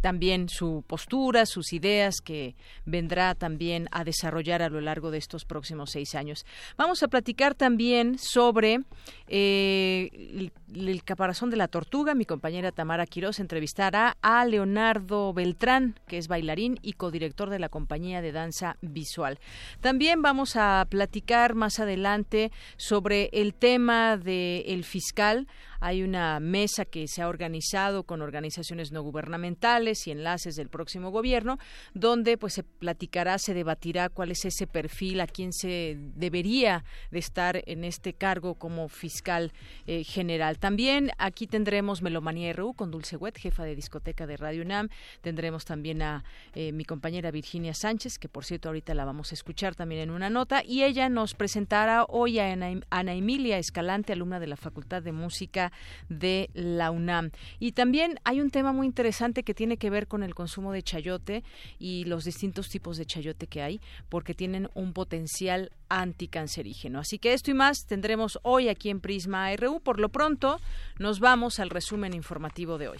también 0.00 0.48
su 0.48 0.84
postura, 0.86 1.46
sus 1.46 1.72
ideas 1.72 2.20
que 2.22 2.54
vendrá 2.84 3.34
también 3.34 3.88
a 3.90 4.04
desarrollar 4.04 4.62
a 4.62 4.68
lo 4.68 4.80
largo 4.80 5.10
de 5.10 5.18
estos 5.18 5.44
próximos 5.44 5.90
seis 5.90 6.14
años. 6.14 6.44
Vamos 6.76 7.02
a 7.02 7.08
platicar 7.08 7.54
también 7.54 8.18
sobre 8.18 8.80
eh, 9.26 10.50
el, 10.74 11.02
caparazón 11.04 11.50
de 11.50 11.56
la 11.56 11.68
tortuga. 11.68 12.14
Mi 12.14 12.24
compañera 12.24 12.72
Tamara 12.72 13.06
Quiroz 13.06 13.40
entrevistará 13.40 14.16
a 14.22 14.44
Leonardo 14.44 15.32
Beltrán, 15.32 15.98
que 16.06 16.18
es 16.18 16.28
bailarín 16.28 16.78
y 16.82 16.94
codirector 16.94 17.50
de 17.50 17.58
la 17.58 17.68
compañía 17.68 18.22
de 18.22 18.32
danza 18.32 18.76
visual. 18.80 19.38
También 19.80 20.22
vamos 20.22 20.56
a 20.56 20.86
platicar 20.88 21.54
más 21.54 21.78
adelante 21.78 22.50
sobre 22.76 23.30
el 23.32 23.54
tema 23.54 24.16
del 24.16 24.84
fiscal. 24.84 25.46
Hay 25.78 26.02
una 26.02 26.40
mesa 26.40 26.84
que 26.84 27.06
se 27.06 27.22
ha 27.22 27.28
organizado 27.28 28.04
con 28.04 28.22
organizaciones 28.22 28.92
no 28.92 29.02
gubernamentales 29.02 30.06
y 30.06 30.10
enlaces 30.10 30.56
del 30.56 30.68
próximo 30.68 31.10
gobierno, 31.10 31.58
donde 31.92 32.38
pues 32.38 32.54
se 32.54 32.62
platicará, 32.62 33.38
se 33.38 33.54
debatirá 33.54 34.08
cuál 34.08 34.30
es 34.30 34.44
ese 34.44 34.66
perfil, 34.66 35.20
a 35.20 35.26
quién 35.26 35.52
se 35.52 35.96
debería 36.14 36.84
de 37.10 37.18
estar 37.18 37.62
en 37.66 37.84
este 37.84 38.14
cargo 38.14 38.54
como 38.54 38.88
fiscal 38.88 39.52
eh, 39.86 40.02
general. 40.04 40.55
También 40.60 41.10
aquí 41.18 41.46
tendremos 41.46 42.02
Melomanía 42.02 42.52
RU 42.52 42.74
con 42.74 42.90
Dulce 42.90 43.16
Wet, 43.16 43.38
jefa 43.38 43.64
de 43.64 43.74
discoteca 43.74 44.26
de 44.26 44.36
Radio 44.36 44.62
UNAM. 44.62 44.88
Tendremos 45.20 45.64
también 45.64 46.02
a 46.02 46.24
eh, 46.54 46.72
mi 46.72 46.84
compañera 46.84 47.30
Virginia 47.30 47.74
Sánchez, 47.74 48.18
que 48.18 48.28
por 48.28 48.44
cierto 48.44 48.68
ahorita 48.68 48.94
la 48.94 49.04
vamos 49.04 49.32
a 49.32 49.34
escuchar 49.34 49.74
también 49.74 50.02
en 50.02 50.10
una 50.10 50.30
nota, 50.30 50.62
y 50.64 50.84
ella 50.84 51.08
nos 51.08 51.34
presentará 51.34 52.04
hoy 52.04 52.38
a 52.38 52.52
Ana 52.90 53.14
Emilia 53.14 53.58
Escalante, 53.58 54.12
alumna 54.12 54.40
de 54.40 54.46
la 54.46 54.56
Facultad 54.56 55.02
de 55.02 55.12
Música 55.12 55.72
de 56.08 56.50
la 56.54 56.90
UNAM. 56.90 57.30
Y 57.58 57.72
también 57.72 58.18
hay 58.24 58.40
un 58.40 58.50
tema 58.50 58.72
muy 58.72 58.86
interesante 58.86 59.42
que 59.42 59.54
tiene 59.54 59.76
que 59.76 59.90
ver 59.90 60.06
con 60.06 60.22
el 60.22 60.34
consumo 60.34 60.72
de 60.72 60.82
chayote 60.82 61.44
y 61.78 62.04
los 62.04 62.24
distintos 62.24 62.68
tipos 62.68 62.96
de 62.96 63.06
chayote 63.06 63.46
que 63.46 63.62
hay, 63.62 63.80
porque 64.08 64.34
tienen 64.34 64.68
un 64.74 64.92
potencial 64.92 65.70
anticancerígeno. 65.88 67.00
Así 67.00 67.18
que 67.18 67.32
esto 67.32 67.50
y 67.50 67.54
más 67.54 67.86
tendremos 67.86 68.38
hoy 68.42 68.68
aquí 68.68 68.90
en 68.90 69.00
Prisma 69.00 69.54
RU. 69.56 69.80
Por 69.80 70.00
lo 70.00 70.08
pronto, 70.08 70.60
nos 70.98 71.20
vamos 71.20 71.60
al 71.60 71.70
resumen 71.70 72.14
informativo 72.14 72.78
de 72.78 72.88
hoy. 72.88 72.98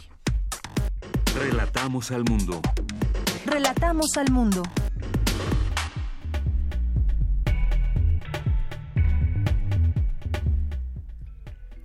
Relatamos 1.34 2.10
al 2.10 2.24
mundo. 2.24 2.60
Relatamos 3.44 4.16
al 4.16 4.30
mundo. 4.30 4.62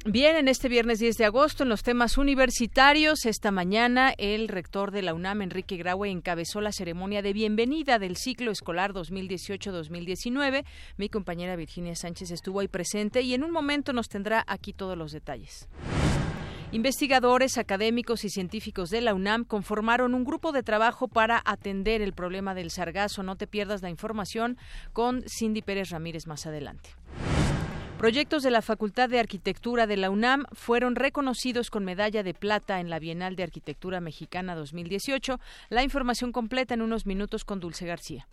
Bien, 0.05 0.35
en 0.35 0.47
este 0.47 0.67
viernes 0.67 0.97
10 0.97 1.17
de 1.17 1.25
agosto, 1.25 1.61
en 1.61 1.69
los 1.69 1.83
temas 1.83 2.17
universitarios, 2.17 3.27
esta 3.27 3.51
mañana 3.51 4.15
el 4.17 4.47
rector 4.47 4.89
de 4.89 5.03
la 5.03 5.13
UNAM, 5.13 5.43
Enrique 5.43 5.77
Graue, 5.77 6.09
encabezó 6.09 6.59
la 6.59 6.71
ceremonia 6.71 7.21
de 7.21 7.33
bienvenida 7.33 7.99
del 7.99 8.17
ciclo 8.17 8.49
escolar 8.49 8.93
2018-2019. 8.93 10.65
Mi 10.97 11.07
compañera 11.07 11.55
Virginia 11.55 11.95
Sánchez 11.95 12.31
estuvo 12.31 12.61
ahí 12.61 12.67
presente 12.67 13.21
y 13.21 13.35
en 13.35 13.43
un 13.43 13.51
momento 13.51 13.93
nos 13.93 14.09
tendrá 14.09 14.43
aquí 14.47 14.73
todos 14.73 14.97
los 14.97 15.11
detalles. 15.11 15.69
Investigadores, 16.71 17.59
académicos 17.59 18.25
y 18.25 18.29
científicos 18.29 18.89
de 18.89 19.01
la 19.01 19.13
UNAM 19.13 19.43
conformaron 19.43 20.15
un 20.15 20.23
grupo 20.23 20.51
de 20.51 20.63
trabajo 20.63 21.09
para 21.09 21.43
atender 21.45 22.01
el 22.01 22.13
problema 22.13 22.55
del 22.55 22.71
sargazo. 22.71 23.21
No 23.21 23.35
te 23.35 23.45
pierdas 23.45 23.83
la 23.83 23.91
información 23.91 24.57
con 24.93 25.21
Cindy 25.27 25.61
Pérez 25.61 25.91
Ramírez 25.91 26.25
más 26.25 26.47
adelante. 26.47 26.89
Proyectos 28.01 28.41
de 28.41 28.49
la 28.49 28.63
Facultad 28.63 29.09
de 29.09 29.19
Arquitectura 29.19 29.85
de 29.85 29.95
la 29.95 30.09
UNAM 30.09 30.45
fueron 30.53 30.95
reconocidos 30.95 31.69
con 31.69 31.85
medalla 31.85 32.23
de 32.23 32.33
plata 32.33 32.79
en 32.79 32.89
la 32.89 32.97
Bienal 32.97 33.35
de 33.35 33.43
Arquitectura 33.43 34.01
Mexicana 34.01 34.55
2018. 34.55 35.39
La 35.69 35.83
información 35.83 36.31
completa 36.31 36.73
en 36.73 36.81
unos 36.81 37.05
minutos 37.05 37.45
con 37.45 37.59
Dulce 37.59 37.85
García. 37.85 38.27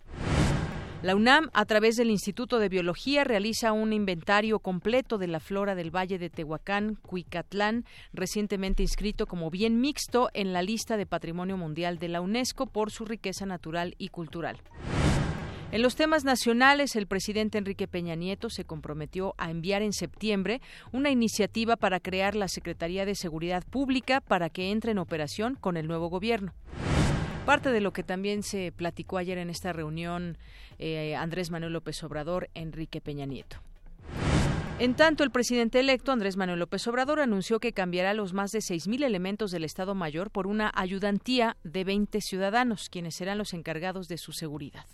La 1.03 1.15
UNAM, 1.15 1.51
a 1.53 1.65
través 1.65 1.97
del 1.97 2.09
Instituto 2.09 2.57
de 2.57 2.67
Biología, 2.67 3.23
realiza 3.23 3.71
un 3.71 3.93
inventario 3.93 4.57
completo 4.57 5.19
de 5.19 5.27
la 5.27 5.39
flora 5.39 5.75
del 5.75 5.95
Valle 5.95 6.17
de 6.17 6.31
Tehuacán, 6.31 6.95
Cuicatlán, 7.03 7.85
recientemente 8.11 8.81
inscrito 8.81 9.27
como 9.27 9.51
bien 9.51 9.79
mixto 9.79 10.31
en 10.33 10.51
la 10.51 10.63
lista 10.63 10.97
de 10.97 11.05
Patrimonio 11.05 11.57
Mundial 11.57 11.99
de 11.99 12.07
la 12.07 12.21
UNESCO 12.21 12.65
por 12.65 12.89
su 12.89 13.05
riqueza 13.05 13.45
natural 13.45 13.93
y 13.99 14.07
cultural. 14.07 14.57
En 15.71 15.83
los 15.83 15.95
temas 15.95 16.23
nacionales, 16.23 16.95
el 16.95 17.05
presidente 17.05 17.59
Enrique 17.59 17.87
Peña 17.87 18.15
Nieto 18.15 18.49
se 18.49 18.65
comprometió 18.65 19.35
a 19.37 19.51
enviar 19.51 19.83
en 19.83 19.93
septiembre 19.93 20.61
una 20.91 21.11
iniciativa 21.11 21.75
para 21.75 21.99
crear 21.99 22.33
la 22.33 22.47
Secretaría 22.47 23.05
de 23.05 23.13
Seguridad 23.13 23.63
Pública 23.69 24.19
para 24.19 24.49
que 24.49 24.71
entre 24.71 24.93
en 24.93 24.97
operación 24.97 25.53
con 25.53 25.77
el 25.77 25.87
nuevo 25.87 26.07
gobierno. 26.07 26.55
Parte 27.45 27.71
de 27.71 27.81
lo 27.81 27.93
que 27.93 28.01
también 28.01 28.41
se 28.41 28.71
platicó 28.71 29.19
ayer 29.19 29.37
en 29.37 29.51
esta 29.51 29.71
reunión 29.71 30.39
eh, 30.79 31.15
Andrés 31.15 31.51
Manuel 31.51 31.73
López 31.73 32.03
Obrador, 32.03 32.49
Enrique 32.55 32.99
Peña 32.99 33.27
Nieto. 33.27 33.57
En 34.79 34.95
tanto, 34.95 35.23
el 35.23 35.29
presidente 35.29 35.79
electo 35.79 36.11
Andrés 36.11 36.35
Manuel 36.35 36.59
López 36.59 36.87
Obrador 36.87 37.19
anunció 37.19 37.59
que 37.59 37.73
cambiará 37.73 38.15
los 38.15 38.33
más 38.33 38.51
de 38.51 38.59
6.000 38.59 39.03
elementos 39.03 39.51
del 39.51 39.65
Estado 39.65 39.93
Mayor 39.93 40.31
por 40.31 40.47
una 40.47 40.71
ayudantía 40.73 41.57
de 41.63 41.83
20 41.83 42.21
ciudadanos, 42.21 42.89
quienes 42.89 43.13
serán 43.13 43.37
los 43.37 43.53
encargados 43.53 44.07
de 44.07 44.17
su 44.17 44.31
seguridad. 44.31 44.85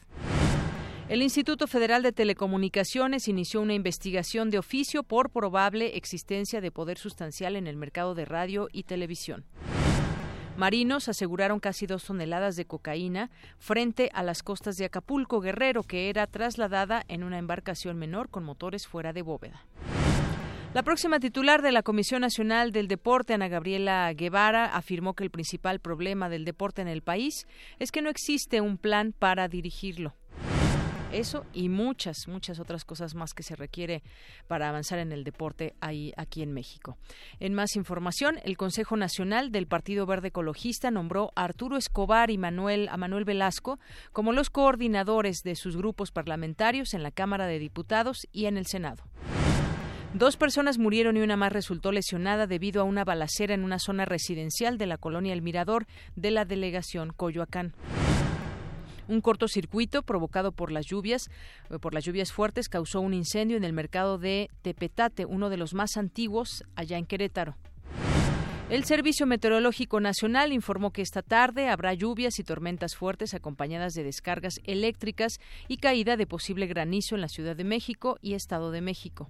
El 1.08 1.22
Instituto 1.22 1.68
Federal 1.68 2.02
de 2.02 2.12
Telecomunicaciones 2.12 3.28
inició 3.28 3.62
una 3.62 3.76
investigación 3.76 4.50
de 4.50 4.58
oficio 4.58 5.04
por 5.04 5.30
probable 5.30 5.98
existencia 5.98 6.62
de 6.62 6.72
poder 6.72 6.98
sustancial 6.98 7.56
en 7.56 7.68
el 7.68 7.78
mercado 7.78 8.16
de 8.16 8.26
radio 8.26 8.70
y 8.72 8.84
televisión. 8.84 9.46
Marinos 10.58 11.08
aseguraron 11.08 11.60
casi 11.60 11.86
dos 11.86 12.06
toneladas 12.06 12.56
de 12.56 12.66
cocaína 12.66 13.30
frente 13.60 14.10
a 14.16 14.24
las 14.24 14.42
costas 14.42 14.78
de 14.78 14.86
Acapulco 14.86 15.42
Guerrero, 15.42 15.84
que 15.84 16.10
era 16.10 16.26
trasladada 16.26 17.04
en 17.08 17.24
una 17.24 17.38
embarcación 17.38 17.98
menor 17.98 18.30
con 18.30 18.44
motores 18.44 18.88
fuera 18.88 19.14
de 19.14 19.22
bóveda. 19.22 19.64
La 20.74 20.82
próxima 20.82 21.20
titular 21.20 21.62
de 21.62 21.72
la 21.72 21.84
Comisión 21.84 22.22
Nacional 22.22 22.72
del 22.72 22.88
Deporte, 22.88 23.36
Ana 23.36 23.48
Gabriela 23.48 24.12
Guevara, 24.14 24.66
afirmó 24.66 25.14
que 25.14 25.24
el 25.24 25.30
principal 25.30 25.80
problema 25.80 26.30
del 26.30 26.46
deporte 26.46 26.82
en 26.82 26.88
el 26.88 27.04
país 27.04 27.48
es 27.78 27.92
que 27.92 28.02
no 28.02 28.10
existe 28.10 28.60
un 28.60 28.78
plan 28.80 29.14
para 29.18 29.48
dirigirlo. 29.48 30.16
Eso 31.12 31.46
y 31.54 31.70
muchas, 31.70 32.28
muchas 32.28 32.60
otras 32.60 32.84
cosas 32.84 33.16
más 33.16 33.34
que 33.34 33.44
se 33.44 33.56
requiere 33.56 34.04
para 34.48 34.70
avanzar 34.70 35.00
en 35.00 35.12
el 35.12 35.24
deporte 35.24 35.76
ahí, 35.80 36.14
aquí 36.18 36.42
en 36.42 36.52
México. 36.52 36.98
En 37.40 37.54
más 37.54 37.76
información, 37.76 38.40
el 38.44 38.58
Consejo 38.58 38.98
Nacional 38.98 39.52
del 39.52 39.68
Partido 39.68 40.06
Verde 40.06 40.28
Ecologista 40.30 40.92
nombró 40.92 41.32
a 41.36 41.44
Arturo 41.46 41.78
Escobar 41.78 42.32
y 42.32 42.38
Manuel, 42.38 42.90
a 42.90 42.98
Manuel 42.98 43.24
Velasco 43.24 43.80
como 44.12 44.34
los 44.34 44.50
coordinadores 44.50 45.42
de 45.44 45.56
sus 45.56 45.78
grupos 45.78 46.12
parlamentarios 46.12 46.94
en 46.94 47.04
la 47.04 47.12
Cámara 47.12 47.48
de 47.48 47.60
Diputados 47.60 48.28
y 48.32 48.46
en 48.46 48.58
el 48.58 48.66
Senado. 48.66 49.04
Dos 50.14 50.38
personas 50.38 50.78
murieron 50.78 51.18
y 51.18 51.22
una 51.22 51.36
más 51.36 51.52
resultó 51.52 51.92
lesionada 51.92 52.48
debido 52.48 52.82
a 52.82 52.86
una 52.86 53.04
balacera 53.04 53.54
en 53.54 53.66
una 53.66 53.80
zona 53.80 54.06
residencial 54.06 54.78
de 54.78 54.86
la 54.86 54.98
colonia 54.98 55.34
El 55.34 55.42
Mirador 55.42 55.88
de 56.16 56.32
la 56.32 56.46
delegación 56.46 57.12
Coyoacán. 57.12 57.74
Un 59.08 59.22
cortocircuito 59.22 60.04
provocado 60.04 60.52
por 60.52 60.72
las 60.72 60.86
lluvias, 60.86 61.30
eh, 61.70 61.80
por 61.80 61.94
las 61.94 62.04
lluvias 62.04 62.32
fuertes, 62.32 62.70
causó 62.70 63.02
un 63.02 63.14
incendio 63.14 63.58
en 63.58 63.64
el 63.64 63.74
mercado 63.74 64.18
de 64.18 64.50
Tepetate, 64.62 65.26
uno 65.26 65.50
de 65.50 65.58
los 65.58 65.74
más 65.74 65.98
antiguos 65.98 66.64
allá 66.76 66.98
en 66.98 67.06
Querétaro. 67.06 67.56
El 68.68 68.84
Servicio 68.84 69.28
Meteorológico 69.28 70.00
Nacional 70.00 70.52
informó 70.52 70.90
que 70.90 71.04
esta 71.04 71.22
tarde 71.22 71.70
habrá 71.70 71.94
lluvias 71.94 72.40
y 72.40 72.44
tormentas 72.44 72.96
fuertes 72.96 73.36
acompañadas 73.36 73.94
de 73.94 74.04
descargas 74.04 74.56
eléctricas 74.64 75.38
y 75.68 75.78
caída 75.78 76.18
de 76.18 76.26
posible 76.26 76.66
granizo 76.66 77.14
en 77.14 77.22
la 77.22 77.28
Ciudad 77.28 77.56
de 77.56 77.64
México 77.64 78.18
y 78.24 78.34
Estado 78.34 78.72
de 78.72 78.82
México. 78.82 79.30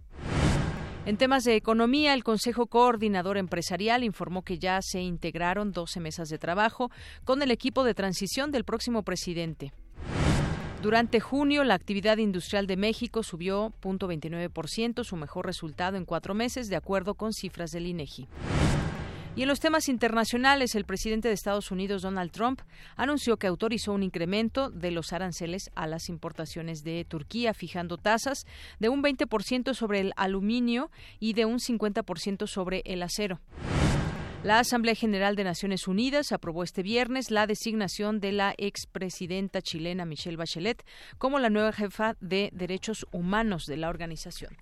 En 1.06 1.18
temas 1.18 1.44
de 1.44 1.56
economía, 1.56 2.16
el 2.16 2.24
Consejo 2.24 2.66
Coordinador 2.66 3.38
Empresarial 3.38 4.04
informó 4.04 4.42
que 4.42 4.58
ya 4.58 4.82
se 4.82 5.02
integraron 5.02 5.72
12 5.72 6.00
mesas 6.00 6.30
de 6.30 6.40
trabajo 6.40 6.90
con 7.24 7.44
el 7.44 7.52
equipo 7.52 7.84
de 7.84 7.94
transición 7.94 8.52
del 8.52 8.64
próximo 8.64 9.04
presidente. 9.04 9.72
Durante 10.82 11.20
junio, 11.20 11.64
la 11.64 11.76
actividad 11.76 12.18
industrial 12.18 12.66
de 12.66 12.78
México 12.78 13.22
subió 13.22 13.72
0.29%, 13.82 15.04
su 15.04 15.16
mejor 15.16 15.46
resultado 15.46 15.96
en 15.96 16.06
cuatro 16.06 16.34
meses, 16.34 16.70
de 16.70 16.76
acuerdo 16.76 17.14
con 17.14 17.34
cifras 17.34 17.70
del 17.70 17.86
INEGI. 17.86 18.28
Y 19.38 19.42
en 19.42 19.50
los 19.50 19.60
temas 19.60 19.90
internacionales, 19.90 20.76
el 20.76 20.86
presidente 20.86 21.28
de 21.28 21.34
Estados 21.34 21.70
Unidos, 21.70 22.04
Donald 22.04 22.32
Trump, 22.32 22.62
anunció 22.96 23.36
que 23.36 23.48
autorizó 23.48 23.92
un 23.92 24.02
incremento 24.02 24.70
de 24.70 24.92
los 24.92 25.12
aranceles 25.12 25.70
a 25.76 25.88
las 25.88 26.08
importaciones 26.08 26.86
de 26.86 27.04
Turquía, 27.04 27.54
fijando 27.54 27.98
tasas 27.98 28.46
de 28.80 28.88
un 28.88 29.04
20% 29.04 29.74
sobre 29.74 30.00
el 30.00 30.14
aluminio 30.16 30.90
y 31.20 31.34
de 31.34 31.44
un 31.44 31.60
50% 31.60 32.48
sobre 32.48 32.82
el 32.86 33.04
acero. 33.04 33.42
La 34.46 34.60
Asamblea 34.60 34.96
General 34.96 35.36
de 35.36 35.44
Naciones 35.44 35.86
Unidas 35.86 36.32
aprobó 36.32 36.64
este 36.64 36.82
viernes 36.82 37.30
la 37.30 37.46
designación 37.46 38.22
de 38.22 38.32
la 38.32 38.54
expresidenta 38.58 39.62
chilena 39.62 40.06
Michelle 40.06 40.38
Bachelet 40.38 40.86
como 41.18 41.40
la 41.40 41.50
nueva 41.50 41.74
jefa 41.74 42.16
de 42.22 42.52
derechos 42.54 43.06
humanos 43.12 43.66
de 43.66 43.76
la 43.76 43.90
organización. 43.90 44.56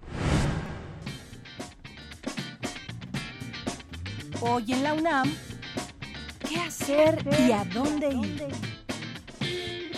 Hoy 4.45 4.73
en 4.73 4.83
la 4.83 4.93
UNAM, 4.93 5.33
¿qué 6.49 6.57
hacer 6.57 7.17
y 7.47 7.51
a 7.53 7.63
dónde 7.63 8.09
ir? 8.09 8.43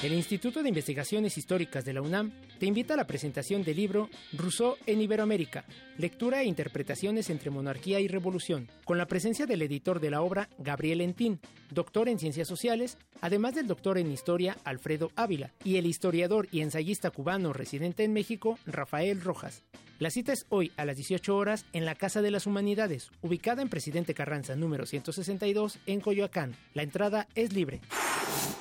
El 0.03 0.13
Instituto 0.13 0.61
de 0.61 0.69
Investigaciones 0.69 1.35
Históricas 1.35 1.83
de 1.83 1.93
la 1.93 2.03
UNAM 2.03 2.31
te 2.59 2.67
invita 2.67 2.93
a 2.93 2.97
la 2.97 3.07
presentación 3.07 3.63
del 3.63 3.77
libro 3.77 4.07
Rousseau 4.33 4.75
en 4.85 5.01
Iberoamérica, 5.01 5.65
lectura 5.97 6.43
e 6.43 6.45
interpretaciones 6.45 7.31
entre 7.31 7.49
monarquía 7.49 7.99
y 7.99 8.07
revolución, 8.07 8.69
con 8.83 8.99
la 8.99 9.07
presencia 9.07 9.47
del 9.47 9.63
editor 9.63 9.99
de 9.99 10.11
la 10.11 10.21
obra, 10.21 10.47
Gabriel 10.59 11.01
Entín, 11.01 11.39
doctor 11.71 12.07
en 12.07 12.19
ciencias 12.19 12.47
sociales, 12.47 12.99
además 13.21 13.55
del 13.55 13.65
doctor 13.65 13.97
en 13.97 14.11
historia, 14.11 14.57
Alfredo 14.63 15.11
Ávila, 15.15 15.53
y 15.63 15.77
el 15.77 15.87
historiador 15.87 16.47
y 16.51 16.61
ensayista 16.61 17.09
cubano 17.09 17.51
residente 17.51 18.03
en 18.03 18.13
México, 18.13 18.59
Rafael 18.67 19.21
Rojas. 19.21 19.63
La 19.97 20.09
cita 20.09 20.33
es 20.33 20.45
hoy 20.49 20.73
a 20.75 20.83
las 20.83 20.97
18 20.97 21.37
horas 21.37 21.65
en 21.71 21.85
la 21.85 21.95
Casa 21.95 22.21
de 22.21 22.29
las 22.29 22.47
Humanidades, 22.47 23.11
ubicada 23.21 23.61
en 23.61 23.69
Presidente 23.69 24.13
Carranza 24.13 24.53
número 24.57 24.85
162 24.85 25.79
en 25.85 26.01
Coyoacán. 26.01 26.53
La 26.73 26.83
entrada 26.83 27.29
es 27.33 27.53
libre. 27.53 27.79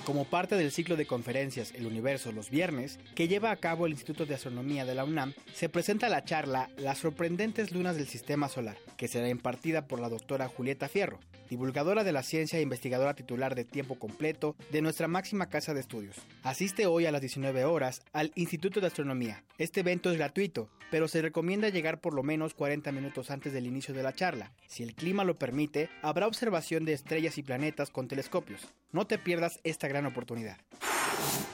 Como 0.04 0.26
parte 0.26 0.54
del 0.54 0.70
ciclo 0.70 0.94
de 0.96 1.06
conferencias 1.06 1.72
El 1.75 1.86
Universo 1.86 2.31
los 2.31 2.50
viernes, 2.50 3.00
que 3.16 3.26
lleva 3.26 3.50
a 3.50 3.56
cabo 3.56 3.86
el 3.86 3.92
Instituto 3.92 4.26
de 4.26 4.34
Astronomía 4.34 4.84
de 4.84 4.94
la 4.94 5.02
UNAM, 5.02 5.34
se 5.52 5.69
presenta 5.69 6.08
la 6.08 6.25
charla 6.25 6.70
Las 6.76 6.98
sorprendentes 6.98 7.72
lunas 7.72 7.96
del 7.96 8.06
Sistema 8.06 8.48
Solar, 8.48 8.76
que 8.96 9.08
será 9.08 9.28
impartida 9.28 9.88
por 9.88 9.98
la 9.98 10.10
doctora 10.10 10.46
Julieta 10.46 10.88
Fierro, 10.88 11.19
divulgadora 11.50 12.04
de 12.04 12.12
la 12.12 12.22
ciencia 12.22 12.58
e 12.58 12.62
investigadora 12.62 13.14
titular 13.14 13.54
de 13.54 13.64
tiempo 13.64 13.98
completo 13.98 14.56
de 14.70 14.82
nuestra 14.82 15.08
máxima 15.08 15.48
casa 15.48 15.75
de 15.75 15.80
estudios. 15.80 16.16
Asiste 16.42 16.87
hoy 16.87 17.06
a 17.06 17.12
las 17.12 17.20
19 17.20 17.64
horas 17.64 18.02
al 18.12 18.30
Instituto 18.34 18.80
de 18.80 18.87
Astronomía. 18.88 19.42
Este 19.58 19.80
evento 19.80 20.10
es 20.10 20.16
gratuito, 20.16 20.69
pero 20.90 21.08
se 21.08 21.22
recomienda 21.25 21.71
llegar 21.71 22.00
por 22.00 22.15
lo 22.15 22.23
menos 22.23 22.55
40 22.55 22.93
minutos 22.93 23.31
antes 23.31 23.53
del 23.53 23.67
inicio 23.67 23.94
de 23.94 24.03
la 24.03 24.12
charla. 24.12 24.53
Si 24.69 24.82
el 24.82 24.94
clima 24.94 25.25
lo 25.25 25.35
permite, 25.35 25.88
habrá 26.03 26.26
observación 26.26 26.85
de 26.85 26.93
estrellas 26.93 27.38
y 27.38 27.43
planetas 27.43 27.91
con 27.91 28.09
telescopios. 28.09 28.61
No 28.93 29.06
te 29.06 29.19
pierdas 29.19 29.59
esta 29.65 29.88
gran 29.88 30.06
oportunidad. 30.06 30.59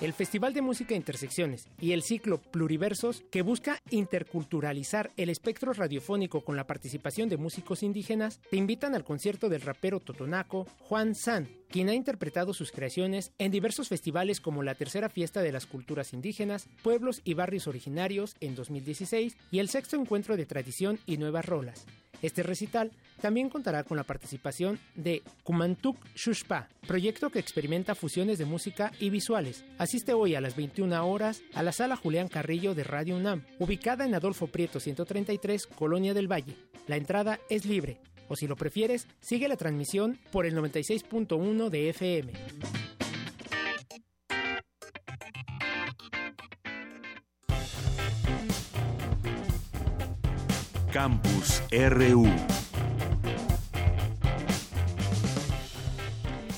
El 0.01 0.15
Festival 0.15 0.55
de 0.55 0.63
Música 0.63 0.95
Intersecciones 0.95 1.69
y 1.79 1.93
el 1.93 2.03
ciclo 2.03 2.39
Pluriversos, 2.39 3.23
que 3.31 3.43
busca 3.43 3.81
interculturalizar 3.91 5.11
el 5.19 5.29
espectro 5.29 5.75
radiofónico 5.75 6.41
con 6.43 6.57
la 6.57 6.67
participación 6.67 7.29
de 7.29 7.37
músicos 7.37 7.83
indígenas, 7.83 8.41
te 8.51 8.57
invitan 8.57 8.95
al 8.95 9.05
concierto 9.05 9.51
del 9.51 9.61
rapero 9.61 10.01
totonaco 10.01 10.67
Juan 10.81 11.15
San, 11.15 11.49
quien 11.69 11.91
ha 11.91 11.95
interpretado 11.95 12.55
sus 12.55 12.73
creaciones 12.73 13.33
en 13.39 13.51
diversos 13.51 13.89
festivales 13.89 14.41
como 14.41 14.63
la 14.63 14.75
Tercera 14.75 15.11
Fiesta 15.11 15.43
de 15.43 15.53
las 15.53 15.67
Culturas 15.67 16.15
Indígenas, 16.15 16.69
Pueblos 16.83 17.21
y 17.25 17.35
Barrios 17.35 17.67
Originarios 17.67 18.37
en 18.41 18.55
2016 18.55 19.37
y 19.51 19.59
el 19.59 19.69
Sexto 19.69 19.97
Encuentro 19.97 20.39
de 20.39 20.47
Tradición 20.47 20.99
y 21.05 21.19
Nuevas 21.19 21.45
Rolas. 21.45 21.85
Este 22.23 22.43
recital 22.43 22.91
también 23.21 23.49
contará 23.49 23.85
con 23.85 23.97
la 23.97 24.05
participación 24.05 24.79
de 24.95 25.23
Kumantuk 25.45 25.97
Shushpa, 26.15 26.69
proyecto 26.87 27.31
que 27.31 27.39
experimenta 27.39 27.95
fusiones 27.95 28.39
de 28.39 28.45
música 28.45 28.93
y 28.99 29.11
visuales. 29.11 29.65
Asiste 29.79 30.13
hoy 30.13 30.35
a 30.35 30.41
las 30.41 30.57
21 30.57 31.07
horas 31.07 31.43
a 31.55 31.63
la 31.63 31.73
sala 31.73 31.97
Julián 31.97 32.29
Carrillo 32.29 32.75
de 32.75 32.85
Radio 32.85 33.17
UNAM, 33.17 33.45
ubicada 33.59 34.05
en 34.05 34.15
Adolfo 34.15 34.47
Prieto 34.47 34.81
133, 34.81 35.67
Colonia 35.67 36.15
del 36.15 36.31
Valle. 36.31 36.57
La 36.87 36.97
entrada 36.97 37.41
es 37.49 37.65
libre, 37.65 38.01
o 38.29 38.37
si 38.37 38.47
lo 38.47 38.57
prefieres, 38.57 39.07
sigue 39.21 39.49
la 39.49 39.57
transmisión 39.57 40.19
por 40.31 40.47
el 40.47 40.55
96.1 40.57 41.69
de 41.69 41.91
FM. 41.91 42.33
Campus 50.93 51.63
RU. 51.71 52.27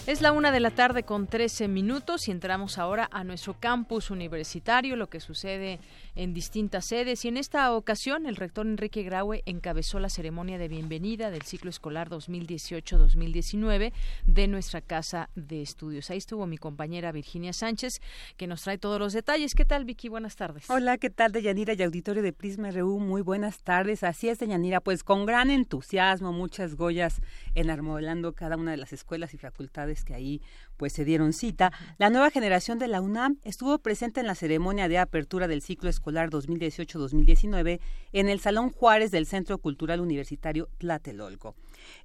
Es 0.07 0.23
la 0.23 0.33
una 0.33 0.51
de 0.51 0.61
la 0.61 0.71
tarde 0.71 1.03
con 1.03 1.27
13 1.27 1.69
minutos 1.69 2.29
y 2.29 2.31
entramos 2.31 2.79
ahora 2.79 3.09
a 3.13 3.25
nuestro 3.25 3.55
campus 3.61 4.11
universitario, 4.11 4.97
lo 4.97 5.09
que 5.09 5.21
sucede 5.21 5.81
en 6.15 6.35
distintas 6.35 6.87
sedes. 6.87 7.25
Y 7.25 7.29
en 7.29 7.37
esta 7.37 7.73
ocasión, 7.75 8.27
el 8.27 8.37
rector 8.37 8.67
Enrique 8.67 9.03
Graue 9.03 9.43
encabezó 9.47 9.99
la 9.99 10.09
ceremonia 10.09 10.59
de 10.59 10.69
bienvenida 10.69 11.31
del 11.31 11.43
ciclo 11.43 11.71
escolar 11.71 12.11
2018-2019 12.11 13.93
de 14.27 14.49
nuestra 14.49 14.81
casa 14.81 15.31
de 15.35 15.63
estudios. 15.63 16.11
Ahí 16.11 16.19
estuvo 16.19 16.47
mi 16.47 16.59
compañera 16.59 17.13
Virginia 17.13 17.53
Sánchez, 17.53 18.01
que 18.37 18.47
nos 18.47 18.63
trae 18.63 18.79
todos 18.79 18.99
los 18.99 19.13
detalles. 19.13 19.55
¿Qué 19.55 19.65
tal, 19.65 19.85
Vicky? 19.85 20.09
Buenas 20.09 20.37
tardes. 20.37 20.69
Hola, 20.71 20.99
¿qué 20.99 21.11
tal, 21.11 21.33
Deyanira 21.33 21.75
y 21.75 21.83
auditorio 21.83 22.23
de 22.23 22.33
Prisma 22.33 22.71
RU? 22.71 22.99
Muy 22.99 23.23
buenas 23.23 23.63
tardes. 23.63 24.03
Así 24.03 24.29
es, 24.29 24.39
Deyanira, 24.39 24.81
pues 24.81 25.05
con 25.05 25.27
gran 25.27 25.51
entusiasmo, 25.51 26.33
muchas 26.33 26.75
goyas 26.77 27.21
enarmolando 27.55 28.33
cada 28.35 28.57
una 28.57 28.73
de 28.73 28.77
las 28.77 28.93
escuelas 28.93 29.35
y 29.35 29.39
facultades 29.39 30.05
que 30.05 30.15
ahí 30.15 30.43
pues 30.83 30.95
se 30.95 31.05
dieron 31.05 31.33
cita, 31.33 31.71
la 31.99 32.11
nueva 32.11 32.31
generación 32.31 32.81
de 32.81 32.89
la 32.89 33.01
UNAM 33.01 33.39
estuvo 33.45 33.79
presente 33.79 34.19
en 34.19 34.27
la 34.27 34.35
ceremonia 34.35 34.89
de 34.89 34.99
apertura 34.99 35.47
del 35.47 35.63
ciclo 35.63 35.89
escolar 35.89 36.29
2018-2019 36.31 37.79
en 38.13 38.29
el 38.29 38.41
Salón 38.41 38.73
Juárez 38.73 39.13
del 39.13 39.27
Centro 39.27 39.59
Cultural 39.59 40.01
Universitario 40.01 40.69
Tlatelolco. 40.79 41.55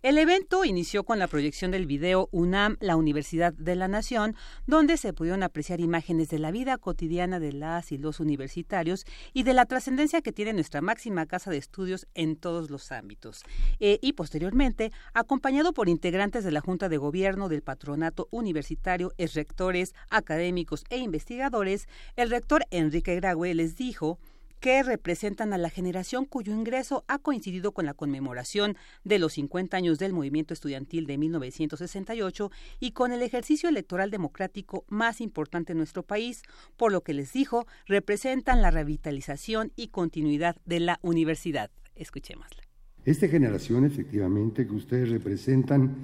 El 0.01 0.17
evento 0.17 0.65
inició 0.65 1.03
con 1.03 1.19
la 1.19 1.27
proyección 1.27 1.71
del 1.71 1.85
video 1.85 2.29
UNAM, 2.31 2.77
la 2.79 2.95
Universidad 2.95 3.53
de 3.53 3.75
la 3.75 3.87
Nación, 3.87 4.35
donde 4.65 4.97
se 4.97 5.13
pudieron 5.13 5.43
apreciar 5.43 5.79
imágenes 5.79 6.29
de 6.29 6.39
la 6.39 6.51
vida 6.51 6.77
cotidiana 6.77 7.39
de 7.39 7.53
las 7.53 7.91
y 7.91 7.97
los 7.97 8.19
universitarios 8.19 9.05
y 9.33 9.43
de 9.43 9.53
la 9.53 9.65
trascendencia 9.65 10.21
que 10.21 10.31
tiene 10.31 10.53
nuestra 10.53 10.81
máxima 10.81 11.25
casa 11.25 11.51
de 11.51 11.57
estudios 11.57 12.07
en 12.15 12.35
todos 12.35 12.69
los 12.69 12.91
ámbitos. 12.91 13.43
Eh, 13.79 13.99
y 14.01 14.13
posteriormente, 14.13 14.91
acompañado 15.13 15.73
por 15.73 15.89
integrantes 15.89 16.43
de 16.43 16.51
la 16.51 16.61
Junta 16.61 16.89
de 16.89 16.97
Gobierno 16.97 17.49
del 17.49 17.61
Patronato 17.61 18.27
Universitario, 18.31 19.13
rectores, 19.33 19.93
académicos 20.09 20.83
e 20.89 20.97
investigadores, 20.97 21.87
el 22.15 22.29
rector 22.29 22.65
Enrique 22.71 23.15
Graue 23.15 23.53
les 23.53 23.75
dijo 23.75 24.19
que 24.59 24.83
representan 24.83 25.53
a 25.53 25.57
la 25.57 25.69
generación 25.69 26.25
cuyo 26.25 26.53
ingreso 26.53 27.03
ha 27.07 27.19
coincidido 27.19 27.71
con 27.71 27.85
la 27.85 27.93
conmemoración 27.93 28.75
de 29.03 29.19
los 29.19 29.33
50 29.33 29.77
años 29.77 29.99
del 29.99 30.13
movimiento 30.13 30.53
estudiantil 30.53 31.05
de 31.07 31.17
1968 31.17 32.51
y 32.79 32.91
con 32.91 33.11
el 33.11 33.21
ejercicio 33.21 33.69
electoral 33.69 34.11
democrático 34.11 34.85
más 34.87 35.21
importante 35.21 35.73
en 35.73 35.77
nuestro 35.77 36.03
país, 36.03 36.43
por 36.75 36.91
lo 36.91 37.01
que 37.01 37.13
les 37.13 37.33
dijo, 37.33 37.67
representan 37.85 38.61
la 38.61 38.71
revitalización 38.71 39.71
y 39.75 39.89
continuidad 39.89 40.55
de 40.65 40.79
la 40.79 40.99
universidad. 41.01 41.69
Escuchémosla. 41.95 42.63
Esta 43.05 43.27
generación, 43.27 43.85
efectivamente, 43.85 44.67
que 44.67 44.73
ustedes 44.73 45.09
representan, 45.09 45.95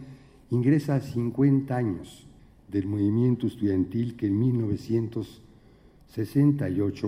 ingresa 0.51 0.95
a 0.95 1.01
50 1.01 1.75
años 1.75 2.27
del 2.69 2.88
movimiento 2.88 3.48
estudiantil 3.48 4.15
que 4.15 4.27
en 4.27 4.39
1968 4.39 5.52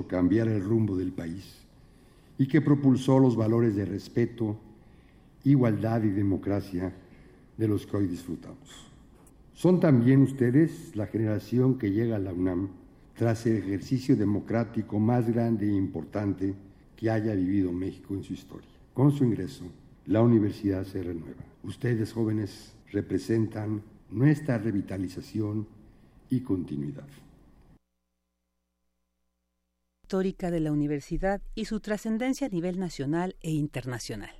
cambiara 0.07 0.51
el 0.51 0.63
rumbo 0.63 0.97
del 0.97 1.11
país 1.11 1.57
y 2.39 2.47
que 2.47 2.61
propulsó 2.61 3.19
los 3.19 3.35
valores 3.35 3.75
de 3.75 3.85
respeto, 3.85 4.57
igualdad 5.43 6.03
y 6.03 6.09
democracia 6.09 6.91
de 7.55 7.67
los 7.67 7.85
que 7.85 7.97
hoy 7.97 8.07
disfrutamos. 8.07 8.87
Son 9.53 9.79
también 9.79 10.21
ustedes 10.21 10.95
la 10.95 11.05
generación 11.05 11.77
que 11.77 11.91
llega 11.91 12.15
a 12.15 12.19
la 12.19 12.33
UNAM 12.33 12.69
tras 13.15 13.45
el 13.45 13.57
ejercicio 13.57 14.15
democrático 14.15 14.99
más 14.99 15.29
grande 15.29 15.69
e 15.69 15.73
importante 15.73 16.55
que 16.95 17.09
haya 17.09 17.33
vivido 17.35 17.71
México 17.71 18.13
en 18.15 18.23
su 18.23 18.33
historia. 18.33 18.69
Con 18.93 19.11
su 19.11 19.23
ingreso, 19.23 19.65
la 20.07 20.21
universidad 20.21 20.83
se 20.83 21.03
renueva. 21.03 21.43
Ustedes 21.63 22.11
jóvenes 22.11 22.73
representan 22.91 23.81
nuestra 24.11 24.57
revitalización 24.57 25.67
y 26.29 26.41
continuidad. 26.41 27.07
Histórica 30.05 30.51
de 30.51 30.59
la 30.59 30.71
universidad 30.71 31.41
y 31.55 31.65
su 31.65 31.79
trascendencia 31.79 32.45
a 32.45 32.51
nivel 32.51 32.77
nacional 32.77 33.35
e 33.41 33.49
internacional. 33.49 34.35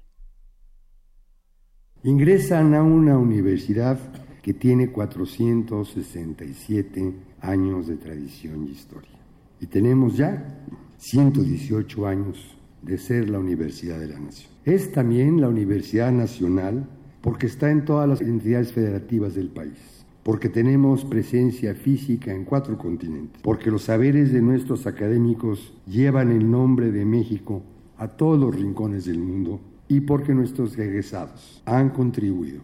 Ingresan 2.04 2.76
a 2.76 2.84
una 2.84 3.18
universidad 3.18 3.98
que 4.44 4.54
tiene 4.54 4.92
467 4.92 7.16
años 7.42 7.88
de 7.88 7.98
tradición 7.98 8.68
y 8.68 8.74
historia. 8.74 9.18
Y 9.60 9.66
tenemos 9.66 10.16
ya 10.16 10.64
118 10.98 12.06
años 12.06 12.56
de 12.84 13.00
ser 13.00 13.32
la 13.32 13.40
Universidad 13.40 14.00
de 14.00 14.10
la 14.10 14.20
Nación. 14.20 14.52
Es 14.66 14.92
también 14.92 15.42
la 15.42 15.50
Universidad 15.50 16.12
Nacional 16.12 16.88
porque 17.22 17.48
está 17.48 17.72
en 17.72 17.86
todas 17.86 18.08
las 18.08 18.22
entidades 18.22 18.72
federativas 18.72 19.34
del 19.34 19.50
país, 19.50 19.95
porque 20.25 20.50
tenemos 20.50 21.05
presencia 21.05 21.75
física 21.75 22.34
en 22.34 22.46
cuatro 22.46 22.79
continentes, 22.79 23.39
porque 23.44 23.70
los 23.70 23.84
saberes 23.84 24.34
de 24.34 24.41
nuestros 24.41 24.88
académicos 24.88 25.72
llevan 25.86 26.32
el 26.32 26.50
nombre 26.50 26.91
de 26.91 27.05
México 27.05 27.62
a 27.96 28.08
todos 28.08 28.39
los 28.39 28.55
rincones 28.55 29.05
del 29.05 29.20
mundo 29.20 29.62
y 29.88 30.00
porque 30.00 30.34
nuestros 30.34 30.75
egresados 30.79 31.62
han 31.65 31.91
contribuido 31.91 32.63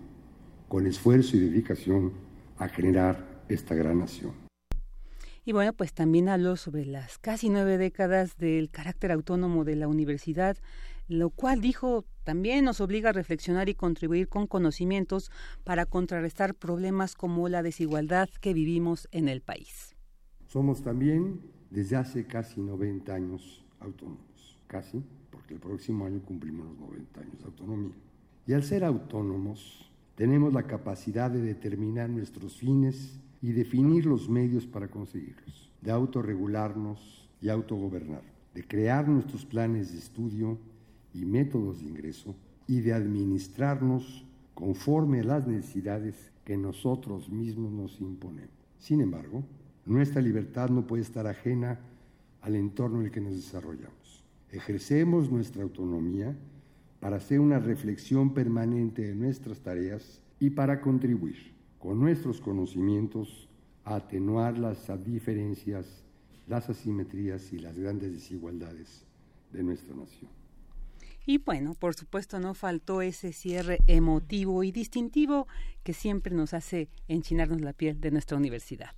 con 0.68 0.88
esfuerzo 0.88 1.38
y 1.38 1.42
dedicación 1.42 2.14
a 2.58 2.68
generar 2.68 3.44
esta 3.48 3.76
gran 3.76 4.00
nación. 4.00 4.32
Y 5.46 5.52
bueno, 5.52 5.74
pues 5.74 5.94
también 5.94 6.30
habló 6.30 6.56
sobre 6.56 6.86
las 6.86 7.20
casi 7.20 7.50
nueve 7.50 7.78
décadas 7.78 8.38
del 8.38 8.72
carácter 8.72 9.12
autónomo 9.12 9.66
de 9.66 9.76
la 9.76 9.88
universidad 9.88 10.58
lo 11.08 11.30
cual 11.30 11.62
dijo 11.62 12.06
también 12.24 12.66
nos 12.66 12.82
obliga 12.82 13.10
a 13.10 13.14
reflexionar 13.14 13.68
y 13.70 13.74
contribuir 13.74 14.28
con 14.28 14.48
conocimientos 14.48 15.32
para 15.64 15.86
contrarrestar 15.86 16.54
problemas 16.56 17.16
como 17.16 17.50
la 17.50 17.64
desigualdad 17.64 18.30
que 18.42 18.54
vivimos 18.54 19.08
en 19.12 19.28
el 19.28 19.42
país. 19.42 19.96
Somos 20.48 20.84
también 20.84 21.42
desde 21.70 21.96
hace 21.96 22.26
casi 22.26 22.62
90 22.62 23.14
años 23.14 23.64
autónomos, 23.80 24.60
casi, 24.68 25.04
porque 25.32 25.56
el 25.56 25.60
próximo 25.60 26.06
año 26.06 26.22
cumplimos 26.22 26.68
los 26.68 26.78
90 26.78 27.22
años 27.22 27.40
de 27.40 27.46
autonomía. 27.46 27.96
Y 28.46 28.54
al 28.54 28.64
ser 28.64 28.84
autónomos, 28.84 29.90
tenemos 30.16 30.54
la 30.54 30.64
capacidad 30.64 31.32
de 31.32 31.42
determinar 31.42 32.10
nuestros 32.10 32.58
fines 32.58 33.20
y 33.42 33.54
definir 33.54 34.06
los 34.06 34.30
medios 34.30 34.68
para 34.68 34.90
conseguirlos, 34.90 35.72
de 35.82 35.92
autorregularnos 35.92 37.30
y 37.42 37.50
autogobernar, 37.50 38.24
de 38.54 38.64
crear 38.64 39.08
nuestros 39.08 39.46
planes 39.46 39.92
de 39.94 40.00
estudio 40.00 40.60
y 41.14 41.26
métodos 41.26 41.80
de 41.80 41.88
ingreso 41.88 42.36
y 42.68 42.82
de 42.82 42.94
administrarnos 42.94 44.26
conforme 44.54 45.22
a 45.22 45.24
las 45.24 45.48
necesidades 45.48 46.32
que 46.46 46.58
nosotros 46.58 47.30
mismos 47.30 47.72
nos 47.72 48.00
imponemos. 48.02 48.52
Sin 48.78 49.02
embargo, 49.02 49.44
nuestra 49.86 50.22
libertad 50.22 50.70
no 50.70 50.86
puede 50.88 51.04
estar 51.04 51.28
ajena 51.28 51.80
al 52.42 52.56
entorno 52.56 53.00
en 53.00 53.06
el 53.06 53.12
que 53.12 53.22
nos 53.22 53.36
desarrollamos. 53.36 54.24
Ejercemos 54.52 55.32
nuestra 55.32 55.64
autonomía 55.64 56.36
para 57.00 57.18
hacer 57.18 57.40
una 57.40 57.60
reflexión 57.60 58.34
permanente 58.34 59.04
de 59.04 59.16
nuestras 59.16 59.60
tareas 59.60 60.22
y 60.40 60.52
para 60.52 60.82
contribuir 60.82 61.54
con 61.80 62.00
nuestros 62.00 62.40
conocimientos 62.42 63.50
a 63.84 63.96
atenuar 63.96 64.58
las 64.58 64.88
diferencias, 65.04 66.04
las 66.48 66.70
asimetrías 66.70 67.52
y 67.54 67.60
las 67.60 67.78
grandes 67.78 68.12
desigualdades 68.12 69.06
de 69.52 69.64
nuestra 69.64 69.96
nación. 69.96 70.41
Y 71.26 71.38
bueno, 71.38 71.76
por 71.76 71.94
supuesto 71.94 72.40
no 72.40 72.54
faltó 72.54 73.02
ese 73.02 73.32
cierre 73.32 73.80
emotivo 73.88 74.64
y 74.64 74.72
distintivo 74.72 75.48
que 75.84 75.94
siempre 75.94 76.34
nos 76.36 76.54
hace 76.54 76.90
enchinarnos 77.08 77.62
la 77.62 77.74
piel 77.74 78.02
de 78.02 78.12
nuestra 78.12 78.38
universidad. 78.38 78.92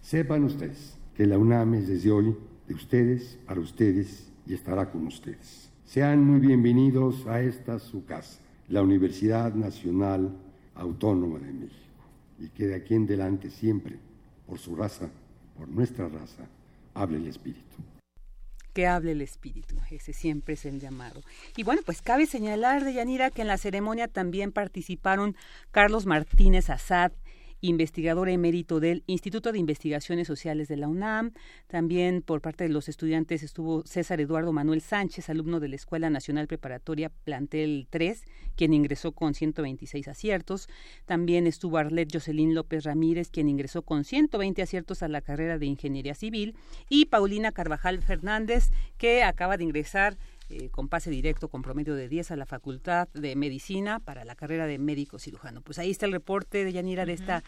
Sepan 0.00 0.44
ustedes 0.44 0.98
que 1.14 1.26
la 1.26 1.38
UNAM 1.38 1.74
es 1.74 1.88
desde 1.88 2.10
hoy 2.10 2.36
de 2.66 2.74
ustedes, 2.74 3.38
para 3.46 3.60
ustedes 3.60 4.32
y 4.46 4.54
estará 4.54 4.90
con 4.90 5.06
ustedes. 5.06 5.70
Sean 5.84 6.24
muy 6.24 6.40
bienvenidos 6.40 7.26
a 7.26 7.40
esta 7.42 7.78
su 7.78 8.04
casa, 8.04 8.40
la 8.68 8.82
Universidad 8.82 9.54
Nacional 9.54 10.34
Autónoma 10.74 11.38
de 11.38 11.52
México, 11.52 12.04
y 12.38 12.48
que 12.48 12.66
de 12.66 12.74
aquí 12.74 12.94
en 12.94 13.04
adelante 13.04 13.50
siempre, 13.50 13.98
por 14.46 14.58
su 14.58 14.74
raza, 14.74 15.08
por 15.56 15.68
nuestra 15.68 16.08
raza, 16.08 16.46
hable 16.94 17.18
el 17.18 17.26
Espíritu 17.26 17.93
que 18.74 18.86
hable 18.86 19.12
el 19.12 19.22
espíritu. 19.22 19.76
Ese 19.90 20.12
siempre 20.12 20.54
es 20.54 20.66
el 20.66 20.80
llamado. 20.80 21.22
Y 21.56 21.62
bueno, 21.62 21.80
pues 21.86 22.02
cabe 22.02 22.26
señalar 22.26 22.84
de 22.84 22.92
Yanira 22.92 23.30
que 23.30 23.42
en 23.42 23.48
la 23.48 23.56
ceremonia 23.56 24.08
también 24.08 24.52
participaron 24.52 25.36
Carlos 25.70 26.04
Martínez 26.04 26.68
Azad, 26.68 27.12
investigador 27.64 28.28
emérito 28.28 28.78
del 28.78 29.04
Instituto 29.06 29.50
de 29.50 29.58
Investigaciones 29.58 30.26
Sociales 30.26 30.68
de 30.68 30.76
la 30.76 30.88
UNAM. 30.88 31.32
También 31.66 32.20
por 32.20 32.40
parte 32.40 32.64
de 32.64 32.70
los 32.70 32.88
estudiantes 32.88 33.42
estuvo 33.42 33.82
César 33.86 34.20
Eduardo 34.20 34.52
Manuel 34.52 34.82
Sánchez, 34.82 35.30
alumno 35.30 35.60
de 35.60 35.68
la 35.68 35.76
Escuela 35.76 36.10
Nacional 36.10 36.46
Preparatoria 36.46 37.10
Plantel 37.24 37.86
3, 37.88 38.24
quien 38.54 38.74
ingresó 38.74 39.12
con 39.12 39.34
126 39.34 40.08
aciertos. 40.08 40.68
También 41.06 41.46
estuvo 41.46 41.78
Arlet 41.78 42.10
Jocelyn 42.12 42.54
López 42.54 42.84
Ramírez, 42.84 43.30
quien 43.30 43.48
ingresó 43.48 43.82
con 43.82 44.04
120 44.04 44.60
aciertos 44.60 45.02
a 45.02 45.08
la 45.08 45.22
carrera 45.22 45.58
de 45.58 45.66
Ingeniería 45.66 46.14
Civil. 46.14 46.54
Y 46.88 47.06
Paulina 47.06 47.52
Carvajal 47.52 48.02
Fernández, 48.02 48.70
que 48.98 49.22
acaba 49.22 49.56
de 49.56 49.64
ingresar 49.64 50.18
eh, 50.50 50.68
con 50.70 50.88
pase 50.88 51.10
directo 51.10 51.48
con 51.48 51.62
promedio 51.62 51.94
de 51.94 52.08
10 52.08 52.32
a 52.32 52.36
la 52.36 52.46
Facultad 52.46 53.08
de 53.14 53.36
Medicina 53.36 54.00
para 54.00 54.24
la 54.24 54.34
carrera 54.34 54.66
de 54.66 54.78
médico 54.78 55.18
cirujano. 55.18 55.60
Pues 55.62 55.78
ahí 55.78 55.90
está 55.90 56.06
el 56.06 56.12
reporte 56.12 56.64
de 56.64 56.72
Yanira 56.72 57.06
de 57.06 57.14
esta 57.14 57.42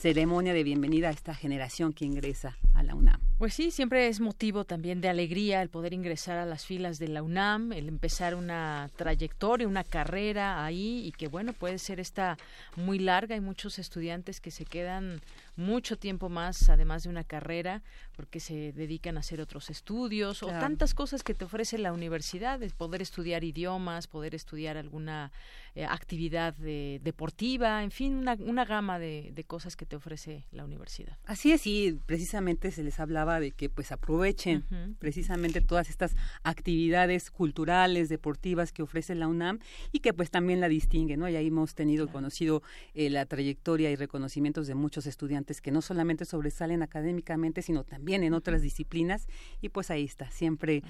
ceremonia 0.00 0.54
de 0.54 0.64
bienvenida 0.64 1.08
a 1.08 1.10
esta 1.10 1.34
generación 1.34 1.92
que 1.92 2.06
ingresa 2.06 2.56
a 2.74 2.82
la 2.82 2.94
UNAM. 2.94 3.20
Pues 3.36 3.52
sí, 3.52 3.70
siempre 3.70 4.08
es 4.08 4.18
motivo 4.18 4.64
también 4.64 5.02
de 5.02 5.10
alegría 5.10 5.60
el 5.60 5.68
poder 5.68 5.92
ingresar 5.92 6.38
a 6.38 6.46
las 6.46 6.64
filas 6.64 6.98
de 6.98 7.08
la 7.08 7.22
UNAM, 7.22 7.72
el 7.72 7.86
empezar 7.86 8.34
una 8.34 8.88
trayectoria, 8.96 9.68
una 9.68 9.84
carrera 9.84 10.64
ahí 10.64 11.06
y 11.06 11.12
que 11.12 11.28
bueno, 11.28 11.52
puede 11.52 11.78
ser 11.78 12.00
esta 12.00 12.38
muy 12.76 12.98
larga. 12.98 13.34
Hay 13.34 13.42
muchos 13.42 13.78
estudiantes 13.78 14.40
que 14.40 14.50
se 14.50 14.64
quedan 14.64 15.20
mucho 15.60 15.96
tiempo 15.96 16.28
más, 16.28 16.68
además 16.68 17.04
de 17.04 17.10
una 17.10 17.24
carrera, 17.24 17.82
porque 18.16 18.40
se 18.40 18.72
dedican 18.72 19.16
a 19.16 19.20
hacer 19.20 19.40
otros 19.40 19.70
estudios 19.70 20.42
o 20.42 20.48
tantas 20.48 20.94
cosas 20.94 21.22
que 21.22 21.34
te 21.34 21.44
ofrece 21.44 21.78
la 21.78 21.92
universidad, 21.92 22.60
poder 22.76 23.02
estudiar 23.02 23.44
idiomas, 23.44 24.06
poder 24.06 24.34
estudiar 24.34 24.76
alguna 24.76 25.30
eh, 25.74 25.84
actividad 25.84 26.54
deportiva, 26.54 27.82
en 27.84 27.90
fin, 27.90 28.16
una, 28.16 28.34
una 28.40 28.64
gama 28.64 28.98
de, 28.98 29.44
cosas 29.46 29.76
que 29.76 29.86
te 29.86 29.96
ofrece 29.96 30.44
la 30.52 30.64
universidad. 30.64 31.16
Así 31.24 31.52
es, 31.52 31.66
y 31.66 31.98
precisamente 32.06 32.70
se 32.70 32.82
les 32.82 33.00
hablaba 33.00 33.40
de 33.40 33.52
que 33.52 33.68
pues 33.68 33.92
aprovechen 33.92 34.64
precisamente 34.98 35.60
todas 35.60 35.88
estas 35.88 36.14
actividades 36.42 37.30
culturales, 37.30 38.08
deportivas 38.08 38.72
que 38.72 38.82
ofrece 38.82 39.14
la 39.14 39.28
UNAM 39.28 39.60
y 39.92 40.00
que 40.00 40.12
pues 40.12 40.30
también 40.30 40.60
la 40.60 40.68
distinguen, 40.68 41.20
¿no? 41.20 41.28
Y 41.28 41.36
ahí 41.36 41.48
hemos 41.48 41.74
tenido 41.74 42.08
conocido 42.08 42.62
eh, 42.94 43.10
la 43.10 43.26
trayectoria 43.26 43.90
y 43.90 43.96
reconocimientos 43.96 44.66
de 44.66 44.74
muchos 44.74 45.06
estudiantes 45.06 45.49
que 45.60 45.70
no 45.70 45.82
solamente 45.82 46.24
sobresalen 46.24 46.82
académicamente, 46.82 47.62
sino 47.62 47.84
también 47.84 48.22
en 48.22 48.34
otras 48.34 48.62
disciplinas 48.62 49.26
y 49.60 49.70
pues 49.70 49.90
ahí 49.90 50.04
está, 50.04 50.30
siempre 50.30 50.82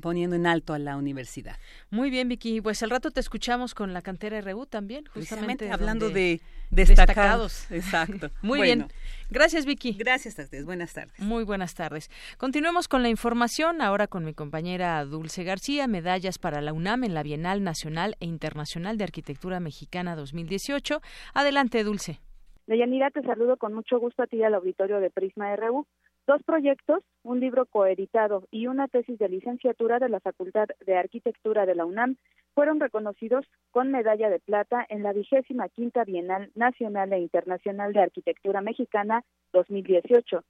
poniendo 0.00 0.36
en 0.36 0.46
alto 0.46 0.74
a 0.74 0.78
la 0.78 0.96
universidad. 0.96 1.56
Muy 1.90 2.10
bien, 2.10 2.28
Vicky. 2.28 2.60
Pues 2.60 2.82
al 2.82 2.90
rato 2.90 3.10
te 3.10 3.20
escuchamos 3.20 3.74
con 3.74 3.92
la 3.92 4.02
cantera 4.02 4.40
RU 4.40 4.66
también, 4.66 5.04
justamente 5.06 5.70
hablando 5.70 6.10
de 6.10 6.40
destacados. 6.70 7.70
Exacto. 7.70 8.30
Muy 8.42 8.60
bien. 8.62 8.86
Gracias, 9.30 9.66
Vicky. 9.66 9.92
Gracias 9.92 10.38
a 10.38 10.42
ustedes. 10.42 10.64
Buenas 10.64 10.92
tardes. 10.92 11.18
Muy 11.18 11.44
buenas 11.44 11.74
tardes. 11.74 12.10
Continuemos 12.38 12.88
con 12.88 13.02
la 13.02 13.08
información 13.08 13.80
ahora 13.82 14.06
con 14.06 14.24
mi 14.24 14.34
compañera 14.34 15.04
Dulce 15.04 15.44
García. 15.44 15.86
Medallas 15.86 16.38
para 16.38 16.60
la 16.60 16.72
UNAM 16.72 17.04
en 17.04 17.14
la 17.14 17.22
Bienal 17.22 17.64
Nacional 17.64 18.16
e 18.20 18.26
Internacional 18.26 18.98
de 18.98 19.04
Arquitectura 19.04 19.60
Mexicana 19.60 20.16
2018. 20.16 21.00
Adelante, 21.34 21.82
Dulce. 21.84 22.20
Deyanira, 22.66 23.10
te 23.12 23.22
saludo 23.22 23.56
con 23.56 23.74
mucho 23.74 24.00
gusto 24.00 24.24
a 24.24 24.26
ti 24.26 24.38
y 24.38 24.42
al 24.42 24.54
auditorio 24.54 24.98
de 24.98 25.10
Prisma 25.10 25.54
RU. 25.54 25.86
Dos 26.26 26.42
proyectos, 26.42 27.04
un 27.22 27.38
libro 27.38 27.66
coeditado 27.66 28.42
y 28.50 28.66
una 28.66 28.88
tesis 28.88 29.16
de 29.20 29.28
licenciatura 29.28 30.00
de 30.00 30.08
la 30.08 30.18
Facultad 30.18 30.66
de 30.84 30.96
Arquitectura 30.96 31.64
de 31.64 31.76
la 31.76 31.84
UNAM 31.84 32.16
fueron 32.54 32.80
reconocidos 32.80 33.46
con 33.70 33.92
medalla 33.92 34.28
de 34.30 34.40
plata 34.40 34.84
en 34.88 35.04
la 35.04 35.12
vigésima 35.12 35.68
quinta 35.68 36.02
Bienal 36.02 36.50
Nacional 36.56 37.12
e 37.12 37.20
Internacional 37.20 37.92
de 37.92 38.00
Arquitectura 38.00 38.60
Mexicana 38.60 39.22
2018. 39.52 40.42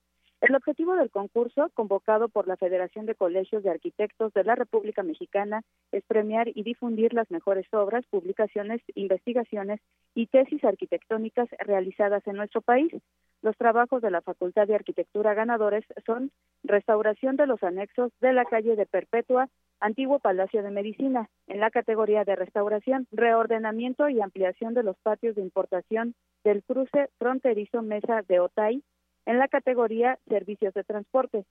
El 0.43 0.55
objetivo 0.55 0.95
del 0.97 1.11
concurso, 1.11 1.71
convocado 1.73 2.29
por 2.29 2.47
la 2.47 2.59
Federación 2.59 3.07
de 3.07 3.15
Colegios 3.15 3.63
de 3.63 3.71
Arquitectos 3.71 4.35
de 4.35 4.45
la 4.45 4.55
República 4.55 5.03
Mexicana, 5.03 5.63
es 5.93 6.05
premiar 6.05 6.49
y 6.49 6.63
difundir 6.63 7.15
las 7.15 7.31
mejores 7.31 7.67
obras, 7.73 8.05
publicaciones, 8.11 8.83
investigaciones 8.95 9.81
y 10.15 10.27
tesis 10.27 10.63
arquitectónicas 10.63 11.49
realizadas 11.59 12.27
en 12.27 12.37
nuestro 12.37 12.61
país. 12.61 12.93
Los 13.41 13.57
trabajos 13.57 14.03
de 14.03 14.11
la 14.11 14.21
Facultad 14.21 14.67
de 14.67 14.75
Arquitectura 14.75 15.33
ganadores 15.33 15.85
son 16.05 16.31
restauración 16.65 17.37
de 17.37 17.47
los 17.47 17.63
anexos 17.63 18.13
de 18.21 18.35
la 18.35 18.45
calle 18.45 18.77
de 18.77 18.85
Perpetua, 18.85 19.49
antiguo 19.81 20.19
Palacio 20.19 20.63
de 20.63 20.71
Medicina, 20.71 21.31
en 21.47 21.61
la 21.61 21.71
categoría 21.71 22.25
de 22.25 22.37
restauración, 22.37 23.07
reordenamiento 23.11 24.09
y 24.11 24.21
ampliación 24.21 24.75
de 24.75 24.83
los 24.83 24.99
patios 24.99 25.35
de 25.37 25.43
importación 25.43 26.15
del 26.45 26.63
cruce 26.63 27.09
fronterizo 27.19 27.81
Mesa 27.83 28.23
de 28.29 28.41
Otay, 28.41 28.83
en 29.27 29.39
la 29.39 29.49
categoría 29.49 30.19
Servicios 30.29 30.73
de 30.75 30.85
Transporte. 30.85 31.45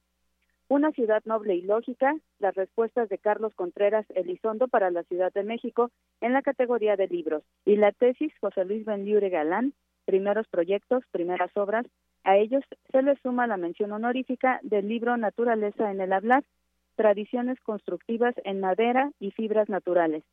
Una 0.67 0.91
ciudad 0.91 1.21
noble 1.25 1.55
y 1.55 1.61
lógica, 1.61 2.15
las 2.39 2.55
respuestas 2.55 3.07
de 3.09 3.19
Carlos 3.19 3.53
Contreras 3.53 4.05
Elizondo 4.15 4.67
para 4.67 4.89
la 4.89 5.03
Ciudad 5.03 5.31
de 5.31 5.43
México 5.43 5.91
en 6.21 6.33
la 6.33 6.41
categoría 6.41 6.95
de 6.95 7.07
libros 7.07 7.43
y 7.65 7.75
la 7.75 7.91
tesis 7.91 8.33
José 8.41 8.65
Luis 8.65 8.83
Bendiure 8.83 9.29
Galán, 9.29 9.73
primeros 10.05 10.47
proyectos, 10.47 11.03
primeras 11.11 11.55
obras. 11.55 11.85
A 12.23 12.37
ellos 12.37 12.63
se 12.91 13.01
les 13.03 13.19
suma 13.21 13.45
la 13.45 13.57
mención 13.57 13.91
honorífica 13.91 14.59
del 14.63 14.87
libro 14.87 15.17
Naturaleza 15.17 15.91
en 15.91 16.01
el 16.01 16.13
hablar, 16.13 16.43
tradiciones 16.95 17.59
constructivas 17.61 18.33
en 18.43 18.59
madera 18.59 19.11
y 19.19 19.31
fibras 19.31 19.69
naturales. 19.69 20.23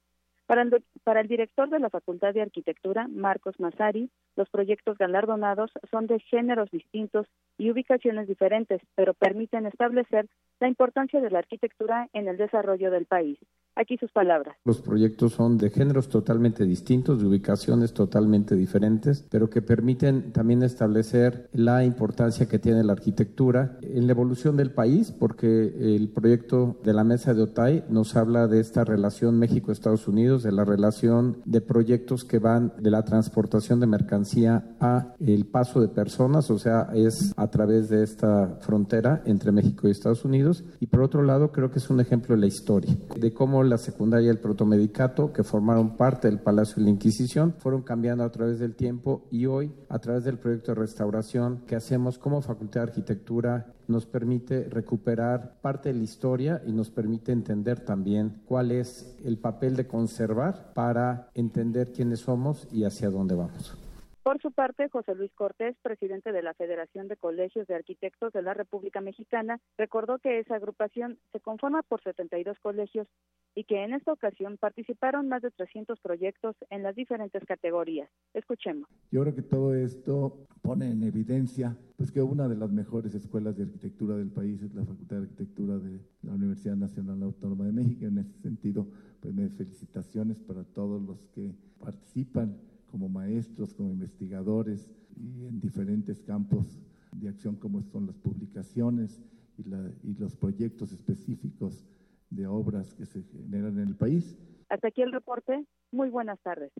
Para 0.52 0.64
el, 0.64 0.84
para 1.02 1.22
el, 1.22 1.28
director 1.28 1.70
de 1.70 1.78
la 1.78 1.88
Facultad 1.88 2.34
de 2.34 2.42
Arquitectura, 2.42 3.08
Marcos 3.08 3.58
Massari, 3.58 4.10
los 4.36 4.50
proyectos 4.50 4.98
galardonados 4.98 5.70
son 5.90 6.06
de 6.06 6.20
géneros 6.20 6.70
distintos 6.70 7.26
y 7.56 7.70
ubicaciones 7.70 8.28
diferentes, 8.28 8.82
pero 8.94 9.14
permiten 9.14 9.64
establecer 9.64 10.28
la 10.60 10.68
importancia 10.68 11.22
de 11.22 11.30
la 11.30 11.38
arquitectura 11.38 12.10
en 12.12 12.28
el 12.28 12.36
desarrollo 12.36 12.90
del 12.90 13.06
país. 13.06 13.38
Aquí 13.74 13.96
sus 13.96 14.12
palabras. 14.12 14.56
Los 14.64 14.82
proyectos 14.82 15.32
son 15.32 15.56
de 15.56 15.70
géneros 15.70 16.08
totalmente 16.08 16.64
distintos, 16.64 17.20
de 17.20 17.26
ubicaciones 17.26 17.94
totalmente 17.94 18.54
diferentes, 18.54 19.26
pero 19.30 19.48
que 19.48 19.62
permiten 19.62 20.32
también 20.32 20.62
establecer 20.62 21.48
la 21.52 21.84
importancia 21.84 22.46
que 22.46 22.58
tiene 22.58 22.84
la 22.84 22.92
arquitectura 22.92 23.78
en 23.82 24.06
la 24.06 24.12
evolución 24.12 24.56
del 24.56 24.72
país, 24.72 25.10
porque 25.10 25.96
el 25.96 26.10
proyecto 26.10 26.76
de 26.84 26.92
la 26.92 27.02
Mesa 27.02 27.32
de 27.32 27.42
Otay 27.42 27.84
nos 27.88 28.14
habla 28.14 28.46
de 28.46 28.60
esta 28.60 28.84
relación 28.84 29.38
México-Estados 29.38 30.06
Unidos, 30.06 30.42
de 30.42 30.52
la 30.52 30.64
relación 30.64 31.38
de 31.46 31.62
proyectos 31.62 32.24
que 32.24 32.38
van 32.38 32.74
de 32.78 32.90
la 32.90 33.04
transportación 33.04 33.80
de 33.80 33.86
mercancía 33.86 34.76
a 34.80 35.14
el 35.18 35.46
paso 35.46 35.80
de 35.80 35.88
personas, 35.88 36.50
o 36.50 36.58
sea, 36.58 36.90
es 36.94 37.32
a 37.36 37.50
través 37.50 37.88
de 37.88 38.02
esta 38.02 38.58
frontera 38.60 39.22
entre 39.24 39.50
México 39.50 39.88
y 39.88 39.90
Estados 39.90 40.24
Unidos. 40.24 40.64
Y 40.80 40.86
por 40.86 41.02
otro 41.02 41.22
lado, 41.22 41.52
creo 41.52 41.70
que 41.70 41.78
es 41.78 41.88
un 41.88 42.00
ejemplo 42.00 42.34
de 42.34 42.40
la 42.40 42.46
historia, 42.46 42.94
de 43.16 43.32
cómo 43.32 43.61
la 43.68 43.78
secundaria 43.78 44.26
y 44.26 44.30
el 44.30 44.38
protomedicato, 44.38 45.32
que 45.32 45.42
formaron 45.42 45.96
parte 45.96 46.28
del 46.28 46.40
Palacio 46.40 46.76
de 46.76 46.82
la 46.82 46.90
Inquisición, 46.90 47.54
fueron 47.58 47.82
cambiando 47.82 48.24
a 48.24 48.30
través 48.30 48.58
del 48.58 48.74
tiempo 48.74 49.26
y 49.30 49.46
hoy, 49.46 49.72
a 49.88 49.98
través 49.98 50.24
del 50.24 50.38
proyecto 50.38 50.72
de 50.72 50.80
restauración 50.80 51.62
que 51.66 51.76
hacemos 51.76 52.18
como 52.18 52.42
Facultad 52.42 52.80
de 52.80 52.90
Arquitectura, 52.90 53.74
nos 53.88 54.06
permite 54.06 54.68
recuperar 54.68 55.58
parte 55.60 55.90
de 55.90 55.98
la 55.98 56.04
historia 56.04 56.62
y 56.66 56.72
nos 56.72 56.90
permite 56.90 57.32
entender 57.32 57.80
también 57.80 58.42
cuál 58.46 58.70
es 58.70 59.16
el 59.24 59.38
papel 59.38 59.76
de 59.76 59.86
conservar 59.86 60.72
para 60.74 61.28
entender 61.34 61.92
quiénes 61.92 62.20
somos 62.20 62.68
y 62.72 62.84
hacia 62.84 63.10
dónde 63.10 63.34
vamos. 63.34 63.81
Por 64.22 64.40
su 64.40 64.52
parte, 64.52 64.88
José 64.88 65.16
Luis 65.16 65.32
Cortés, 65.34 65.76
presidente 65.82 66.30
de 66.30 66.42
la 66.42 66.54
Federación 66.54 67.08
de 67.08 67.16
Colegios 67.16 67.66
de 67.66 67.74
Arquitectos 67.74 68.32
de 68.32 68.42
la 68.42 68.54
República 68.54 69.00
Mexicana, 69.00 69.58
recordó 69.76 70.20
que 70.20 70.38
esa 70.38 70.54
agrupación 70.54 71.18
se 71.32 71.40
conforma 71.40 71.82
por 71.82 72.00
72 72.04 72.56
colegios 72.60 73.08
y 73.56 73.64
que 73.64 73.82
en 73.82 73.94
esta 73.94 74.12
ocasión 74.12 74.58
participaron 74.58 75.28
más 75.28 75.42
de 75.42 75.50
300 75.50 75.98
proyectos 75.98 76.54
en 76.70 76.84
las 76.84 76.94
diferentes 76.94 77.44
categorías. 77.44 78.08
Escuchemos. 78.32 78.88
Yo 79.10 79.22
creo 79.22 79.34
que 79.34 79.42
todo 79.42 79.74
esto 79.74 80.46
pone 80.62 80.88
en 80.88 81.02
evidencia 81.02 81.76
pues 81.96 82.12
que 82.12 82.22
una 82.22 82.48
de 82.48 82.56
las 82.56 82.70
mejores 82.70 83.16
escuelas 83.16 83.56
de 83.56 83.64
arquitectura 83.64 84.16
del 84.16 84.30
país 84.30 84.62
es 84.62 84.72
la 84.72 84.84
Facultad 84.84 85.16
de 85.16 85.22
Arquitectura 85.22 85.78
de 85.78 85.98
la 86.22 86.34
Universidad 86.34 86.76
Nacional 86.76 87.24
Autónoma 87.24 87.64
de 87.64 87.72
México. 87.72 88.06
En 88.06 88.18
ese 88.18 88.38
sentido, 88.40 88.86
pues 89.20 89.34
me 89.34 89.48
felicitaciones 89.48 90.38
para 90.38 90.62
todos 90.62 91.02
los 91.02 91.18
que 91.34 91.52
participan 91.80 92.56
como 92.92 93.08
maestros, 93.08 93.74
como 93.74 93.90
investigadores 93.90 94.88
y 95.16 95.46
en 95.46 95.60
diferentes 95.60 96.20
campos 96.20 96.78
de 97.10 97.30
acción 97.30 97.56
como 97.56 97.82
son 97.82 98.06
las 98.06 98.18
publicaciones 98.18 99.20
y, 99.58 99.62
y 100.08 100.14
los 100.14 100.36
proyectos 100.36 100.92
específicos 100.92 101.84
de 102.30 102.46
obras 102.46 102.94
que 102.94 103.06
se 103.06 103.22
generan 103.22 103.78
en 103.78 103.88
el 103.88 103.96
país. 103.96 104.38
Hasta 104.68 104.88
aquí 104.88 105.02
el 105.02 105.12
reporte. 105.12 105.66
Muy 105.90 106.10
buenas 106.10 106.38
tardes. 106.42 106.70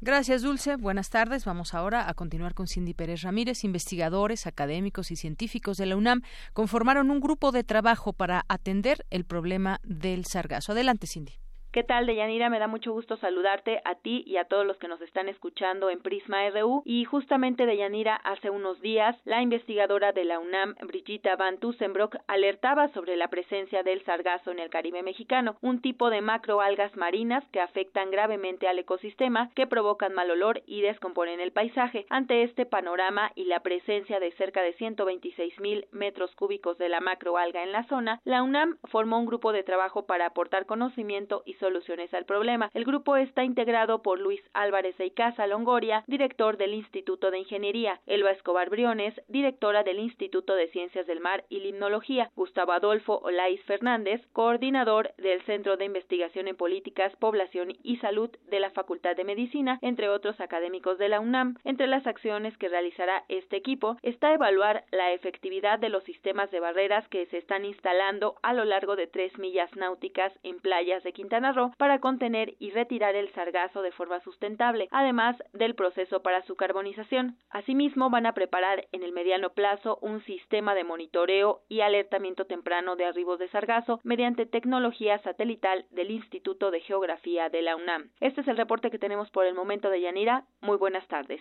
Gracias, 0.00 0.42
Dulce. 0.42 0.76
Buenas 0.76 1.10
tardes. 1.10 1.44
Vamos 1.44 1.74
ahora 1.74 2.08
a 2.08 2.14
continuar 2.14 2.54
con 2.54 2.68
Cindy 2.68 2.94
Pérez 2.94 3.22
Ramírez. 3.22 3.64
Investigadores, 3.64 4.46
académicos 4.46 5.10
y 5.10 5.16
científicos 5.16 5.76
de 5.78 5.86
la 5.86 5.96
UNAM 5.96 6.22
conformaron 6.52 7.10
un 7.10 7.20
grupo 7.20 7.52
de 7.52 7.64
trabajo 7.64 8.12
para 8.12 8.44
atender 8.48 9.04
el 9.10 9.24
problema 9.24 9.80
del 9.82 10.24
sargazo. 10.26 10.72
Adelante, 10.72 11.06
Cindy. 11.06 11.43
¿Qué 11.74 11.82
tal, 11.82 12.06
Deyanira? 12.06 12.50
Me 12.50 12.60
da 12.60 12.68
mucho 12.68 12.92
gusto 12.92 13.16
saludarte 13.16 13.80
a 13.84 13.96
ti 13.96 14.22
y 14.28 14.36
a 14.36 14.44
todos 14.44 14.64
los 14.64 14.76
que 14.76 14.86
nos 14.86 15.00
están 15.00 15.28
escuchando 15.28 15.90
en 15.90 15.98
Prisma 15.98 16.48
RU. 16.50 16.84
Y 16.84 17.04
justamente, 17.04 17.66
Deyanira, 17.66 18.14
hace 18.14 18.48
unos 18.48 18.80
días, 18.80 19.16
la 19.24 19.42
investigadora 19.42 20.12
de 20.12 20.22
la 20.22 20.38
UNAM, 20.38 20.76
Brigitta 20.86 21.34
Van 21.34 21.58
Tussenbrock, 21.58 22.14
alertaba 22.28 22.86
sobre 22.90 23.16
la 23.16 23.26
presencia 23.26 23.82
del 23.82 24.04
sargazo 24.04 24.52
en 24.52 24.60
el 24.60 24.70
Caribe 24.70 25.02
mexicano, 25.02 25.56
un 25.62 25.80
tipo 25.80 26.10
de 26.10 26.20
macroalgas 26.20 26.96
marinas 26.96 27.42
que 27.50 27.60
afectan 27.60 28.12
gravemente 28.12 28.68
al 28.68 28.78
ecosistema, 28.78 29.50
que 29.56 29.66
provocan 29.66 30.14
mal 30.14 30.30
olor 30.30 30.62
y 30.66 30.80
descomponen 30.80 31.40
el 31.40 31.50
paisaje. 31.50 32.06
Ante 32.08 32.44
este 32.44 32.66
panorama 32.66 33.32
y 33.34 33.46
la 33.46 33.64
presencia 33.64 34.20
de 34.20 34.30
cerca 34.36 34.62
de 34.62 34.74
126 34.74 35.58
mil 35.58 35.88
metros 35.90 36.32
cúbicos 36.36 36.78
de 36.78 36.88
la 36.88 37.00
macroalga 37.00 37.64
en 37.64 37.72
la 37.72 37.82
zona, 37.88 38.20
la 38.22 38.44
UNAM 38.44 38.78
formó 38.84 39.18
un 39.18 39.26
grupo 39.26 39.52
de 39.52 39.64
trabajo 39.64 40.06
para 40.06 40.26
aportar 40.26 40.66
conocimiento 40.66 41.42
y 41.44 41.54
soluciones 41.64 42.12
al 42.12 42.26
problema. 42.26 42.68
El 42.74 42.84
grupo 42.84 43.16
está 43.16 43.42
integrado 43.42 44.02
por 44.02 44.20
Luis 44.20 44.42
Álvarez 44.52 44.98
de 44.98 45.06
Icaza 45.06 45.46
Longoria, 45.46 46.04
director 46.06 46.58
del 46.58 46.74
Instituto 46.74 47.30
de 47.30 47.38
Ingeniería, 47.38 48.00
Elba 48.06 48.32
Escobar 48.32 48.68
Briones, 48.68 49.14
directora 49.28 49.82
del 49.82 49.98
Instituto 49.98 50.56
de 50.56 50.68
Ciencias 50.68 51.06
del 51.06 51.20
Mar 51.20 51.44
y 51.48 51.60
Limnología, 51.60 52.30
Gustavo 52.36 52.72
Adolfo 52.72 53.18
Olaiz 53.20 53.64
Fernández, 53.64 54.20
coordinador 54.34 55.14
del 55.16 55.40
Centro 55.44 55.78
de 55.78 55.86
Investigación 55.86 56.48
en 56.48 56.56
Políticas, 56.56 57.16
Población 57.16 57.72
y 57.82 57.96
Salud 57.96 58.28
de 58.50 58.60
la 58.60 58.68
Facultad 58.68 59.16
de 59.16 59.24
Medicina, 59.24 59.78
entre 59.80 60.10
otros 60.10 60.38
académicos 60.42 60.98
de 60.98 61.08
la 61.08 61.20
UNAM. 61.20 61.56
Entre 61.64 61.86
las 61.86 62.06
acciones 62.06 62.54
que 62.58 62.68
realizará 62.68 63.24
este 63.28 63.56
equipo 63.56 63.96
está 64.02 64.34
evaluar 64.34 64.84
la 64.90 65.12
efectividad 65.12 65.78
de 65.78 65.88
los 65.88 66.04
sistemas 66.04 66.50
de 66.50 66.60
barreras 66.60 67.08
que 67.08 67.24
se 67.26 67.38
están 67.38 67.64
instalando 67.64 68.34
a 68.42 68.52
lo 68.52 68.66
largo 68.66 68.96
de 68.96 69.06
tres 69.06 69.38
millas 69.38 69.74
náuticas 69.76 70.30
en 70.42 70.60
playas 70.60 71.02
de 71.04 71.14
Quintana 71.14 71.53
para 71.78 72.00
contener 72.00 72.54
y 72.58 72.70
retirar 72.70 73.14
el 73.14 73.32
sargazo 73.32 73.82
de 73.82 73.92
forma 73.92 74.20
sustentable, 74.20 74.88
además 74.90 75.36
del 75.52 75.74
proceso 75.74 76.22
para 76.22 76.44
su 76.46 76.56
carbonización. 76.56 77.38
Asimismo, 77.50 78.10
van 78.10 78.26
a 78.26 78.34
preparar 78.34 78.86
en 78.92 79.02
el 79.02 79.12
mediano 79.12 79.50
plazo 79.50 79.98
un 80.02 80.22
sistema 80.24 80.74
de 80.74 80.84
monitoreo 80.84 81.62
y 81.68 81.80
alertamiento 81.80 82.46
temprano 82.46 82.96
de 82.96 83.06
arribos 83.06 83.38
de 83.38 83.48
sargazo 83.48 84.00
mediante 84.04 84.46
tecnología 84.46 85.18
satelital 85.22 85.86
del 85.90 86.10
Instituto 86.10 86.70
de 86.70 86.80
Geografía 86.80 87.48
de 87.48 87.62
la 87.62 87.76
UNAM. 87.76 88.10
Este 88.20 88.40
es 88.40 88.48
el 88.48 88.56
reporte 88.56 88.90
que 88.90 88.98
tenemos 88.98 89.30
por 89.30 89.46
el 89.46 89.54
momento 89.54 89.90
de 89.90 90.00
Yanira. 90.00 90.44
Muy 90.60 90.76
buenas 90.76 91.06
tardes. 91.08 91.40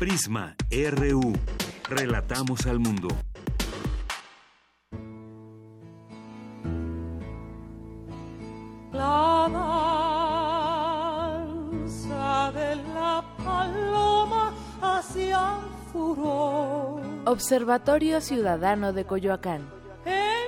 Prisma 0.00 0.56
RU. 0.90 1.32
Relatamos 1.88 2.66
al 2.66 2.80
mundo. 2.80 3.06
Furor. 15.92 17.00
Observatorio 17.26 18.20
Ciudadano 18.20 18.92
de 18.92 19.04
Coyoacán. 19.04 19.62
En 20.04 20.46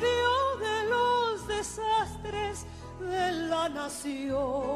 medio 0.00 0.34
de 0.60 0.76
los 0.90 1.46
desastres 1.48 2.66
de 3.00 3.32
la 3.48 3.68
nación. 3.68 4.71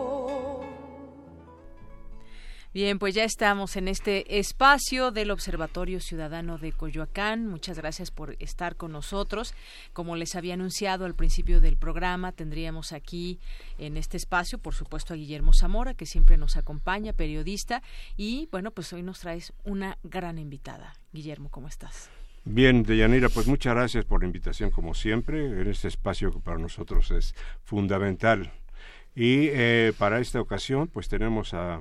Bien, 2.76 2.98
pues 2.98 3.14
ya 3.14 3.24
estamos 3.24 3.74
en 3.76 3.88
este 3.88 4.38
espacio 4.38 5.10
del 5.10 5.30
Observatorio 5.30 5.98
Ciudadano 5.98 6.58
de 6.58 6.72
Coyoacán. 6.72 7.46
Muchas 7.46 7.78
gracias 7.78 8.10
por 8.10 8.36
estar 8.38 8.76
con 8.76 8.92
nosotros. 8.92 9.54
Como 9.94 10.14
les 10.14 10.36
había 10.36 10.52
anunciado 10.52 11.06
al 11.06 11.14
principio 11.14 11.62
del 11.62 11.78
programa, 11.78 12.32
tendríamos 12.32 12.92
aquí 12.92 13.40
en 13.78 13.96
este 13.96 14.18
espacio, 14.18 14.58
por 14.58 14.74
supuesto, 14.74 15.14
a 15.14 15.16
Guillermo 15.16 15.54
Zamora, 15.54 15.94
que 15.94 16.04
siempre 16.04 16.36
nos 16.36 16.58
acompaña, 16.58 17.14
periodista. 17.14 17.82
Y 18.14 18.46
bueno, 18.52 18.72
pues 18.72 18.92
hoy 18.92 19.02
nos 19.02 19.20
traes 19.20 19.54
una 19.64 19.96
gran 20.02 20.38
invitada. 20.38 20.92
Guillermo, 21.14 21.48
¿cómo 21.48 21.68
estás? 21.68 22.10
Bien, 22.44 22.82
Deyanira, 22.82 23.30
pues 23.30 23.46
muchas 23.46 23.74
gracias 23.74 24.04
por 24.04 24.20
la 24.20 24.26
invitación, 24.26 24.70
como 24.70 24.92
siempre, 24.92 25.46
en 25.46 25.66
este 25.66 25.88
espacio 25.88 26.30
que 26.30 26.40
para 26.40 26.58
nosotros 26.58 27.10
es 27.10 27.34
fundamental. 27.64 28.52
Y 29.14 29.48
eh, 29.48 29.94
para 29.96 30.20
esta 30.20 30.42
ocasión, 30.42 30.88
pues 30.88 31.08
tenemos 31.08 31.54
a 31.54 31.80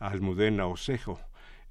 Almudena 0.00 0.66
Osejo, 0.66 1.20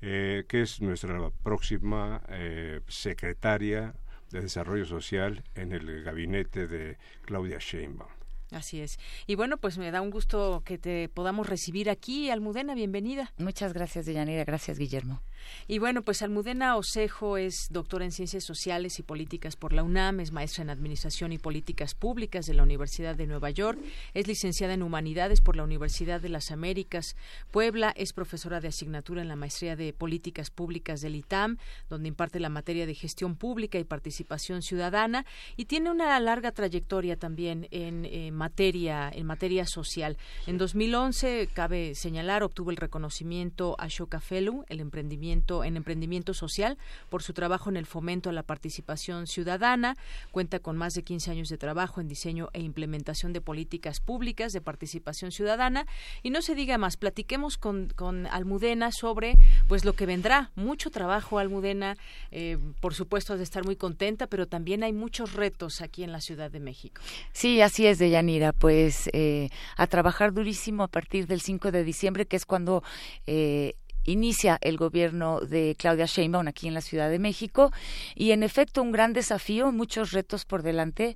eh, 0.01 0.45
que 0.47 0.61
es 0.61 0.81
nuestra 0.81 1.29
próxima 1.43 2.21
eh, 2.29 2.81
secretaria 2.87 3.93
de 4.31 4.41
Desarrollo 4.41 4.85
Social 4.85 5.43
en 5.55 5.73
el 5.73 6.03
gabinete 6.03 6.67
de 6.67 6.97
Claudia 7.25 7.57
Sheinbaum. 7.59 8.18
Así 8.51 8.81
es. 8.81 8.97
Y 9.27 9.35
bueno, 9.35 9.57
pues 9.57 9.77
me 9.77 9.91
da 9.91 10.01
un 10.01 10.09
gusto 10.09 10.63
que 10.65 10.77
te 10.77 11.07
podamos 11.09 11.47
recibir 11.47 11.89
aquí. 11.89 12.29
Almudena, 12.31 12.73
bienvenida. 12.73 13.31
Muchas 13.37 13.73
gracias, 13.73 14.05
Deyanira. 14.05 14.43
Gracias, 14.43 14.79
Guillermo. 14.79 15.21
Y 15.67 15.79
bueno, 15.79 16.01
pues 16.01 16.21
Almudena 16.21 16.75
Osejo 16.75 17.37
es 17.37 17.67
doctora 17.69 18.05
en 18.05 18.11
Ciencias 18.11 18.43
Sociales 18.43 18.99
y 18.99 19.03
Políticas 19.03 19.55
por 19.55 19.73
la 19.73 19.83
UNAM, 19.83 20.19
es 20.19 20.31
maestra 20.31 20.63
en 20.63 20.69
Administración 20.69 21.31
y 21.31 21.37
Políticas 21.37 21.95
Públicas 21.95 22.45
de 22.45 22.53
la 22.53 22.63
Universidad 22.63 23.15
de 23.15 23.27
Nueva 23.27 23.49
York, 23.49 23.79
es 24.13 24.27
licenciada 24.27 24.73
en 24.73 24.83
Humanidades 24.83 25.41
por 25.41 25.55
la 25.55 25.63
Universidad 25.63 26.21
de 26.21 26.29
las 26.29 26.51
Américas 26.51 27.15
Puebla, 27.51 27.93
es 27.95 28.13
profesora 28.13 28.59
de 28.59 28.69
asignatura 28.69 29.21
en 29.21 29.27
la 29.27 29.35
Maestría 29.35 29.75
de 29.75 29.93
Políticas 29.93 30.49
Públicas 30.49 31.01
del 31.01 31.15
ITAM, 31.15 31.57
donde 31.89 32.07
imparte 32.07 32.39
la 32.39 32.49
materia 32.49 32.85
de 32.85 32.95
Gestión 32.95 33.35
Pública 33.35 33.79
y 33.79 33.83
Participación 33.83 34.61
Ciudadana, 34.61 35.25
y 35.57 35.65
tiene 35.65 35.91
una 35.91 36.19
larga 36.19 36.51
trayectoria 36.51 37.17
también 37.17 37.67
en 37.71 38.05
eh, 38.05 38.31
materia 38.39 39.11
en 39.13 39.27
materia 39.27 39.67
social. 39.67 40.17
En 40.47 40.57
2011, 40.57 41.49
cabe 41.53 41.93
señalar, 41.93 42.41
obtuvo 42.41 42.71
el 42.71 42.77
reconocimiento 42.77 43.75
Ashoka 43.77 44.21
Fellow, 44.21 44.65
el 44.69 44.79
emprendimiento 44.79 45.63
en 45.63 45.75
emprendimiento 45.75 46.33
social 46.33 46.77
por 47.09 47.21
su 47.21 47.33
trabajo 47.33 47.69
en 47.69 47.75
el 47.77 47.85
fomento 47.85 48.29
a 48.29 48.33
la 48.33 48.43
participación 48.43 49.27
ciudadana. 49.27 49.97
Cuenta 50.31 50.59
con 50.59 50.77
más 50.77 50.93
de 50.93 51.03
15 51.03 51.31
años 51.31 51.49
de 51.49 51.57
trabajo 51.57 51.99
en 51.99 52.07
diseño 52.07 52.49
e 52.53 52.61
implementación 52.61 53.33
de 53.33 53.41
políticas 53.41 53.99
públicas 53.99 54.53
de 54.53 54.61
participación 54.61 55.31
ciudadana. 55.31 55.85
Y 56.23 56.29
no 56.29 56.41
se 56.41 56.55
diga 56.55 56.77
más, 56.77 56.95
platiquemos 56.95 57.57
con, 57.57 57.89
con 57.95 58.25
Almudena 58.27 58.91
sobre 58.93 59.35
pues 59.67 59.83
lo 59.83 59.93
que 59.93 60.05
vendrá. 60.05 60.51
Mucho 60.55 60.91
trabajo, 60.91 61.39
Almudena. 61.39 61.97
Eh, 62.31 62.57
por 62.79 62.93
supuesto, 62.93 63.33
has 63.33 63.39
de 63.39 63.43
estar 63.43 63.65
muy 63.65 63.75
contenta, 63.75 64.27
pero 64.27 64.47
también 64.47 64.83
hay 64.83 64.93
muchos 64.93 65.33
retos 65.33 65.81
aquí 65.81 66.03
en 66.03 66.13
la 66.13 66.21
Ciudad 66.21 66.49
de 66.49 66.61
México. 66.61 67.01
Sí, 67.33 67.59
así 67.59 67.85
es, 67.85 67.99
Deyanira. 67.99 68.28
Pues 68.57 69.09
eh, 69.13 69.49
a 69.77 69.87
trabajar 69.87 70.33
durísimo 70.33 70.83
a 70.83 70.87
partir 70.87 71.27
del 71.27 71.41
5 71.41 71.71
de 71.71 71.83
diciembre, 71.83 72.25
que 72.25 72.35
es 72.35 72.45
cuando 72.45 72.83
eh, 73.25 73.75
inicia 74.11 74.57
el 74.61 74.77
gobierno 74.77 75.39
de 75.39 75.75
Claudia 75.77 76.05
Sheinbaum 76.05 76.47
aquí 76.47 76.67
en 76.67 76.73
la 76.73 76.81
Ciudad 76.81 77.09
de 77.09 77.19
México. 77.19 77.71
Y 78.15 78.31
en 78.31 78.43
efecto 78.43 78.81
un 78.81 78.91
gran 78.91 79.13
desafío, 79.13 79.71
muchos 79.71 80.11
retos 80.11 80.45
por 80.45 80.63
delante, 80.63 81.15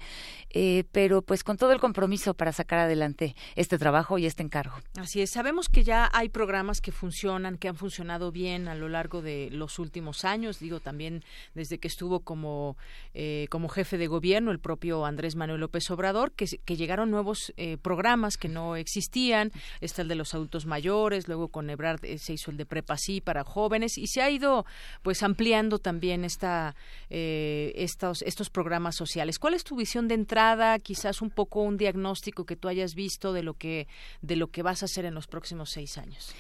eh, 0.52 0.84
pero 0.92 1.22
pues 1.22 1.44
con 1.44 1.58
todo 1.58 1.72
el 1.72 1.80
compromiso 1.80 2.34
para 2.34 2.52
sacar 2.52 2.80
adelante 2.80 3.36
este 3.56 3.78
trabajo 3.78 4.18
y 4.18 4.26
este 4.26 4.44
encargo. 4.44 4.76
Así 4.98 5.22
es, 5.22 5.32
sabemos 5.32 5.68
que 5.70 5.84
ya 5.84 6.10
hay 6.14 6.30
programas 6.30 6.82
que 6.82 6.92
funcionan, 6.92 7.58
que 7.58 7.68
han 7.68 7.76
funcionado 7.76 8.32
bien 8.32 8.68
a 8.68 8.76
lo 8.76 8.90
largo 8.90 9.22
de 9.22 9.50
los 9.52 9.80
últimos 9.80 10.26
años, 10.26 10.60
digo 10.60 10.80
también 10.80 11.24
desde 11.56 11.80
que 11.80 11.88
estuvo 11.88 12.20
como, 12.20 12.78
eh, 13.14 13.48
como 13.50 13.68
jefe 13.68 13.98
de 13.98 14.08
gobierno 14.08 14.52
el 14.52 14.60
propio 14.60 15.06
Andrés 15.06 15.36
Manuel 15.36 15.62
López 15.62 15.90
Obrador, 15.90 16.32
que, 16.32 16.46
llegaron 16.74 17.12
nuevos 17.12 17.54
eh, 17.56 17.78
programas 17.78 18.36
que 18.36 18.50
no 18.50 18.76
existían, 18.76 19.52
está 19.80 20.02
el 20.02 20.08
de 20.08 20.16
los 20.16 20.34
adultos 20.34 20.66
mayores, 20.66 21.28
luego 21.28 21.48
con 21.50 21.70
Ebrard 21.70 22.02
se 22.18 22.34
hizo 22.34 22.52
el 22.52 22.58
de 22.58 22.66
prepa 22.66 22.83
sí 22.98 23.22
para 23.22 23.44
jóvenes 23.44 23.98
y 23.98 24.08
se 24.08 24.22
ha 24.22 24.30
ido 24.30 24.66
pues 25.02 25.24
ampliando 25.24 25.80
también 25.80 26.24
esta 26.24 26.76
eh, 27.10 27.72
estos 27.76 28.22
estos 28.22 28.50
programas 28.50 28.96
sociales. 28.96 29.40
¿Cuál 29.40 29.54
es 29.54 29.64
tu 29.64 29.76
visión 29.76 30.08
de 30.08 30.16
entrada? 30.16 30.80
Quizás 30.80 31.22
un 31.22 31.30
poco 31.30 31.62
un 31.62 31.78
diagnóstico 31.78 32.46
que 32.46 32.56
tú 32.56 32.68
hayas 32.68 32.96
visto 32.96 33.34
de 33.34 33.44
lo 33.44 33.56
que 33.56 33.88
de 34.22 34.36
lo 34.36 34.48
que 34.48 34.64
vas 34.64 34.82
a 34.82 34.86
hacer 34.86 35.06
en 35.06 35.14
los 35.14 35.28
próximos 35.28 35.72
seis 35.72 35.98
años. 35.98 36.34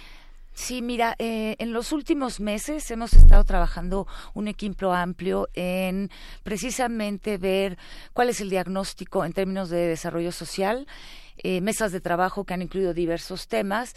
Sí, 0.55 0.83
mira, 0.83 1.15
eh, 1.17 1.55
en 1.57 1.73
los 1.73 1.91
últimos 1.91 2.39
meses 2.39 2.89
hemos 2.91 3.13
estado 3.13 3.43
trabajando 3.43 4.07
un 4.35 4.47
equipo 4.47 4.93
amplio 4.93 5.49
en 5.55 6.11
precisamente 6.43 7.39
ver 7.39 7.79
cuál 8.13 8.29
es 8.29 8.39
el 8.39 8.51
diagnóstico 8.51 9.25
en 9.25 9.33
términos 9.33 9.69
de 9.69 9.87
desarrollo 9.87 10.31
social, 10.31 10.85
eh, 11.37 11.59
mesas 11.59 11.91
de 11.91 12.01
trabajo 12.01 12.45
que 12.45 12.53
han 12.53 12.61
incluido 12.61 12.93
diversos 12.93 13.47
temas 13.47 13.95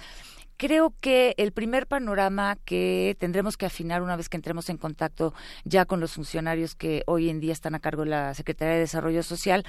Creo 0.57 0.95
que 1.01 1.35
el 1.37 1.53
primer 1.53 1.87
panorama 1.87 2.57
que 2.65 3.17
tendremos 3.19 3.57
que 3.57 3.67
afinar 3.67 4.03
una 4.03 4.17
vez 4.17 4.29
que 4.29 4.37
entremos 4.37 4.71
en 4.71 4.79
contacto 4.79 5.35
ya 5.65 5.85
con 5.85 6.01
los 6.01 6.13
funcionarios 6.13 6.75
que 6.75 7.03
hoy 7.07 7.29
en 7.29 7.41
día 7.41 7.53
están 7.53 7.75
a 7.75 7.81
cargo 7.81 8.05
de 8.05 8.11
la 8.11 8.35
Secretaría 8.35 8.75
de 8.75 8.81
Desarrollo 8.81 9.23
Social, 9.23 9.65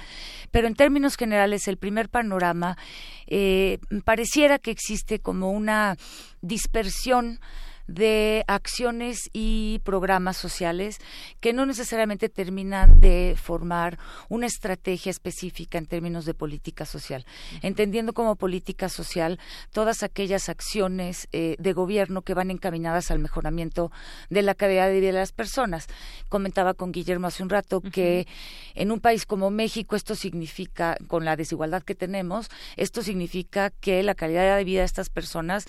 pero 0.50 0.66
en 0.66 0.74
términos 0.74 1.16
generales 1.16 1.68
el 1.68 1.76
primer 1.76 2.08
panorama 2.08 2.78
eh, 3.26 3.78
pareciera 4.04 4.58
que 4.58 4.70
existe 4.70 5.18
como 5.18 5.50
una 5.50 5.96
dispersión 6.40 7.40
de 7.88 8.44
acciones 8.46 9.30
y 9.32 9.80
programas 9.82 10.36
sociales 10.36 10.98
que 11.40 11.52
no 11.52 11.66
necesariamente 11.66 12.28
terminan 12.28 13.00
de 13.00 13.34
formar 13.36 13.98
una 14.28 14.46
estrategia 14.46 15.10
específica 15.10 15.78
en 15.78 15.86
términos 15.86 16.24
de 16.26 16.34
política 16.34 16.84
social, 16.84 17.24
entendiendo 17.62 18.12
como 18.12 18.36
política 18.36 18.88
social 18.88 19.40
todas 19.72 20.02
aquellas 20.02 20.48
acciones 20.48 21.28
eh, 21.32 21.56
de 21.58 21.72
gobierno 21.72 22.22
que 22.22 22.34
van 22.34 22.50
encaminadas 22.50 23.10
al 23.10 23.18
mejoramiento 23.18 23.90
de 24.28 24.42
la 24.42 24.54
calidad 24.54 24.88
de 24.88 25.00
vida 25.00 25.06
de 25.08 25.12
las 25.14 25.32
personas. 25.32 25.86
Comentaba 26.28 26.74
con 26.74 26.92
Guillermo 26.92 27.26
hace 27.26 27.42
un 27.42 27.48
rato 27.48 27.80
que 27.80 28.26
en 28.74 28.92
un 28.92 29.00
país 29.00 29.24
como 29.24 29.50
México 29.50 29.96
esto 29.96 30.14
significa, 30.14 30.96
con 31.06 31.24
la 31.24 31.36
desigualdad 31.36 31.82
que 31.82 31.94
tenemos, 31.94 32.48
esto 32.76 33.02
significa 33.02 33.70
que 33.70 34.02
la 34.02 34.14
calidad 34.14 34.56
de 34.56 34.64
vida 34.64 34.80
de 34.80 34.86
estas 34.86 35.08
personas 35.08 35.66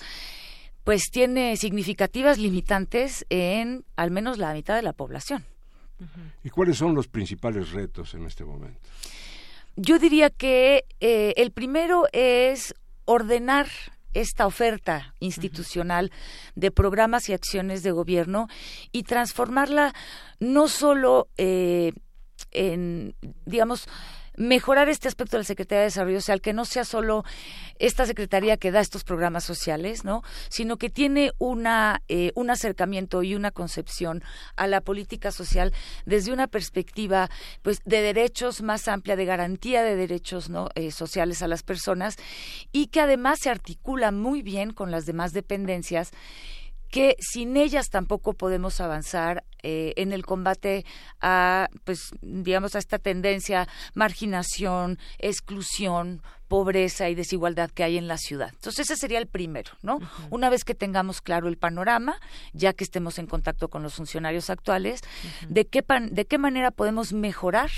pues 0.84 1.10
tiene 1.10 1.56
significativas 1.56 2.38
limitantes 2.38 3.26
en 3.28 3.84
al 3.96 4.10
menos 4.10 4.38
la 4.38 4.52
mitad 4.52 4.76
de 4.76 4.82
la 4.82 4.92
población. 4.92 5.44
¿Y 6.42 6.48
cuáles 6.48 6.78
son 6.78 6.94
los 6.94 7.08
principales 7.08 7.72
retos 7.72 8.14
en 8.14 8.24
este 8.24 8.44
momento? 8.44 8.80
Yo 9.76 9.98
diría 9.98 10.30
que 10.30 10.84
eh, 11.00 11.34
el 11.36 11.52
primero 11.52 12.04
es 12.12 12.74
ordenar 13.04 13.68
esta 14.14 14.46
oferta 14.46 15.14
institucional 15.20 16.10
de 16.54 16.70
programas 16.70 17.28
y 17.28 17.32
acciones 17.32 17.82
de 17.82 17.92
gobierno 17.92 18.48
y 18.92 19.04
transformarla 19.04 19.94
no 20.40 20.68
solo 20.68 21.28
eh, 21.36 21.92
en, 22.50 23.14
digamos, 23.46 23.88
mejorar 24.40 24.88
este 24.88 25.08
aspecto 25.08 25.36
de 25.36 25.42
la 25.42 25.44
Secretaría 25.44 25.80
de 25.80 25.86
Desarrollo 25.86 26.20
Social, 26.20 26.40
que 26.40 26.52
no 26.52 26.64
sea 26.64 26.84
solo 26.84 27.24
esta 27.78 28.06
secretaría 28.06 28.56
que 28.56 28.70
da 28.70 28.80
estos 28.80 29.04
programas 29.04 29.44
sociales, 29.44 30.04
¿no? 30.04 30.22
Sino 30.48 30.76
que 30.76 30.90
tiene 30.90 31.32
una, 31.38 32.02
eh, 32.08 32.32
un 32.34 32.50
acercamiento 32.50 33.22
y 33.22 33.34
una 33.34 33.50
concepción 33.50 34.22
a 34.56 34.66
la 34.66 34.80
política 34.80 35.30
social 35.32 35.72
desde 36.06 36.32
una 36.32 36.46
perspectiva, 36.46 37.30
pues, 37.62 37.80
de 37.84 38.02
derechos 38.02 38.62
más 38.62 38.88
amplia, 38.88 39.16
de 39.16 39.24
garantía 39.24 39.82
de 39.82 39.96
derechos. 39.96 40.40
Eh, 40.74 40.90
sociales 40.90 41.42
a 41.42 41.48
las 41.48 41.62
personas 41.62 42.16
y 42.72 42.86
que 42.86 43.00
además 43.00 43.38
se 43.42 43.50
articula 43.50 44.10
muy 44.10 44.42
bien 44.42 44.72
con 44.72 44.90
las 44.90 45.06
demás 45.06 45.32
dependencias 45.32 46.12
que 46.90 47.16
sin 47.20 47.56
ellas 47.56 47.88
tampoco 47.88 48.32
podemos 48.34 48.80
avanzar 48.80 49.44
eh, 49.62 49.92
en 49.96 50.12
el 50.12 50.24
combate 50.24 50.84
a, 51.20 51.68
pues, 51.84 52.10
digamos, 52.20 52.74
a 52.74 52.78
esta 52.78 52.98
tendencia, 52.98 53.68
marginación, 53.94 54.98
exclusión, 55.18 56.22
pobreza 56.50 57.08
y 57.08 57.14
desigualdad 57.14 57.70
que 57.70 57.84
hay 57.84 57.96
en 57.96 58.08
la 58.08 58.18
ciudad. 58.18 58.50
Entonces 58.52 58.90
ese 58.90 58.96
sería 58.96 59.20
el 59.20 59.28
primero, 59.28 59.70
¿no? 59.82 60.00
Una 60.30 60.50
vez 60.50 60.64
que 60.64 60.74
tengamos 60.74 61.20
claro 61.20 61.46
el 61.46 61.56
panorama, 61.56 62.18
ya 62.52 62.72
que 62.72 62.82
estemos 62.82 63.20
en 63.20 63.28
contacto 63.28 63.68
con 63.68 63.84
los 63.84 63.94
funcionarios 63.94 64.50
actuales, 64.50 65.00
de 65.48 65.68
qué 65.68 65.84
de 66.10 66.24
qué 66.24 66.38
manera 66.38 66.72
podemos 66.72 67.12
mejorar 67.12 67.70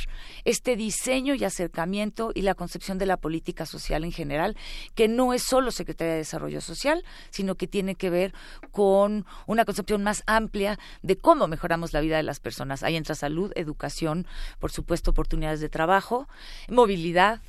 este 0.46 0.74
diseño 0.76 1.34
y 1.34 1.44
acercamiento 1.44 2.32
y 2.34 2.40
la 2.40 2.54
concepción 2.54 2.96
de 2.96 3.04
la 3.04 3.18
política 3.18 3.66
social 3.66 4.04
en 4.04 4.12
general, 4.12 4.56
que 4.94 5.06
no 5.06 5.34
es 5.34 5.42
solo 5.42 5.70
Secretaría 5.70 6.14
de 6.14 6.20
Desarrollo 6.20 6.62
Social, 6.62 7.04
sino 7.28 7.56
que 7.56 7.66
tiene 7.66 7.94
que 7.94 8.08
ver 8.08 8.32
con 8.70 9.26
una 9.46 9.66
concepción 9.66 10.02
más 10.02 10.22
amplia 10.26 10.78
de 11.02 11.16
cómo 11.16 11.46
mejoramos 11.46 11.92
la 11.92 12.00
vida 12.00 12.16
de 12.16 12.22
las 12.22 12.40
personas. 12.40 12.82
Ahí 12.82 12.96
entra 12.96 13.14
salud, 13.14 13.52
educación, 13.54 14.26
por 14.60 14.72
supuesto 14.72 15.10
oportunidades 15.10 15.60
de 15.60 15.68
trabajo, 15.68 16.26
movilidad, 16.70 17.42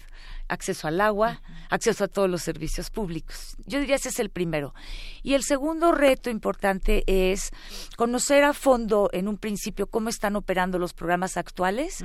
acceso 0.47 0.87
al 0.87 1.01
agua, 1.01 1.41
acceso 1.69 2.03
a 2.03 2.07
todos 2.07 2.29
los 2.29 2.41
servicios 2.41 2.89
públicos. 2.89 3.55
Yo 3.65 3.79
diría 3.79 3.95
ese 3.95 4.09
es 4.09 4.19
el 4.19 4.29
primero. 4.29 4.73
Y 5.21 5.33
el 5.33 5.43
segundo 5.43 5.91
reto 5.91 6.29
importante 6.29 7.03
es 7.07 7.51
conocer 7.97 8.43
a 8.43 8.53
fondo, 8.53 9.09
en 9.13 9.27
un 9.27 9.37
principio, 9.37 9.87
cómo 9.87 10.09
están 10.09 10.35
operando 10.35 10.79
los 10.79 10.93
programas 10.93 11.37
actuales. 11.37 12.03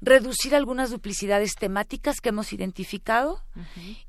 reducir 0.00 0.54
algunas 0.54 0.90
duplicidades 0.90 1.54
temáticas 1.54 2.20
que 2.20 2.28
hemos 2.28 2.52
identificado 2.52 3.42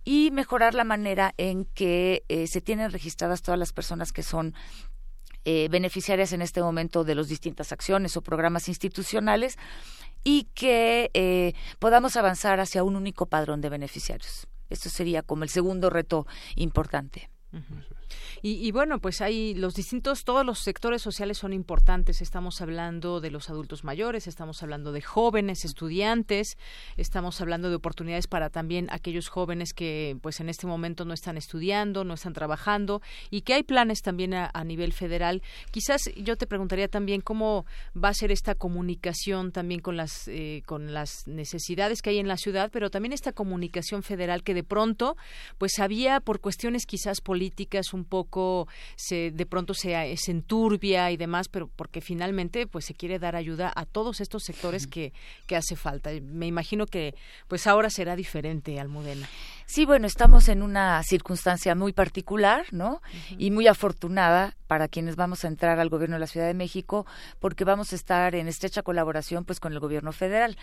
y 0.03 0.29
mejorar 0.31 0.73
la 0.73 0.84
manera 0.84 1.34
en 1.38 1.63
que 1.63 2.25
eh, 2.27 2.47
se 2.47 2.60
tienen 2.60 2.91
registradas 2.91 3.41
todas 3.41 3.58
las 3.58 3.71
personas 3.71 4.12
que 4.12 4.23
son 4.23 4.53
eh, 5.45 5.67
beneficiarias 5.69 6.34
en 6.34 6.41
este 6.41 6.62
momento 6.62 7.03
de 7.03 7.15
las 7.15 7.27
distintas 7.27 7.71
acciones 7.71 8.17
o 8.17 8.21
programas 8.21 8.67
institucionales 8.67 9.58
y 10.23 10.47
que 10.55 11.12
eh, 11.13 11.53
podamos 11.79 12.15
avanzar 12.17 12.60
hacia 12.60 12.84
un 12.84 12.95
único 12.95 13.27
padrón 13.27 13.62
de 13.62 13.69
beneficiarios. 13.69 14.47
Esto 14.69 14.89
sería 14.89 15.21
como 15.21 15.43
el 15.43 15.49
segundo 15.49 15.89
reto 15.89 16.25
importante. 16.55 17.29
Y, 18.41 18.71
bueno, 18.71 18.99
pues 18.99 19.21
hay 19.21 19.55
los 19.55 19.73
distintos, 19.73 20.23
todos 20.23 20.45
los 20.45 20.60
sectores 20.60 21.01
sociales 21.01 21.38
son 21.39 21.51
importantes. 21.51 22.21
Estamos 22.21 22.62
hablando 22.62 23.19
de 23.19 23.31
los 23.31 23.49
adultos 23.49 23.84
mayores, 23.84 24.27
estamos 24.27 24.62
hablando 24.62 24.91
de 24.91 25.01
jóvenes, 25.01 25.65
estudiantes, 25.65 26.58
estamos 26.95 27.41
hablando 27.41 27.69
de 27.69 27.75
oportunidades 27.75 28.27
para 28.27 28.49
también 28.49 28.88
aquellos 28.91 29.29
jóvenes 29.29 29.73
que 29.73 30.17
pues 30.21 30.39
en 30.41 30.49
este 30.49 30.67
momento 30.67 31.05
no 31.05 31.13
están 31.13 31.38
estudiando, 31.38 32.03
no 32.03 32.13
están 32.13 32.34
trabajando 32.34 33.01
y 33.31 33.41
que 33.41 33.55
hay 33.55 33.63
planes 33.63 34.01
también 34.01 34.34
a, 34.34 34.51
nivel 34.63 34.93
federal. 34.93 35.41
Quizás 35.71 36.12
yo 36.15 36.38
te 36.38 36.47
preguntaría 36.47 36.88
también 36.88 37.21
cómo 37.21 37.65
va 37.95 38.10
a 38.10 38.13
ser 38.13 38.31
esta 38.31 38.55
comunicación 38.55 39.51
también 39.51 39.79
con 39.79 39.95
las, 39.95 40.27
eh, 40.27 40.63
con 40.65 40.93
las 40.93 41.27
necesidades 41.27 42.01
que 42.01 42.12
hay 42.12 42.19
en 42.19 42.27
la 42.27 42.38
ciudad, 42.38 42.69
pero 42.71 42.89
también 42.89 43.13
esta 43.13 43.31
comunicación 43.31 44.03
federal 44.03 44.43
que 44.43 44.53
de 44.53 44.63
pronto 44.63 45.17
pues 45.58 45.79
había 45.79 46.19
por 46.19 46.41
cuestiones 46.41 46.86
quizás 46.86 47.21
políticas 47.21 47.44
un 47.93 48.05
poco 48.05 48.67
se 48.95 49.31
de 49.31 49.45
pronto 49.45 49.73
se, 49.73 50.15
se 50.17 50.31
enturbia 50.31 51.12
y 51.12 51.17
demás, 51.17 51.47
pero 51.49 51.67
porque 51.75 52.01
finalmente 52.01 52.67
pues 52.67 52.86
se 52.86 52.93
quiere 52.93 53.19
dar 53.19 53.36
ayuda 53.36 53.71
a 53.75 53.86
todos 53.86 54.21
estos 54.21 54.43
sectores 54.43 54.88
que, 54.88 55.13
que 55.47 55.55
hace 55.55 55.75
falta. 55.75 56.12
Me 56.21 56.47
imagino 56.47 56.86
que 56.86 57.15
pues 57.47 57.67
ahora 57.67 57.89
será 57.89 58.15
diferente, 58.15 58.79
Almudena. 58.79 59.27
Sí, 59.67 59.86
bueno, 59.86 60.05
estamos 60.05 60.47
en 60.47 60.62
una 60.62 61.01
circunstancia 61.03 61.73
muy 61.73 61.91
particular, 61.91 62.65
¿no? 62.71 63.01
Y 63.38 63.49
muy 63.49 63.65
afortunada 63.67 64.55
para 64.67 64.88
quienes 64.88 65.15
vamos 65.15 65.43
a 65.43 65.47
entrar 65.47 65.79
al 65.79 65.89
gobierno 65.89 66.15
de 66.17 66.19
la 66.19 66.27
Ciudad 66.27 66.45
de 66.45 66.53
México, 66.53 67.05
porque 67.39 67.63
vamos 67.63 67.91
a 67.91 67.95
estar 67.95 68.36
en 68.36 68.47
estrecha 68.47 68.84
colaboración 68.84 69.43
pues 69.43 69.60
con 69.60 69.73
el 69.73 69.79
gobierno 69.79 70.12
federal. 70.12 70.55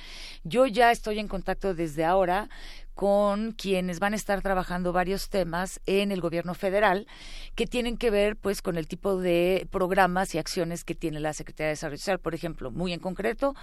Yo 0.45 0.67
ya 0.67 0.93
estoy 0.93 1.19
en 1.19 1.27
contacto 1.27 1.75
desde 1.75 2.05
ahora 2.05 2.49
con 2.95 3.53
quienes 3.53 4.01
van 4.01 4.13
a 4.13 4.17
estar 4.17 4.43
trabajando 4.43 4.93
varios 4.93 5.29
temas 5.29 5.81
en 5.87 6.13
el 6.13 6.21
gobierno 6.21 6.55
federal 6.55 7.07
que 7.55 7.67
tienen 7.67 7.97
que 7.97 8.11
ver 8.11 8.37
pues 8.37 8.63
con 8.63 8.77
el 8.77 8.87
tipo 8.87 9.17
de 9.17 9.67
programas 9.71 10.35
y 10.35 10.39
acciones 10.39 10.85
que 10.85 10.95
tiene 10.95 11.21
la 11.21 11.33
Secretaría 11.33 11.69
de 11.69 11.73
Desarrollo 11.73 11.99
Social, 11.99 12.21
por 12.21 12.35
ejemplo, 12.35 12.71
muy 12.71 12.93
en 12.93 13.01
concreto 13.01 13.55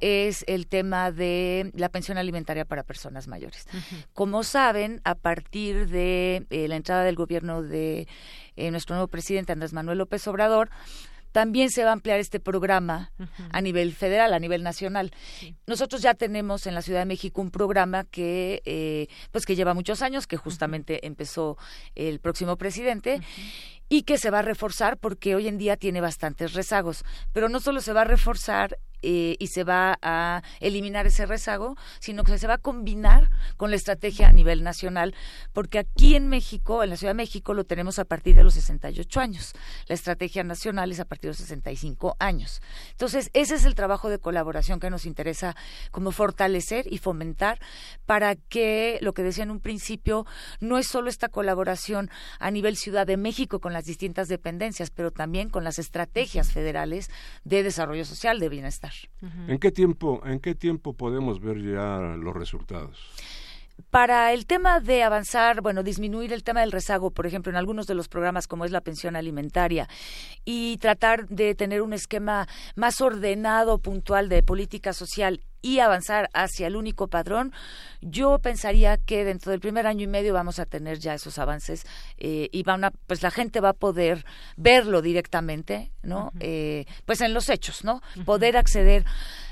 es 0.00 0.44
el 0.46 0.66
tema 0.66 1.10
de 1.10 1.70
la 1.74 1.88
pensión 1.88 2.18
alimentaria 2.18 2.64
para 2.64 2.82
personas 2.82 3.28
mayores. 3.28 3.66
Como 4.12 4.42
saben, 4.42 5.00
a 5.04 5.14
partir 5.14 5.88
de 5.88 6.46
eh, 6.50 6.68
la 6.68 6.76
entrada 6.76 7.04
del 7.04 7.16
gobierno 7.16 7.62
de 7.62 8.06
eh, 8.56 8.70
nuestro 8.70 8.94
nuevo 8.94 9.08
presidente 9.08 9.52
Andrés 9.52 9.72
Manuel 9.72 9.98
López 9.98 10.26
Obrador, 10.28 10.70
también 11.36 11.70
se 11.70 11.84
va 11.84 11.90
a 11.90 11.92
ampliar 11.92 12.18
este 12.18 12.40
programa 12.40 13.12
a 13.50 13.60
nivel 13.60 13.92
federal, 13.92 14.32
a 14.32 14.38
nivel 14.38 14.62
nacional. 14.62 15.12
Nosotros 15.66 16.00
ya 16.00 16.14
tenemos 16.14 16.66
en 16.66 16.74
la 16.74 16.80
Ciudad 16.80 17.00
de 17.00 17.04
México 17.04 17.42
un 17.42 17.50
programa 17.50 18.04
que, 18.04 18.62
eh, 18.64 19.08
pues 19.32 19.44
que 19.44 19.54
lleva 19.54 19.74
muchos 19.74 20.00
años, 20.00 20.26
que 20.26 20.38
justamente 20.38 21.06
empezó 21.06 21.58
el 21.94 22.20
próximo 22.20 22.56
presidente. 22.56 23.20
Y 23.88 24.02
que 24.02 24.18
se 24.18 24.30
va 24.30 24.40
a 24.40 24.42
reforzar 24.42 24.98
porque 24.98 25.34
hoy 25.34 25.48
en 25.48 25.58
día 25.58 25.76
tiene 25.76 26.00
bastantes 26.00 26.54
rezagos. 26.54 27.04
Pero 27.32 27.48
no 27.48 27.60
solo 27.60 27.80
se 27.80 27.92
va 27.92 28.02
a 28.02 28.04
reforzar 28.04 28.78
eh, 29.02 29.36
y 29.38 29.48
se 29.48 29.62
va 29.62 29.98
a 30.02 30.42
eliminar 30.58 31.06
ese 31.06 31.26
rezago, 31.26 31.76
sino 32.00 32.24
que 32.24 32.38
se 32.38 32.46
va 32.46 32.54
a 32.54 32.58
combinar 32.58 33.30
con 33.56 33.70
la 33.70 33.76
estrategia 33.76 34.26
a 34.26 34.32
nivel 34.32 34.64
nacional, 34.64 35.14
porque 35.52 35.78
aquí 35.78 36.16
en 36.16 36.28
México, 36.28 36.82
en 36.82 36.90
la 36.90 36.96
Ciudad 36.96 37.10
de 37.10 37.16
México, 37.18 37.54
lo 37.54 37.64
tenemos 37.64 37.98
a 37.98 38.04
partir 38.04 38.34
de 38.34 38.42
los 38.42 38.54
68 38.54 39.20
años. 39.20 39.52
La 39.86 39.94
estrategia 39.94 40.42
nacional 40.44 40.90
es 40.90 40.98
a 40.98 41.04
partir 41.04 41.28
de 41.28 41.32
los 41.32 41.36
65 41.36 42.16
años. 42.18 42.62
Entonces, 42.90 43.30
ese 43.34 43.54
es 43.54 43.64
el 43.64 43.74
trabajo 43.74 44.08
de 44.08 44.18
colaboración 44.18 44.80
que 44.80 44.90
nos 44.90 45.04
interesa 45.04 45.54
como 45.90 46.10
fortalecer 46.10 46.90
y 46.90 46.98
fomentar 46.98 47.60
para 48.06 48.34
que, 48.34 48.98
lo 49.02 49.12
que 49.12 49.22
decía 49.22 49.44
en 49.44 49.50
un 49.50 49.60
principio, 49.60 50.26
no 50.58 50.78
es 50.78 50.88
solo 50.88 51.10
esta 51.10 51.28
colaboración 51.28 52.10
a 52.40 52.50
nivel 52.50 52.76
Ciudad 52.76 53.06
de 53.06 53.18
México 53.18 53.60
con 53.60 53.72
las 53.76 53.84
distintas 53.84 54.28
dependencias, 54.28 54.90
pero 54.90 55.10
también 55.10 55.50
con 55.50 55.62
las 55.62 55.78
estrategias 55.78 56.50
federales 56.50 57.10
de 57.44 57.62
desarrollo 57.62 58.06
social, 58.06 58.40
de 58.40 58.48
bienestar. 58.48 58.92
¿En 59.48 59.58
qué 59.58 59.70
tiempo, 59.70 60.22
en 60.24 60.40
qué 60.40 60.54
tiempo 60.54 60.94
podemos 60.94 61.40
ver 61.40 61.58
ya 61.60 61.98
los 62.16 62.34
resultados? 62.34 62.98
para 63.90 64.32
el 64.32 64.46
tema 64.46 64.80
de 64.80 65.02
avanzar, 65.02 65.60
bueno, 65.60 65.82
disminuir 65.82 66.32
el 66.32 66.42
tema 66.42 66.60
del 66.60 66.72
rezago, 66.72 67.10
por 67.10 67.26
ejemplo, 67.26 67.50
en 67.50 67.56
algunos 67.56 67.86
de 67.86 67.94
los 67.94 68.08
programas 68.08 68.46
como 68.46 68.64
es 68.64 68.70
la 68.70 68.80
pensión 68.80 69.16
alimentaria, 69.16 69.86
y 70.46 70.78
tratar 70.78 71.28
de 71.28 71.54
tener 71.54 71.82
un 71.82 71.92
esquema 71.92 72.48
más 72.74 73.02
ordenado, 73.02 73.78
puntual 73.78 74.30
de 74.30 74.42
política 74.42 74.94
social 74.94 75.42
y 75.66 75.80
avanzar 75.80 76.30
hacia 76.32 76.68
el 76.68 76.76
único 76.76 77.08
padrón, 77.08 77.52
yo 78.00 78.38
pensaría 78.38 78.98
que 78.98 79.24
dentro 79.24 79.50
del 79.50 79.58
primer 79.58 79.88
año 79.88 80.04
y 80.04 80.06
medio 80.06 80.32
vamos 80.32 80.60
a 80.60 80.64
tener 80.64 81.00
ya 81.00 81.14
esos 81.14 81.38
avances 81.38 81.84
eh, 82.18 82.48
y 82.52 82.62
van 82.62 82.84
a, 82.84 82.92
pues 82.92 83.20
la 83.24 83.32
gente 83.32 83.58
va 83.60 83.70
a 83.70 83.72
poder 83.72 84.24
verlo 84.56 85.02
directamente, 85.02 85.90
¿no? 86.04 86.30
eh, 86.38 86.84
pues 87.04 87.20
en 87.20 87.34
los 87.34 87.48
hechos, 87.48 87.82
¿no? 87.82 88.00
Poder 88.24 88.56
acceder 88.56 89.04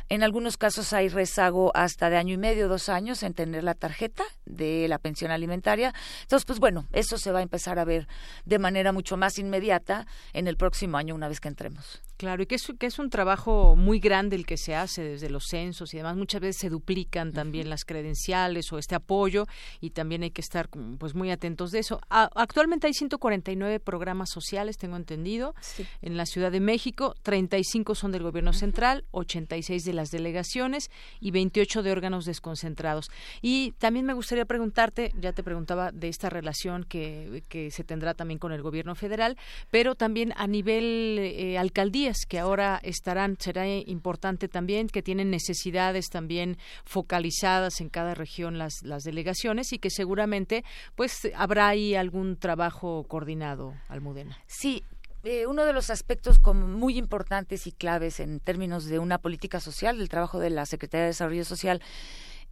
en 0.08 0.22
algunos 0.22 0.56
casos 0.56 0.92
hay 0.92 1.08
rezago 1.08 1.72
hasta 1.74 2.10
de 2.10 2.16
año 2.16 2.34
y 2.34 2.38
medio, 2.38 2.68
dos 2.68 2.88
años 2.88 3.22
en 3.22 3.32
tener 3.32 3.64
la 3.64 3.74
tarjeta 3.74 4.22
de 4.44 4.86
la 4.86 4.98
pensión 4.98 5.30
alimentaria. 5.30 5.94
Entonces, 6.22 6.44
pues 6.44 6.60
bueno, 6.60 6.86
eso 6.92 7.16
se 7.16 7.32
va 7.32 7.38
a 7.38 7.42
empezar 7.42 7.78
a 7.78 7.84
ver 7.84 8.06
de 8.44 8.58
manera 8.58 8.92
mucho 8.92 9.16
más 9.16 9.38
inmediata 9.38 10.06
en 10.32 10.46
el 10.46 10.56
próximo 10.56 10.98
año 10.98 11.14
una 11.14 11.28
vez 11.28 11.40
que 11.40 11.48
entremos. 11.48 12.02
Claro, 12.16 12.44
y 12.44 12.46
que 12.46 12.54
es, 12.54 12.72
que 12.78 12.86
es 12.86 13.00
un 13.00 13.10
trabajo 13.10 13.74
muy 13.74 13.98
grande 13.98 14.36
el 14.36 14.46
que 14.46 14.56
se 14.56 14.76
hace 14.76 15.02
desde 15.02 15.28
los 15.28 15.46
censos 15.48 15.92
y 15.94 15.96
demás. 15.96 16.16
Muchas 16.16 16.40
veces 16.40 16.60
se 16.60 16.70
duplican 16.70 17.32
también 17.32 17.68
las 17.68 17.84
credenciales 17.84 18.72
o 18.72 18.78
este 18.78 18.94
apoyo 18.94 19.46
y 19.80 19.90
también 19.90 20.22
hay 20.22 20.30
que 20.30 20.40
estar 20.40 20.68
pues 20.98 21.16
muy 21.16 21.32
atentos 21.32 21.72
de 21.72 21.80
eso. 21.80 22.00
actualmente 22.08 22.86
hay 22.86 22.94
149 22.94 23.80
programas 23.80 24.30
sociales, 24.30 24.78
tengo 24.78 24.96
entendido, 24.96 25.54
en 26.02 26.16
la 26.16 26.24
Ciudad 26.24 26.52
de 26.52 26.60
México. 26.60 27.16
35 27.22 27.96
son 27.96 28.12
del 28.12 28.22
Gobierno 28.22 28.52
Central, 28.52 29.04
86 29.10 29.84
de 29.84 29.92
las 29.92 30.12
delegaciones 30.12 30.90
y 31.20 31.32
28 31.32 31.82
de 31.82 31.90
órganos 31.90 32.26
desconcentrados. 32.26 33.10
Y 33.42 33.72
también 33.78 34.06
me 34.06 34.14
gustaría 34.14 34.44
preguntarte, 34.44 35.12
ya 35.18 35.32
te 35.32 35.42
preguntaba 35.42 35.90
de 35.90 36.08
esta 36.08 36.30
relación 36.30 36.84
que, 36.84 37.42
que 37.48 37.72
se 37.72 37.82
tendrá 37.82 38.14
también 38.14 38.38
con 38.38 38.52
el 38.52 38.62
Gobierno 38.62 38.94
Federal, 38.94 39.36
pero 39.72 39.96
también 39.96 40.32
a 40.36 40.46
nivel 40.46 41.18
eh, 41.18 41.58
alcaldía 41.58 42.03
que 42.28 42.38
ahora 42.38 42.80
estarán, 42.82 43.36
será 43.38 43.66
importante 43.66 44.48
también, 44.48 44.88
que 44.88 45.02
tienen 45.02 45.30
necesidades 45.30 46.08
también 46.10 46.58
focalizadas 46.84 47.80
en 47.80 47.88
cada 47.88 48.14
región 48.14 48.58
las, 48.58 48.82
las 48.82 49.02
delegaciones 49.02 49.72
y 49.72 49.78
que 49.78 49.90
seguramente 49.90 50.64
pues 50.94 51.28
habrá 51.34 51.68
ahí 51.68 51.94
algún 51.94 52.36
trabajo 52.36 53.04
coordinado, 53.08 53.74
Almudena. 53.88 54.38
Sí, 54.46 54.84
eh, 55.24 55.46
uno 55.46 55.64
de 55.64 55.72
los 55.72 55.88
aspectos 55.88 56.38
como 56.38 56.68
muy 56.68 56.98
importantes 56.98 57.66
y 57.66 57.72
claves 57.72 58.20
en 58.20 58.40
términos 58.40 58.84
de 58.84 58.98
una 58.98 59.16
política 59.16 59.58
social, 59.58 59.96
del 59.96 60.10
trabajo 60.10 60.38
de 60.38 60.50
la 60.50 60.66
Secretaría 60.66 61.04
de 61.04 61.12
Desarrollo 61.12 61.46
Social, 61.46 61.80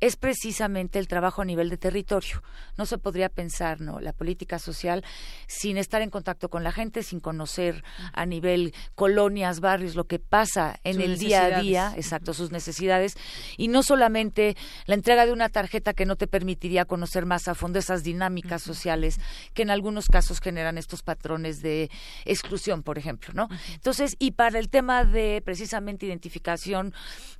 es 0.02 0.16
precisamente 0.16 0.98
el 0.98 1.06
trabajo 1.06 1.42
a 1.42 1.44
nivel 1.44 1.70
de 1.70 1.76
territorio. 1.76 2.42
No 2.76 2.86
se 2.86 2.98
podría 2.98 3.28
pensar, 3.28 3.80
¿no? 3.80 4.00
La 4.00 4.12
política 4.12 4.58
social 4.58 5.04
sin 5.46 5.78
estar 5.78 6.02
en 6.02 6.10
contacto 6.10 6.48
con 6.48 6.64
la 6.64 6.72
gente, 6.72 7.04
sin 7.04 7.20
conocer 7.20 7.84
a 8.12 8.26
nivel 8.26 8.74
colonias, 8.96 9.60
barrios, 9.60 9.94
lo 9.94 10.08
que 10.08 10.18
pasa 10.18 10.80
en 10.82 11.00
el 11.00 11.18
día 11.18 11.44
a 11.44 11.60
día, 11.60 11.92
exacto, 11.96 12.34
sus 12.34 12.50
necesidades, 12.50 13.16
y 13.56 13.68
no 13.68 13.84
solamente 13.84 14.56
la 14.86 14.96
entrega 14.96 15.24
de 15.24 15.32
una 15.32 15.48
tarjeta 15.50 15.94
que 15.94 16.04
no 16.04 16.16
te 16.16 16.26
permitiría 16.26 16.84
conocer 16.84 17.24
más 17.24 17.46
a 17.46 17.54
fondo 17.54 17.78
esas 17.78 18.02
dinámicas 18.02 18.60
sociales 18.60 19.20
que 19.54 19.62
en 19.62 19.70
algunos 19.70 20.08
casos 20.08 20.40
generan 20.40 20.78
estos 20.78 21.04
patrones 21.04 21.62
de 21.62 21.92
exclusión, 22.24 22.82
por 22.82 22.98
ejemplo, 22.98 23.34
¿no? 23.34 23.48
Entonces, 23.72 24.16
y 24.18 24.32
para 24.32 24.58
el 24.58 24.68
tema 24.68 25.04
de 25.04 25.40
precisamente 25.44 26.06
identificación 26.06 26.92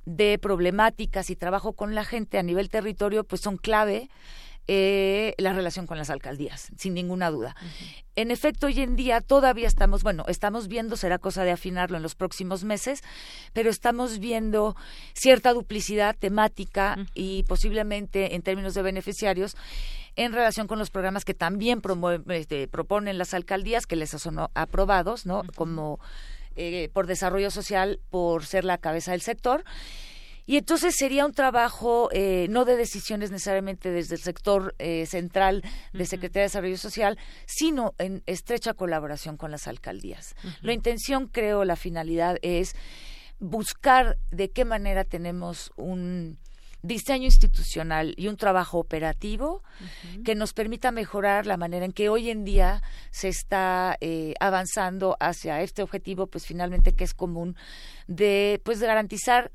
de 0.05 0.39
problemáticas 0.39 1.29
y 1.29 1.35
trabajo 1.35 1.73
con 1.73 1.93
la 1.93 2.05
gente 2.05 2.37
a 2.37 2.43
nivel 2.43 2.52
territorio, 2.69 3.23
pues 3.23 3.41
son 3.41 3.57
clave 3.57 4.09
eh, 4.67 5.33
la 5.39 5.51
relación 5.51 5.87
con 5.87 5.97
las 5.97 6.09
alcaldías, 6.09 6.71
sin 6.77 6.93
ninguna 6.93 7.29
duda. 7.29 7.53
En 8.15 8.31
efecto, 8.31 8.67
hoy 8.67 8.79
en 8.79 8.95
día 8.95 9.19
todavía 9.19 9.67
estamos, 9.67 10.03
bueno, 10.03 10.23
estamos 10.29 10.69
viendo, 10.69 10.95
será 10.95 11.17
cosa 11.17 11.43
de 11.43 11.51
afinarlo 11.51 11.97
en 11.97 12.03
los 12.03 12.15
próximos 12.15 12.63
meses, 12.63 13.03
pero 13.51 13.69
estamos 13.69 14.19
viendo 14.19 14.77
cierta 15.13 15.51
duplicidad 15.51 16.15
temática 16.17 16.95
y 17.13 17.43
posiblemente 17.43 18.35
en 18.35 18.41
términos 18.41 18.73
de 18.73 18.83
beneficiarios 18.83 19.57
en 20.15 20.31
relación 20.31 20.67
con 20.67 20.79
los 20.79 20.91
programas 20.91 21.25
que 21.25 21.33
también 21.33 21.81
este, 22.29 22.69
proponen 22.69 23.17
las 23.17 23.33
alcaldías, 23.33 23.85
que 23.85 23.97
les 23.97 24.11
son 24.11 24.39
aprobados, 24.53 25.25
¿no? 25.25 25.41
Como 25.55 25.99
eh, 26.55 26.89
por 26.93 27.05
desarrollo 27.07 27.51
social, 27.51 27.99
por 28.09 28.45
ser 28.45 28.63
la 28.63 28.77
cabeza 28.77 29.11
del 29.11 29.21
sector. 29.21 29.65
Y 30.45 30.57
entonces 30.57 30.95
sería 30.97 31.25
un 31.25 31.33
trabajo 31.33 32.09
eh, 32.11 32.47
no 32.49 32.65
de 32.65 32.75
decisiones 32.75 33.31
necesariamente 33.31 33.91
desde 33.91 34.15
el 34.15 34.21
sector 34.21 34.75
eh, 34.77 35.05
central 35.05 35.63
de 35.93 36.05
Secretaría 36.05 36.41
de 36.41 36.47
Desarrollo 36.47 36.77
Social, 36.77 37.17
sino 37.45 37.95
en 37.97 38.23
estrecha 38.25 38.73
colaboración 38.73 39.37
con 39.37 39.51
las 39.51 39.67
alcaldías. 39.67 40.35
La 40.61 40.73
intención, 40.73 41.27
creo, 41.27 41.63
la 41.63 41.75
finalidad 41.75 42.37
es 42.41 42.75
buscar 43.39 44.17
de 44.31 44.51
qué 44.51 44.65
manera 44.65 45.03
tenemos 45.03 45.71
un 45.75 46.37
diseño 46.83 47.23
institucional 47.23 48.13
y 48.17 48.27
un 48.27 48.35
trabajo 48.35 48.77
operativo 48.77 49.63
que 50.25 50.35
nos 50.35 50.53
permita 50.53 50.91
mejorar 50.91 51.45
la 51.45 51.55
manera 51.55 51.85
en 51.85 51.93
que 51.93 52.09
hoy 52.09 52.29
en 52.29 52.43
día 52.43 52.83
se 53.09 53.29
está 53.29 53.97
eh, 54.01 54.33
avanzando 54.41 55.15
hacia 55.21 55.61
este 55.61 55.81
objetivo, 55.81 56.27
pues 56.27 56.45
finalmente 56.45 56.91
que 56.93 57.05
es 57.05 57.13
común 57.13 57.55
de 58.07 58.61
pues 58.65 58.81
garantizar 58.81 59.51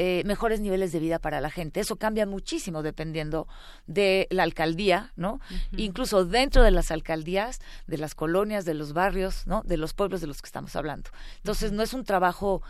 eh, 0.00 0.22
mejores 0.24 0.60
niveles 0.60 0.92
de 0.92 1.00
vida 1.00 1.18
para 1.18 1.40
la 1.40 1.50
gente. 1.50 1.80
Eso 1.80 1.96
cambia 1.96 2.24
muchísimo 2.24 2.84
dependiendo 2.84 3.48
de 3.88 4.28
la 4.30 4.44
alcaldía, 4.44 5.12
¿no? 5.16 5.40
Incluso 5.76 6.24
dentro 6.24 6.62
de 6.62 6.70
las 6.70 6.92
alcaldías, 6.92 7.58
de 7.88 7.98
las 7.98 8.14
colonias, 8.14 8.64
de 8.64 8.74
los 8.74 8.92
barrios, 8.92 9.44
¿no? 9.48 9.62
De 9.64 9.76
los 9.76 9.94
pueblos 9.94 10.20
de 10.20 10.28
los 10.28 10.40
que 10.40 10.46
estamos 10.46 10.76
hablando. 10.76 11.10
Entonces, 11.38 11.72
no 11.72 11.82
es 11.82 11.94
un 11.94 12.04
trabajo 12.04 12.62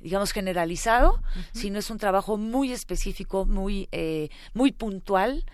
digamos 0.00 0.32
generalizado, 0.32 1.22
sino 1.52 1.78
es 1.78 1.88
un 1.88 1.98
trabajo 1.98 2.36
muy 2.36 2.72
específico, 2.72 3.46
muy 3.46 3.88
eh, 3.92 4.30
muy 4.52 4.72
puntual 4.72 5.44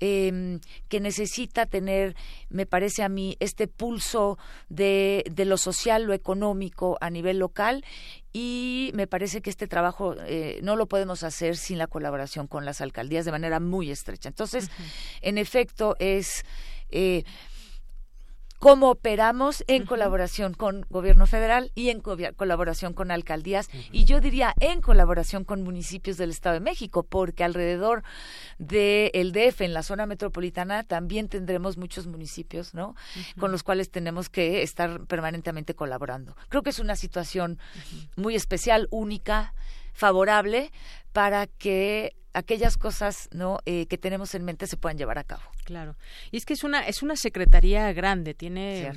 eh, 0.00 0.58
que 0.88 1.00
necesita 1.00 1.66
tener, 1.66 2.16
me 2.48 2.66
parece 2.66 3.02
a 3.02 3.08
mí, 3.08 3.36
este 3.40 3.68
pulso 3.68 4.38
de, 4.68 5.24
de 5.30 5.44
lo 5.44 5.58
social, 5.58 6.04
lo 6.04 6.12
económico 6.12 6.98
a 7.00 7.10
nivel 7.10 7.38
local 7.38 7.84
y 8.32 8.90
me 8.94 9.06
parece 9.06 9.40
que 9.40 9.50
este 9.50 9.66
trabajo 9.66 10.14
eh, 10.26 10.60
no 10.62 10.76
lo 10.76 10.86
podemos 10.86 11.22
hacer 11.22 11.56
sin 11.56 11.78
la 11.78 11.86
colaboración 11.86 12.46
con 12.46 12.64
las 12.64 12.80
alcaldías 12.80 13.24
de 13.24 13.32
manera 13.32 13.60
muy 13.60 13.90
estrecha. 13.90 14.28
Entonces, 14.28 14.70
en 15.22 15.38
efecto, 15.38 15.96
es... 15.98 16.44
Eh, 16.90 17.24
cómo 18.58 18.90
operamos 18.90 19.64
en 19.66 19.86
colaboración 19.86 20.54
con 20.54 20.86
gobierno 20.90 21.26
federal 21.26 21.72
y 21.74 21.90
en 21.90 22.00
colaboración 22.00 22.94
con 22.94 23.10
alcaldías 23.10 23.68
y 23.92 24.04
yo 24.04 24.20
diría 24.20 24.54
en 24.60 24.80
colaboración 24.80 25.44
con 25.44 25.62
municipios 25.62 26.16
del 26.16 26.30
Estado 26.30 26.54
de 26.54 26.60
México, 26.60 27.02
porque 27.02 27.44
alrededor 27.44 28.02
del 28.58 29.10
el 29.14 29.32
DF 29.32 29.62
en 29.62 29.74
la 29.74 29.82
zona 29.82 30.06
metropolitana 30.06 30.84
también 30.84 31.28
tendremos 31.28 31.76
muchos 31.76 32.06
municipios, 32.06 32.74
¿no? 32.74 32.94
Con 33.38 33.52
los 33.52 33.62
cuales 33.62 33.90
tenemos 33.90 34.28
que 34.28 34.62
estar 34.62 35.04
permanentemente 35.06 35.74
colaborando. 35.74 36.36
Creo 36.48 36.62
que 36.62 36.70
es 36.70 36.78
una 36.78 36.96
situación 36.96 37.58
muy 38.16 38.34
especial, 38.34 38.88
única, 38.90 39.54
favorable 39.96 40.70
para 41.12 41.46
que 41.46 42.14
aquellas 42.34 42.76
cosas 42.76 43.28
no 43.32 43.58
eh, 43.64 43.86
que 43.86 43.96
tenemos 43.96 44.34
en 44.34 44.44
mente 44.44 44.66
se 44.66 44.76
puedan 44.76 44.98
llevar 44.98 45.18
a 45.18 45.24
cabo. 45.24 45.42
Claro. 45.64 45.96
Y 46.30 46.36
es 46.36 46.44
que 46.44 46.52
es 46.52 46.62
una 46.62 46.86
es 46.86 47.02
una 47.02 47.16
secretaría 47.16 47.92
grande, 47.94 48.34
tiene 48.34 48.92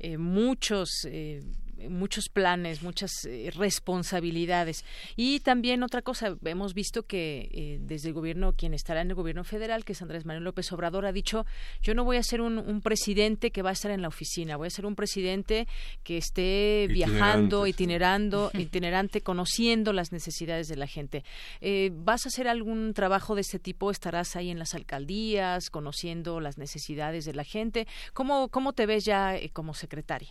eh, 0.00 0.18
muchos 0.18 1.06
eh, 1.06 1.40
muchos 1.88 2.28
planes, 2.28 2.82
muchas 2.82 3.24
eh, 3.24 3.50
responsabilidades. 3.54 4.84
Y 5.16 5.40
también 5.40 5.82
otra 5.82 6.02
cosa, 6.02 6.36
hemos 6.44 6.74
visto 6.74 7.04
que 7.04 7.48
eh, 7.52 7.78
desde 7.80 8.08
el 8.08 8.14
gobierno, 8.14 8.54
quien 8.54 8.74
estará 8.74 9.00
en 9.00 9.10
el 9.10 9.14
gobierno 9.14 9.44
federal, 9.44 9.84
que 9.84 9.92
es 9.92 10.02
Andrés 10.02 10.24
Manuel 10.24 10.44
López 10.44 10.70
Obrador, 10.72 11.06
ha 11.06 11.12
dicho, 11.12 11.46
yo 11.82 11.94
no 11.94 12.04
voy 12.04 12.16
a 12.16 12.22
ser 12.22 12.40
un, 12.40 12.80
presidente 12.80 13.50
que 13.50 13.62
va 13.62 13.70
a 13.70 13.72
estar 13.72 13.90
en 13.90 14.02
la 14.02 14.08
oficina, 14.08 14.56
voy 14.56 14.68
a 14.68 14.70
ser 14.70 14.86
un 14.86 14.96
presidente 14.96 15.68
que 16.02 16.16
esté 16.16 16.86
viajando, 16.88 17.66
itinerando, 17.66 18.50
itinerante, 18.54 19.20
conociendo 19.20 19.92
las 19.92 20.12
necesidades 20.12 20.68
de 20.68 20.76
la 20.76 20.86
gente. 20.86 21.24
Eh, 21.60 21.90
¿Vas 21.92 22.24
a 22.24 22.28
hacer 22.28 22.48
algún 22.48 22.94
trabajo 22.94 23.34
de 23.34 23.42
este 23.42 23.58
tipo? 23.58 23.90
¿Estarás 23.90 24.36
ahí 24.36 24.50
en 24.50 24.58
las 24.58 24.74
alcaldías, 24.74 25.70
conociendo 25.70 26.40
las 26.40 26.58
necesidades 26.58 27.24
de 27.24 27.34
la 27.34 27.44
gente? 27.44 27.86
¿Cómo, 28.14 28.48
cómo 28.48 28.72
te 28.72 28.86
ves 28.86 29.04
ya 29.04 29.36
como 29.52 29.74
secretaria? 29.74 30.30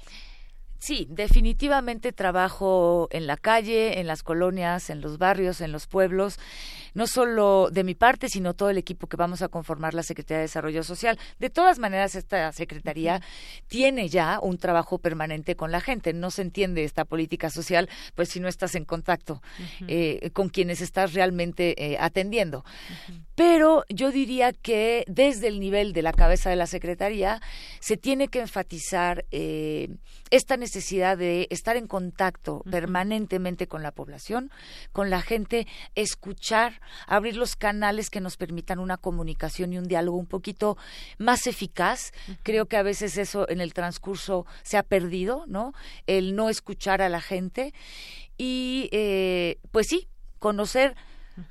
Sí, 0.79 1.07
definitivamente 1.09 2.13
trabajo 2.13 3.09
en 3.11 3.27
la 3.27 3.35
calle, 3.35 3.99
en 3.99 4.07
las 4.07 4.23
colonias, 4.23 4.89
en 4.89 5.01
los 5.01 5.17
barrios, 5.17 5.59
en 5.59 5.73
los 5.73 5.87
pueblos, 5.87 6.39
no 6.99 7.07
solo 7.07 7.69
de 7.71 7.85
mi 7.85 7.95
parte, 7.95 8.27
sino 8.27 8.53
todo 8.53 8.69
el 8.69 8.77
equipo 8.77 9.07
que 9.07 9.15
vamos 9.15 9.41
a 9.41 9.47
conformar 9.47 9.93
la 9.93 10.03
Secretaría 10.03 10.39
de 10.39 10.47
Desarrollo 10.47 10.83
Social. 10.83 11.17
De 11.39 11.49
todas 11.49 11.79
maneras, 11.79 12.13
esta 12.13 12.51
Secretaría 12.51 13.21
tiene 13.67 14.09
ya 14.09 14.37
un 14.41 14.57
trabajo 14.57 14.97
permanente 14.97 15.55
con 15.55 15.71
la 15.71 15.79
gente. 15.79 16.11
No 16.11 16.29
se 16.29 16.41
entiende 16.41 16.83
esta 16.83 17.05
política 17.05 17.49
social, 17.49 17.87
pues 18.15 18.27
si 18.27 18.41
no 18.41 18.49
estás 18.49 18.75
en 18.75 18.83
contacto 18.83 19.41
eh, 19.87 20.29
con 20.33 20.49
quienes 20.49 20.81
estás 20.81 21.13
realmente 21.13 21.73
eh, 21.81 21.95
atendiendo. 21.97 22.65
Pero 23.33 23.85
yo 23.87 24.11
diría 24.11 24.51
que 24.51 25.05
desde 25.07 25.47
el 25.47 25.61
nivel 25.61 25.93
de 25.93 26.01
la 26.01 26.11
cabeza 26.11 26.49
de 26.49 26.57
la 26.57 26.67
Secretaría 26.67 27.41
se 27.79 27.95
tiene 27.95 28.27
que 28.27 28.41
enfatizar 28.41 29.23
eh, 29.31 29.87
esta 30.31 30.57
necesidad 30.57 31.17
de 31.17 31.47
estar 31.49 31.77
en 31.77 31.87
contacto 31.87 32.61
permanentemente 32.69 33.67
con 33.67 33.83
la 33.83 33.91
población, 33.91 34.51
con 34.91 35.09
la 35.09 35.21
gente, 35.21 35.65
escuchar, 35.95 36.81
abrir 37.07 37.35
los 37.35 37.55
canales 37.55 38.09
que 38.09 38.21
nos 38.21 38.37
permitan 38.37 38.79
una 38.79 38.97
comunicación 38.97 39.73
y 39.73 39.77
un 39.77 39.87
diálogo 39.87 40.17
un 40.17 40.25
poquito 40.25 40.77
más 41.17 41.47
eficaz. 41.47 42.11
Creo 42.43 42.67
que 42.67 42.77
a 42.77 42.83
veces 42.83 43.17
eso 43.17 43.49
en 43.49 43.61
el 43.61 43.73
transcurso 43.73 44.45
se 44.63 44.77
ha 44.77 44.83
perdido, 44.83 45.45
¿no? 45.47 45.73
El 46.07 46.35
no 46.35 46.49
escuchar 46.49 47.01
a 47.01 47.09
la 47.09 47.21
gente 47.21 47.73
y, 48.37 48.89
eh, 48.91 49.59
pues 49.71 49.87
sí, 49.87 50.07
conocer 50.39 50.95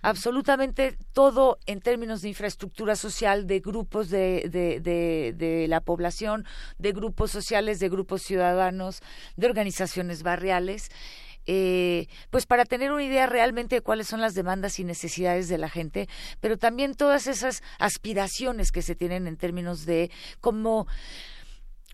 absolutamente 0.03 0.97
todo 1.13 1.59
en 1.67 1.81
términos 1.81 2.23
de 2.23 2.29
infraestructura 2.29 2.97
social, 2.97 3.47
de 3.47 3.61
grupos 3.61 4.11
de, 4.11 4.49
de, 4.51 5.35
de, 5.35 5.69
la 5.69 5.81
población, 5.81 6.45
de 6.79 6.93
grupos 6.93 7.31
sociales, 7.31 7.81
de 7.81 7.89
grupos 7.89 8.23
ciudadanos, 8.23 9.01
de 9.37 9.47
organizaciones 9.47 10.23
barriales. 10.23 10.91
Eh, 11.51 12.09
pues 12.29 12.45
para 12.45 12.67
tener 12.67 12.93
una 12.93 13.03
idea 13.03 13.27
realmente 13.27 13.77
de 13.77 13.81
cuáles 13.81 14.07
son 14.07 14.21
las 14.21 14.35
demandas 14.35 14.79
y 14.79 14.85
necesidades 14.85 15.49
de 15.49 15.57
la 15.57 15.71
gente, 15.71 16.07
pero 16.41 16.59
también 16.59 16.95
todas 16.95 17.27
esas 17.27 17.63
aspiraciones 17.79 18.71
que 18.71 18.83
se 18.83 18.95
tienen 18.95 19.27
en 19.27 19.39
términos 19.39 19.87
de 19.87 20.11
cómo 20.43 20.87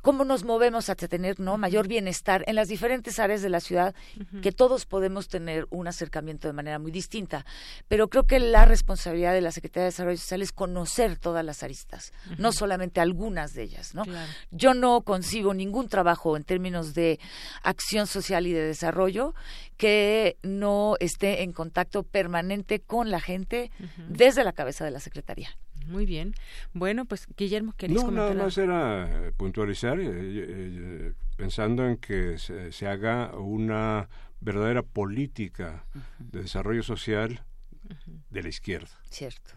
cómo 0.04 0.24
nos 0.24 0.44
movemos 0.44 0.90
hacia 0.90 1.08
tener 1.08 1.40
no 1.40 1.56
mayor 1.56 1.88
bienestar 1.88 2.44
en 2.46 2.56
las 2.56 2.68
diferentes 2.68 3.18
áreas 3.18 3.40
de 3.40 3.48
la 3.48 3.60
ciudad 3.60 3.94
que 4.42 4.52
todos 4.52 4.84
podemos 4.84 5.28
tener 5.28 5.66
un 5.70 5.88
acercamiento 5.88 6.46
de 6.46 6.52
manera 6.52 6.78
muy 6.78 6.92
distinta. 6.92 7.46
Pero 7.88 8.08
creo 8.08 8.24
que 8.24 8.38
la 8.38 8.66
responsabilidad 8.66 9.32
de 9.32 9.40
la 9.40 9.50
Secretaría 9.50 9.84
de 9.84 9.90
Desarrollo 9.90 10.18
Social 10.18 10.42
es 10.42 10.52
conocer 10.52 11.16
todas 11.18 11.44
las 11.44 11.62
aristas 11.62 12.12
no 12.36 12.52
solamente 12.52 13.00
algunas 13.00 13.54
de 13.54 13.62
ellas 13.62 13.94
no 13.94 14.04
yo 14.50 14.74
no 14.74 15.00
concibo 15.00 15.54
ningún 15.54 15.88
trabajo 15.88 16.36
en 16.36 16.44
términos 16.44 16.92
de 16.92 17.18
acción 17.62 18.06
social 18.06 18.46
y 18.46 18.52
de 18.52 18.62
desarrollo 18.62 19.34
que 19.78 20.36
no 20.42 20.96
esté 21.00 21.42
en 21.42 21.52
contacto 21.52 22.02
permanente 22.02 22.80
con 22.80 23.10
la 23.10 23.20
gente 23.20 23.70
desde 24.08 24.44
la 24.44 24.52
cabeza 24.52 24.84
de 24.84 24.90
la 24.90 25.00
Secretaría. 25.00 25.56
Muy 25.86 26.06
bien. 26.06 26.34
Bueno, 26.72 27.04
pues 27.04 27.26
Guillermo, 27.36 27.74
¿querías 27.76 28.00
no, 28.00 28.06
comentar? 28.06 28.34
nada 28.34 28.44
más 28.44 28.58
era 28.58 29.26
eh, 29.26 29.32
puntualizar, 29.32 29.98
eh, 30.00 30.06
eh, 30.08 31.12
pensando 31.36 31.86
en 31.86 31.96
que 31.96 32.38
se, 32.38 32.86
haga 32.86 33.34
una 33.36 34.08
verdadera 34.40 34.82
política 34.82 35.84
de 36.18 36.42
desarrollo 36.42 36.82
social 36.82 37.44
de 38.30 38.42
la 38.42 38.48
izquierda. 38.48 38.90
Cierto. 39.10 39.52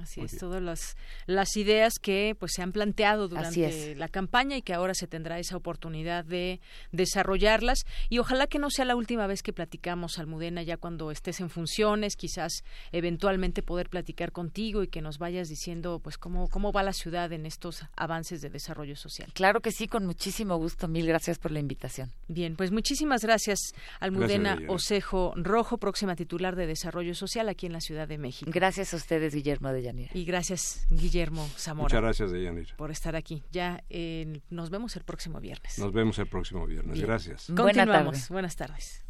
Así 0.00 0.22
es, 0.22 0.38
todas 0.38 0.62
las, 0.62 0.96
las 1.26 1.56
ideas 1.56 1.94
que 2.00 2.34
pues 2.38 2.52
se 2.54 2.62
han 2.62 2.72
planteado 2.72 3.28
durante 3.28 3.94
la 3.94 4.08
campaña 4.08 4.56
y 4.56 4.62
que 4.62 4.72
ahora 4.72 4.94
se 4.94 5.06
tendrá 5.06 5.38
esa 5.38 5.56
oportunidad 5.56 6.24
de 6.24 6.60
desarrollarlas 6.92 7.80
y 8.08 8.18
ojalá 8.18 8.46
que 8.46 8.58
no 8.58 8.70
sea 8.70 8.86
la 8.86 8.96
última 8.96 9.26
vez 9.26 9.42
que 9.42 9.52
platicamos 9.52 10.18
Almudena 10.18 10.62
ya 10.62 10.78
cuando 10.78 11.10
estés 11.10 11.40
en 11.40 11.50
funciones, 11.50 12.16
quizás 12.16 12.64
eventualmente 12.90 13.62
poder 13.62 13.90
platicar 13.90 14.32
contigo 14.32 14.82
y 14.82 14.88
que 14.88 15.02
nos 15.02 15.18
vayas 15.18 15.48
diciendo 15.48 16.00
pues 16.02 16.16
cómo 16.16 16.48
cómo 16.48 16.72
va 16.72 16.82
la 16.82 16.94
ciudad 16.94 17.30
en 17.32 17.44
estos 17.44 17.84
avances 17.94 18.40
de 18.40 18.48
desarrollo 18.48 18.96
social. 18.96 19.30
Claro 19.34 19.60
que 19.60 19.72
sí, 19.72 19.88
con 19.88 20.06
muchísimo 20.06 20.56
gusto. 20.56 20.88
Mil 20.88 21.06
gracias 21.06 21.38
por 21.38 21.50
la 21.50 21.60
invitación. 21.60 22.10
Bien, 22.28 22.56
pues 22.56 22.70
muchísimas 22.70 23.22
gracias 23.22 23.58
Almudena 24.00 24.58
Osejo 24.68 25.34
Rojo, 25.36 25.76
próxima 25.76 26.16
titular 26.16 26.56
de 26.56 26.66
Desarrollo 26.66 27.14
Social 27.14 27.50
aquí 27.50 27.66
en 27.66 27.72
la 27.74 27.80
Ciudad 27.80 28.08
de 28.08 28.16
México. 28.16 28.50
Gracias 28.52 28.94
a 28.94 28.96
ustedes, 28.96 29.34
Guillermo 29.34 29.70
de 29.70 29.81
y 30.14 30.24
gracias, 30.24 30.86
Guillermo 30.90 31.46
Zamora. 31.56 31.84
Muchas 31.84 32.02
gracias, 32.02 32.32
Deyanira. 32.32 32.76
Por 32.76 32.90
estar 32.90 33.16
aquí. 33.16 33.42
Ya 33.50 33.82
eh, 33.90 34.40
nos 34.50 34.70
vemos 34.70 34.96
el 34.96 35.04
próximo 35.04 35.40
viernes. 35.40 35.78
Nos 35.78 35.92
vemos 35.92 36.18
el 36.18 36.26
próximo 36.26 36.66
viernes. 36.66 37.00
Gracias. 37.00 37.52
Continuamos. 37.54 38.28
Buenas 38.28 38.56
tardes. 38.56 39.04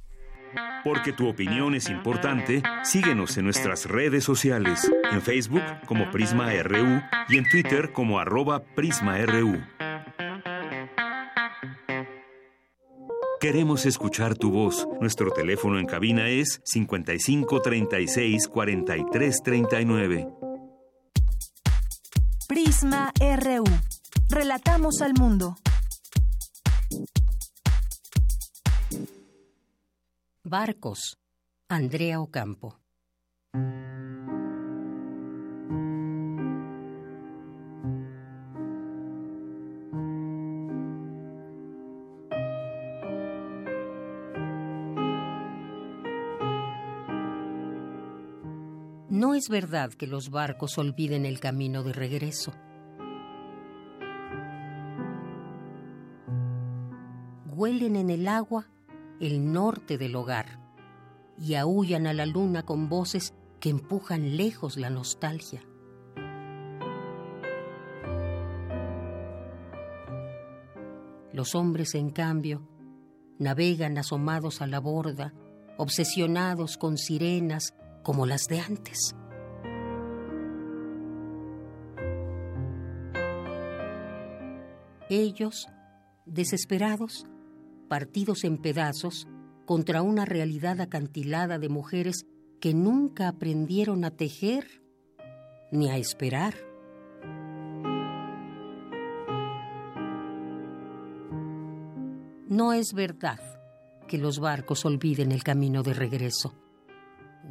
Porque 0.84 1.12
tu 1.12 1.28
opinión 1.28 1.74
es 1.74 1.88
importante, 1.88 2.62
síguenos 2.84 3.38
en 3.38 3.44
nuestras 3.44 3.86
redes 3.86 4.24
sociales, 4.24 4.90
en 5.10 5.22
Facebook 5.22 5.62
como 5.86 6.10
Prisma 6.10 6.52
RU 6.62 7.00
y 7.30 7.38
en 7.38 7.48
Twitter 7.48 7.92
como 7.92 8.18
arroba 8.18 8.62
PrismaRU. 8.62 9.62
Queremos 13.42 13.86
escuchar 13.86 14.36
tu 14.36 14.52
voz. 14.52 14.86
Nuestro 15.00 15.32
teléfono 15.32 15.80
en 15.80 15.86
cabina 15.86 16.28
es 16.28 16.60
55 16.64 17.60
36 17.60 18.46
43 18.46 19.42
39. 19.42 20.41
Prisma 22.52 23.10
RU. 23.18 23.64
Relatamos 24.28 25.00
al 25.00 25.14
mundo. 25.14 25.56
Barcos. 30.44 31.16
Andrea 31.70 32.20
Ocampo. 32.20 32.78
No 49.32 49.38
es 49.38 49.48
verdad 49.48 49.90
que 49.94 50.06
los 50.06 50.28
barcos 50.28 50.76
olviden 50.76 51.24
el 51.24 51.40
camino 51.40 51.82
de 51.82 51.94
regreso. 51.94 52.52
Huelen 57.46 57.96
en 57.96 58.10
el 58.10 58.28
agua 58.28 58.68
el 59.20 59.50
norte 59.50 59.96
del 59.96 60.16
hogar 60.16 60.60
y 61.38 61.54
aullan 61.54 62.06
a 62.06 62.12
la 62.12 62.26
luna 62.26 62.64
con 62.64 62.90
voces 62.90 63.32
que 63.58 63.70
empujan 63.70 64.36
lejos 64.36 64.76
la 64.76 64.90
nostalgia. 64.90 65.62
Los 71.32 71.54
hombres, 71.54 71.94
en 71.94 72.10
cambio, 72.10 72.68
navegan 73.38 73.96
asomados 73.96 74.60
a 74.60 74.66
la 74.66 74.78
borda, 74.78 75.32
obsesionados 75.78 76.76
con 76.76 76.98
sirenas 76.98 77.74
como 78.02 78.26
las 78.26 78.46
de 78.46 78.60
antes. 78.60 79.14
Ellos, 85.14 85.68
desesperados, 86.24 87.26
partidos 87.86 88.44
en 88.44 88.56
pedazos, 88.56 89.28
contra 89.66 90.00
una 90.00 90.24
realidad 90.24 90.80
acantilada 90.80 91.58
de 91.58 91.68
mujeres 91.68 92.24
que 92.62 92.72
nunca 92.72 93.28
aprendieron 93.28 94.06
a 94.06 94.10
tejer 94.10 94.82
ni 95.70 95.90
a 95.90 95.98
esperar. 95.98 96.54
No 102.48 102.72
es 102.72 102.94
verdad 102.94 103.38
que 104.08 104.16
los 104.16 104.38
barcos 104.38 104.86
olviden 104.86 105.30
el 105.30 105.42
camino 105.42 105.82
de 105.82 105.92
regreso 105.92 106.54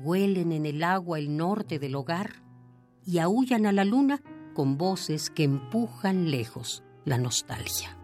huelen 0.03 0.51
en 0.51 0.65
el 0.65 0.83
agua 0.83 1.19
el 1.19 1.37
norte 1.37 1.77
del 1.77 1.93
hogar 1.93 2.41
y 3.05 3.19
aullan 3.19 3.67
a 3.67 3.71
la 3.71 3.85
luna 3.85 4.19
con 4.55 4.79
voces 4.79 5.29
que 5.29 5.43
empujan 5.43 6.31
lejos 6.31 6.83
la 7.05 7.17
nostalgia. 7.17 7.97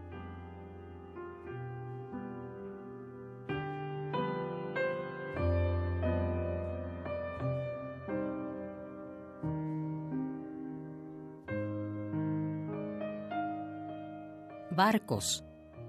Barcos, 14.77 15.43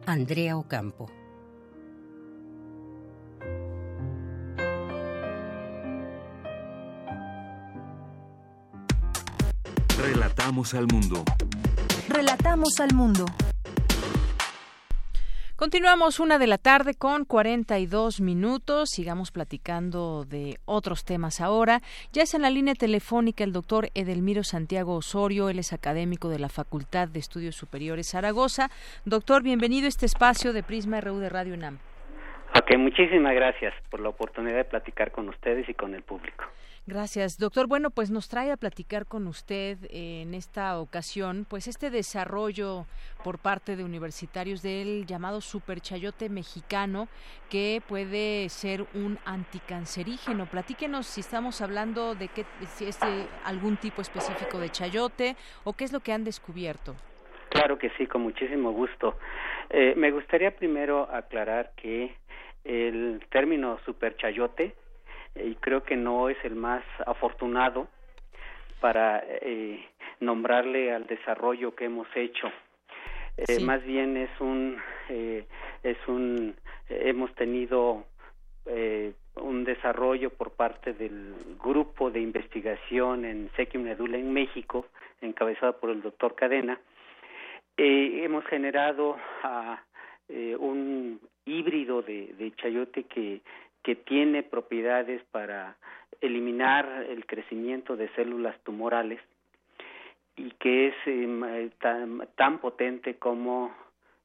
Andrea 0.06 0.56
Ocampo. 0.56 1.11
Relatamos 9.98 10.72
al 10.72 10.86
mundo. 10.86 11.22
Relatamos 12.09 12.80
al 12.80 12.94
mundo. 12.94 13.26
Continuamos 15.56 16.20
una 16.20 16.38
de 16.38 16.46
la 16.46 16.56
tarde 16.56 16.94
con 16.94 17.26
42 17.26 18.22
minutos. 18.22 18.88
Sigamos 18.90 19.30
platicando 19.30 20.24
de 20.24 20.56
otros 20.64 21.04
temas 21.04 21.42
ahora. 21.42 21.80
Ya 22.12 22.22
es 22.22 22.32
en 22.32 22.42
la 22.42 22.50
línea 22.50 22.74
telefónica 22.74 23.44
el 23.44 23.52
doctor 23.52 23.90
Edelmiro 23.94 24.42
Santiago 24.42 24.94
Osorio. 24.94 25.50
Él 25.50 25.59
es 25.59 25.74
académico 25.74 26.30
de 26.30 26.38
la 26.38 26.48
Facultad 26.48 27.09
de 27.09 27.18
Estudios 27.18 27.56
Superiores 27.56 28.11
Zaragoza. 28.11 28.70
Doctor, 29.04 29.42
bienvenido 29.42 29.84
a 29.84 29.88
este 29.88 30.06
espacio 30.06 30.54
de 30.54 30.62
Prisma 30.62 31.02
RU 31.02 31.18
de 31.18 31.28
Radio 31.28 31.54
UNAM. 31.54 31.78
Ok, 32.59 32.78
muchísimas 32.78 33.34
gracias 33.34 33.74
por 33.90 34.00
la 34.00 34.09
oportunidad 34.09 34.56
de 34.56 34.64
platicar 34.64 35.12
con 35.12 35.28
ustedes 35.28 35.68
y 35.68 35.74
con 35.74 35.94
el 35.94 36.02
público. 36.02 36.44
Gracias, 36.89 37.39
doctor. 37.39 37.66
Bueno, 37.66 37.91
pues 37.91 38.11
nos 38.11 38.30
trae 38.30 38.51
a 38.51 38.57
platicar 38.57 39.05
con 39.05 39.26
usted 39.26 39.76
en 39.91 40.32
esta 40.32 40.80
ocasión, 40.80 41.45
pues 41.47 41.68
este 41.68 41.91
desarrollo 41.91 42.86
por 43.22 43.39
parte 43.39 43.76
de 43.76 43.84
universitarios 43.84 44.62
del 44.62 45.05
llamado 45.05 45.43
superchayote 45.43 46.30
mexicano, 46.30 47.09
que 47.51 47.82
puede 47.86 48.49
ser 48.49 48.86
un 48.95 49.18
anticancerígeno. 49.26 50.47
Platíquenos 50.47 51.07
si 51.07 51.20
estamos 51.20 51.61
hablando 51.61 52.14
de 52.14 52.28
qué, 52.28 52.47
si 52.68 52.86
es 52.86 52.99
algún 53.45 53.76
tipo 53.76 54.01
específico 54.01 54.59
de 54.59 54.70
chayote 54.70 55.36
o 55.64 55.74
qué 55.74 55.84
es 55.84 55.93
lo 55.93 56.01
que 56.01 56.14
han 56.14 56.24
descubierto. 56.24 56.95
Claro 57.51 57.76
que 57.76 57.91
sí, 57.99 58.07
con 58.07 58.22
muchísimo 58.22 58.72
gusto. 58.72 59.18
Eh, 59.68 59.93
me 59.95 60.11
gustaría 60.11 60.57
primero 60.57 61.07
aclarar 61.12 61.72
que 61.76 62.16
el 62.64 63.20
término 63.28 63.78
superchayote 63.84 64.74
y 65.35 65.55
creo 65.57 65.83
que 65.83 65.97
no 65.97 66.29
es 66.29 66.37
el 66.45 66.55
más 66.55 66.85
afortunado 67.07 67.89
para 68.81 69.22
eh, 69.24 69.85
nombrarle 70.20 70.93
al 70.93 71.07
desarrollo 71.07 71.74
que 71.74 71.87
hemos 71.87 72.09
hecho. 72.14 72.51
Eh, 73.37 73.61
Más 73.61 73.83
bien 73.85 74.16
es 74.16 74.31
un, 74.41 74.79
eh, 75.09 75.47
es 75.83 75.99
un, 76.09 76.55
hemos 76.89 77.35
tenido 77.35 78.05
eh, 78.66 79.12
un 79.37 79.64
desarrollo 79.64 80.31
por 80.31 80.51
parte 80.53 80.93
del 80.93 81.35
grupo 81.62 82.11
de 82.11 82.20
investigación 82.20 83.24
en 83.24 83.51
Sequim 83.57 83.85
Nedula 83.85 84.18
en 84.18 84.33
México, 84.33 84.87
encabezado 85.20 85.79
por 85.79 85.91
el 85.91 86.03
doctor 86.03 86.35
Cadena, 86.35 86.79
Eh, 87.81 88.24
hemos 88.24 88.45
generado 88.47 89.16
eh, 90.29 90.57
un 90.59 91.20
híbrido 91.45 92.03
de, 92.03 92.35
de 92.37 92.51
chayote 92.57 93.05
que, 93.05 93.41
que 93.89 93.97
tiene 93.97 94.43
propiedades 94.43 95.22
para 95.30 95.78
eliminar 96.20 97.07
el 97.09 97.24
crecimiento 97.24 97.97
de 97.97 98.11
células 98.11 98.55
tumorales 98.62 99.18
y 100.36 100.51
que 100.61 100.89
es 100.89 100.95
eh, 101.07 101.70
tan, 101.80 102.28
tan, 102.34 102.59
potente 102.59 103.14
como 103.14 103.74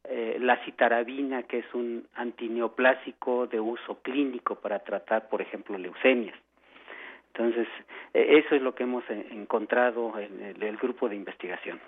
eh, 0.03 0.35
la 0.41 0.57
citarabina, 0.65 1.43
que 1.43 1.59
es 1.59 1.73
un 1.73 2.05
antineoplásico 2.15 3.47
de 3.47 3.61
uso 3.61 4.01
clínico 4.01 4.55
para 4.55 4.79
tratar, 4.79 5.29
por 5.29 5.41
ejemplo, 5.41 5.77
leucemias. 5.77 6.37
Entonces, 7.27 7.69
eh, 8.13 8.43
eso 8.43 8.55
es 8.55 8.61
lo 8.61 8.75
que 8.75 8.83
hemos 8.83 9.09
encontrado 9.09 10.19
en 10.19 10.61
el 10.61 10.75
grupo 10.75 11.07
de 11.07 11.15
investigación. 11.15 11.79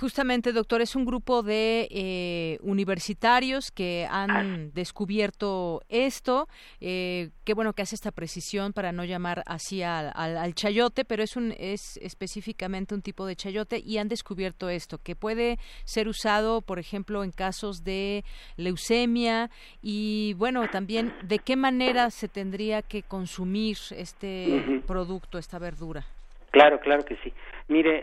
Justamente, 0.00 0.52
doctor, 0.52 0.80
es 0.82 0.96
un 0.96 1.04
grupo 1.04 1.44
de 1.44 1.86
eh, 1.90 2.58
universitarios 2.62 3.70
que 3.70 4.08
han 4.10 4.30
ah. 4.30 4.70
descubierto 4.74 5.82
esto. 5.88 6.48
Eh, 6.80 7.30
qué 7.44 7.54
bueno 7.54 7.74
que 7.74 7.82
hace 7.82 7.94
esta 7.94 8.10
precisión 8.10 8.72
para 8.72 8.90
no 8.90 9.04
llamar 9.04 9.44
así 9.46 9.82
al, 9.82 10.10
al, 10.16 10.54
chayote, 10.54 11.04
pero 11.04 11.22
es 11.22 11.36
un 11.36 11.54
es 11.58 11.96
específicamente 12.02 12.94
un 12.94 13.02
tipo 13.02 13.24
de 13.24 13.36
chayote 13.36 13.80
y 13.84 13.98
han 13.98 14.08
descubierto 14.08 14.68
esto 14.68 14.98
que 14.98 15.14
puede 15.14 15.58
ser 15.84 16.08
usado, 16.08 16.60
por 16.60 16.80
ejemplo, 16.80 17.22
en 17.22 17.30
casos 17.30 17.84
de 17.84 18.24
leucemia 18.56 19.48
y 19.80 20.34
bueno, 20.34 20.68
también 20.70 21.14
de 21.22 21.38
qué 21.38 21.54
manera 21.54 22.10
se 22.10 22.26
tendría 22.26 22.82
que 22.82 23.04
consumir 23.04 23.76
este 23.92 24.82
producto, 24.88 25.38
esta 25.38 25.60
verdura. 25.60 26.04
Claro, 26.50 26.80
claro 26.80 27.04
que 27.04 27.16
sí. 27.22 27.32
Mire. 27.68 28.02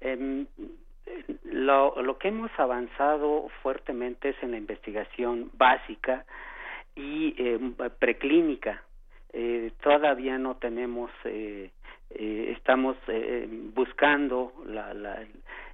eh, 0.00 0.46
lo, 1.44 2.02
lo 2.02 2.18
que 2.18 2.28
hemos 2.28 2.50
avanzado 2.58 3.48
fuertemente 3.62 4.30
es 4.30 4.42
en 4.42 4.52
la 4.52 4.56
investigación 4.56 5.50
básica 5.54 6.24
y 6.94 7.34
eh, 7.38 7.58
preclínica. 7.98 8.82
Eh, 9.32 9.72
todavía 9.82 10.38
no 10.38 10.56
tenemos, 10.56 11.10
eh, 11.24 11.70
eh 12.10 12.54
estamos 12.56 12.96
eh, 13.08 13.48
buscando 13.74 14.52
la, 14.66 14.94
la, 14.94 15.24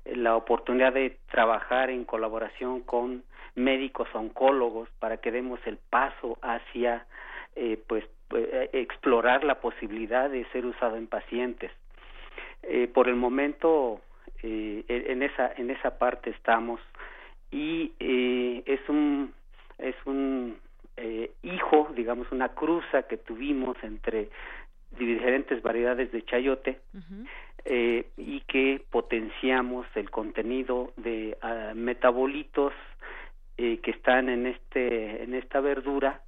la 0.05 0.37
oportunidad 0.37 0.95
de 0.95 1.19
trabajar 1.31 1.91
en 1.91 2.05
colaboración 2.05 2.81
con 2.81 3.23
médicos 3.55 4.09
oncólogos 4.15 4.89
para 4.99 5.19
que 5.19 5.31
demos 5.31 5.61
el 5.67 5.77
paso 5.77 6.39
hacia, 6.41 7.07
eh, 7.57 7.79
pues, 7.87 8.05
explorar 8.73 9.43
la 9.43 9.61
posibilidad 9.61 10.31
de 10.31 10.45
ser 10.53 10.65
usado 10.65 10.97
en 10.97 11.09
pacientes. 11.09 11.73
por 12.95 13.09
el 13.09 13.17
momento 13.17 14.01
eh, 14.43 14.85
en 14.89 15.23
esa 15.23 15.53
en 15.57 15.71
esa 15.71 15.99
parte 15.99 16.31
estamos 16.31 16.81
y 17.51 17.93
eh, 17.99 18.63
es 18.67 18.81
un 18.89 19.33
es 19.79 19.97
un 20.05 20.57
eh, 20.97 21.33
hijo 21.43 21.91
digamos 21.95 22.31
una 22.33 22.51
cruza 22.51 23.03
que 23.03 23.17
tuvimos 23.17 23.77
entre 23.83 24.29
diferentes 24.99 25.63
variedades 25.63 26.11
de 26.13 26.23
chayote 26.25 26.81
eh, 27.65 28.07
y 28.17 28.41
que 28.41 28.83
potenciamos 28.91 29.87
el 29.95 30.11
contenido 30.11 30.93
de 30.97 31.37
uh, 31.43 31.75
metabolitos 31.75 32.73
eh, 33.57 33.79
que 33.79 33.91
están 33.91 34.29
en 34.29 34.47
este 34.47 35.23
en 35.23 35.35
esta 35.35 35.61
verdura 35.61 36.23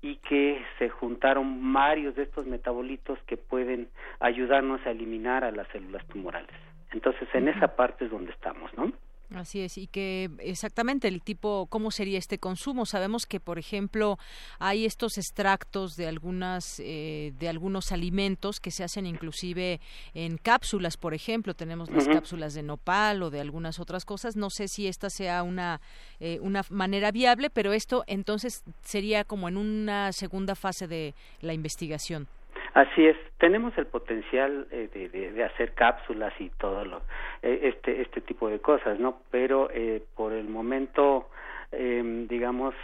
y 0.00 0.16
que 0.16 0.62
se 0.78 0.88
juntaron 0.88 1.72
varios 1.72 2.14
de 2.14 2.22
estos 2.22 2.46
metabolitos 2.46 3.18
que 3.26 3.36
pueden 3.36 3.88
ayudarnos 4.20 4.80
a 4.86 4.90
eliminar 4.90 5.42
a 5.42 5.50
las 5.50 5.66
células 5.68 6.06
tumorales. 6.06 6.54
Entonces, 6.92 7.28
en 7.34 7.48
esa 7.48 7.76
parte 7.76 8.06
es 8.06 8.10
donde 8.10 8.32
estamos, 8.32 8.72
¿no? 8.76 8.92
Así 9.34 9.60
es, 9.60 9.76
y 9.76 9.88
que 9.88 10.30
exactamente 10.38 11.08
el 11.08 11.20
tipo, 11.20 11.66
¿cómo 11.68 11.90
sería 11.90 12.18
este 12.18 12.38
consumo? 12.38 12.86
Sabemos 12.86 13.26
que, 13.26 13.40
por 13.40 13.58
ejemplo, 13.58 14.18
hay 14.60 14.84
estos 14.84 15.18
extractos 15.18 15.96
de 15.96 16.06
algunas, 16.06 16.78
eh, 16.78 17.32
de 17.38 17.48
algunos 17.48 17.90
alimentos 17.90 18.60
que 18.60 18.70
se 18.70 18.84
hacen 18.84 19.04
inclusive 19.04 19.80
en 20.14 20.38
cápsulas, 20.38 20.96
por 20.96 21.12
ejemplo, 21.12 21.54
tenemos 21.54 21.90
las 21.90 22.06
cápsulas 22.06 22.54
de 22.54 22.62
nopal 22.62 23.22
o 23.24 23.30
de 23.30 23.40
algunas 23.40 23.80
otras 23.80 24.04
cosas. 24.04 24.36
No 24.36 24.48
sé 24.48 24.68
si 24.68 24.86
esta 24.86 25.10
sea 25.10 25.42
una, 25.42 25.80
eh, 26.20 26.38
una 26.40 26.62
manera 26.70 27.10
viable, 27.10 27.50
pero 27.50 27.72
esto 27.72 28.04
entonces 28.06 28.62
sería 28.82 29.24
como 29.24 29.48
en 29.48 29.56
una 29.56 30.12
segunda 30.12 30.54
fase 30.54 30.86
de 30.86 31.14
la 31.40 31.52
investigación. 31.52 32.28
Así 32.76 33.06
es, 33.06 33.16
tenemos 33.38 33.72
el 33.78 33.86
potencial 33.86 34.68
eh, 34.70 34.90
de, 34.92 35.08
de, 35.08 35.44
hacer 35.44 35.72
cápsulas 35.72 36.34
y 36.38 36.50
todo 36.50 36.84
lo, 36.84 36.98
eh, 37.40 37.60
este, 37.62 38.02
este 38.02 38.20
tipo 38.20 38.50
de 38.50 38.58
cosas, 38.58 39.00
¿no? 39.00 39.22
Pero 39.30 39.70
eh, 39.72 40.02
por 40.14 40.34
el 40.34 40.46
momento, 40.46 41.30
eh, 41.72 42.26
digamos, 42.28 42.74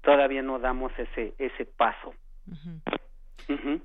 todavía 0.00 0.40
no 0.40 0.58
damos 0.58 0.90
ese, 0.98 1.34
ese 1.36 1.66
paso. 1.66 2.14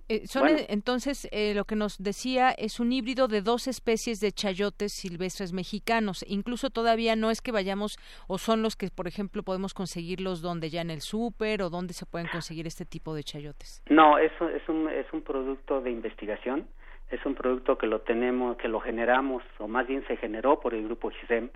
Eh, 0.10 0.28
son 0.28 0.48
entonces 0.70 1.28
eh, 1.32 1.54
lo 1.54 1.66
que 1.66 1.76
nos 1.76 1.98
decía 1.98 2.52
es 2.52 2.80
un 2.80 2.92
híbrido 2.92 3.28
de 3.28 3.42
dos 3.42 3.68
especies 3.68 4.20
de 4.20 4.32
chayotes 4.32 4.94
silvestres 4.94 5.54
mexicanos. 5.54 6.24
Incluso 6.28 6.70
todavía 6.70 7.16
no 7.16 7.32
es 7.32 7.42
que 7.42 7.52
vayamos 7.52 7.98
o 8.28 8.38
son 8.38 8.62
los 8.62 8.76
que, 8.76 8.90
por 8.90 9.08
ejemplo, 9.08 9.44
podemos 9.44 9.74
conseguirlos 9.74 10.42
donde 10.42 10.70
ya 10.70 10.82
en 10.82 10.92
el 10.92 11.02
súper 11.02 11.62
o 11.62 11.70
donde 11.70 11.94
se 11.94 12.06
pueden 12.06 12.28
conseguir 12.28 12.68
este 12.68 12.86
tipo 12.86 13.14
de 13.16 13.24
chayotes. 13.24 13.84
No, 13.90 14.18
eso 14.18 14.50
es 14.50 14.68
un 14.70 14.90
es 14.90 15.12
un 15.12 15.22
producto 15.22 15.82
de 15.82 15.92
investigación. 15.92 16.68
Es 17.10 17.26
un 17.26 17.36
producto 17.36 17.78
que 17.78 17.88
lo 17.88 18.02
tenemos, 18.02 18.58
que 18.58 18.68
lo 18.68 18.82
generamos, 18.82 19.42
o 19.60 19.68
más 19.70 19.88
bien 19.88 20.06
se 20.08 20.18
generó 20.18 20.60
por 20.60 20.74
el 20.74 20.84
grupo 20.84 21.10
GISEM 21.10 21.50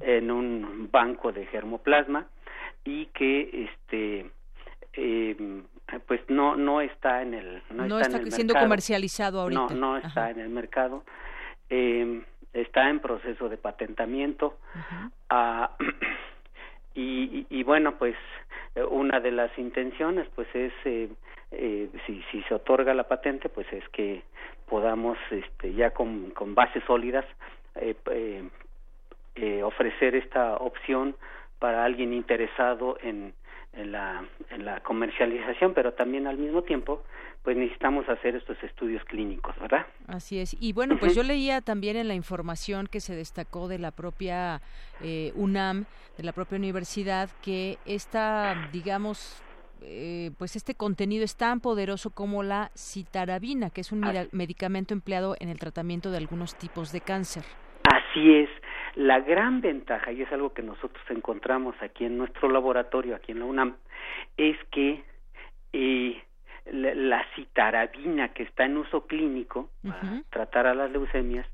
en 0.00 0.30
un 0.32 0.88
banco 0.90 1.30
de 1.30 1.46
germoplasma 1.46 2.26
y 2.84 3.06
que 3.06 3.68
este 3.70 4.28
eh, 4.94 5.36
pues 6.06 6.20
no 6.28 6.56
no 6.56 6.80
está 6.80 7.22
en 7.22 7.34
el 7.34 7.62
no, 7.70 7.98
está, 7.98 8.18
siendo 8.30 8.54
comercializado 8.54 9.40
ahorita. 9.40 9.74
no 9.74 9.74
no 9.74 9.96
está 9.96 10.30
en 10.30 10.40
el 10.40 10.48
mercado. 10.48 11.04
Eh, 11.70 12.22
está 12.52 12.88
en 12.88 13.00
proceso 13.00 13.48
de 13.48 13.56
patentamiento. 13.56 14.58
Ah, 15.28 15.70
y, 16.94 17.46
y, 17.50 17.62
bueno 17.62 17.96
pues 17.98 18.16
una 18.90 19.20
de 19.20 19.32
las 19.32 19.56
intenciones 19.58 20.26
pues 20.34 20.48
es 20.54 20.72
eh, 20.84 21.08
eh, 21.50 21.88
si 22.06 22.22
si 22.30 22.42
se 22.42 22.54
otorga 22.54 22.94
la 22.94 23.04
patente 23.04 23.48
pues 23.48 23.66
es 23.72 23.88
que 23.88 24.22
podamos 24.68 25.16
este 25.30 25.72
ya 25.74 25.90
con, 25.90 26.30
con 26.30 26.54
bases 26.54 26.82
sólidas 26.86 27.24
eh, 27.76 27.96
eh, 28.10 28.48
eh 29.34 29.62
ofrecer 29.62 30.14
esta 30.14 30.56
opción 30.56 31.16
para 31.58 31.84
alguien 31.84 32.12
interesado 32.12 32.98
en 33.02 33.34
en 33.72 33.92
la, 33.92 34.24
en 34.50 34.64
la 34.64 34.80
comercialización, 34.80 35.74
pero 35.74 35.92
también 35.92 36.26
al 36.26 36.38
mismo 36.38 36.62
tiempo, 36.62 37.02
pues 37.42 37.56
necesitamos 37.56 38.08
hacer 38.08 38.36
estos 38.36 38.62
estudios 38.62 39.04
clínicos, 39.04 39.58
¿verdad? 39.60 39.86
Así 40.06 40.38
es. 40.38 40.56
Y 40.60 40.72
bueno, 40.72 40.98
pues 40.98 41.14
yo 41.14 41.22
leía 41.22 41.60
también 41.60 41.96
en 41.96 42.08
la 42.08 42.14
información 42.14 42.86
que 42.86 43.00
se 43.00 43.14
destacó 43.14 43.68
de 43.68 43.78
la 43.78 43.90
propia 43.90 44.60
eh, 45.02 45.32
UNAM, 45.34 45.86
de 46.16 46.24
la 46.24 46.32
propia 46.32 46.58
universidad, 46.58 47.30
que 47.42 47.78
esta, 47.86 48.68
digamos, 48.72 49.42
eh, 49.80 50.32
pues 50.38 50.56
este 50.56 50.74
contenido 50.74 51.24
es 51.24 51.36
tan 51.36 51.60
poderoso 51.60 52.10
como 52.10 52.42
la 52.42 52.70
citarabina, 52.76 53.70
que 53.70 53.82
es 53.82 53.92
un 53.92 54.02
medicamento 54.32 54.92
empleado 54.92 55.36
en 55.38 55.48
el 55.48 55.58
tratamiento 55.58 56.10
de 56.10 56.18
algunos 56.18 56.56
tipos 56.56 56.92
de 56.92 57.00
cáncer. 57.00 57.44
Así 57.84 58.34
es. 58.34 58.50
La 58.98 59.20
gran 59.20 59.60
ventaja, 59.60 60.10
y 60.10 60.22
es 60.22 60.32
algo 60.32 60.52
que 60.52 60.60
nosotros 60.60 61.04
encontramos 61.08 61.76
aquí 61.80 62.04
en 62.04 62.18
nuestro 62.18 62.50
laboratorio, 62.50 63.14
aquí 63.14 63.30
en 63.30 63.38
la 63.38 63.44
UNAM, 63.44 63.76
es 64.36 64.56
que 64.72 65.04
eh, 65.72 66.20
la, 66.72 67.24
citarabina 67.36 68.30
que 68.30 68.42
está 68.42 68.64
en 68.64 68.76
uso 68.76 69.06
clínico 69.06 69.70
para 69.84 70.24
tratar 70.30 70.66
a 70.66 70.74
las 70.74 70.90
leucemias 70.90 71.46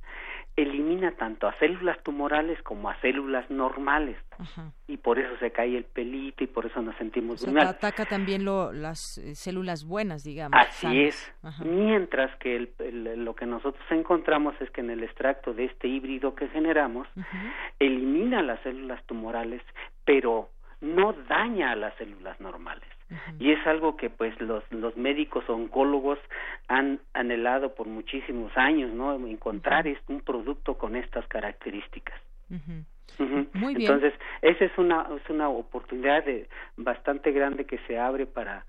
elimina 0.57 1.13
tanto 1.13 1.49
a 1.49 1.59
células 1.59 2.01
tumorales 2.03 2.61
como 2.63 2.89
a 2.89 3.01
células 3.01 3.49
normales. 3.51 4.17
Y 4.87 4.97
por 4.97 5.19
eso 5.19 5.37
se 5.39 5.51
cae 5.51 5.77
el 5.77 5.85
pelito 5.85 6.45
y 6.45 6.47
por 6.47 6.67
eso 6.67 6.83
nos 6.83 6.97
sentimos 6.97 7.43
o 7.43 7.51
sea, 7.51 7.69
ataca 7.69 8.05
también 8.05 8.45
lo, 8.45 8.73
las 8.73 9.19
eh, 9.19 9.35
células 9.35 9.85
buenas 9.85 10.25
digamos 10.25 10.59
así 10.61 11.05
es. 11.05 11.33
Mientras 11.65 12.35
que 12.39 12.57
el, 12.57 13.25
lo 13.25 13.35
que 13.35 13.47
nosotros 13.47 13.85
encontramos 13.91 14.55
es 14.61 14.71
que 14.71 14.81
en 14.81 14.91
el 14.91 15.05
extracto 15.05 15.55
de 15.55 15.67
este 15.67 15.89
híbrido 15.89 16.35
que 16.35 16.49
generamos 16.49 17.09
elimina 17.79 18.43
las 18.43 18.61
células 18.63 19.05
tumorales 19.07 19.63
pero 20.05 20.51
no 20.81 21.13
daña 21.13 21.71
a 21.71 21.77
las 21.77 21.95
células 21.97 22.41
normales 22.41 22.89
y 23.39 23.53
es 23.53 23.67
algo 23.67 23.97
que 23.97 24.11
pues 24.11 24.39
los 24.41 24.63
los 24.71 24.97
médicos 24.97 25.49
oncólogos 25.49 26.19
han 26.69 27.01
anhelado 27.13 27.75
por 27.75 27.87
muchísimos 27.87 28.57
años 28.57 28.93
no 28.93 29.15
encontrar 29.27 29.87
un 30.09 30.21
producto 30.21 30.75
con 30.79 30.97
estas 30.97 31.27
características. 31.29 32.21
Muy 33.19 33.75
bien. 33.75 33.93
entonces 33.93 34.15
esa 34.43 34.65
es 34.65 34.77
una 34.79 35.07
es 35.17 35.31
una 35.31 35.49
oportunidad 35.49 36.25
de, 36.25 36.49
bastante 36.77 37.33
grande 37.33 37.65
que 37.65 37.79
se 37.87 37.99
abre 37.99 38.27
para 38.27 38.65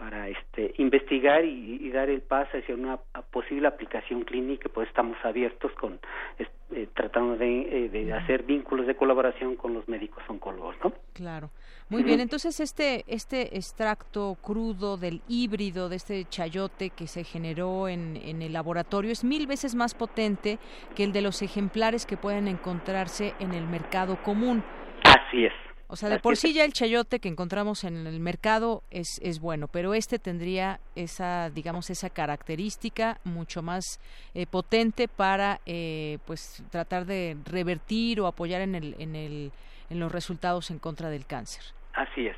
para 0.00 0.28
este 0.28 0.72
investigar 0.78 1.44
y, 1.44 1.90
dar 1.90 2.08
el 2.08 2.22
paso 2.22 2.56
hacia 2.56 2.74
una 2.74 2.96
posible 3.30 3.68
aplicación 3.68 4.22
clínica 4.22 4.70
pues 4.72 4.88
estamos 4.88 5.18
abiertos 5.24 5.72
con 5.72 6.00
eh, 6.38 6.88
tratando 6.94 7.36
de, 7.36 7.90
eh, 7.92 8.12
hacer 8.14 8.44
vínculos 8.44 8.86
de 8.86 8.94
colaboración 8.94 9.56
con 9.56 9.74
los 9.74 9.86
médicos 9.88 10.22
oncólogos 10.28 10.74
no 10.82 10.92
claro. 11.12 11.50
Muy 11.90 12.02
bien 12.02 12.20
entonces 12.20 12.60
este 12.60 13.04
este 13.08 13.56
extracto 13.56 14.38
crudo 14.40 14.96
del 14.96 15.20
híbrido 15.28 15.90
de 15.90 15.96
este 15.96 16.24
chayote 16.24 16.90
que 16.90 17.06
se 17.06 17.24
generó 17.24 17.88
en, 17.88 18.16
en 18.16 18.40
el 18.40 18.54
laboratorio 18.54 19.10
es 19.10 19.22
mil 19.22 19.46
veces 19.46 19.74
más 19.74 19.94
potente 19.94 20.58
que 20.94 21.04
el 21.04 21.12
de 21.12 21.20
los 21.20 21.42
ejemplares 21.42 22.06
que 22.06 22.16
pueden 22.16 22.48
encontrarse 22.48 23.34
en 23.38 23.52
el 23.52 23.66
mercado 23.66 24.16
común. 24.22 24.62
Así 25.04 25.44
es 25.44 25.69
o 25.90 25.96
sea, 25.96 26.08
de 26.08 26.20
por 26.20 26.36
sí 26.36 26.52
ya 26.52 26.64
el 26.64 26.72
chayote 26.72 27.18
que 27.18 27.28
encontramos 27.28 27.84
en 27.84 28.06
el 28.06 28.20
mercado 28.20 28.82
es, 28.90 29.20
es 29.22 29.40
bueno, 29.40 29.66
pero 29.66 29.92
este 29.94 30.18
tendría 30.18 30.78
esa, 30.94 31.50
digamos, 31.50 31.90
esa 31.90 32.10
característica 32.10 33.18
mucho 33.24 33.60
más 33.60 34.00
eh, 34.34 34.46
potente 34.46 35.08
para, 35.08 35.60
eh, 35.66 36.18
pues, 36.26 36.64
tratar 36.70 37.06
de 37.06 37.36
revertir 37.44 38.20
o 38.20 38.26
apoyar 38.26 38.60
en, 38.62 38.76
el, 38.76 38.94
en, 38.98 39.16
el, 39.16 39.52
en 39.90 39.98
los 39.98 40.12
resultados 40.12 40.70
en 40.70 40.78
contra 40.78 41.10
del 41.10 41.26
cáncer. 41.26 41.62
Así 41.94 42.26
es. 42.26 42.36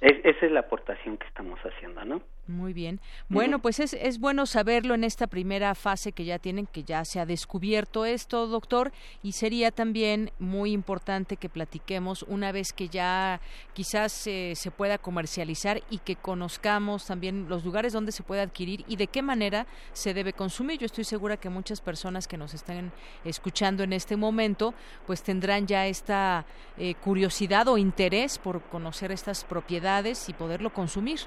es. 0.00 0.24
Esa 0.24 0.46
es 0.46 0.52
la 0.52 0.60
aportación 0.60 1.18
que 1.18 1.26
estamos 1.26 1.60
haciendo, 1.60 2.04
¿no? 2.04 2.22
Muy 2.46 2.74
bien. 2.74 3.00
Bueno, 3.30 3.58
pues 3.58 3.80
es, 3.80 3.94
es 3.94 4.18
bueno 4.20 4.44
saberlo 4.44 4.94
en 4.94 5.02
esta 5.02 5.26
primera 5.26 5.74
fase 5.74 6.12
que 6.12 6.26
ya 6.26 6.38
tienen, 6.38 6.66
que 6.66 6.84
ya 6.84 7.04
se 7.06 7.18
ha 7.18 7.24
descubierto 7.24 8.04
esto, 8.04 8.46
doctor, 8.46 8.92
y 9.22 9.32
sería 9.32 9.70
también 9.70 10.30
muy 10.38 10.72
importante 10.72 11.38
que 11.38 11.48
platiquemos 11.48 12.22
una 12.24 12.52
vez 12.52 12.74
que 12.74 12.88
ya 12.88 13.40
quizás 13.72 14.12
se 14.12 14.72
pueda 14.76 14.98
comercializar 14.98 15.82
y 15.88 15.98
que 15.98 16.16
conozcamos 16.16 17.06
también 17.06 17.48
los 17.48 17.64
lugares 17.64 17.94
donde 17.94 18.12
se 18.12 18.22
puede 18.22 18.42
adquirir 18.42 18.84
y 18.88 18.96
de 18.96 19.06
qué 19.06 19.22
manera 19.22 19.66
se 19.94 20.12
debe 20.12 20.34
consumir. 20.34 20.78
Yo 20.78 20.86
estoy 20.86 21.04
segura 21.04 21.38
que 21.38 21.48
muchas 21.48 21.80
personas 21.80 22.28
que 22.28 22.36
nos 22.36 22.52
están 22.52 22.92
escuchando 23.24 23.82
en 23.82 23.94
este 23.94 24.16
momento, 24.16 24.74
pues 25.06 25.22
tendrán 25.22 25.66
ya 25.66 25.86
esta 25.86 26.44
eh, 26.76 26.94
curiosidad 26.96 27.68
o 27.68 27.78
interés 27.78 28.38
por 28.38 28.62
conocer 28.64 29.12
estas 29.12 29.44
propiedades 29.44 30.28
y 30.28 30.34
poderlo 30.34 30.72
consumir. 30.72 31.20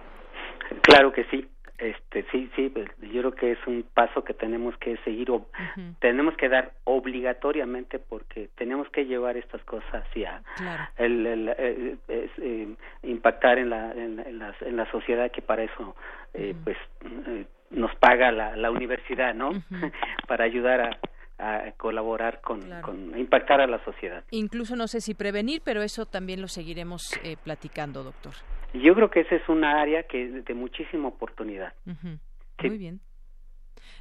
Claro 0.82 1.11
que 1.11 1.24
sí. 1.26 1.47
Este, 1.78 2.26
sí, 2.32 2.49
sí, 2.55 2.70
pues, 2.70 2.88
yo 3.01 3.22
creo 3.22 3.36
que 3.36 3.51
es 3.51 3.59
un 3.68 3.86
paso 3.93 4.24
que 4.24 4.34
tenemos 4.34 4.76
que 4.78 4.97
seguir 5.03 5.30
o 5.30 5.45
tenemos 5.99 6.36
que 6.36 6.49
dar 6.49 6.72
obligatoriamente 6.86 7.99
porque 7.99 8.49
tenemos 8.55 8.89
que 8.89 9.05
llevar 9.05 9.38
estas 9.38 9.63
cosas 9.63 9.88
hacia 9.93 10.41
el, 10.97 11.28
el, 11.28 11.49
eh, 11.49 11.97
eh, 12.07 12.76
impactar 13.03 13.59
en 13.59 13.70
la, 13.70 13.91
en, 13.91 14.39
la, 14.39 14.55
en 14.61 14.76
la 14.76 14.89
sociedad 14.89 15.30
que 15.30 15.43
para 15.43 15.61
eso 15.61 15.95
eh, 16.34 16.55
pues 16.63 16.78
nos 17.70 17.93
paga 17.97 18.32
la, 18.32 18.55
la 18.55 18.72
universidad, 18.72 19.36
¿no? 19.36 19.51
para 20.28 20.45
ayudar 20.45 20.82
a, 20.82 20.99
a 21.38 21.72
colaborar 21.78 22.41
con, 22.41 22.61
con, 22.82 23.18
impactar 23.18 23.61
a 23.61 23.68
la 23.68 23.84
sociedad. 23.84 24.24
Incluso 24.32 24.76
no 24.76 24.88
sé 24.88 25.01
si 25.01 25.13
prevenir, 25.13 25.61
pero 25.63 25.84
eso 25.84 26.05
también 26.05 26.41
lo 26.41 26.47
seguiremos 26.47 27.13
eh, 27.24 27.38
platicando, 27.43 28.03
doctor. 28.03 28.34
Yo 28.74 28.93
creo 28.95 29.09
que 29.09 29.22
esa 29.22 29.36
es 29.36 29.47
una 29.49 29.82
área 29.82 30.03
que 30.03 30.28
de 30.28 30.53
muchísima 30.53 31.07
oportunidad. 31.07 31.74
Muy 32.63 32.78
bien. 32.78 33.01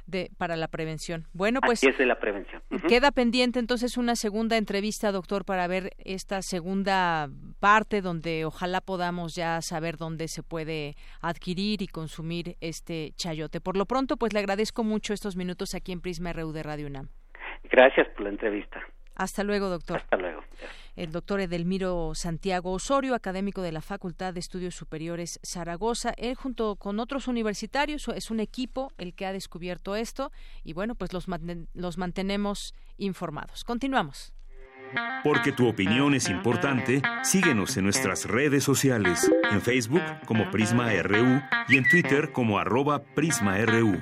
De, 0.05 0.29
para 0.37 0.55
la 0.55 0.67
prevención. 0.67 1.25
Bueno, 1.33 1.59
pues 1.61 1.83
es 1.83 1.97
de 1.97 2.05
la 2.05 2.19
prevención. 2.19 2.61
queda 2.87 3.11
pendiente 3.11 3.59
entonces 3.59 3.97
una 3.97 4.15
segunda 4.15 4.57
entrevista, 4.57 5.11
doctor, 5.11 5.43
para 5.43 5.67
ver 5.67 5.91
esta 5.97 6.41
segunda 6.41 7.29
parte 7.59 8.01
donde 8.01 8.45
ojalá 8.45 8.79
podamos 8.81 9.35
ya 9.35 9.61
saber 9.61 9.97
dónde 9.97 10.27
se 10.29 10.43
puede 10.43 10.95
adquirir 11.21 11.81
y 11.81 11.87
consumir 11.87 12.55
este 12.61 13.11
chayote. 13.15 13.59
Por 13.59 13.75
lo 13.75 13.85
pronto, 13.85 14.15
pues 14.17 14.33
le 14.33 14.39
agradezco 14.39 14.83
mucho 14.83 15.13
estos 15.13 15.35
minutos 15.35 15.75
aquí 15.75 15.91
en 15.91 16.01
Prisma 16.01 16.31
RU 16.31 16.51
de 16.53 16.63
Radio 16.63 16.87
UNAM. 16.87 17.09
Gracias 17.69 18.07
por 18.09 18.21
la 18.21 18.29
entrevista. 18.29 18.81
Hasta 19.15 19.43
luego, 19.43 19.67
doctor. 19.67 19.97
Hasta 19.97 20.17
luego. 20.17 20.41
El 20.97 21.11
doctor 21.11 21.39
Edelmiro 21.39 22.13
Santiago 22.15 22.71
Osorio, 22.71 23.13
académico 23.13 23.61
de 23.61 23.71
la 23.71 23.81
Facultad 23.81 24.33
de 24.33 24.39
Estudios 24.39 24.73
Superiores 24.73 25.39
Zaragoza. 25.45 26.11
Él 26.17 26.33
junto 26.33 26.75
con 26.75 26.99
otros 26.99 27.27
universitarios 27.27 28.07
es 28.07 28.31
un 28.31 28.39
equipo 28.39 28.91
el 28.97 29.13
que 29.13 29.27
ha 29.27 29.31
descubierto 29.31 29.95
esto 29.95 30.31
y 30.63 30.73
bueno, 30.73 30.95
pues 30.95 31.13
los, 31.13 31.27
los 31.75 31.97
mantenemos 31.99 32.73
informados. 32.97 33.63
Continuamos. 33.63 34.33
Porque 35.23 35.51
tu 35.51 35.67
opinión 35.67 36.15
es 36.15 36.29
importante, 36.29 37.03
síguenos 37.21 37.77
en 37.77 37.83
nuestras 37.83 38.25
redes 38.25 38.63
sociales, 38.63 39.29
en 39.51 39.61
Facebook 39.61 40.01
como 40.25 40.49
Prisma 40.49 40.91
RU 41.03 41.41
y 41.67 41.77
en 41.77 41.87
Twitter 41.87 42.31
como 42.31 42.57
arroba 42.57 43.03
PrismaRU. 43.03 44.01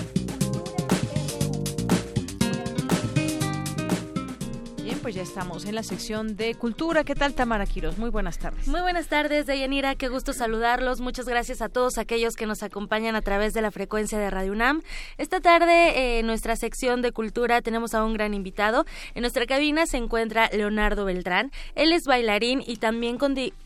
Pues 5.11 5.17
ya 5.17 5.23
estamos 5.23 5.65
en 5.65 5.75
la 5.75 5.83
sección 5.83 6.37
de 6.37 6.55
cultura. 6.55 7.03
¿Qué 7.03 7.15
tal, 7.15 7.33
Tamara 7.33 7.65
Quiros? 7.65 7.97
Muy 7.97 8.09
buenas 8.09 8.39
tardes. 8.39 8.65
Muy 8.69 8.79
buenas 8.79 9.07
tardes, 9.07 9.45
Deyanira. 9.45 9.95
Qué 9.95 10.07
gusto 10.07 10.31
saludarlos. 10.31 11.01
Muchas 11.01 11.25
gracias 11.25 11.61
a 11.61 11.67
todos 11.67 11.97
aquellos 11.97 12.35
que 12.37 12.45
nos 12.45 12.63
acompañan 12.63 13.17
a 13.17 13.21
través 13.21 13.51
de 13.51 13.61
la 13.61 13.71
frecuencia 13.71 14.17
de 14.17 14.29
Radio 14.29 14.53
UNAM. 14.53 14.83
Esta 15.17 15.41
tarde, 15.41 15.89
eh, 15.99 16.19
en 16.19 16.27
nuestra 16.27 16.55
sección 16.55 17.01
de 17.01 17.11
cultura, 17.11 17.61
tenemos 17.61 17.93
a 17.93 18.05
un 18.05 18.13
gran 18.13 18.33
invitado. 18.33 18.85
En 19.13 19.23
nuestra 19.23 19.45
cabina 19.45 19.85
se 19.85 19.97
encuentra 19.97 20.49
Leonardo 20.53 21.03
Beltrán. 21.03 21.51
Él 21.75 21.91
es 21.91 22.03
bailarín 22.05 22.63
y 22.65 22.77
también 22.77 23.17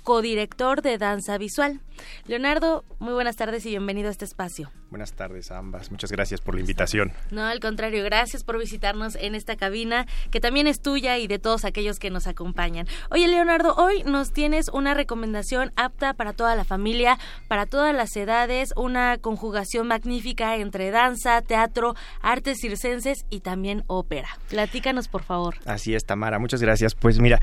codirector 0.02 0.82
de 0.82 0.98
danza 0.98 1.38
visual. 1.38 1.80
Leonardo, 2.26 2.84
muy 2.98 3.14
buenas 3.14 3.36
tardes 3.36 3.68
y 3.68 3.70
bienvenido 3.70 4.08
a 4.08 4.12
este 4.12 4.26
espacio. 4.26 4.72
Buenas 4.96 5.12
tardes 5.12 5.52
a 5.52 5.58
ambas. 5.58 5.92
Muchas 5.92 6.10
gracias 6.10 6.40
por 6.40 6.56
la 6.56 6.62
invitación. 6.62 7.12
No, 7.30 7.44
al 7.44 7.60
contrario, 7.60 8.02
gracias 8.06 8.46
por 8.46 8.58
visitarnos 8.58 9.18
en 9.18 9.36
esta 9.36 9.58
cabina 9.58 10.06
que 10.32 10.40
también 10.40 10.68
es 10.68 10.80
tuya 10.80 11.18
y 11.18 11.28
de 11.28 11.38
todos 11.38 11.66
aquellos 11.66 12.00
que 12.00 12.10
nos 12.10 12.28
acompañan. 12.28 12.88
Oye, 13.12 13.28
Leonardo, 13.28 13.76
hoy 13.76 14.04
nos 14.04 14.32
tienes 14.32 14.70
una 14.70 14.94
recomendación 14.94 15.74
apta 15.76 16.14
para 16.14 16.32
toda 16.32 16.56
la 16.56 16.64
familia, 16.64 17.20
para 17.50 17.66
todas 17.66 17.94
las 17.94 18.16
edades, 18.16 18.74
una 18.78 19.18
conjugación 19.18 19.86
magnífica 19.90 20.56
entre 20.56 20.92
danza, 20.92 21.42
teatro, 21.42 21.94
artes 22.22 22.60
circenses 22.62 23.26
y 23.30 23.42
también 23.42 23.84
ópera. 23.88 24.30
Platícanos, 24.48 25.10
por 25.10 25.24
favor. 25.24 25.56
Así 25.66 25.94
es, 25.94 26.06
Tamara. 26.06 26.40
Muchas 26.40 26.62
gracias. 26.62 26.96
Pues 26.96 27.20
mira, 27.20 27.42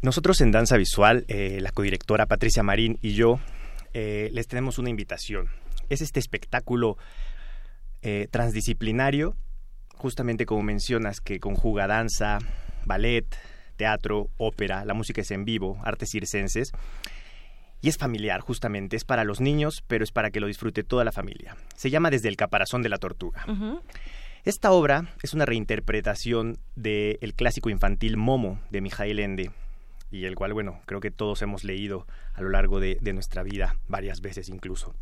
nosotros 0.00 0.40
en 0.40 0.52
Danza 0.52 0.78
Visual, 0.78 1.26
eh, 1.28 1.58
la 1.60 1.70
codirectora 1.70 2.24
Patricia 2.24 2.62
Marín 2.62 2.98
y 3.02 3.12
yo, 3.12 3.40
eh, 3.92 4.30
les 4.32 4.48
tenemos 4.48 4.78
una 4.78 4.88
invitación. 4.88 5.50
Es 5.88 6.00
este 6.00 6.20
espectáculo 6.20 6.96
eh, 8.02 8.28
transdisciplinario, 8.30 9.36
justamente 9.94 10.46
como 10.46 10.62
mencionas, 10.62 11.20
que 11.20 11.40
conjuga 11.40 11.86
danza, 11.86 12.38
ballet, 12.84 13.26
teatro, 13.76 14.28
ópera, 14.36 14.84
la 14.84 14.94
música 14.94 15.22
es 15.22 15.30
en 15.30 15.44
vivo, 15.44 15.80
artes 15.84 16.10
circenses. 16.10 16.72
Y 17.80 17.88
es 17.88 17.96
familiar, 17.96 18.40
justamente, 18.40 18.96
es 18.96 19.04
para 19.04 19.24
los 19.24 19.40
niños, 19.40 19.84
pero 19.86 20.02
es 20.02 20.10
para 20.10 20.30
que 20.30 20.40
lo 20.40 20.48
disfrute 20.48 20.82
toda 20.82 21.04
la 21.04 21.12
familia. 21.12 21.56
Se 21.76 21.90
llama 21.90 22.10
Desde 22.10 22.28
el 22.28 22.36
caparazón 22.36 22.82
de 22.82 22.88
la 22.88 22.98
tortuga. 22.98 23.44
Esta 24.44 24.72
obra 24.72 25.14
es 25.22 25.32
una 25.32 25.46
reinterpretación 25.46 26.58
del 26.74 27.34
clásico 27.34 27.70
infantil 27.70 28.16
Momo 28.16 28.60
de 28.70 28.80
Mijail 28.80 29.20
Ende, 29.20 29.50
y 30.10 30.24
el 30.24 30.34
cual, 30.34 30.54
bueno, 30.54 30.80
creo 30.86 31.00
que 31.00 31.10
todos 31.10 31.42
hemos 31.42 31.64
leído 31.64 32.06
a 32.34 32.42
lo 32.42 32.48
largo 32.48 32.80
de, 32.80 32.98
nuestra 33.12 33.42
vida, 33.42 33.76
varias 33.88 34.20
veces 34.20 34.48
incluso. 34.48 34.94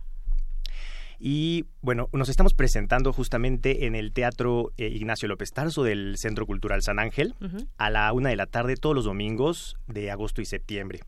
Y 1.19 1.65
bueno, 1.81 2.09
nos 2.13 2.29
estamos 2.29 2.55
presentando 2.55 3.13
justamente 3.13 3.87
en 3.87 3.95
el 3.95 4.13
Teatro 4.13 4.73
eh, 4.77 4.89
Ignacio 4.89 5.29
López 5.29 5.51
Tarso 5.53 5.83
del 5.83 6.19
Centro 6.19 6.47
Cultural 6.47 6.83
San 6.83 6.99
Ángel 6.99 7.35
a 7.79 7.91
la 7.91 8.13
una 8.13 8.29
de 8.29 8.37
la 8.37 8.47
tarde 8.47 8.77
todos 8.77 8.95
los 8.95 9.07
domingos 9.07 9.77
de 9.87 10.11
agosto 10.11 10.43
y 10.43 10.45
septiembre. 10.45 11.01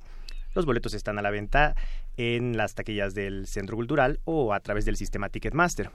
Los 0.54 0.64
boletos 0.64 0.94
están 0.94 1.18
a 1.18 1.22
la 1.22 1.30
venta 1.30 1.76
en 2.16 2.56
las 2.56 2.74
taquillas 2.74 3.14
del 3.14 3.46
Centro 3.46 3.76
Cultural 3.76 4.20
o 4.24 4.54
a 4.54 4.60
través 4.60 4.84
del 4.84 4.96
sistema 4.96 5.28
Ticketmaster. 5.28 5.90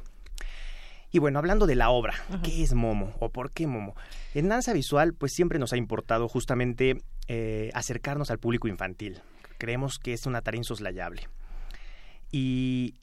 Y 1.12 1.20
bueno, 1.20 1.38
hablando 1.38 1.68
de 1.68 1.76
la 1.76 1.90
obra, 1.90 2.16
¿qué 2.44 2.64
es 2.64 2.74
Momo 2.74 3.14
o 3.20 3.30
por 3.30 3.52
qué 3.52 3.68
Momo? 3.68 3.96
En 4.34 4.50
danza 4.50 4.74
visual, 4.74 5.14
pues 5.14 5.34
siempre 5.34 5.60
nos 5.60 5.74
ha 5.74 5.78
importado 5.78 6.28
justamente 6.28 7.04
eh, 7.28 7.70
acercarnos 7.74 8.32
al 8.32 8.40
público 8.40 8.68
infantil. 8.68 9.22
Creemos 9.60 10.00
que 10.00 10.14
es 10.14 10.26
una 10.26 10.42
tarea 10.42 10.58
insoslayable. 10.58 11.28
Y 12.32 12.96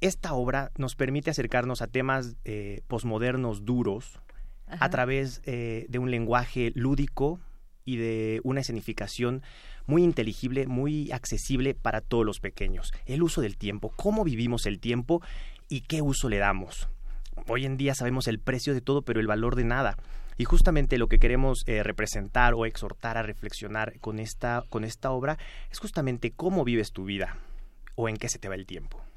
esta 0.00 0.32
obra 0.34 0.70
nos 0.78 0.94
permite 0.94 1.30
acercarnos 1.30 1.82
a 1.82 1.88
temas 1.88 2.36
eh, 2.44 2.82
posmodernos 2.86 3.64
duros 3.64 4.20
a 4.66 4.90
través 4.90 5.40
eh, 5.44 5.86
de 5.88 5.98
un 5.98 6.10
lenguaje 6.10 6.72
lúdico 6.74 7.40
y 7.84 7.96
de 7.96 8.40
una 8.44 8.60
escenificación 8.60 9.42
muy 9.86 10.04
inteligible, 10.04 10.66
muy 10.66 11.10
accesible 11.10 11.74
para 11.74 12.02
todos 12.02 12.24
los 12.24 12.38
pequeños. 12.38 12.92
El 13.06 13.22
uso 13.22 13.40
del 13.40 13.56
tiempo, 13.56 13.92
cómo 13.96 14.24
vivimos 14.24 14.66
el 14.66 14.78
tiempo 14.78 15.22
y 15.68 15.80
qué 15.80 16.02
uso 16.02 16.28
le 16.28 16.36
damos. 16.36 16.88
Hoy 17.46 17.64
en 17.64 17.76
día 17.76 17.94
sabemos 17.94 18.28
el 18.28 18.40
precio 18.40 18.74
de 18.74 18.82
todo, 18.82 19.02
pero 19.02 19.20
el 19.20 19.26
valor 19.26 19.56
de 19.56 19.64
nada. 19.64 19.96
Y 20.36 20.44
justamente 20.44 20.98
lo 20.98 21.08
que 21.08 21.18
queremos 21.18 21.64
eh, 21.66 21.82
representar 21.82 22.54
o 22.54 22.66
exhortar 22.66 23.16
a 23.16 23.22
reflexionar 23.22 23.98
con 24.00 24.20
esta, 24.20 24.62
con 24.68 24.84
esta 24.84 25.10
obra 25.10 25.38
es 25.70 25.78
justamente 25.78 26.30
cómo 26.30 26.64
vives 26.64 26.92
tu 26.92 27.04
vida 27.04 27.38
o 27.96 28.08
en 28.08 28.16
qué 28.16 28.28
se 28.28 28.38
te 28.38 28.48
va 28.48 28.54
el 28.54 28.66
tiempo 28.66 29.07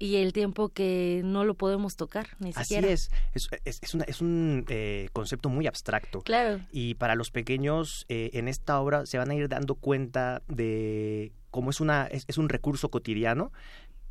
y 0.00 0.16
el 0.16 0.32
tiempo 0.32 0.70
que 0.70 1.20
no 1.24 1.44
lo 1.44 1.54
podemos 1.54 1.94
tocar, 1.94 2.28
ni 2.38 2.54
siquiera. 2.54 2.86
Así 2.86 2.92
es, 2.92 3.10
es, 3.34 3.50
es, 3.66 3.94
es 3.94 4.20
un 4.22 4.64
eh, 4.68 5.10
concepto 5.12 5.50
muy 5.50 5.66
abstracto. 5.66 6.22
Claro. 6.22 6.60
Y 6.72 6.94
para 6.94 7.14
los 7.14 7.30
pequeños, 7.30 8.06
eh, 8.08 8.30
en 8.32 8.48
esta 8.48 8.80
obra 8.80 9.04
se 9.04 9.18
van 9.18 9.30
a 9.30 9.34
ir 9.34 9.48
dando 9.48 9.74
cuenta 9.74 10.42
de 10.48 11.32
cómo 11.50 11.68
es, 11.68 11.80
una, 11.80 12.06
es 12.06 12.38
un 12.38 12.48
recurso 12.48 12.88
cotidiano, 12.88 13.52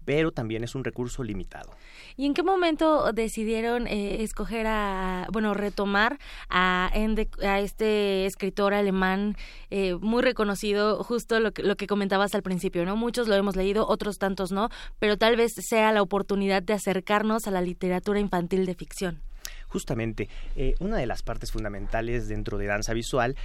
pero 0.10 0.32
también 0.32 0.64
es 0.64 0.74
un 0.74 0.84
recurso 0.84 1.22
limitado. 1.22 1.70
¿Y 2.18 2.26
en 2.26 2.34
qué 2.34 2.42
momento 2.42 3.14
decidieron 3.14 3.86
eh, 3.86 4.24
escoger 4.24 4.66
a, 4.66 5.28
bueno, 5.32 5.54
retomar 5.54 6.18
a, 6.50 6.90
a 6.92 7.60
este 7.60 8.26
escritor 8.26 8.74
alemán 8.74 9.36
eh, 9.70 9.94
muy 9.94 10.24
reconocido, 10.24 11.04
justo 11.04 11.40
lo 11.40 11.52
que, 11.52 11.62
lo 11.62 11.76
que 11.76 11.86
comentabas 11.86 12.34
al 12.34 12.42
principio, 12.42 12.86
¿no? 12.86 12.96
Muchos 12.96 13.28
lo 13.28 13.36
hemos 13.36 13.56
leído, 13.56 13.88
otros 13.88 14.18
tantos 14.18 14.52
no, 14.52 14.70
pero 14.98 15.16
tal 15.16 15.36
vez 15.36 15.54
sea 15.54 15.92
la 15.92 16.02
oportunidad 16.02 16.64
de 16.64 16.74
acercarnos 16.74 17.46
a 17.46 17.52
la 17.52 17.62
literatura 17.62 18.20
infantil 18.20 18.66
de 18.66 18.74
ficción. 18.74 19.22
Justamente, 19.68 20.28
eh, 20.56 20.74
una 20.80 20.98
de 20.98 21.06
las 21.06 21.22
partes 21.22 21.52
fundamentales 21.52 22.28
dentro 22.28 22.58
de 22.58 22.66
danza 22.66 22.94
visual 22.94 23.36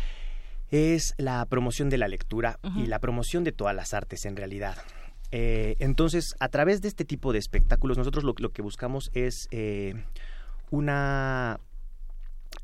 es 0.71 1.13
la 1.19 1.45
promoción 1.45 1.91
de 1.91 1.99
la 1.99 2.09
lectura 2.09 2.59
y 2.75 2.87
la 2.87 3.01
promoción 3.01 3.45
de 3.45 3.53
todas 3.53 3.77
las 3.77 3.93
artes 3.93 4.25
en 4.25 4.35
realidad. 4.35 4.79
Eh, 5.37 5.75
entonces, 5.81 6.37
a 6.39 6.49
través 6.49 6.81
de 6.81 6.87
este 6.87 7.05
tipo 7.05 7.33
de 7.33 7.41
espectáculos, 7.41 7.99
nosotros 7.99 8.23
lo, 8.23 8.35
que 8.53 8.63
buscamos 8.63 9.11
es 9.15 9.49
eh, 9.51 9.95
una 10.71 11.59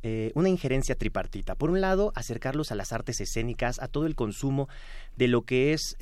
eh, 0.04 0.30
una 0.36 0.48
injerencia 0.48 0.94
tripartita. 0.94 1.56
Por 1.56 1.70
un 1.70 1.80
lado, 1.80 2.12
acercarlos 2.14 2.70
a 2.70 2.76
las 2.76 2.92
artes 2.92 3.20
escénicas, 3.20 3.80
a 3.80 3.88
todo 3.88 4.06
el 4.06 4.14
consumo 4.14 4.68
de 5.16 5.26
lo 5.26 5.42
que 5.42 5.72
es, 5.72 5.96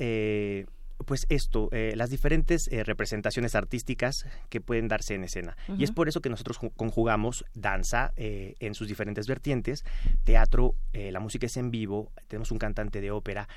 pues 1.05 1.25
esto, 1.29 1.69
las 1.71 2.11
diferentes 2.11 2.69
representaciones 2.85 3.55
artísticas 3.55 4.25
que 4.49 4.61
pueden 4.61 4.87
darse 4.87 5.15
en 5.15 5.23
escena. 5.23 5.57
Y 5.75 5.83
es 5.83 5.91
por 5.91 6.07
eso 6.07 6.21
que 6.21 6.29
nosotros 6.29 6.59
conjugamos 6.77 7.45
danza 7.55 8.13
en 8.15 8.75
sus 8.75 8.87
diferentes 8.87 9.25
vertientes, 9.25 9.83
teatro, 10.23 10.75
la 10.93 11.19
música 11.19 11.47
es 11.47 11.57
en 11.57 11.71
vivo, 11.71 12.11
tenemos 12.27 12.51
un 12.51 12.59
cantante 12.59 13.01
de 13.01 13.09
ópera 13.09 13.49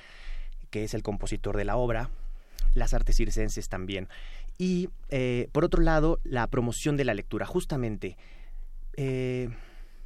que 0.71 0.85
es 0.85 0.95
el 0.95 1.03
compositor 1.03 1.57
de 1.59 1.67
la 1.67 1.77
obra, 1.77 2.09
las 2.75 2.95
artes 2.95 3.17
circenses 3.17 3.69
también. 3.69 4.09
Y 4.59 4.89
eh, 5.09 5.49
por 5.53 5.65
otro 5.65 5.83
lado, 5.83 6.19
la 6.25 6.47
promoción 6.49 6.97
de 6.97 7.05
la 7.05 7.15
lectura. 7.15 7.47
Justamente, 7.47 8.17
eh, 8.97 9.49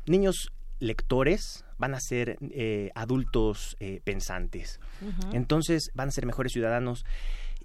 niños 0.06 0.52
lectores 0.78 1.64
van 1.78 1.94
a 1.94 2.00
ser 2.00 2.38
eh, 2.40 2.90
adultos 2.94 3.76
pensantes. 4.04 4.80
Entonces 5.32 5.90
van 5.94 6.08
a 6.08 6.12
ser 6.12 6.26
mejores 6.26 6.52
ciudadanos 6.52 7.04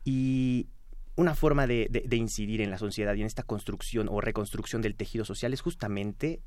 y 0.03 0.67
una 1.15 1.35
forma 1.35 1.67
de, 1.67 1.89
incidir 2.11 2.61
en 2.61 2.71
la 2.71 2.77
sociedad 2.77 3.13
y 3.15 3.21
en 3.21 3.27
esta 3.27 3.43
construcción 3.43 4.07
o 4.09 4.21
reconstrucción 4.21 4.81
del 4.81 4.95
tejido 4.95 5.25
social 5.25 5.53
es 5.53 5.61
justamente 5.61 6.41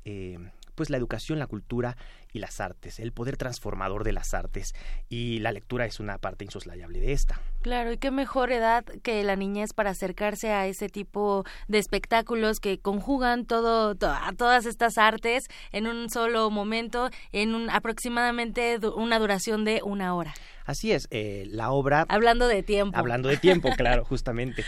pues 0.75 0.89
la 0.89 0.97
educación, 0.97 1.39
la 1.39 1.47
cultura 1.47 1.97
y 2.35 2.39
las 2.39 2.59
artes, 2.59 2.99
el 2.99 3.13
poder 3.13 3.37
transformador 3.37 4.03
de 4.03 4.11
las 4.11 4.33
artes 4.33 4.75
y 5.07 5.39
la 5.39 5.53
lectura 5.53 5.85
es 5.85 6.01
una 6.01 6.17
parte 6.17 6.43
insoslayable 6.43 6.99
de 6.99 7.13
esta. 7.13 7.39
Claro, 7.61 7.93
y 7.93 7.97
qué 7.97 8.11
mejor 8.11 8.51
edad 8.51 8.83
que 9.03 9.23
la 9.23 9.37
niñez 9.37 9.71
para 9.71 9.91
acercarse 9.91 10.51
a 10.51 10.67
ese 10.67 10.89
tipo 10.89 11.45
de 11.69 11.79
espectáculos 11.79 12.59
que 12.59 12.79
conjugan 12.79 13.45
todo, 13.45 13.95
todas 13.95 14.65
estas 14.65 14.97
artes 14.97 15.47
en 15.71 15.87
un 15.87 16.09
solo 16.09 16.51
momento, 16.51 17.09
en 17.31 17.55
un, 17.55 17.69
aproximadamente 17.69 18.79
una 18.95 19.17
duración 19.17 19.63
de 19.63 19.81
una 19.81 20.13
hora. 20.13 20.33
Así 20.65 20.91
es, 20.91 21.07
eh, 21.11 21.45
la 21.51 21.69
obra... 21.71 22.05
Hablando 22.09 22.47
de 22.47 22.63
tiempo. 22.63 22.97
Hablando 22.97 23.29
de 23.29 23.37
tiempo, 23.37 23.69
claro, 23.77 24.03
justamente. 24.03 24.63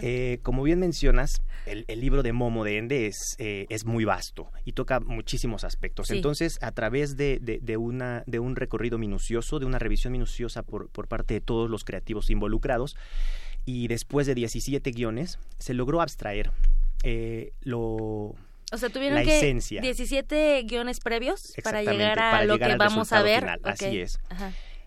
Eh, 0.00 0.38
como 0.42 0.62
bien 0.62 0.78
mencionas, 0.78 1.42
el, 1.66 1.84
libro 2.00 2.22
de 2.22 2.32
Momo 2.32 2.64
de 2.64 2.78
Ende 2.78 3.06
es, 3.06 3.34
eh, 3.38 3.66
es 3.68 3.84
muy 3.84 4.04
vasto 4.04 4.50
y 4.64 4.72
toca 4.72 5.00
muchísimos 5.00 5.64
aspectos. 5.64 6.10
Entonces, 6.10 6.58
a 6.62 6.70
través 6.70 7.01
de, 7.10 7.38
de, 7.40 7.76
una, 7.76 8.24
de 8.26 8.38
un 8.38 8.56
recorrido 8.56 8.98
minucioso, 8.98 9.58
de 9.58 9.66
una 9.66 9.78
revisión 9.78 10.12
minuciosa 10.12 10.62
por, 10.62 10.88
por 10.88 11.08
parte 11.08 11.34
de 11.34 11.40
todos 11.40 11.68
los 11.68 11.84
creativos 11.84 12.30
involucrados, 12.30 12.96
y 13.64 13.88
después 13.88 14.26
de 14.26 14.34
17 14.34 14.90
guiones, 14.90 15.38
se 15.58 15.74
logró 15.74 16.00
abstraer 16.00 16.50
lo 17.62 18.36
o 18.72 18.78
sea, 18.78 18.88
tuvieron 18.88 19.22
que 19.22 19.52
17 19.82 20.62
guiones 20.62 21.00
previos 21.00 21.52
para 21.62 21.82
llegar 21.82 22.18
a 22.18 22.44
lo 22.46 22.58
que 22.58 22.74
vamos 22.76 23.12
a 23.12 23.22
ver. 23.22 23.46
Así 23.64 24.00
es. 24.00 24.18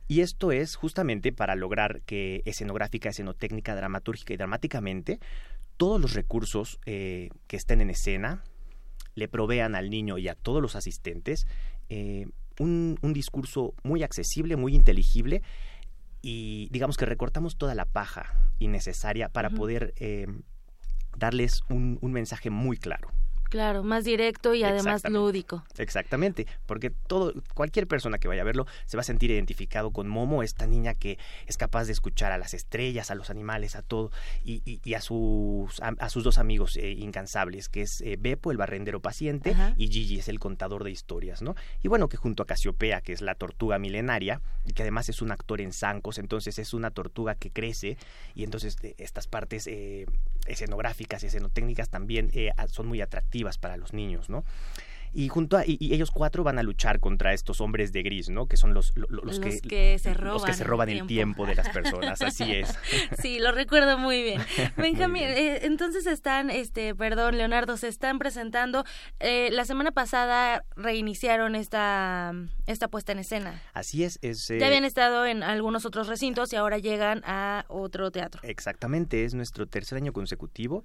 Y 0.08 0.22
esto 0.22 0.52
es 0.52 0.76
justamente 0.76 1.32
para 1.32 1.56
lograr 1.56 2.02
que 2.02 2.42
escenográfica, 2.46 3.10
escenotécnica, 3.10 3.76
dramatúrgica 3.76 4.34
y 4.34 4.38
dramáticamente 4.38 5.20
todos 5.78 6.02
los 6.02 6.14
recursos 6.14 6.80
eh, 6.86 7.30
que 7.48 7.58
estén 7.58 7.82
en 7.82 7.90
escena 7.92 8.44
le 9.14 9.28
provean 9.28 9.76
al 9.76 9.90
niño 9.90 10.18
y 10.18 10.28
a 10.28 10.36
todos 10.36 10.62
los 10.62 10.76
asistentes 10.76 11.48
eh, 11.90 12.28
un, 12.60 12.98
discurso 13.14 13.74
muy 13.84 14.04
accesible, 14.04 14.56
muy 14.56 14.76
inteligible 14.76 15.42
y 16.22 16.70
digamos 16.72 16.98
que 16.98 17.06
recortamos 17.06 17.58
toda 17.58 17.76
la 17.76 17.86
paja 17.86 18.52
innecesaria 18.60 19.30
para 19.30 19.50
poder 19.50 19.94
eh, 19.98 20.28
darles 21.18 21.62
un 21.70 22.12
mensaje 22.12 22.50
muy 22.50 22.78
claro. 22.78 23.10
Claro, 23.50 23.84
más 23.84 24.04
directo 24.04 24.54
y 24.54 24.64
además 24.64 25.04
lúdico. 25.10 25.64
Exactamente, 25.78 26.48
porque 26.66 26.90
todo, 26.90 27.34
cualquier 27.54 27.88
persona 27.88 28.18
que 28.18 28.28
vaya 28.28 28.42
a 28.42 28.46
verlo 28.46 28.66
se 28.86 28.98
va 28.98 29.02
a 29.02 29.04
sentir 29.04 29.32
identificado 29.32 29.92
con 29.92 30.08
Momo, 30.08 30.44
esta 30.44 30.66
niña 30.66 30.94
que 30.94 31.18
es 31.46 31.58
capaz 31.58 31.86
de 31.86 31.94
escuchar 31.94 32.32
a 32.32 32.38
las 32.38 32.54
estrellas, 32.54 33.12
a 33.12 33.16
los 33.16 33.30
animales, 33.30 33.76
a 33.76 33.82
todo, 33.82 34.12
y, 34.44 34.62
y, 34.84 34.94
a, 34.94 35.02
sus, 35.02 35.80
a, 35.82 36.10
sus 36.10 36.24
dos 36.24 36.38
amigos 36.38 36.76
eh, 36.78 36.92
incansables, 36.92 37.70
que 37.70 37.82
es 37.82 38.02
eh, 38.02 38.18
Beppo, 38.20 38.52
el 38.52 38.58
barrendero 38.58 39.00
paciente, 39.00 39.56
y 39.78 39.88
Gigi 39.90 40.20
es 40.20 40.28
el 40.28 40.40
contador 40.40 40.84
de 40.84 40.92
historias, 40.92 41.42
¿no? 41.42 41.56
Y 41.84 41.88
bueno, 41.88 42.10
que 42.10 42.18
junto 42.18 42.44
a 42.44 42.46
Casiopea, 42.46 43.02
que 43.02 43.14
es 43.14 43.22
la 43.22 43.36
tortuga 43.36 43.78
milenaria, 43.78 44.42
y 44.66 44.74
que 44.74 44.82
además 44.82 45.10
es 45.10 45.22
un 45.22 45.32
actor 45.32 45.62
en 45.62 45.72
zancos, 45.72 46.18
entonces 46.18 46.58
es 46.58 46.74
una 46.74 46.92
tortuga 46.92 47.36
que 47.36 47.52
crece, 47.52 47.98
y 48.34 48.44
entonces 48.44 48.78
eh, 48.82 48.96
estas 48.98 49.28
partes 49.28 49.70
escenográficas 50.48 51.24
y 51.24 51.28
escenotécnicas 51.28 51.90
también 51.90 52.32
son 52.68 52.88
muy 52.88 53.02
atractivas 53.02 53.35
para 53.60 53.78
los 53.78 53.94
niños, 53.94 54.30
¿no? 54.30 54.44
y 55.16 55.30
junto 55.30 55.56
a, 55.56 55.64
y, 55.66 55.78
ellos 55.94 56.12
cuatro 56.12 56.44
van 56.44 56.60
a 56.60 56.64
luchar 56.64 57.00
contra 57.00 57.34
estos 57.34 57.62
hombres 57.62 57.94
de 57.94 58.04
gris, 58.04 58.30
¿no? 58.30 58.48
Que 58.48 58.58
son 58.58 58.74
los, 58.74 58.94
los, 58.98 59.40
que, 59.40 59.98
se 59.98 60.14
roban, 60.14 60.34
los 60.34 60.44
que 60.44 60.54
se 60.54 60.64
roban 60.66 60.90
el, 60.90 61.08
tiempo. 61.08 61.46
de 61.46 61.56
las 61.56 61.70
personas, 61.70 62.22
así 62.22 62.52
es. 62.52 62.78
sí, 63.22 63.40
lo 63.40 63.54
recuerdo 63.54 63.98
muy 63.98 64.22
bien. 64.22 64.42
Benjamín, 64.78 65.24
eh, 65.24 65.62
entonces 65.64 66.06
están, 66.06 66.50
este, 66.50 66.94
perdón, 66.94 67.38
Leonardo, 67.38 67.78
se 67.78 67.88
están 67.88 68.20
presentando. 68.20 68.84
Eh, 69.22 69.50
la 69.54 69.64
semana 69.64 69.92
pasada 69.92 70.66
reiniciaron 70.76 71.56
esta, 71.56 72.34
esta 72.68 72.90
puesta 72.90 73.14
en 73.14 73.20
escena. 73.20 73.62
Así 73.74 74.04
es. 74.04 74.20
es 74.22 74.50
ya 74.50 74.68
habían 74.68 74.84
estado 74.84 75.26
en 75.26 75.44
algunos 75.44 75.86
otros 75.86 76.10
recintos 76.10 76.52
y 76.52 76.58
ahora 76.58 76.78
llegan 76.78 77.24
a 77.24 77.64
otro 77.70 78.12
teatro. 78.12 78.42
Exactamente, 78.44 79.24
es 79.24 79.34
nuestro 79.34 79.66
tercer 79.66 79.98
año 79.98 80.12
consecutivo. 80.12 80.84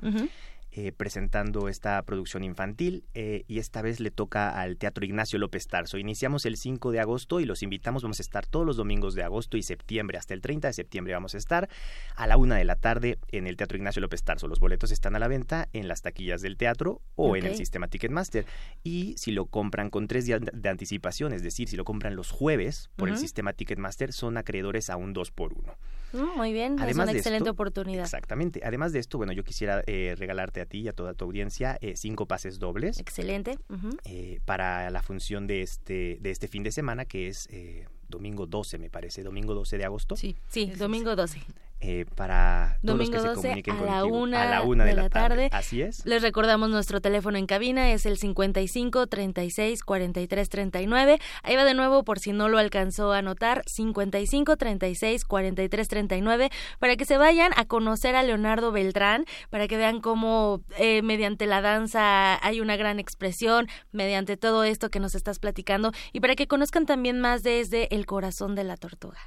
Eh, 0.82 0.92
presentando 0.92 1.68
esta 1.68 2.00
producción 2.04 2.42
infantil 2.42 3.04
eh, 3.12 3.44
y 3.46 3.58
esta 3.58 3.82
vez 3.82 4.00
le 4.00 4.10
toca 4.10 4.58
al 4.58 4.78
Teatro 4.78 5.04
Ignacio 5.04 5.38
López 5.38 5.66
Tarso. 5.66 5.98
Iniciamos 5.98 6.46
el 6.46 6.56
5 6.56 6.90
de 6.90 7.00
agosto 7.00 7.38
y 7.38 7.44
los 7.44 7.62
invitamos, 7.62 8.02
vamos 8.02 8.18
a 8.18 8.22
estar 8.22 8.46
todos 8.46 8.64
los 8.64 8.78
domingos 8.78 9.14
de 9.14 9.22
agosto 9.22 9.58
y 9.58 9.62
septiembre, 9.62 10.16
hasta 10.16 10.32
el 10.32 10.40
30 10.40 10.68
de 10.68 10.72
septiembre 10.72 11.12
vamos 11.12 11.34
a 11.34 11.38
estar 11.38 11.68
a 12.16 12.26
la 12.26 12.38
una 12.38 12.56
de 12.56 12.64
la 12.64 12.76
tarde 12.76 13.18
en 13.28 13.46
el 13.46 13.58
Teatro 13.58 13.76
Ignacio 13.76 14.00
López 14.00 14.22
Tarso. 14.22 14.48
Los 14.48 14.58
boletos 14.58 14.90
están 14.90 15.14
a 15.16 15.18
la 15.18 15.28
venta 15.28 15.68
en 15.74 15.86
las 15.86 16.00
taquillas 16.00 16.40
del 16.40 16.56
teatro 16.56 17.02
o 17.14 17.36
en 17.36 17.44
el 17.44 17.56
sistema 17.56 17.88
Ticketmaster. 17.88 18.46
Y 18.82 19.16
si 19.18 19.32
lo 19.32 19.44
compran 19.44 19.90
con 19.90 20.08
tres 20.08 20.24
días 20.24 20.40
de 20.50 20.68
anticipación, 20.70 21.34
es 21.34 21.42
decir, 21.42 21.68
si 21.68 21.76
lo 21.76 21.84
compran 21.84 22.16
los 22.16 22.30
jueves 22.30 22.88
por 22.96 23.10
el 23.10 23.18
sistema 23.18 23.52
Ticketmaster, 23.52 24.14
son 24.14 24.38
acreedores 24.38 24.88
a 24.88 24.96
un 24.96 25.12
2 25.12 25.30
por 25.30 25.52
1 25.52 25.76
mm, 26.12 26.36
muy 26.36 26.52
bien, 26.52 26.78
es 26.80 26.96
una 26.96 27.12
excelente 27.12 27.50
oportunidad. 27.50 28.04
Exactamente. 28.04 28.60
Además 28.64 28.92
de 28.92 28.98
esto, 28.98 29.18
bueno, 29.18 29.32
yo 29.32 29.44
quisiera 29.44 29.82
eh, 29.86 30.14
regalarte 30.16 30.60
a 30.60 30.66
ti 30.66 30.80
y 30.80 30.88
a 30.88 30.92
toda 30.92 31.14
tu 31.14 31.24
audiencia 31.24 31.78
eh, 31.80 31.96
cinco 31.96 32.26
pases 32.26 32.58
dobles. 32.58 32.98
Excelente. 32.98 33.58
Eh, 34.04 34.40
para 34.44 34.90
la 34.90 35.02
función 35.02 35.46
de 35.46 35.62
este, 35.62 36.18
de 36.20 36.30
este 36.30 36.48
fin 36.48 36.62
de 36.62 36.72
semana, 36.72 37.04
que 37.04 37.28
es 37.28 37.48
eh, 37.50 37.86
domingo 38.08 38.46
12, 38.46 38.78
me 38.78 38.90
parece, 38.90 39.22
domingo 39.22 39.54
12 39.54 39.78
de 39.78 39.84
agosto. 39.84 40.16
Sí, 40.16 40.36
sí, 40.48 40.66
domingo 40.66 41.16
12. 41.16 41.40
Eh, 41.80 42.04
para 42.14 42.78
todos 42.84 42.98
Domingo 42.98 43.12
los 43.12 43.22
que 43.22 43.28
12 43.28 43.40
se 43.40 43.48
comuniquen 43.48 43.76
a 43.78 43.82
la 43.82 44.00
contigo. 44.00 44.18
una 44.18 44.42
a 44.42 44.46
la 44.46 44.62
una 44.62 44.84
de, 44.84 44.90
de 44.90 44.96
la, 44.96 45.02
la 45.04 45.08
tarde. 45.10 45.48
tarde. 45.48 45.48
Así 45.52 45.82
es. 45.82 46.04
Les 46.04 46.22
recordamos 46.22 46.68
nuestro 46.70 47.00
teléfono 47.00 47.38
en 47.38 47.46
cabina 47.46 47.90
es 47.92 48.06
el 48.06 48.18
55 48.18 49.06
36 49.06 49.82
43 49.84 50.48
39. 50.48 51.18
Ahí 51.42 51.56
va 51.56 51.64
de 51.64 51.74
nuevo 51.74 52.04
por 52.04 52.18
si 52.18 52.32
no 52.32 52.48
lo 52.48 52.58
alcanzó 52.58 53.12
a 53.12 53.22
notar, 53.22 53.62
55 53.66 54.56
36 54.56 55.24
43 55.24 55.88
39 55.88 56.50
para 56.78 56.96
que 56.96 57.04
se 57.04 57.16
vayan 57.16 57.52
a 57.56 57.64
conocer 57.64 58.14
a 58.16 58.22
Leonardo 58.22 58.72
Beltrán, 58.72 59.24
para 59.50 59.66
que 59.68 59.76
vean 59.76 60.00
cómo 60.00 60.60
eh, 60.78 61.02
mediante 61.02 61.46
la 61.46 61.60
danza 61.62 62.44
hay 62.46 62.60
una 62.60 62.76
gran 62.76 62.98
expresión, 62.98 63.68
mediante 63.92 64.36
todo 64.36 64.64
esto 64.64 64.90
que 64.90 65.00
nos 65.00 65.14
estás 65.14 65.38
platicando 65.38 65.92
y 66.12 66.20
para 66.20 66.36
que 66.36 66.46
conozcan 66.46 66.86
también 66.86 67.20
más 67.20 67.42
desde 67.42 67.94
el 67.94 68.06
corazón 68.06 68.54
de 68.54 68.64
la 68.64 68.76
tortuga. 68.76 69.18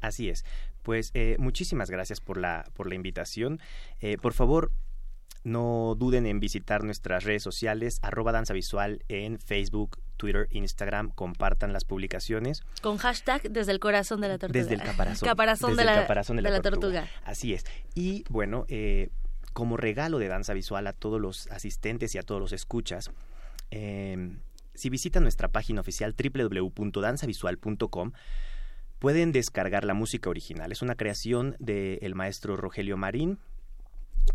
Así 0.00 0.28
es. 0.28 0.44
Pues 0.88 1.10
eh, 1.12 1.36
muchísimas 1.38 1.90
gracias 1.90 2.22
por 2.22 2.38
la, 2.38 2.64
por 2.72 2.88
la 2.88 2.94
invitación. 2.94 3.60
Eh, 4.00 4.16
por 4.16 4.32
favor, 4.32 4.72
no 5.44 5.94
duden 5.98 6.24
en 6.24 6.40
visitar 6.40 6.82
nuestras 6.82 7.24
redes 7.24 7.42
sociales, 7.42 7.98
arroba 8.00 8.32
danza 8.32 8.54
visual 8.54 9.04
en 9.08 9.38
Facebook, 9.38 9.98
Twitter, 10.16 10.48
Instagram, 10.50 11.10
compartan 11.10 11.74
las 11.74 11.84
publicaciones. 11.84 12.62
Con 12.80 12.96
hashtag 12.96 13.42
desde 13.50 13.72
el 13.72 13.80
corazón 13.80 14.22
de 14.22 14.28
la 14.28 14.38
tortuga. 14.38 14.58
Desde 14.62 14.76
el 14.76 14.82
caparazón. 14.82 15.28
Caparazón, 15.28 15.72
Desde 15.72 15.82
de, 15.84 15.90
el 15.90 15.94
la, 15.94 16.00
caparazón 16.00 16.36
de 16.36 16.42
la 16.42 16.50
la 16.52 16.62
tortuga. 16.62 17.02
tortuga. 17.02 17.22
Así 17.22 17.52
es. 17.52 17.66
Y 17.94 18.24
bueno, 18.30 18.64
eh, 18.68 19.10
como 19.52 19.76
regalo 19.76 20.18
de 20.18 20.28
danza 20.28 20.54
visual 20.54 20.86
a 20.86 20.94
todos 20.94 21.20
los 21.20 21.48
asistentes 21.48 22.14
y 22.14 22.18
a 22.18 22.22
todos 22.22 22.40
los 22.40 22.52
escuchas, 22.52 23.10
eh, 23.70 24.38
si 24.72 24.88
visitan 24.88 25.22
nuestra 25.22 25.48
página 25.48 25.82
oficial 25.82 26.14
www.danzavisual.com, 26.16 28.12
pueden 28.98 29.32
descargar 29.32 29.84
la 29.84 29.94
música 29.94 30.30
original. 30.30 30.72
Es 30.72 30.82
una 30.82 30.94
creación 30.96 31.56
del 31.58 32.14
maestro 32.14 32.56
Rogelio 32.56 32.96
Marín. 32.96 33.38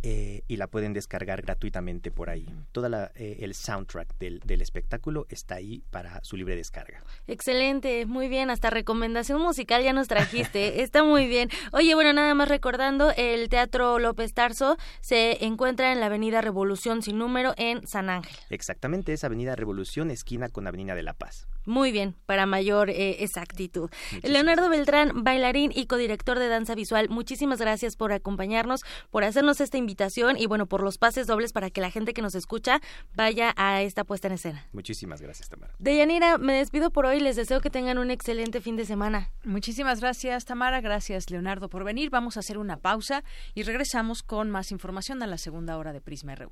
eh, 0.02 0.42
y 0.48 0.58
la 0.58 0.68
pueden 0.68 0.92
descargar 0.94 1.44
gratuitamente 1.44 2.10
por 2.10 2.30
ahí. 2.30 2.48
Todo 2.72 2.88
el 3.16 3.54
soundtrack 3.54 4.18
del, 4.18 4.40
del 4.40 4.62
espectáculo 4.62 5.28
está 5.30 5.56
ahí 5.56 5.84
para 5.92 6.20
su 6.24 6.36
libre 6.36 6.56
descarga. 6.56 7.04
Excelente, 7.28 8.06
muy 8.08 8.28
bien, 8.28 8.50
hasta 8.50 8.72
recomendación 8.72 9.40
musical 9.40 9.84
ya 9.84 9.94
nos 9.94 10.08
trajiste, 10.08 10.82
está 10.82 11.04
muy 11.04 11.28
bien. 11.28 11.50
Oye, 11.72 11.94
bueno, 11.94 12.12
nada 12.12 12.34
más 12.34 12.50
recordando, 12.50 13.12
el 13.16 13.50
Teatro 13.50 14.00
López 14.00 14.34
Tarso 14.34 14.78
se 15.00 15.46
encuentra 15.46 15.92
en 15.94 16.00
la 16.00 16.08
Avenida 16.08 16.42
Revolución 16.42 17.04
sin 17.04 17.20
número 17.20 17.54
en 17.58 17.86
San 17.86 18.10
Ángel. 18.10 18.36
Exactamente, 18.50 19.14
es 19.14 19.24
Avenida 19.24 19.56
Revolución, 19.56 20.10
esquina 20.10 20.50
con 20.50 20.66
Avenida 20.68 20.96
de 20.96 21.04
la 21.04 21.14
Paz. 21.14 21.48
Muy 21.66 21.92
bien, 21.92 22.16
para 22.26 22.46
mayor 22.46 22.90
eh, 22.90 23.24
exactitud. 23.24 23.90
Leonardo 24.22 24.70
Beltrán, 24.70 25.24
bailarín 25.24 25.72
y 25.74 25.86
codirector 25.86 26.40
de 26.40 26.48
danza 26.48 26.76
visual, 26.76 27.10
muchísimas 27.10 27.60
gracias 27.60 27.96
por 27.96 28.12
acompañarnos, 28.12 28.82
por 29.12 29.24
hacernos 29.24 29.62
esta 29.62 29.78
invitación 29.78 30.38
y 30.38 30.46
bueno, 30.46 30.66
por 30.66 30.82
los 30.82 30.98
pases 30.98 31.28
dobles 31.28 31.54
para 31.54 31.70
que 31.70 31.82
la 31.82 31.92
gente 31.92 32.14
que 32.14 32.22
nos 32.22 32.36
escucha 32.36 32.82
vaya 33.16 33.54
a 33.56 33.82
esta 33.82 34.04
puesta 34.04 34.28
en 34.28 34.34
escena. 34.34 34.68
Muchísimas 34.74 35.22
gracias, 35.22 35.50
Tamara. 35.50 35.74
Deyanira, 35.80 36.38
me 36.38 36.54
despido 36.54 36.92
por 36.92 37.06
hoy, 37.06 37.20
les 37.20 37.36
deseo 37.36 37.62
que 37.62 37.70
tengan 37.70 37.98
un 37.98 38.12
excelente 38.12 38.62
fin 38.62 38.76
de 38.76 38.86
semana. 38.86 39.32
Muchísimas 39.44 40.02
gracias, 40.02 40.46
Tamara, 40.46 40.82
gracias, 40.82 41.30
Leonardo, 41.30 41.70
por 41.70 41.84
venir. 41.84 42.10
Vamos 42.10 42.38
a 42.38 42.42
hacer 42.42 42.58
una 42.58 42.78
pausa 42.78 43.24
y 43.54 43.64
regresamos 43.64 44.24
con 44.24 44.50
más 44.50 44.72
información 44.72 45.24
a 45.24 45.28
la 45.28 45.38
segunda 45.38 45.78
hora 45.78 45.94
de 45.94 46.02
Prisma 46.02 46.36
RU. 46.36 46.52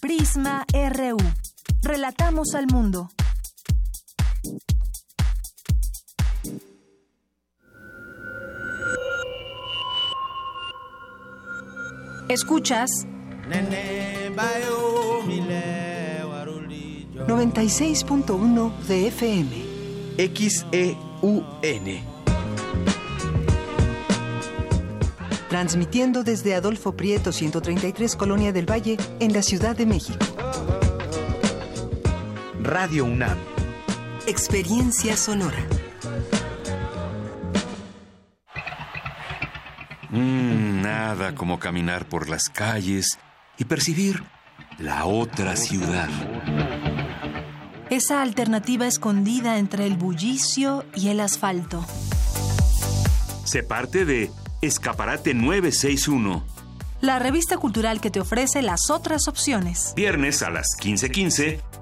Prisma 0.00 0.66
RU. 0.72 1.16
Relatamos 1.84 2.54
al 2.54 2.66
mundo. 2.72 3.10
Escuchas 12.30 12.90
96.1 17.26 18.78
de 18.88 19.08
FM. 19.08 19.64
XEUN. 20.16 21.44
Transmitiendo 25.50 26.24
desde 26.24 26.54
Adolfo 26.54 26.96
Prieto 26.96 27.30
133 27.30 28.16
Colonia 28.16 28.54
del 28.54 28.64
Valle 28.68 28.96
en 29.20 29.34
la 29.34 29.42
Ciudad 29.42 29.76
de 29.76 29.84
México. 29.84 30.24
Radio 32.64 33.04
UNAM. 33.04 33.36
Experiencia 34.26 35.18
sonora. 35.18 35.58
Mm, 40.08 40.80
nada 40.80 41.34
como 41.34 41.58
caminar 41.58 42.08
por 42.08 42.30
las 42.30 42.48
calles 42.48 43.18
y 43.58 43.66
percibir 43.66 44.24
la 44.78 45.04
otra 45.04 45.56
ciudad. 45.56 46.08
Esa 47.90 48.22
alternativa 48.22 48.86
escondida 48.86 49.58
entre 49.58 49.86
el 49.86 49.98
bullicio 49.98 50.86
y 50.94 51.10
el 51.10 51.20
asfalto. 51.20 51.84
Se 53.44 53.62
parte 53.62 54.06
de 54.06 54.30
Escaparate 54.62 55.34
961. 55.34 56.42
La 57.02 57.18
revista 57.18 57.58
cultural 57.58 58.00
que 58.00 58.10
te 58.10 58.20
ofrece 58.20 58.62
las 58.62 58.88
otras 58.88 59.28
opciones. 59.28 59.92
Viernes 59.94 60.42
a 60.42 60.48
las 60.48 60.68
15:15 60.80 61.60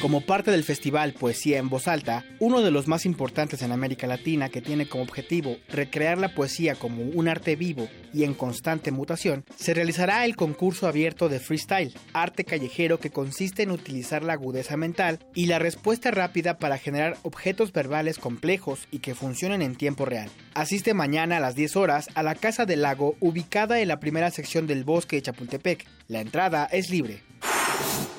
Como 0.00 0.20
parte 0.20 0.50
del 0.50 0.62
festival 0.62 1.14
Poesía 1.14 1.58
en 1.58 1.70
Voz 1.70 1.88
Alta, 1.88 2.24
uno 2.38 2.60
de 2.60 2.70
los 2.70 2.86
más 2.86 3.06
importantes 3.06 3.62
en 3.62 3.72
América 3.72 4.06
Latina 4.06 4.50
que 4.50 4.60
tiene 4.60 4.88
como 4.88 5.02
objetivo 5.02 5.56
recrear 5.68 6.18
la 6.18 6.34
poesía 6.34 6.74
como 6.74 7.02
un 7.02 7.28
arte 7.28 7.56
vivo 7.56 7.88
y 8.12 8.24
en 8.24 8.34
constante 8.34 8.92
mutación, 8.92 9.44
se 9.56 9.72
realizará 9.72 10.24
el 10.26 10.36
concurso 10.36 10.86
abierto 10.86 11.28
de 11.30 11.40
freestyle, 11.40 11.94
arte 12.12 12.44
callejero 12.44 13.00
que 13.00 13.10
consiste 13.10 13.62
en 13.62 13.70
utilizar 13.70 14.22
la 14.22 14.34
agudeza 14.34 14.76
mental 14.76 15.18
y 15.34 15.46
la 15.46 15.58
respuesta 15.58 16.10
rápida 16.10 16.58
para 16.58 16.78
generar 16.78 17.16
objetos 17.22 17.72
verbales 17.72 18.18
complejos 18.18 18.86
y 18.90 18.98
que 18.98 19.14
funcionen 19.14 19.62
en 19.62 19.76
tiempo 19.76 20.04
real. 20.04 20.28
Asiste 20.54 20.92
mañana 20.92 21.38
a 21.38 21.40
las 21.40 21.54
10 21.54 21.74
horas 21.76 22.08
a 22.14 22.22
la 22.22 22.34
Casa 22.34 22.66
del 22.66 22.82
Lago 22.82 23.16
ubicada 23.20 23.80
en 23.80 23.88
la 23.88 23.98
primera 23.98 24.30
sección 24.30 24.66
del 24.66 24.84
bosque 24.84 25.16
de 25.16 25.22
Chapultepec. 25.22 25.86
La 26.08 26.20
entrada 26.20 26.66
es 26.70 26.90
libre. 26.90 27.22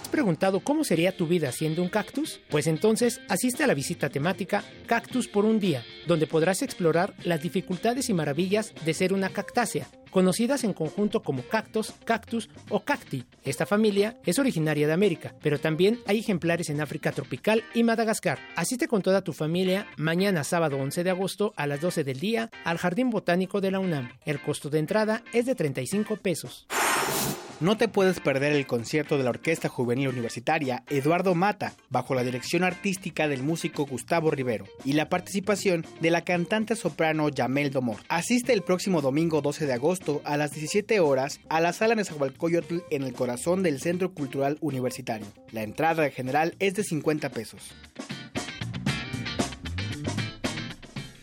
¿Has 0.07 0.11
preguntado 0.11 0.61
cómo 0.61 0.85
sería 0.85 1.17
tu 1.17 1.27
vida 1.27 1.51
siendo 1.51 1.83
un 1.83 1.89
cactus? 1.89 2.39
Pues 2.49 2.67
entonces 2.67 3.19
asiste 3.27 3.65
a 3.65 3.67
la 3.67 3.73
visita 3.73 4.07
temática 4.07 4.63
Cactus 4.85 5.27
por 5.27 5.43
un 5.43 5.59
día, 5.59 5.83
donde 6.07 6.27
podrás 6.27 6.61
explorar 6.61 7.13
las 7.25 7.41
dificultades 7.41 8.07
y 8.07 8.13
maravillas 8.13 8.73
de 8.85 8.93
ser 8.93 9.11
una 9.11 9.27
cactácea, 9.27 9.89
conocidas 10.09 10.63
en 10.63 10.71
conjunto 10.71 11.23
como 11.23 11.41
cactos, 11.41 11.93
cactus 12.05 12.49
o 12.69 12.85
cacti. 12.85 13.25
Esta 13.43 13.65
familia 13.65 14.17
es 14.25 14.39
originaria 14.39 14.87
de 14.87 14.93
América, 14.93 15.35
pero 15.41 15.59
también 15.59 15.99
hay 16.05 16.19
ejemplares 16.19 16.69
en 16.69 16.79
África 16.79 17.11
tropical 17.11 17.65
y 17.73 17.83
Madagascar. 17.83 18.39
Asiste 18.55 18.87
con 18.87 19.01
toda 19.01 19.25
tu 19.25 19.33
familia 19.33 19.87
mañana 19.97 20.45
sábado 20.45 20.77
11 20.77 21.03
de 21.03 21.09
agosto 21.09 21.51
a 21.57 21.67
las 21.67 21.81
12 21.81 22.05
del 22.05 22.21
día 22.21 22.49
al 22.63 22.77
Jardín 22.77 23.09
Botánico 23.09 23.59
de 23.59 23.71
la 23.71 23.79
UNAM. 23.79 24.13
El 24.23 24.39
costo 24.39 24.69
de 24.69 24.79
entrada 24.79 25.21
es 25.33 25.45
de 25.45 25.55
35 25.55 26.15
pesos. 26.15 26.65
No 27.59 27.75
te 27.75 27.87
puedes 27.87 28.19
perder 28.19 28.53
el 28.53 28.67
concierto 28.67 29.17
de 29.17 29.23
la 29.23 29.31
Orquesta 29.31 29.67
Juvenil 29.67 30.09
Universitaria 30.09 30.83
Eduardo 30.89 31.33
Mata, 31.33 31.73
bajo 31.89 32.13
la 32.13 32.23
dirección 32.23 32.63
artística 32.63 33.27
del 33.27 33.41
músico 33.41 33.87
Gustavo 33.87 34.29
Rivero, 34.29 34.65
y 34.85 34.93
la 34.93 35.09
participación 35.09 35.83
de 35.99 36.11
la 36.11 36.21
cantante 36.21 36.75
soprano 36.75 37.29
Yamel 37.29 37.71
Domor. 37.71 37.97
Asiste 38.09 38.53
el 38.53 38.61
próximo 38.61 39.01
domingo 39.01 39.41
12 39.41 39.65
de 39.65 39.73
agosto 39.73 40.21
a 40.23 40.37
las 40.37 40.51
17 40.51 40.99
horas 40.99 41.39
a 41.49 41.59
la 41.59 41.73
sala 41.73 41.95
Nezahualcóyotl 41.95 42.83
en 42.91 43.01
el 43.01 43.13
corazón 43.13 43.63
del 43.63 43.81
Centro 43.81 44.13
Cultural 44.13 44.59
Universitario. 44.61 45.25
La 45.51 45.63
entrada 45.63 46.11
general 46.11 46.55
es 46.59 46.75
de 46.75 46.83
50 46.83 47.29
pesos. 47.29 47.73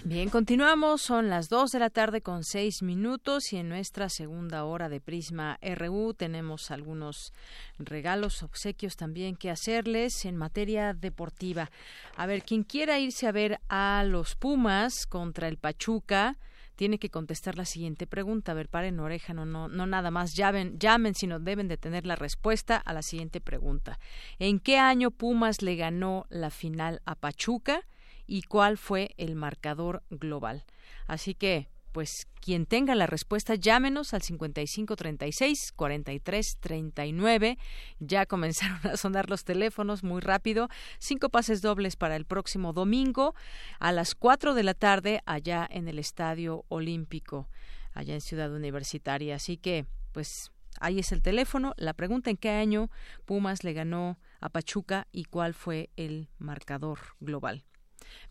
Bien, 0.07 0.29
continuamos. 0.29 1.01
Son 1.01 1.31
las 1.31 1.49
2 1.49 1.71
de 1.71 1.79
la 1.79 1.89
tarde 1.89 2.21
con 2.21 2.45
6 2.45 2.83
minutos 2.83 3.55
y 3.55 3.57
en 3.57 3.71
nuestra 3.71 4.11
segunda 4.11 4.67
hora 4.67 4.91
de 4.91 5.01
Prisma 5.01 5.59
RU 5.63 6.13
tenemos 6.13 6.71
algunos 6.71 7.33
regalos, 7.79 8.43
obsequios 8.43 8.97
también 8.97 9.35
que 9.35 9.51
hacerles 9.51 10.27
en 10.27 10.37
materia 10.37 10.93
deportiva. 10.93 11.71
A 12.17 12.27
ver, 12.27 12.43
quien 12.43 12.65
quiera 12.65 12.99
irse 12.99 13.27
a 13.27 13.33
ver 13.33 13.61
a 13.71 14.05
los 14.07 14.35
Pumas 14.35 15.07
contra 15.07 15.49
el 15.49 15.57
Pachuca, 15.57 16.37
tiene 16.77 16.99
que 16.99 17.09
contestar 17.09 17.57
la 17.57 17.65
siguiente 17.65 18.07
pregunta. 18.07 18.53
A 18.53 18.57
ver, 18.57 18.69
paren 18.69 19.01
oreja, 19.01 19.33
no, 19.33 19.47
no, 19.47 19.69
no 19.69 19.87
nada 19.87 20.11
más 20.11 20.35
llamen, 20.35 20.79
llamen, 20.79 21.15
sino 21.15 21.41
deben 21.41 21.67
de 21.67 21.79
tener 21.79 22.05
la 22.05 22.17
respuesta 22.17 22.77
a 22.77 22.93
la 22.93 23.01
siguiente 23.01 23.41
pregunta. 23.41 23.99
¿En 24.39 24.61
qué 24.61 24.77
año 24.77 25.13
Pumas 25.13 25.63
le 25.63 25.77
ganó 25.77 26.27
la 26.29 26.51
final 26.51 27.01
a 27.07 27.15
Pachuca? 27.15 27.87
Y 28.27 28.43
cuál 28.43 28.79
fue 28.79 29.15
el 29.17 29.35
marcador 29.35 30.03
global. 30.11 30.65
Así 31.07 31.35
que, 31.35 31.69
pues 31.93 32.27
quien 32.41 32.67
tenga 32.67 32.95
la 32.97 33.07
respuesta, 33.07 33.55
llámenos 33.55 34.15
al 34.15 34.23
5536 34.23 35.73
4339. 35.77 37.57
Ya 38.01 38.27
comenzaron 38.27 38.81
a 38.83 38.97
sonar 38.97 39.31
los 39.31 39.45
teléfonos 39.45 40.03
muy 40.03 40.21
rápido. 40.21 40.69
Cinco 40.99 41.29
pases 41.29 41.63
dobles 41.63 41.97
para 41.97 42.17
el 42.17 42.25
próximo 42.25 42.73
domingo 42.73 43.35
a 43.79 43.93
las 43.93 44.15
4 44.15 44.55
de 44.55 44.63
la 44.65 44.75
tarde 44.75 45.23
allá 45.25 45.67
en 45.71 45.87
el 45.87 45.99
Estadio 45.99 46.65
Olímpico, 46.69 47.49
allá 47.93 48.15
en 48.15 48.21
Ciudad 48.21 48.53
Universitaria. 48.53 49.37
Así 49.37 49.57
que, 49.57 49.87
pues 50.13 50.51
ahí 50.81 50.99
es 50.99 51.13
el 51.13 51.23
teléfono. 51.23 51.75
La 51.77 51.93
pregunta 51.95 52.29
en 52.29 52.37
qué 52.37 52.51
año 52.51 52.91
Pumas 53.25 53.63
le 53.63 53.73
ganó 53.73 54.19
a 54.41 54.49
Pachuca 54.49 55.07
y 55.13 55.25
cuál 55.25 55.55
fue 55.55 55.91
el 55.97 56.29
marcador 56.39 56.99
global. 57.21 57.65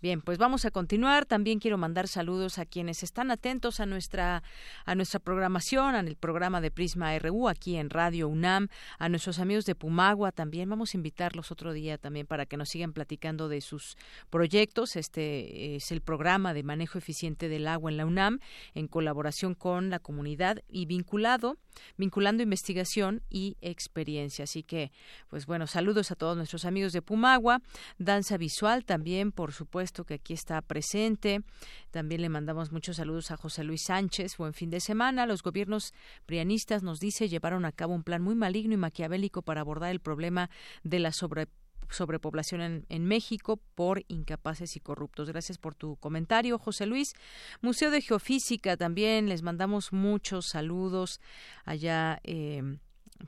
Bien, 0.02 0.22
pues 0.22 0.38
vamos 0.38 0.66
a 0.66 0.72
continuar. 0.72 1.26
También 1.26 1.60
quiero 1.60 1.78
mandar 1.78 2.08
saludos 2.08 2.60
a 2.60 2.66
quienes 2.66 3.04
están 3.04 3.32
atentos 3.32 3.80
a 3.80 3.86
nuestra 3.86 4.44
a 4.86 4.96
nuestra 4.96 5.20
programación, 5.20 5.96
el 5.96 6.16
programa 6.16 6.62
de 6.62 6.72
Prisma 6.72 7.18
RU 7.20 7.48
aquí 7.48 7.78
en 7.78 7.90
Radio 7.90 8.28
UNAM, 8.28 8.68
a 9.00 9.10
nuestros 9.10 9.40
amigos 9.40 9.66
de 9.66 9.76
Pumagua 9.76 10.32
también. 10.32 10.70
Vamos 10.70 10.94
a 10.94 10.98
invitarlos 10.98 11.52
otro 11.52 11.74
día 11.74 11.98
también 11.98 12.28
para 12.28 12.46
que 12.46 12.58
nos 12.58 12.70
sigan 12.70 12.94
platicando 12.94 13.50
de 13.50 13.62
sus 13.62 13.98
proyectos. 14.30 14.96
Este 14.96 15.76
es 15.76 15.92
el 15.92 16.02
programa 16.02 16.54
de 16.54 16.64
manejo 16.64 16.98
eficiente 16.98 17.50
del 17.50 17.68
agua 17.68 17.92
en 17.92 17.98
la 17.98 18.06
UNAM 18.06 18.40
en 18.74 18.88
colaboración 18.88 19.56
con 19.56 19.90
la 19.90 20.00
comunidad 20.00 20.60
y 20.68 20.86
vinculado 20.86 21.58
vinculando 21.98 22.44
investigación 22.44 23.22
y 23.30 23.58
experiencia. 23.62 24.44
Así 24.44 24.64
que, 24.64 24.92
pues 25.30 25.46
bueno, 25.46 25.68
saludos 25.68 26.12
a 26.12 26.16
todos 26.16 26.38
nuestros 26.38 26.66
amigos 26.66 26.94
de 26.94 27.02
Pumagua, 27.02 27.62
danza 27.98 28.38
visual 28.38 28.86
también, 28.86 29.32
por 29.32 29.52
supuesto 29.64 30.04
que 30.04 30.16
aquí 30.16 30.34
está 30.34 30.62
presente. 30.62 31.42
También 31.90 32.22
le 32.22 32.28
mandamos 32.28 32.74
muchos 32.74 32.98
saludos 32.98 33.32
a 33.32 33.38
José 33.38 33.64
Luis 33.64 33.84
Sánchez. 33.84 34.36
Buen 34.38 34.54
fin 34.54 34.70
de 34.70 34.82
semana. 34.82 35.26
Los 35.26 35.42
gobiernos 35.42 35.94
prianistas, 36.26 36.84
nos 36.84 37.00
dice, 37.00 37.30
llevaron 37.30 37.64
a 37.64 37.72
cabo 37.72 37.94
un 37.94 38.04
plan 38.04 38.22
muy 38.22 38.36
maligno 38.36 38.74
y 38.74 38.78
maquiavélico 38.78 39.42
para 39.42 39.62
abordar 39.62 39.92
el 39.92 40.02
problema 40.02 40.50
de 40.84 41.00
la 41.00 41.14
sobre 41.14 41.48
sobrepoblación 41.90 42.62
en, 42.62 42.86
en, 42.90 43.06
México 43.06 43.62
por 43.76 44.04
incapaces 44.10 44.76
y 44.76 44.82
corruptos. 44.82 45.30
Gracias 45.30 45.58
por 45.58 45.76
tu 45.76 45.96
comentario, 45.96 46.60
José 46.60 46.86
Luis. 46.86 47.14
Museo 47.62 47.90
de 47.90 48.02
Geofísica 48.02 48.76
también, 48.76 49.30
les 49.30 49.44
mandamos 49.44 49.94
muchos 49.94 50.48
saludos 50.48 51.22
allá. 51.66 52.20
Eh, 52.24 52.80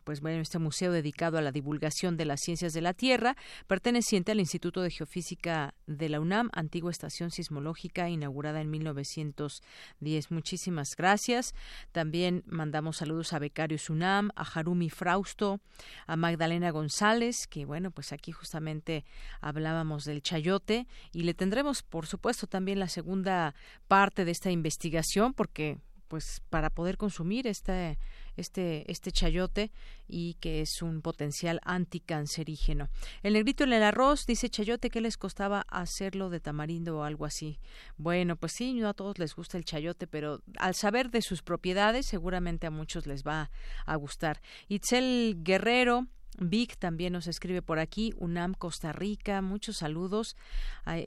pues 0.04 0.22
bueno, 0.22 0.42
este 0.42 0.60
museo 0.60 0.92
dedicado 0.92 1.38
a 1.38 1.42
la 1.42 1.52
divulgación 1.52 2.18
de 2.18 2.26
las 2.26 2.42
ciencias 2.42 2.74
de 2.74 2.82
la 2.82 2.94
Tierra, 2.94 3.36
perteneciente 3.68 4.32
al 4.32 4.40
Instituto 4.40 4.82
de 4.82 4.92
Geofísica 4.92 5.74
de 5.88 6.10
la 6.10 6.20
UNAM, 6.20 6.50
antigua 6.54 6.92
estación 6.92 7.32
sismológica 7.32 8.10
inaugurada 8.10 8.62
en 8.62 8.70
1910. 8.70 10.32
Muchísimas 10.32 10.96
gracias. 10.96 11.54
También 11.92 12.44
mandamos 12.46 12.98
saludos 12.98 13.34
a 13.34 13.40
Becarios 13.40 13.90
UNAM, 13.90 14.32
a 14.36 14.44
Harumi 14.44 14.90
Frausto, 14.90 15.60
a 16.08 16.16
Magdalena 16.16 16.72
González, 16.72 17.48
que 17.48 17.66
bueno, 17.66 17.92
pues 17.92 18.12
aquí 18.12 18.32
justamente 18.32 19.06
hablábamos 19.42 20.06
del 20.06 20.22
chayote 20.22 20.88
y 21.12 21.24
le 21.24 21.34
tendremos, 21.34 21.84
por 21.84 22.06
supuesto, 22.06 22.48
también 22.48 22.80
la 22.80 22.90
segunda 22.90 23.56
parte 23.88 24.26
de 24.26 24.32
esta 24.32 24.52
investigación, 24.52 25.34
porque 25.34 25.78
pues 26.08 26.42
para 26.50 26.70
poder 26.70 26.98
consumir 26.98 27.48
este 27.48 27.98
este, 28.38 28.90
este 28.92 29.12
chayote 29.12 29.72
y 30.08 30.36
que 30.36 30.62
es 30.62 30.82
un 30.82 31.02
potencial 31.02 31.60
anticancerígeno. 31.64 32.90
El 33.24 33.34
negrito 33.34 33.64
en 33.64 33.74
el 33.74 33.84
arroz 33.84 34.26
dice 34.26 34.50
chayote 34.50 34.90
que 34.90 35.02
les 35.02 35.18
costaba 35.18 35.62
hacerlo 35.70 36.30
de 36.30 36.40
tamarindo 36.40 36.98
o 36.98 37.04
algo 37.04 37.26
así. 37.26 37.60
Bueno, 37.98 38.36
pues 38.36 38.54
sí, 38.54 38.74
no 38.74 38.90
a 38.90 38.94
todos 38.94 39.20
les 39.20 39.36
gusta 39.36 39.58
el 39.58 39.66
chayote, 39.66 40.08
pero 40.08 40.42
al 40.58 40.76
saber 40.76 41.10
de 41.12 41.22
sus 41.22 41.42
propiedades 41.42 42.06
seguramente 42.06 42.68
a 42.68 42.72
muchos 42.72 43.08
les 43.08 43.24
va 43.24 43.50
a 43.86 43.96
gustar. 43.96 44.42
Itzel 44.68 45.38
Guerrero 45.40 46.08
Vic 46.40 46.78
también 46.78 47.14
nos 47.14 47.28
escribe 47.28 47.62
por 47.62 47.80
aquí, 47.80 48.14
UNAM 48.18 48.54
Costa 48.54 48.92
Rica, 48.92 49.42
muchos 49.42 49.78
saludos. 49.78 50.36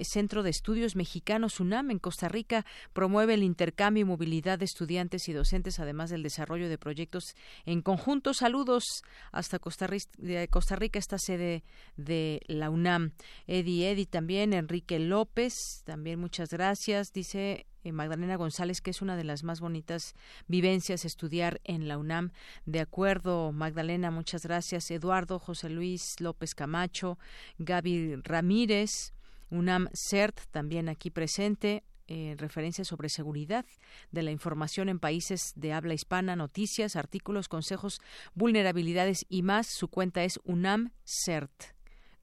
Centro 0.03 0.43
de 0.43 0.51
Estudios 0.51 0.97
Mexicanos 0.97 1.61
UNAM 1.61 1.91
en 1.91 1.99
Costa 1.99 2.29
Rica 2.29 2.65
promueve 2.93 3.35
el 3.35 3.43
intercambio 3.43 4.03
y 4.03 4.05
movilidad 4.05 4.59
de 4.59 4.65
estudiantes 4.65 5.29
y 5.29 5.33
docentes, 5.33 5.79
además 5.79 6.11
del 6.11 6.23
desarrollo 6.23 6.69
de 6.69 6.79
proyectos 6.79 7.35
en 7.67 7.83
conjunto. 7.83 8.35
Saludos 8.35 9.03
hasta 9.33 9.59
Costa 9.59 9.87
Rica, 9.87 10.09
Costa 10.51 10.77
Rica 10.77 10.99
esta 10.99 11.19
sede 11.19 11.65
de 11.97 12.41
la 12.47 12.71
UNAM. 12.71 13.13
Eddie 13.47 13.91
Eddie 13.91 14.07
también, 14.07 14.53
Enrique 14.53 14.99
López, 14.99 15.83
también 15.85 16.19
muchas 16.21 16.51
gracias. 16.51 17.13
Dice 17.13 17.39
eh, 17.49 17.67
Magdalena 17.93 18.37
González, 18.37 18.81
que 18.81 18.91
es 18.91 19.03
una 19.03 19.17
de 19.17 19.25
las 19.25 19.45
más 19.45 19.61
bonitas 19.61 20.15
vivencias 20.47 21.05
estudiar 21.05 21.61
en 21.65 21.89
la 21.89 21.99
UNAM. 21.99 22.33
De 22.67 22.81
acuerdo, 22.81 23.53
Magdalena, 23.53 24.11
muchas 24.11 24.45
gracias. 24.45 24.91
Eduardo, 24.91 25.39
José 25.39 25.71
Luis 25.71 26.21
López 26.21 26.55
Camacho, 26.55 27.19
Gaby 27.59 28.17
Ramírez, 28.17 29.13
UNAM 29.51 29.89
CERT, 29.95 30.41
también 30.51 30.89
aquí 30.89 31.11
presente. 31.11 31.85
Eh, 32.11 32.37
referencias 32.39 32.89
sobre 32.89 33.11
seguridad 33.11 33.67
de 34.13 34.23
la 34.23 34.31
información 34.31 34.89
en 34.89 34.99
países 34.99 35.53
de 35.57 35.75
habla 35.75 35.93
hispana, 35.93 36.37
noticias, 36.37 36.97
artículos, 36.97 37.49
consejos, 37.49 38.01
vulnerabilidades 38.33 39.27
y 39.29 39.43
más. 39.43 39.67
Su 39.67 39.89
cuenta 39.89 40.25
es 40.25 40.41
UNAM 40.45 40.93
CERT 41.05 41.78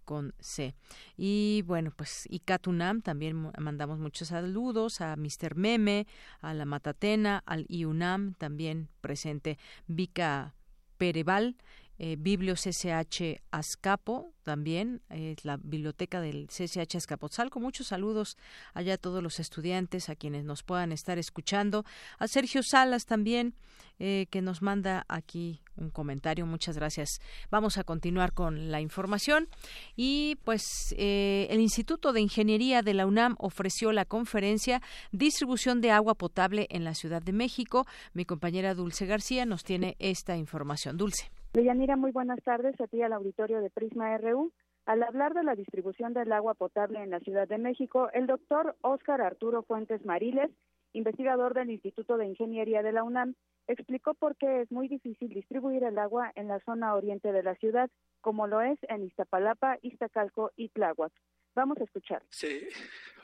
con 0.06 0.34
C. 0.40 0.76
Y 1.18 1.64
bueno, 1.66 1.92
pues 1.96 2.26
y 2.30 2.40
Catunam 2.40 3.02
también 3.02 3.52
mandamos 3.58 4.00
muchos 4.00 4.30
saludos 4.30 5.02
a 5.02 5.16
Mr. 5.16 5.56
Meme, 5.56 6.08
a 6.40 6.54
la 6.54 6.66
Matatena, 6.66 7.44
al 7.46 7.66
IUNAM 7.68 8.36
también 8.36 8.88
presente, 9.02 9.58
Vika 9.88 10.54
Pereval, 10.98 11.58
eh, 11.98 12.16
Biblios 12.20 12.62
CCH 12.62 13.42
Azcapo, 13.52 14.34
también 14.44 15.02
es 15.10 15.44
la 15.44 15.58
biblioteca 15.58 16.22
del 16.22 16.48
CCH 16.48 16.96
Azcapotzalco. 16.96 17.60
Muchos 17.60 17.88
saludos 17.88 18.38
allá 18.74 18.94
a 18.94 18.98
todos 18.98 19.24
los 19.24 19.40
estudiantes, 19.40 20.10
a 20.10 20.16
quienes 20.16 20.46
nos 20.46 20.64
puedan 20.64 20.92
estar 20.92 21.18
escuchando. 21.18 21.84
A 22.20 22.28
Sergio 22.28 22.62
Salas 22.64 23.06
también, 23.06 23.56
eh, 23.98 24.28
que 24.30 24.42
nos 24.42 24.62
manda 24.62 25.06
aquí 25.08 25.62
un 25.78 25.90
comentario. 25.90 26.46
Muchas 26.46 26.76
gracias. 26.78 27.20
Vamos 27.50 27.78
a 27.78 27.84
continuar 27.84 28.34
con 28.34 28.72
la 28.72 28.82
información. 28.82 29.48
Y 29.96 30.38
pues 30.44 30.64
eh, 30.98 31.48
el 31.50 31.60
Instituto 31.60 32.14
de 32.14 32.22
Ingeniería 32.22 32.82
de 32.82 32.94
la 32.94 33.06
UNAM 33.06 33.36
ofreció 33.40 33.92
la 33.92 34.06
conferencia 34.06 34.82
Distribución 35.12 35.82
de 35.82 35.92
agua 35.92 36.16
potable 36.16 36.68
en 36.70 36.84
la 36.84 36.94
Ciudad 36.94 37.22
de 37.22 37.34
México. 37.34 37.88
Mi 38.14 38.26
compañera 38.26 38.74
Dulce 38.74 39.06
García 39.06 39.46
nos 39.46 39.64
tiene 39.64 39.96
esta 40.00 40.38
información. 40.38 40.98
Dulce. 40.98 41.32
Deyanira, 41.56 41.96
muy 41.96 42.12
buenas 42.12 42.44
tardes 42.44 42.78
a 42.82 42.88
ti 42.88 43.02
al 43.02 43.14
auditorio 43.14 43.62
de 43.62 43.70
Prisma 43.70 44.18
RU. 44.18 44.52
Al 44.86 45.02
hablar 45.04 45.34
de 45.34 45.42
la 45.42 45.56
distribución 45.56 46.14
del 46.14 46.34
agua 46.34 46.54
potable 46.54 47.02
en 47.02 47.12
la 47.12 47.22
Ciudad 47.22 47.48
de 47.48 47.58
México, 47.58 48.10
el 48.12 48.28
doctor 48.28 48.76
Óscar 48.82 49.22
Arturo 49.22 49.64
Fuentes 49.64 50.04
Mariles, 50.04 50.52
investigador 50.92 51.54
del 51.54 51.72
Instituto 51.72 52.18
de 52.18 52.26
Ingeniería 52.26 52.84
de 52.84 52.92
la 52.92 53.06
UNAM, 53.06 53.36
explicó 53.68 54.16
por 54.16 54.36
qué 54.36 54.64
es 54.64 54.70
muy 54.70 54.90
difícil 54.90 55.30
distribuir 55.30 55.86
el 55.86 55.98
agua 55.98 56.30
en 56.36 56.50
la 56.50 56.60
zona 56.60 56.94
oriente 56.94 57.32
de 57.32 57.42
la 57.42 57.56
ciudad, 57.56 57.90
como 58.20 58.48
lo 58.48 58.60
es 58.60 58.78
en 58.90 59.06
Iztapalapa, 59.06 59.78
Iztacalco 59.82 60.52
y 60.58 60.68
Tláhuac. 60.68 61.14
Vamos 61.56 61.78
a 61.78 61.86
escuchar. 61.86 62.22
Se 62.32 62.68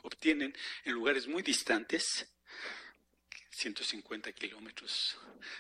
obtienen 0.03 0.53
en 0.85 0.93
lugares 0.93 1.27
muy 1.27 1.43
distantes, 1.43 2.33
150 3.49 4.31
kilómetros 4.31 5.19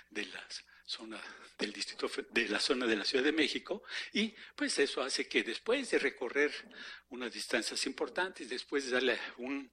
de 0.09 0.25
las 0.27 0.65
zona 0.91 1.21
del 1.57 1.71
distrito 1.71 2.11
de 2.31 2.49
la 2.49 2.59
zona 2.59 2.85
de 2.85 2.97
la 2.97 3.05
Ciudad 3.05 3.23
de 3.23 3.31
México 3.31 3.83
y 4.11 4.33
pues 4.55 4.77
eso 4.77 5.01
hace 5.01 5.27
que 5.27 5.41
después 5.41 5.89
de 5.89 5.99
recorrer 5.99 6.51
unas 7.09 7.31
distancias 7.31 7.85
importantes, 7.85 8.49
después 8.49 8.85
de 8.85 8.91
darle 8.91 9.17
un 9.37 9.71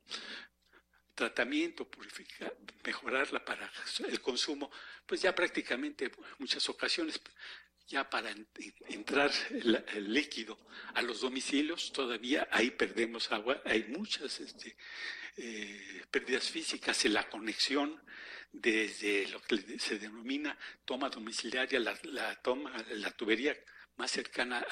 tratamiento, 1.16 1.91
purificar, 1.91 2.57
mejorarla 2.85 3.45
para 3.45 3.71
el 4.09 4.21
consumo, 4.21 4.71
pues 5.05 5.21
ya 5.23 5.35
prácticamente 5.35 6.05
en 6.05 6.12
muchas 6.39 6.69
ocasiones 6.69 7.21
ya 7.89 8.09
para 8.09 8.33
entrar 8.89 9.33
el, 9.51 10.12
líquido 10.12 10.57
a 10.95 11.03
los 11.03 11.23
domicilios, 11.23 11.91
todavía 11.91 12.47
ahí 12.53 12.71
perdemos 12.71 13.33
agua, 13.33 13.61
hay 13.64 13.85
muchas 13.85 14.39
este, 14.39 14.77
eh, 15.37 16.05
pérdidas 16.11 16.49
físicas 16.49 17.05
en 17.07 17.14
la 17.14 17.29
conexión 17.29 18.01
desde 18.53 19.28
lo 19.28 19.40
que 19.40 19.78
se 19.78 19.99
denomina 19.99 20.57
toma 20.84 21.11
domiciliaria, 21.11 21.80
la, 21.80 21.94
toma, 22.42 22.72
la 22.90 23.11
tubería 23.12 23.57
más 23.96 24.11
cercana 24.11 24.64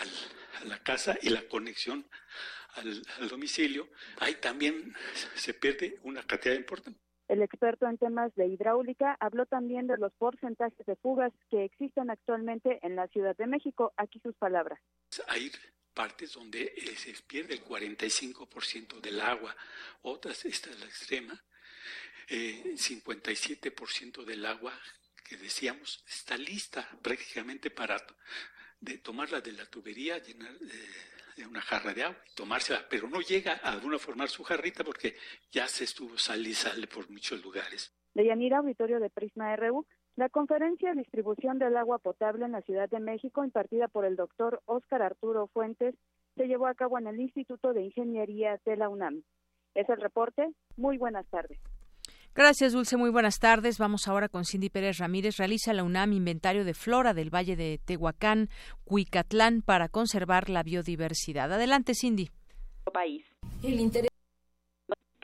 a 0.61 0.65
la 0.65 0.79
casa 0.83 1.17
y 1.21 1.31
la 1.31 1.47
conexión 1.49 2.07
al, 2.77 3.29
domicilio, 3.29 3.89
ahí 4.19 4.35
también 4.35 4.95
se 5.35 5.55
pierde 5.55 5.99
una 6.03 6.23
cantidad 6.23 6.55
importante. 6.55 7.01
El 7.29 7.43
experto 7.43 7.89
en 7.89 7.99
temas 7.99 8.33
de 8.37 8.47
hidráulica 8.47 9.17
habló 9.19 9.47
también 9.47 9.89
de 9.89 9.97
los 9.99 10.13
porcentajes 10.13 10.87
de 10.87 10.95
fugas 10.97 11.33
que 11.51 11.65
existen 11.65 12.09
actualmente 12.09 12.79
en 12.83 12.95
la 12.95 13.09
Ciudad 13.09 13.37
de 13.37 13.49
México. 13.49 13.93
Aquí 13.97 14.21
sus 14.21 14.37
palabras. 14.37 14.79
Hay 15.27 15.51
partes 15.93 16.35
donde 16.35 16.63
eh, 16.63 16.95
se 16.95 17.15
pierde 17.27 17.55
el 17.55 17.65
45% 17.65 19.01
del 19.01 19.21
agua, 19.21 19.57
otras, 20.03 20.45
esta 20.45 20.71
es 20.71 20.79
la 20.79 20.87
extrema, 20.87 21.43
eh, 22.29 22.75
57% 22.75 24.25
del 24.25 24.47
agua 24.47 24.73
que 25.29 25.37
decíamos 25.37 26.05
está 26.09 26.37
lista 26.37 26.89
prácticamente 27.03 27.71
para 27.71 27.97
de 28.81 28.99
tomarla 28.99 29.41
de 29.41 29.53
la 29.53 29.67
tubería, 29.67 30.19
llenar 30.19 30.53
de, 30.59 31.47
una 31.47 31.61
jarra 31.61 31.93
de 31.93 32.05
agua 32.05 32.19
y 32.31 32.35
tomársela, 32.35 32.87
pero 32.89 33.09
no 33.09 33.21
llega 33.21 33.61
a 33.63 33.73
alguna 33.73 33.99
formar 33.99 34.29
su 34.29 34.43
jarrita 34.43 34.85
porque 34.85 35.17
ya 35.51 35.67
se 35.67 35.85
estuvo 35.85 36.17
sal 36.17 36.47
y 36.47 36.55
sale 36.55 36.87
por 36.87 37.11
muchos 37.11 37.43
lugares. 37.43 37.93
De 38.15 38.25
Yanira, 38.25 38.59
auditorio 38.59 39.01
de 39.01 39.11
Prisma 39.11 39.55
RU, 39.57 39.87
la 40.17 40.31
conferencia 40.31 40.95
Distribución 40.95 41.59
del 41.59 41.77
Agua 41.77 41.99
Potable 41.99 42.47
en 42.47 42.53
la 42.53 42.63
Ciudad 42.63 42.89
de 42.89 43.01
México, 43.01 43.45
impartida 43.45 43.89
por 43.89 44.07
el 44.07 44.17
doctor 44.17 44.63
Óscar 44.65 45.03
Arturo 45.03 45.49
Fuentes, 45.49 45.95
se 46.37 46.47
llevó 46.47 46.69
a 46.69 46.75
cabo 46.75 46.99
en 46.99 47.07
el 47.07 47.21
Instituto 47.21 47.75
de 47.75 47.83
Ingeniería 47.83 48.59
de 48.65 48.77
la 48.77 48.89
UNAM. 48.89 49.23
Es 49.75 49.89
el 49.91 50.01
reporte. 50.01 50.55
Muy 50.77 50.97
buenas 50.97 51.27
tardes. 51.29 51.61
Gracias, 52.37 52.75
Dulce. 52.75 52.99
Muy 52.99 53.09
buenas 53.09 53.39
tardes. 53.39 53.79
Vamos 53.79 54.09
ahora 54.09 54.29
con 54.29 54.45
Cindy 54.45 54.69
Pérez 54.69 54.99
Ramírez. 54.99 55.39
Realiza 55.39 55.73
la 55.73 55.85
UNAM 55.85 56.13
inventario 56.13 56.67
de 56.67 56.75
flora 56.75 57.15
del 57.15 57.35
Valle 57.35 57.57
de 57.57 57.81
Tehuacán, 57.83 58.51
Cuicatlán, 58.85 59.63
para 59.63 59.89
conservar 59.89 60.51
la 60.51 60.63
biodiversidad. 60.63 61.51
Adelante, 61.51 61.95
Cindy. 61.95 62.31
País. 62.93 63.25
El 63.63 63.81
interés 63.81 64.11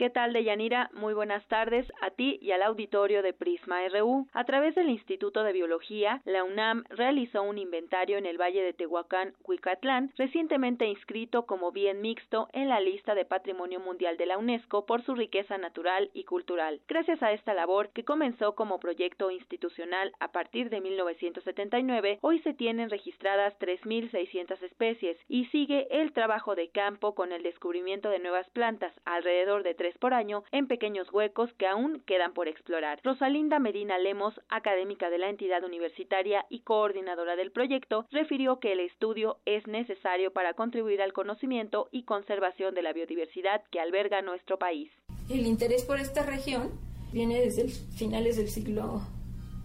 ¿Qué 0.02 0.10
tal, 0.10 0.32
Deyanira? 0.32 0.90
Muy 0.94 1.14
buenas 1.14 1.46
tardes 1.46 1.86
a 2.00 2.10
ti 2.10 2.36
y 2.42 2.50
al 2.50 2.64
auditorio 2.64 3.22
de 3.22 3.32
Prisma 3.32 3.86
RU. 3.88 4.26
A 4.32 4.42
través 4.42 4.74
del 4.74 4.88
Instituto 4.88 5.44
de 5.44 5.52
Biología, 5.52 6.20
la 6.24 6.42
UNAM 6.42 6.82
realizó 6.88 7.44
un 7.44 7.56
inventario 7.56 8.18
en 8.18 8.26
el 8.26 8.36
Valle 8.36 8.64
de 8.64 8.72
Tehuacán, 8.72 9.32
Huicatlán, 9.44 10.10
recientemente 10.16 10.86
inscrito 10.86 11.46
como 11.46 11.70
bien 11.70 12.00
mixto 12.00 12.48
en 12.52 12.68
la 12.68 12.80
lista 12.80 13.14
de 13.14 13.24
Patrimonio 13.24 13.78
Mundial 13.78 14.16
de 14.16 14.26
la 14.26 14.38
UNESCO 14.38 14.86
por 14.86 15.04
su 15.04 15.14
riqueza 15.14 15.56
natural 15.56 16.10
y 16.14 16.24
cultural. 16.24 16.80
Gracias 16.88 17.22
a 17.22 17.30
esta 17.30 17.54
labor, 17.54 17.90
que 17.90 18.04
comenzó 18.04 18.56
como 18.56 18.80
proyecto 18.80 19.30
institucional 19.30 20.10
a 20.18 20.32
partir 20.32 20.68
de 20.68 20.80
1979, 20.80 22.18
hoy 22.22 22.40
se 22.40 22.54
tienen 22.54 22.90
registradas 22.90 23.56
3.600 23.60 24.60
especies 24.64 25.16
y 25.28 25.44
sigue 25.52 25.86
el 25.92 26.12
trabajo 26.12 26.56
de 26.56 26.70
campo 26.70 27.14
con 27.14 27.30
el 27.30 27.44
descubrimiento 27.44 28.08
de 28.08 28.18
nuevas 28.18 28.50
plantas, 28.50 28.92
alrededor 29.04 29.62
de 29.62 29.74
tres 29.74 29.91
por 29.98 30.14
año 30.14 30.44
en 30.52 30.66
pequeños 30.66 31.12
huecos 31.12 31.52
que 31.58 31.66
aún 31.66 32.02
quedan 32.06 32.32
por 32.32 32.48
explorar. 32.48 33.00
Rosalinda 33.02 33.58
Medina 33.58 33.98
Lemos, 33.98 34.34
académica 34.48 35.10
de 35.10 35.18
la 35.18 35.28
entidad 35.28 35.64
universitaria 35.64 36.44
y 36.48 36.60
coordinadora 36.60 37.36
del 37.36 37.52
proyecto, 37.52 38.06
refirió 38.10 38.58
que 38.58 38.72
el 38.72 38.80
estudio 38.80 39.38
es 39.44 39.66
necesario 39.66 40.32
para 40.32 40.54
contribuir 40.54 41.02
al 41.02 41.12
conocimiento 41.12 41.88
y 41.90 42.04
conservación 42.04 42.74
de 42.74 42.82
la 42.82 42.92
biodiversidad 42.92 43.62
que 43.70 43.80
alberga 43.80 44.22
nuestro 44.22 44.58
país. 44.58 44.90
El 45.28 45.46
interés 45.46 45.84
por 45.84 46.00
esta 46.00 46.24
región 46.24 46.70
viene 47.12 47.40
desde 47.40 47.68
finales 47.68 48.36
del 48.36 48.48
siglo 48.48 49.02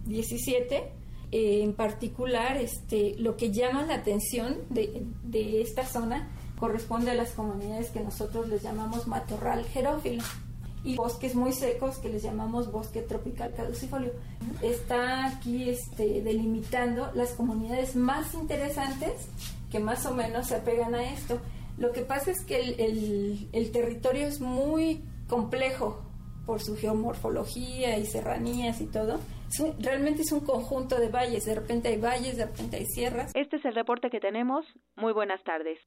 XVII. 0.06 0.98
Eh, 1.30 1.62
en 1.62 1.74
particular, 1.74 2.56
este, 2.56 3.16
lo 3.18 3.36
que 3.36 3.52
llama 3.52 3.86
la 3.86 3.96
atención 3.96 4.60
de, 4.70 5.04
de 5.24 5.62
esta 5.62 5.86
zona 5.86 6.30
corresponde 6.60 7.12
a 7.12 7.16
las 7.16 7.32
comunidades 7.32 7.90
que 7.90 8.00
nosotros 8.00 8.48
les 8.50 8.64
llamamos 8.64 9.08
matorral 9.08 9.66
jerófilo 9.66 10.24
y 10.84 10.96
bosques 10.96 11.36
muy 11.36 11.52
secos 11.52 11.98
que 11.98 12.10
les 12.10 12.24
llamamos 12.24 12.72
bosque 12.72 13.02
tropical 13.02 13.54
caducifolio. 13.54 14.12
Está 14.62 15.28
aquí 15.28 15.70
este, 15.70 16.22
delimitando 16.22 17.12
las 17.14 17.32
comunidades 17.32 17.96
más 17.96 18.34
interesantes 18.34 19.28
que 19.72 19.80
más 19.80 20.06
o 20.06 20.14
menos 20.14 20.48
se 20.48 20.56
apegan 20.56 20.96
a 20.96 21.12
esto. 21.12 21.40
Lo 21.78 21.92
que 21.92 22.02
pasa 22.02 22.32
es 22.32 22.44
que 22.44 22.60
el, 22.60 23.50
el 23.52 23.72
territorio 23.72 24.28
es 24.28 24.40
muy 24.40 25.04
complejo 25.28 26.02
por 26.46 26.62
su 26.62 26.78
geomorfología 26.78 27.98
y 27.98 28.06
serranías 28.06 28.80
y 28.82 28.86
todo 28.86 29.20
realmente 29.80 30.22
es 30.22 30.32
un 30.32 30.42
conjunto 30.42 31.00
de 31.00 31.10
valles, 31.10 31.46
de 31.46 31.56
repente 31.56 31.90
hay 31.90 31.98
valles, 31.98 32.38
de 32.38 32.46
repente 32.46 32.78
hay 32.78 32.86
sierras. 32.86 33.32
Este 33.34 33.58
es 33.58 33.66
el 33.66 33.76
reporte 33.76 34.10
que 34.10 34.20
tenemos. 34.20 34.66
Muy 34.96 35.14
buenas 35.14 35.44
tardes. 35.44 35.80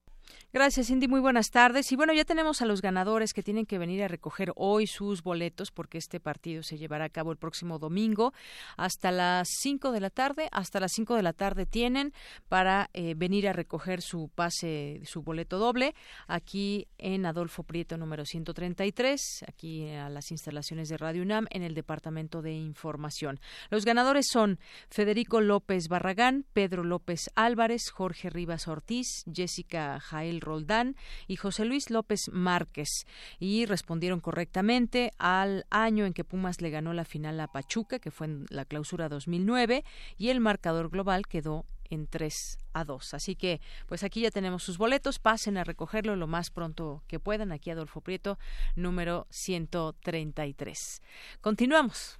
Gracias, 0.53 0.89
Cindy. 0.89 1.07
Muy 1.07 1.21
buenas 1.21 1.51
tardes. 1.51 1.93
Y 1.93 1.97
bueno, 1.97 2.13
ya 2.13 2.25
tenemos 2.25 2.61
a 2.61 2.67
los 2.67 2.83
ganadores 2.83 3.33
que 3.33 3.45
tienen 3.45 3.67
que 3.67 3.79
venir 3.79 4.03
a 4.03 4.09
recoger 4.09 4.53
hoy 4.57 4.89
sus 4.89 5.23
boletos 5.23 5.71
porque 5.71 5.97
este 5.97 6.19
partido 6.19 6.65
se 6.65 6.77
llevará 6.77 7.05
a 7.05 7.09
cabo 7.09 7.31
el 7.31 7.39
próximo 7.39 7.79
domingo 7.79 8.33
hasta 8.77 9.13
las 9.13 9.49
5 9.61 9.93
de 9.93 10.01
la 10.01 10.11
tarde. 10.11 10.49
Hasta 10.51 10.81
las 10.81 10.91
5 10.91 11.15
de 11.15 11.23
la 11.23 11.35
tarde 11.35 11.67
tienen 11.67 12.13
para 12.49 12.91
eh, 12.95 13.15
venir 13.17 13.47
a 13.47 13.53
recoger 13.53 14.03
su 14.03 14.29
pase, 14.35 15.01
su 15.05 15.23
boleto 15.23 15.61
doble 15.61 15.95
aquí 16.27 16.89
en 16.99 17.27
Adolfo 17.27 17.63
Prieto 17.63 17.97
número 17.97 18.25
133, 18.25 19.45
aquí 19.47 19.89
a 19.91 20.09
las 20.09 20.33
instalaciones 20.33 20.89
de 20.89 20.97
Radio 20.97 21.23
UNAM 21.23 21.47
en 21.51 21.63
el 21.63 21.75
Departamento 21.75 22.43
de 22.43 22.55
Información. 22.55 23.39
Los 23.71 23.85
ganadores 23.85 24.27
son 24.29 24.59
Federico 24.89 25.41
López 25.41 25.87
Barragán, 25.87 26.45
Pedro 26.53 26.83
López 26.83 27.31
Álvarez, 27.37 27.89
Jorge 27.93 28.31
Rivas 28.31 28.67
Ortiz, 28.67 29.23
Jessica 29.33 30.01
Jael 30.01 30.40
Roldán 30.41 30.97
y 31.27 31.37
José 31.37 31.65
Luis 31.65 31.91
López 31.91 32.31
Márquez. 32.33 33.07
Y 33.39 33.67
respondieron 33.67 34.21
correctamente 34.21 35.13
al 35.19 35.67
año 35.71 36.07
en 36.07 36.13
que 36.13 36.25
Pumas 36.25 36.61
le 36.61 36.71
ganó 36.71 36.93
la 36.93 37.05
final 37.05 37.39
a 37.41 37.49
Pachuca, 37.49 37.99
que 37.99 38.11
fue 38.11 38.27
en 38.27 38.47
la 38.51 38.65
clausura 38.65 39.09
2009, 39.09 39.85
y 40.19 40.29
el 40.29 40.41
marcador 40.41 40.91
global 40.91 41.27
quedó 41.27 41.65
en 41.91 42.07
3 42.07 42.59
a 42.73 42.85
2. 42.85 43.15
Así 43.15 43.35
que, 43.37 43.61
pues 43.87 44.03
aquí 44.05 44.23
ya 44.23 44.31
tenemos 44.31 44.63
sus 44.63 44.79
boletos. 44.79 45.19
Pasen 45.19 45.59
a 45.59 45.65
recogerlo 45.65 46.17
lo 46.17 46.27
más 46.27 46.51
pronto 46.51 47.03
que 47.09 47.19
puedan. 47.21 47.53
Aquí 47.53 47.71
Adolfo 47.71 48.01
Prieto, 48.01 48.39
número 48.77 49.27
133. 49.31 51.03
Continuamos. 51.41 52.20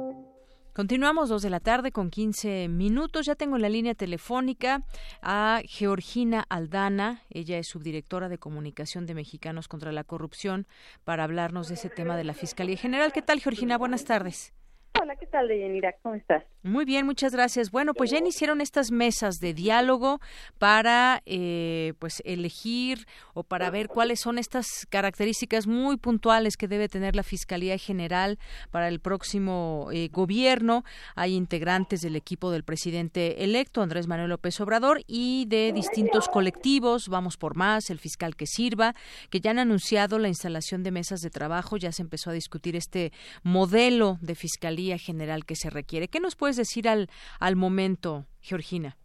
Continuamos 0.73 1.27
dos 1.27 1.41
de 1.41 1.49
la 1.49 1.59
tarde 1.59 1.91
con 1.91 2.09
15 2.09 2.69
minutos. 2.69 3.25
Ya 3.25 3.35
tengo 3.35 3.57
en 3.57 3.61
la 3.61 3.67
línea 3.67 3.93
telefónica 3.93 4.83
a 5.21 5.61
Georgina 5.65 6.45
Aldana. 6.47 7.23
Ella 7.29 7.57
es 7.57 7.67
subdirectora 7.67 8.29
de 8.29 8.37
comunicación 8.37 9.05
de 9.05 9.13
Mexicanos 9.13 9.67
contra 9.67 9.91
la 9.91 10.05
Corrupción 10.05 10.67
para 11.03 11.25
hablarnos 11.25 11.67
de 11.67 11.73
ese 11.73 11.89
tema 11.89 12.15
de 12.15 12.23
la 12.23 12.33
Fiscalía 12.33 12.77
General. 12.77 13.11
¿Qué 13.11 13.21
tal, 13.21 13.41
Georgina? 13.41 13.77
Buenas 13.77 14.05
tardes. 14.05 14.53
Hola, 14.99 15.15
¿qué 15.15 15.25
tal, 15.25 15.47
Deyanira? 15.47 15.95
¿Cómo 16.03 16.15
estás? 16.15 16.43
Muy 16.63 16.85
bien, 16.85 17.05
muchas 17.07 17.33
gracias. 17.33 17.71
Bueno, 17.71 17.93
pues 17.93 18.11
ya 18.11 18.19
iniciaron 18.19 18.61
estas 18.61 18.91
mesas 18.91 19.39
de 19.39 19.53
diálogo 19.53 20.19
para, 20.59 21.23
eh, 21.25 21.93
pues, 21.97 22.21
elegir 22.25 23.07
o 23.33 23.43
para 23.43 23.71
ver 23.71 23.87
cuáles 23.87 24.19
son 24.19 24.37
estas 24.37 24.85
características 24.89 25.65
muy 25.65 25.97
puntuales 25.97 26.57
que 26.57 26.67
debe 26.67 26.87
tener 26.87 27.15
la 27.15 27.23
Fiscalía 27.23 27.77
General 27.79 28.37
para 28.69 28.89
el 28.89 28.99
próximo 28.99 29.87
eh, 29.91 30.09
gobierno. 30.11 30.83
Hay 31.15 31.35
integrantes 31.35 32.01
del 32.01 32.15
equipo 32.15 32.51
del 32.51 32.63
presidente 32.63 33.43
electo, 33.43 33.81
Andrés 33.81 34.07
Manuel 34.07 34.29
López 34.29 34.59
Obrador, 34.61 35.01
y 35.07 35.45
de 35.47 35.71
distintos 35.73 36.27
colectivos, 36.27 37.07
Vamos 37.07 37.37
por 37.37 37.55
Más, 37.55 37.89
el 37.89 37.97
fiscal 37.97 38.35
que 38.35 38.45
sirva, 38.45 38.93
que 39.31 39.39
ya 39.39 39.49
han 39.51 39.59
anunciado 39.59 40.19
la 40.19 40.27
instalación 40.27 40.83
de 40.83 40.91
mesas 40.91 41.21
de 41.21 41.31
trabajo. 41.31 41.77
Ya 41.77 41.91
se 41.91 42.03
empezó 42.03 42.29
a 42.29 42.33
discutir 42.33 42.75
este 42.75 43.11
modelo 43.41 44.19
de 44.21 44.35
fiscalía 44.35 44.80
general 44.97 45.45
que 45.45 45.55
se 45.55 45.69
requiere. 45.69 46.07
¿Qué 46.07 46.19
nos 46.19 46.35
puedes 46.35 46.57
decir 46.57 46.87
al, 46.87 47.09
al 47.39 47.55
momento, 47.55 48.25
Georgina? 48.41 48.97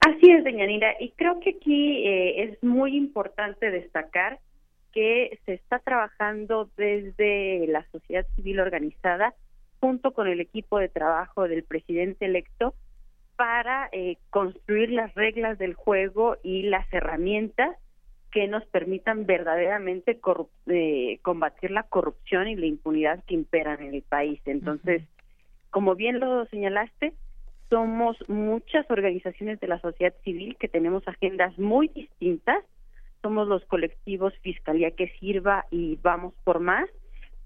Así 0.00 0.30
es, 0.30 0.44
doña 0.44 0.66
Nira, 0.66 0.94
y 1.00 1.12
creo 1.12 1.40
que 1.40 1.50
aquí 1.50 2.06
eh, 2.06 2.44
es 2.44 2.62
muy 2.62 2.96
importante 2.96 3.70
destacar 3.70 4.38
que 4.92 5.38
se 5.44 5.54
está 5.54 5.78
trabajando 5.78 6.70
desde 6.76 7.66
la 7.68 7.84
sociedad 7.90 8.26
civil 8.36 8.60
organizada 8.60 9.34
junto 9.80 10.12
con 10.12 10.28
el 10.28 10.40
equipo 10.40 10.78
de 10.78 10.88
trabajo 10.88 11.48
del 11.48 11.64
presidente 11.64 12.26
electo 12.26 12.74
para 13.36 13.88
eh, 13.92 14.18
construir 14.30 14.90
las 14.90 15.14
reglas 15.14 15.58
del 15.58 15.74
juego 15.74 16.36
y 16.42 16.62
las 16.62 16.90
herramientas 16.92 17.76
que 18.34 18.48
nos 18.48 18.66
permitan 18.66 19.26
verdaderamente 19.26 20.18
eh, 20.66 21.18
combatir 21.22 21.70
la 21.70 21.84
corrupción 21.84 22.48
y 22.48 22.56
la 22.56 22.66
impunidad 22.66 23.22
que 23.26 23.34
imperan 23.34 23.80
en 23.80 23.94
el 23.94 24.02
país. 24.02 24.40
Entonces, 24.44 25.04
como 25.70 25.94
bien 25.94 26.18
lo 26.18 26.44
señalaste, 26.46 27.12
somos 27.70 28.16
muchas 28.28 28.90
organizaciones 28.90 29.60
de 29.60 29.68
la 29.68 29.78
sociedad 29.78 30.12
civil 30.24 30.56
que 30.58 30.66
tenemos 30.66 31.06
agendas 31.06 31.56
muy 31.60 31.86
distintas. 31.86 32.58
Somos 33.22 33.46
los 33.46 33.64
colectivos 33.66 34.34
Fiscalía 34.42 34.90
que 34.90 35.12
Sirva 35.20 35.66
y 35.70 36.00
Vamos 36.02 36.34
por 36.42 36.58
Más, 36.58 36.90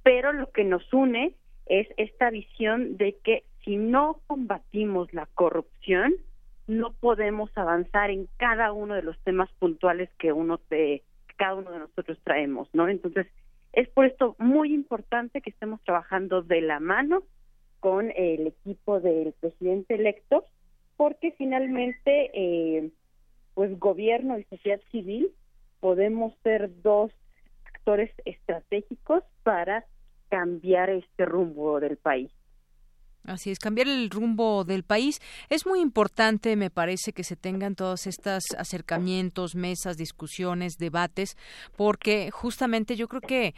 pero 0.02 0.32
lo 0.32 0.50
que 0.52 0.64
nos 0.64 0.90
une 0.94 1.34
es 1.66 1.86
esta 1.98 2.30
visión 2.30 2.96
de 2.96 3.14
que 3.22 3.44
si 3.62 3.76
no 3.76 4.20
combatimos 4.26 5.12
la 5.12 5.26
corrupción, 5.34 6.14
no 6.68 6.92
podemos 6.92 7.50
avanzar 7.56 8.10
en 8.10 8.28
cada 8.36 8.72
uno 8.72 8.94
de 8.94 9.02
los 9.02 9.18
temas 9.24 9.50
puntuales 9.58 10.10
que 10.18 10.32
uno 10.32 10.60
de 10.70 11.02
cada 11.36 11.54
uno 11.54 11.72
de 11.72 11.78
nosotros 11.78 12.18
traemos, 12.22 12.68
¿no? 12.74 12.88
Entonces, 12.88 13.26
es 13.72 13.88
por 13.88 14.04
esto 14.04 14.36
muy 14.38 14.74
importante 14.74 15.40
que 15.40 15.50
estemos 15.50 15.80
trabajando 15.82 16.42
de 16.42 16.60
la 16.60 16.78
mano 16.78 17.22
con 17.80 18.12
el 18.14 18.48
equipo 18.48 19.00
del 19.00 19.32
presidente 19.40 19.94
electo, 19.94 20.44
porque 20.96 21.32
finalmente, 21.32 22.30
eh, 22.34 22.90
pues 23.54 23.78
gobierno 23.78 24.38
y 24.38 24.44
sociedad 24.44 24.80
civil 24.90 25.30
podemos 25.80 26.34
ser 26.42 26.82
dos 26.82 27.12
actores 27.64 28.10
estratégicos 28.24 29.22
para 29.42 29.86
cambiar 30.28 30.90
este 30.90 31.24
rumbo 31.24 31.80
del 31.80 31.96
país. 31.96 32.30
Así 33.24 33.50
es, 33.50 33.58
cambiar 33.58 33.88
el 33.88 34.08
rumbo 34.10 34.64
del 34.64 34.84
país. 34.84 35.20
Es 35.50 35.66
muy 35.66 35.80
importante, 35.80 36.56
me 36.56 36.70
parece, 36.70 37.12
que 37.12 37.24
se 37.24 37.36
tengan 37.36 37.74
todos 37.74 38.06
estos 38.06 38.44
acercamientos, 38.56 39.54
mesas, 39.54 39.96
discusiones, 39.96 40.78
debates, 40.78 41.36
porque 41.76 42.30
justamente 42.30 42.96
yo 42.96 43.06
creo 43.06 43.20
que 43.20 43.54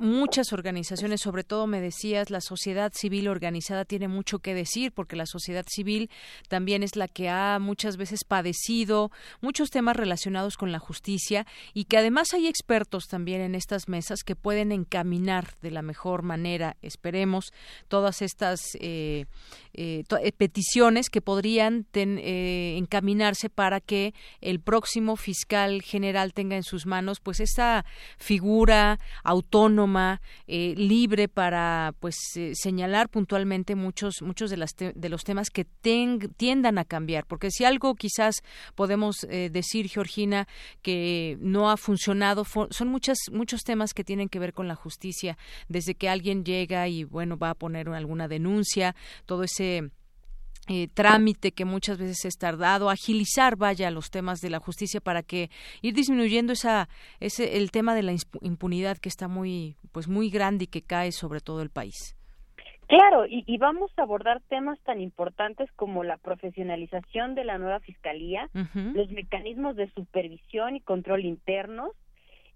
muchas 0.00 0.52
organizaciones, 0.52 1.20
sobre 1.20 1.44
todo 1.44 1.66
me 1.66 1.80
decías, 1.80 2.30
la 2.30 2.40
sociedad 2.40 2.92
civil 2.94 3.28
organizada 3.28 3.84
tiene 3.84 4.08
mucho 4.08 4.38
que 4.38 4.54
decir 4.54 4.92
porque 4.92 5.14
la 5.14 5.26
sociedad 5.26 5.66
civil 5.68 6.10
también 6.48 6.82
es 6.82 6.96
la 6.96 7.06
que 7.06 7.28
ha 7.28 7.58
muchas 7.60 7.96
veces 7.96 8.24
padecido 8.24 9.10
muchos 9.40 9.70
temas 9.70 9.96
relacionados 9.96 10.56
con 10.56 10.72
la 10.72 10.78
justicia 10.78 11.46
y 11.74 11.84
que 11.84 11.98
además 11.98 12.32
hay 12.32 12.46
expertos 12.46 13.08
también 13.08 13.42
en 13.42 13.54
estas 13.54 13.88
mesas 13.88 14.22
que 14.24 14.36
pueden 14.36 14.72
encaminar 14.72 15.54
de 15.60 15.70
la 15.70 15.82
mejor 15.82 16.22
manera, 16.22 16.76
esperemos, 16.82 17.52
todas 17.88 18.22
estas 18.22 18.60
eh, 18.80 19.26
eh, 19.74 20.04
eh, 20.22 20.32
peticiones 20.32 21.10
que 21.10 21.20
podrían 21.20 21.86
encaminarse 21.92 23.50
para 23.50 23.80
que 23.80 24.14
el 24.40 24.60
próximo 24.60 25.16
fiscal 25.16 25.82
general 25.82 26.32
tenga 26.32 26.56
en 26.56 26.62
sus 26.62 26.86
manos 26.86 27.20
pues 27.20 27.40
esta 27.40 27.84
figura 28.16 28.98
autónoma, 29.22 29.89
libre 30.46 31.28
para 31.28 31.94
pues 32.00 32.16
señalar 32.54 33.08
puntualmente 33.08 33.74
muchos 33.74 34.22
muchos 34.22 34.50
de, 34.50 34.56
las 34.56 34.74
de 34.76 35.08
los 35.08 35.24
temas 35.24 35.50
que 35.50 35.64
tiendan 35.64 36.78
a 36.78 36.84
cambiar, 36.84 37.26
porque 37.26 37.50
si 37.50 37.64
algo 37.64 37.94
quizás 37.94 38.42
podemos 38.74 39.26
decir 39.50 39.88
Georgina 39.88 40.46
que 40.82 41.36
no 41.40 41.70
ha 41.70 41.76
funcionado 41.76 42.44
son 42.44 42.88
muchas 42.88 43.18
muchos 43.32 43.62
temas 43.62 43.94
que 43.94 44.04
tienen 44.04 44.28
que 44.28 44.38
ver 44.38 44.52
con 44.52 44.68
la 44.68 44.74
justicia. 44.74 45.38
Desde 45.68 45.94
que 45.94 46.08
alguien 46.08 46.44
llega 46.44 46.88
y 46.88 47.04
bueno 47.04 47.36
va 47.36 47.50
a 47.50 47.54
poner 47.54 47.88
alguna 47.88 48.28
denuncia 48.28 48.94
todo 49.26 49.44
ese 49.44 49.90
eh, 50.68 50.88
trámite 50.92 51.52
que 51.52 51.64
muchas 51.64 51.98
veces 51.98 52.24
es 52.24 52.38
tardado, 52.38 52.90
agilizar, 52.90 53.56
vaya, 53.56 53.90
los 53.90 54.10
temas 54.10 54.40
de 54.40 54.50
la 54.50 54.60
justicia 54.60 55.00
para 55.00 55.22
que 55.22 55.50
ir 55.82 55.94
disminuyendo 55.94 56.52
esa, 56.52 56.88
ese, 57.18 57.56
el 57.56 57.70
tema 57.70 57.94
de 57.94 58.02
la 58.02 58.12
impunidad 58.42 58.98
que 58.98 59.08
está 59.08 59.26
muy, 59.26 59.76
pues 59.92 60.08
muy 60.08 60.30
grande 60.30 60.64
y 60.64 60.68
que 60.68 60.82
cae 60.82 61.12
sobre 61.12 61.40
todo 61.40 61.62
el 61.62 61.70
país. 61.70 62.16
Claro, 62.86 63.24
y, 63.28 63.56
vamos 63.58 63.92
a 63.96 64.02
abordar 64.02 64.42
temas 64.48 64.76
tan 64.80 65.00
importantes 65.00 65.70
como 65.76 66.02
la 66.02 66.16
profesionalización 66.16 67.36
de 67.36 67.44
la 67.44 67.56
nueva 67.56 67.78
fiscalía, 67.78 68.50
los 68.74 69.08
mecanismos 69.12 69.76
de 69.76 69.88
supervisión 69.92 70.74
y 70.74 70.80
control 70.80 71.24
internos, 71.24 71.92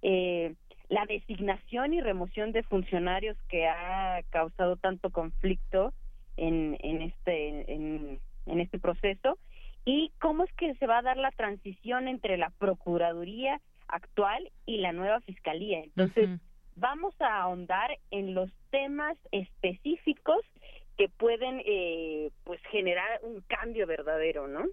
eh, 0.02 0.56
la 0.88 1.06
designación 1.06 1.94
y 1.94 2.00
remoción 2.00 2.50
de 2.50 2.64
funcionarios 2.64 3.36
que 3.48 3.68
ha 3.68 4.22
causado 4.30 4.74
tanto 4.74 5.10
conflicto 5.10 5.92
en, 6.36 6.76
en 6.80 7.02
este 7.02 7.72
en, 7.72 8.20
en 8.46 8.60
este 8.60 8.78
proceso 8.78 9.38
y 9.84 10.12
cómo 10.20 10.44
es 10.44 10.52
que 10.54 10.74
se 10.74 10.86
va 10.86 10.98
a 10.98 11.02
dar 11.02 11.16
la 11.16 11.30
transición 11.30 12.08
entre 12.08 12.36
la 12.36 12.50
procuraduría 12.50 13.60
actual 13.88 14.50
y 14.66 14.78
la 14.78 14.92
nueva 14.92 15.20
fiscalía. 15.20 15.80
Entonces, 15.80 16.40
vamos 16.76 17.14
a 17.20 17.42
ahondar 17.42 17.98
en 18.10 18.34
los 18.34 18.50
temas 18.70 19.16
específicos 19.30 20.40
que 20.96 21.08
pueden 21.08 21.60
eh, 21.66 22.30
pues 22.44 22.60
generar 22.70 23.20
un 23.22 23.42
cambio 23.42 23.86
verdadero, 23.86 24.48
¿no? 24.48 24.64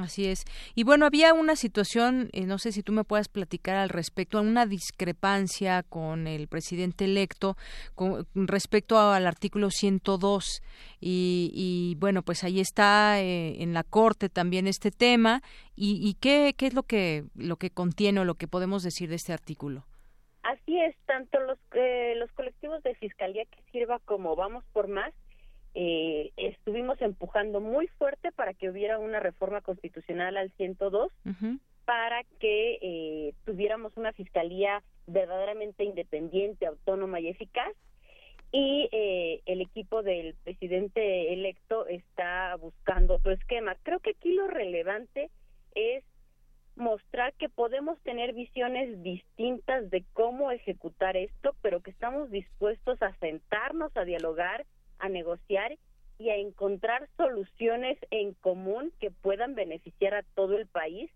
Así 0.00 0.26
es. 0.26 0.44
Y 0.74 0.84
bueno, 0.84 1.04
había 1.04 1.34
una 1.34 1.54
situación, 1.54 2.30
eh, 2.32 2.46
no 2.46 2.58
sé 2.58 2.72
si 2.72 2.82
tú 2.82 2.92
me 2.92 3.04
puedas 3.04 3.28
platicar 3.28 3.76
al 3.76 3.90
respecto, 3.90 4.40
una 4.40 4.64
discrepancia 4.64 5.82
con 5.82 6.26
el 6.26 6.48
presidente 6.48 7.04
electo 7.04 7.56
con 7.94 8.26
respecto 8.34 8.98
al 8.98 9.26
artículo 9.26 9.70
102. 9.70 10.62
Y, 10.98 11.50
y 11.54 11.96
bueno, 11.98 12.22
pues 12.22 12.42
ahí 12.42 12.58
está 12.58 13.20
eh, 13.20 13.62
en 13.62 13.74
la 13.74 13.82
Corte 13.82 14.30
también 14.30 14.66
este 14.66 14.90
tema. 14.90 15.42
¿Y, 15.76 16.00
y 16.02 16.14
qué, 16.14 16.54
qué 16.56 16.68
es 16.68 16.74
lo 16.74 16.84
que, 16.84 17.24
lo 17.34 17.56
que 17.56 17.70
contiene 17.70 18.20
o 18.20 18.24
lo 18.24 18.36
que 18.36 18.48
podemos 18.48 18.82
decir 18.82 19.10
de 19.10 19.16
este 19.16 19.34
artículo? 19.34 19.84
Así 20.42 20.80
es, 20.80 20.96
tanto 21.06 21.38
los, 21.38 21.58
eh, 21.74 22.14
los 22.16 22.32
colectivos 22.32 22.82
de 22.82 22.94
fiscalía 22.96 23.44
que 23.44 23.62
sirva 23.70 24.00
como 24.00 24.34
Vamos 24.34 24.64
por 24.72 24.88
Más, 24.88 25.12
eh, 25.74 26.32
estuvimos 26.36 27.00
empujando 27.00 27.60
muy 27.60 27.86
fuerte 27.86 28.30
para 28.32 28.54
que 28.54 28.68
hubiera 28.68 28.98
una 28.98 29.20
reforma 29.20 29.60
constitucional 29.60 30.36
al 30.36 30.50
102 30.52 31.10
para 31.84 32.22
que 32.38 32.78
eh, 32.80 33.34
tuviéramos 33.44 33.96
una 33.96 34.12
fiscalía 34.12 34.82
verdaderamente 35.06 35.84
independiente, 35.84 36.66
autónoma 36.66 37.20
y 37.20 37.28
eficaz. 37.28 37.72
Y 38.54 38.88
eh, 38.92 39.40
el 39.46 39.62
equipo 39.62 40.02
del 40.02 40.34
presidente 40.44 41.32
electo 41.32 41.86
está 41.86 42.54
buscando 42.56 43.14
otro 43.14 43.32
esquema. 43.32 43.76
Creo 43.82 44.00
que 44.00 44.10
aquí 44.10 44.32
lo 44.34 44.46
relevante 44.46 45.30
es 45.74 46.04
mostrar 46.76 47.32
que 47.34 47.48
podemos 47.48 47.98
tener 48.00 48.34
visiones 48.34 49.02
distintas 49.02 49.90
de 49.90 50.04
cómo 50.12 50.50
ejecutar 50.50 51.16
esto, 51.16 51.54
pero 51.62 51.80
que 51.80 51.90
estamos 51.90 52.30
dispuestos 52.30 53.00
a 53.02 53.14
sentarnos 53.16 53.96
a 53.96 54.04
dialogar, 54.04 54.66
a 55.02 55.08
negociar 55.08 55.76
y 56.18 56.30
a 56.30 56.36
encontrar 56.36 57.08
soluciones 57.16 57.98
en 58.10 58.32
común 58.34 58.92
que 59.00 59.10
puedan 59.10 59.54
beneficiar 59.54 60.14
a 60.14 60.22
todo 60.34 60.56
el 60.56 60.66
país, 60.66 61.10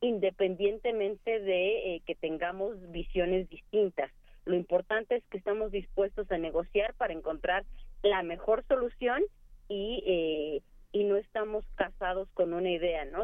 independientemente 0.00 1.40
de 1.40 1.96
eh, 1.96 2.02
que 2.06 2.14
tengamos 2.14 2.76
visiones 2.90 3.48
distintas. 3.50 4.10
Lo 4.44 4.54
importante 4.54 5.16
es 5.16 5.24
que 5.26 5.38
estamos 5.38 5.72
dispuestos 5.72 6.30
a 6.30 6.38
negociar 6.38 6.94
para 6.94 7.12
encontrar 7.12 7.64
la 8.02 8.22
mejor 8.22 8.64
solución 8.68 9.22
y 9.68 10.02
eh, 10.06 10.62
y 10.92 11.04
no 11.04 11.16
estamos 11.16 11.64
casados 11.74 12.28
con 12.34 12.52
una 12.52 12.70
idea, 12.70 13.06
¿no? 13.06 13.22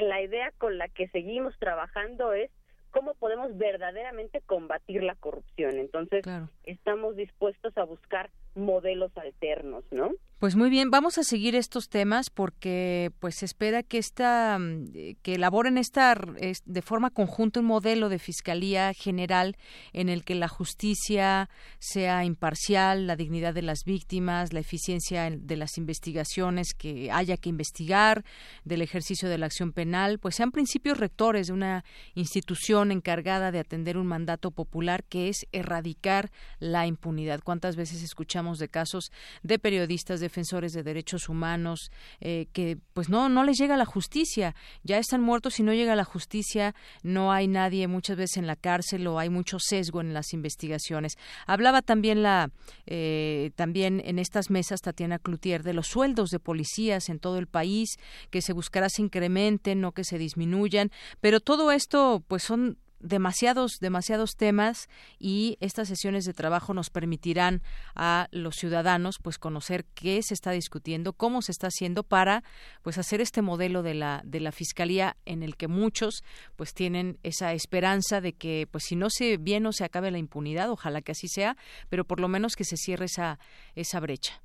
La 0.00 0.22
idea 0.22 0.52
con 0.58 0.78
la 0.78 0.88
que 0.88 1.08
seguimos 1.08 1.52
trabajando 1.58 2.32
es 2.32 2.50
cómo 2.92 3.14
podemos 3.14 3.56
verdaderamente 3.58 4.40
combatir 4.42 5.02
la 5.02 5.16
corrupción. 5.16 5.78
Entonces, 5.78 6.24
estamos 6.62 7.16
dispuestos 7.16 7.76
a 7.76 7.84
buscar 7.84 8.30
modelos 8.54 9.16
alternos, 9.16 9.84
¿no? 9.90 10.10
Pues 10.42 10.56
muy 10.56 10.70
bien, 10.70 10.90
vamos 10.90 11.18
a 11.18 11.22
seguir 11.22 11.54
estos 11.54 11.88
temas 11.88 12.28
porque 12.28 13.12
pues 13.20 13.36
se 13.36 13.44
espera 13.44 13.84
que 13.84 13.98
esta 13.98 14.58
mm, 14.58 14.86
que 15.22 15.36
elaboren 15.36 15.78
esta 15.78 16.16
de 16.16 16.82
forma 16.82 17.10
conjunta 17.10 17.60
un 17.60 17.66
modelo 17.66 18.08
de 18.08 18.18
fiscalía 18.18 18.92
general 18.92 19.56
en 19.92 20.08
el 20.08 20.24
que 20.24 20.34
la 20.34 20.48
justicia 20.48 21.48
sea 21.78 22.24
imparcial, 22.24 23.06
la 23.06 23.14
dignidad 23.14 23.54
de 23.54 23.62
las 23.62 23.84
víctimas, 23.84 24.52
la 24.52 24.58
eficiencia 24.58 25.30
de 25.30 25.56
las 25.56 25.78
investigaciones 25.78 26.74
que 26.74 27.12
haya 27.12 27.36
que 27.36 27.48
investigar, 27.48 28.24
del 28.64 28.82
ejercicio 28.82 29.28
de 29.28 29.38
la 29.38 29.46
acción 29.46 29.70
penal, 29.70 30.18
pues 30.18 30.34
sean 30.34 30.50
principios 30.50 30.98
rectores 30.98 31.46
de 31.46 31.52
una 31.52 31.84
institución 32.14 32.90
encargada 32.90 33.52
de 33.52 33.60
atender 33.60 33.96
un 33.96 34.08
mandato 34.08 34.50
popular 34.50 35.04
que 35.04 35.28
es 35.28 35.46
erradicar 35.52 36.32
la 36.58 36.88
impunidad. 36.88 37.42
¿Cuántas 37.44 37.76
veces 37.76 38.02
escuchamos 38.02 38.41
de 38.58 38.68
casos 38.68 39.10
de 39.42 39.58
periodistas 39.58 40.20
de 40.20 40.26
defensores 40.26 40.72
de 40.72 40.82
derechos 40.82 41.28
humanos 41.28 41.90
eh, 42.20 42.46
que 42.52 42.78
pues 42.94 43.08
no 43.08 43.28
no 43.28 43.44
les 43.44 43.58
llega 43.58 43.76
la 43.76 43.84
justicia. 43.84 44.54
Ya 44.82 44.98
están 44.98 45.20
muertos 45.20 45.60
y 45.60 45.62
no 45.62 45.72
llega 45.72 45.94
la 45.94 46.04
justicia 46.04 46.74
no 47.02 47.32
hay 47.32 47.48
nadie 47.48 47.86
muchas 47.88 48.16
veces 48.16 48.38
en 48.38 48.46
la 48.46 48.56
cárcel 48.56 49.06
o 49.06 49.18
hay 49.18 49.28
mucho 49.28 49.58
sesgo 49.58 50.00
en 50.00 50.14
las 50.14 50.32
investigaciones. 50.32 51.16
Hablaba 51.46 51.82
también 51.82 52.22
la 52.22 52.50
eh, 52.86 53.50
también 53.56 54.02
en 54.04 54.18
estas 54.18 54.50
mesas 54.50 54.80
Tatiana 54.80 55.18
Cloutier 55.18 55.62
de 55.62 55.74
los 55.74 55.88
sueldos 55.88 56.30
de 56.30 56.38
policías 56.38 57.08
en 57.08 57.18
todo 57.18 57.38
el 57.38 57.46
país 57.46 57.96
que 58.30 58.42
se 58.42 58.52
buscará 58.52 58.88
se 58.88 59.02
incrementen 59.02 59.80
no 59.80 59.92
que 59.92 60.04
se 60.04 60.18
disminuyan 60.18 60.90
pero 61.20 61.40
todo 61.40 61.72
esto 61.72 62.22
pues 62.26 62.42
son 62.42 62.78
demasiados, 63.02 63.78
demasiados 63.80 64.36
temas 64.36 64.88
y 65.18 65.58
estas 65.60 65.88
sesiones 65.88 66.24
de 66.24 66.32
trabajo 66.32 66.72
nos 66.72 66.90
permitirán 66.90 67.62
a 67.94 68.28
los 68.30 68.56
ciudadanos 68.56 69.18
pues 69.22 69.38
conocer 69.38 69.84
qué 69.94 70.22
se 70.22 70.34
está 70.34 70.52
discutiendo, 70.52 71.12
cómo 71.12 71.42
se 71.42 71.52
está 71.52 71.66
haciendo 71.66 72.04
para 72.04 72.42
pues 72.82 72.98
hacer 72.98 73.20
este 73.20 73.42
modelo 73.42 73.82
de 73.82 73.94
la 73.94 74.22
de 74.24 74.40
la 74.40 74.52
fiscalía 74.52 75.16
en 75.26 75.42
el 75.42 75.56
que 75.56 75.68
muchos 75.68 76.24
pues 76.56 76.74
tienen 76.74 77.18
esa 77.22 77.52
esperanza 77.52 78.20
de 78.20 78.32
que 78.32 78.66
pues 78.70 78.84
si 78.84 78.96
no 78.96 79.10
se 79.10 79.36
bien 79.36 79.64
no 79.64 79.72
se 79.72 79.84
acabe 79.84 80.10
la 80.10 80.18
impunidad, 80.18 80.70
ojalá 80.70 81.02
que 81.02 81.12
así 81.12 81.28
sea, 81.28 81.56
pero 81.90 82.04
por 82.04 82.20
lo 82.20 82.28
menos 82.28 82.56
que 82.56 82.64
se 82.64 82.76
cierre 82.76 83.06
esa 83.06 83.38
esa 83.74 84.00
brecha. 84.00 84.42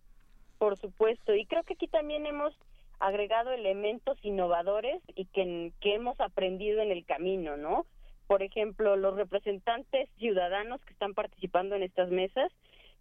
Por 0.58 0.78
supuesto, 0.80 1.36
y 1.36 1.46
creo 1.46 1.64
que 1.64 1.74
aquí 1.74 1.88
también 1.88 2.26
hemos 2.26 2.54
agregado 3.00 3.52
elementos 3.52 4.18
innovadores 4.24 5.02
y 5.16 5.26
que, 5.26 5.72
que 5.82 5.94
hemos 5.96 6.20
aprendido 6.20 6.82
en 6.82 6.92
el 6.92 7.06
camino, 7.06 7.56
¿no? 7.56 7.86
Por 8.28 8.44
ejemplo, 8.44 8.96
los 8.96 9.16
representantes 9.16 10.10
ciudadanos 10.18 10.82
que 10.82 10.94
están 10.94 11.14
participando 11.14 11.76
en 11.76 11.84
estas 11.84 12.10
mesas 12.10 12.52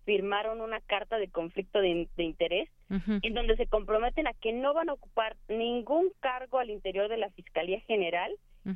firmaron 0.05 0.61
una 0.61 0.81
carta 0.81 1.19
de 1.19 1.29
conflicto 1.29 1.81
de, 1.81 2.09
interés 2.19 2.71
en 2.89 3.35
donde 3.35 3.57
se 3.57 3.67
comprometen 3.67 4.29
a 4.29 4.35
que 4.35 4.53
no 4.53 4.73
van 4.73 4.89
a 4.89 4.93
ocupar 4.93 5.37
ningún 5.49 6.13
cargo 6.21 6.61
al 6.61 6.71
interior 6.71 7.09
de 7.09 7.17
la 7.17 7.31
Fiscalía 7.31 7.81
General 7.81 8.33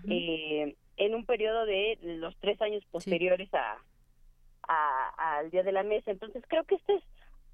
eh, 0.09 0.75
en 0.97 1.15
un 1.15 1.25
periodo 1.25 1.67
de 1.67 1.99
los 2.03 2.37
tres 2.39 2.61
años 2.61 2.85
posteriores 2.91 3.49
a, 3.55 3.79
al 5.17 5.51
día 5.51 5.63
de 5.63 5.73
la 5.73 5.85
mesa. 5.85 6.11
Entonces 6.11 6.43
creo 6.49 6.65
que 6.65 6.75
este 6.75 6.95
es 6.95 7.03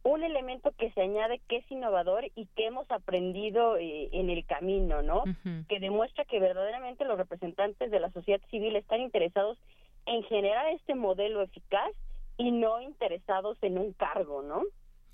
un 0.06 0.22
elemento 0.22 0.72
que 0.78 0.90
se 0.92 1.02
añade 1.02 1.40
que 1.48 1.56
es 1.56 1.70
innovador 1.70 2.24
y 2.36 2.46
que 2.54 2.66
hemos 2.66 2.88
aprendido 2.90 3.76
eh, 3.76 4.08
en 4.12 4.30
el 4.30 4.46
camino, 4.46 5.02
¿no? 5.02 5.24
Que 5.68 5.80
demuestra 5.80 6.24
que 6.24 6.38
verdaderamente 6.38 7.04
los 7.04 7.18
representantes 7.18 7.90
de 7.90 8.00
la 8.00 8.10
sociedad 8.12 8.40
civil 8.50 8.76
están 8.76 9.00
interesados 9.00 9.58
en 10.06 10.22
generar 10.24 10.68
este 10.68 10.94
modelo 10.94 11.42
eficaz 11.42 11.90
y 12.36 12.52
no 12.52 12.80
interesados 12.80 13.58
en 13.62 13.78
un 13.78 13.92
cargo, 13.94 14.42
¿no? 14.42 14.62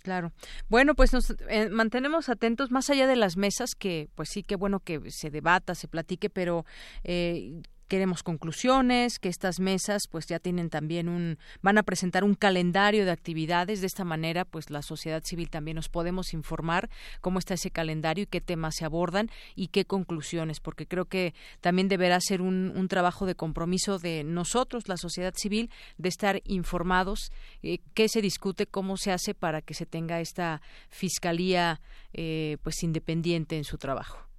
Claro. 0.03 0.33
Bueno, 0.69 0.95
pues 0.95 1.13
nos 1.13 1.31
eh, 1.49 1.71
mantenemos 1.71 2.29
atentos 2.29 2.71
más 2.71 2.91
allá 2.91 3.07
de 3.07 3.17
las 3.17 3.37
mesas, 3.37 3.75
que 3.75 4.09
pues 4.15 4.29
sí, 4.29 4.43
qué 4.43 4.57
bueno 4.57 4.81
que 4.81 5.11
se 5.11 5.31
debata, 5.31 5.75
se 5.75 5.89
platique, 5.89 6.29
pero 6.29 6.67
eh, 7.05 7.63
queremos 7.89 8.23
conclusiones, 8.23 9.19
que 9.19 9.29
estas 9.29 9.61
mesas 9.61 10.03
pues 10.11 10.27
ya 10.27 10.39
tienen 10.39 10.71
también 10.71 11.09
un 11.09 11.39
van 11.61 11.79
a 11.79 11.83
presentar 11.83 12.25
un 12.25 12.35
calendario 12.35 13.05
de 13.05 13.11
actividades, 13.11 13.81
de 13.81 13.87
esta 13.87 14.05
manera 14.05 14.45
pues 14.45 14.71
la 14.71 14.83
sociedad 14.83 15.23
civil 15.25 15.51
también 15.51 15.77
nos 15.77 15.89
podemos 15.89 16.33
informar 16.33 16.91
cómo 17.21 17.39
está 17.39 17.55
ese 17.55 17.71
calendario 17.71 18.25
y 18.25 18.27
qué 18.27 18.41
temas 18.41 18.77
se 18.77 18.85
abordan 18.85 19.31
y 19.55 19.69
qué 19.69 19.85
conclusiones, 19.85 20.61
porque 20.61 20.87
creo 20.87 21.07
que 21.07 21.35
también 21.61 21.89
deberá 21.89 22.21
ser 22.21 22.43
un, 22.43 22.73
un 22.75 22.89
trabajo 22.89 23.27
de 23.27 23.35
compromiso 23.35 23.99
de 23.99 24.25
nosotros, 24.25 24.89
la 24.89 24.97
sociedad 24.97 25.35
civil, 25.37 25.71
de 25.99 26.09
estar 26.09 26.41
informados 26.45 27.31
eh, 27.63 27.79
qué 27.95 28.09
se 28.09 28.23
discute, 28.23 28.67
cómo 28.67 28.97
se 28.97 29.13
hace 29.13 29.35
para 29.35 29.63
que 29.63 29.75
se 29.75 29.87
tenga 29.87 30.21
esta 30.21 30.63
fiscalía 30.89 31.81
eh, 32.13 32.59
pues 32.63 32.83
independiente 32.83 33.57
en 33.57 33.65
su 33.65 33.79
trabajo. 33.79 34.32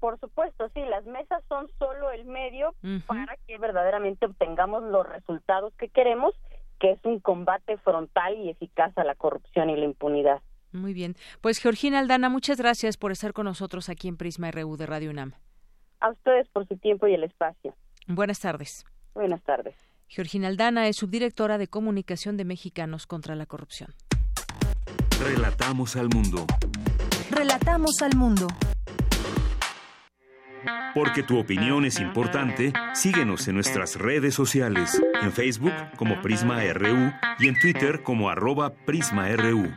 Por 0.00 0.18
supuesto, 0.20 0.68
sí, 0.74 0.80
las 0.88 1.04
mesas 1.06 1.42
son 1.48 1.68
solo 1.78 2.10
el 2.10 2.24
medio 2.24 2.74
para 3.06 3.36
que 3.46 3.58
verdaderamente 3.58 4.26
obtengamos 4.26 4.82
los 4.82 5.08
resultados 5.08 5.72
que 5.74 5.88
queremos, 5.88 6.34
que 6.80 6.92
es 6.92 7.00
un 7.04 7.20
combate 7.20 7.76
frontal 7.78 8.36
y 8.36 8.50
eficaz 8.50 8.96
a 8.96 9.04
la 9.04 9.14
corrupción 9.14 9.70
y 9.70 9.76
la 9.76 9.84
impunidad. 9.84 10.42
Muy 10.72 10.92
bien. 10.92 11.14
Pues 11.40 11.58
Georgina 11.58 12.00
Aldana, 12.00 12.28
muchas 12.28 12.58
gracias 12.58 12.96
por 12.96 13.12
estar 13.12 13.32
con 13.32 13.44
nosotros 13.44 13.88
aquí 13.88 14.08
en 14.08 14.16
Prisma 14.16 14.50
RU 14.50 14.76
de 14.76 14.86
Radio 14.86 15.10
UNAM. 15.10 15.32
A 16.00 16.10
ustedes 16.10 16.48
por 16.48 16.66
su 16.66 16.76
tiempo 16.76 17.06
y 17.06 17.14
el 17.14 17.24
espacio. 17.24 17.74
Buenas 18.08 18.40
tardes. 18.40 18.84
Buenas 19.14 19.42
tardes. 19.44 19.76
Georgina 20.08 20.48
Aldana 20.48 20.88
es 20.88 20.96
subdirectora 20.96 21.58
de 21.58 21.68
comunicación 21.68 22.36
de 22.36 22.44
Mexicanos 22.44 23.06
contra 23.06 23.34
la 23.34 23.46
Corrupción. 23.46 23.94
Relatamos 25.20 25.96
al 25.96 26.08
mundo. 26.08 26.44
Relatamos 27.30 28.02
al 28.02 28.16
mundo. 28.16 28.46
Porque 30.94 31.22
tu 31.22 31.38
opinión 31.38 31.84
es 31.84 32.00
importante, 32.00 32.72
síguenos 32.94 33.48
en 33.48 33.54
nuestras 33.54 33.96
redes 33.96 34.34
sociales, 34.34 35.02
en 35.22 35.32
Facebook 35.32 35.72
como 35.96 36.20
Prisma 36.22 36.60
RU 36.72 37.12
y 37.38 37.48
en 37.48 37.58
Twitter 37.58 38.02
como 38.02 38.30
arroba 38.30 38.72
PrismaRU. 38.72 39.72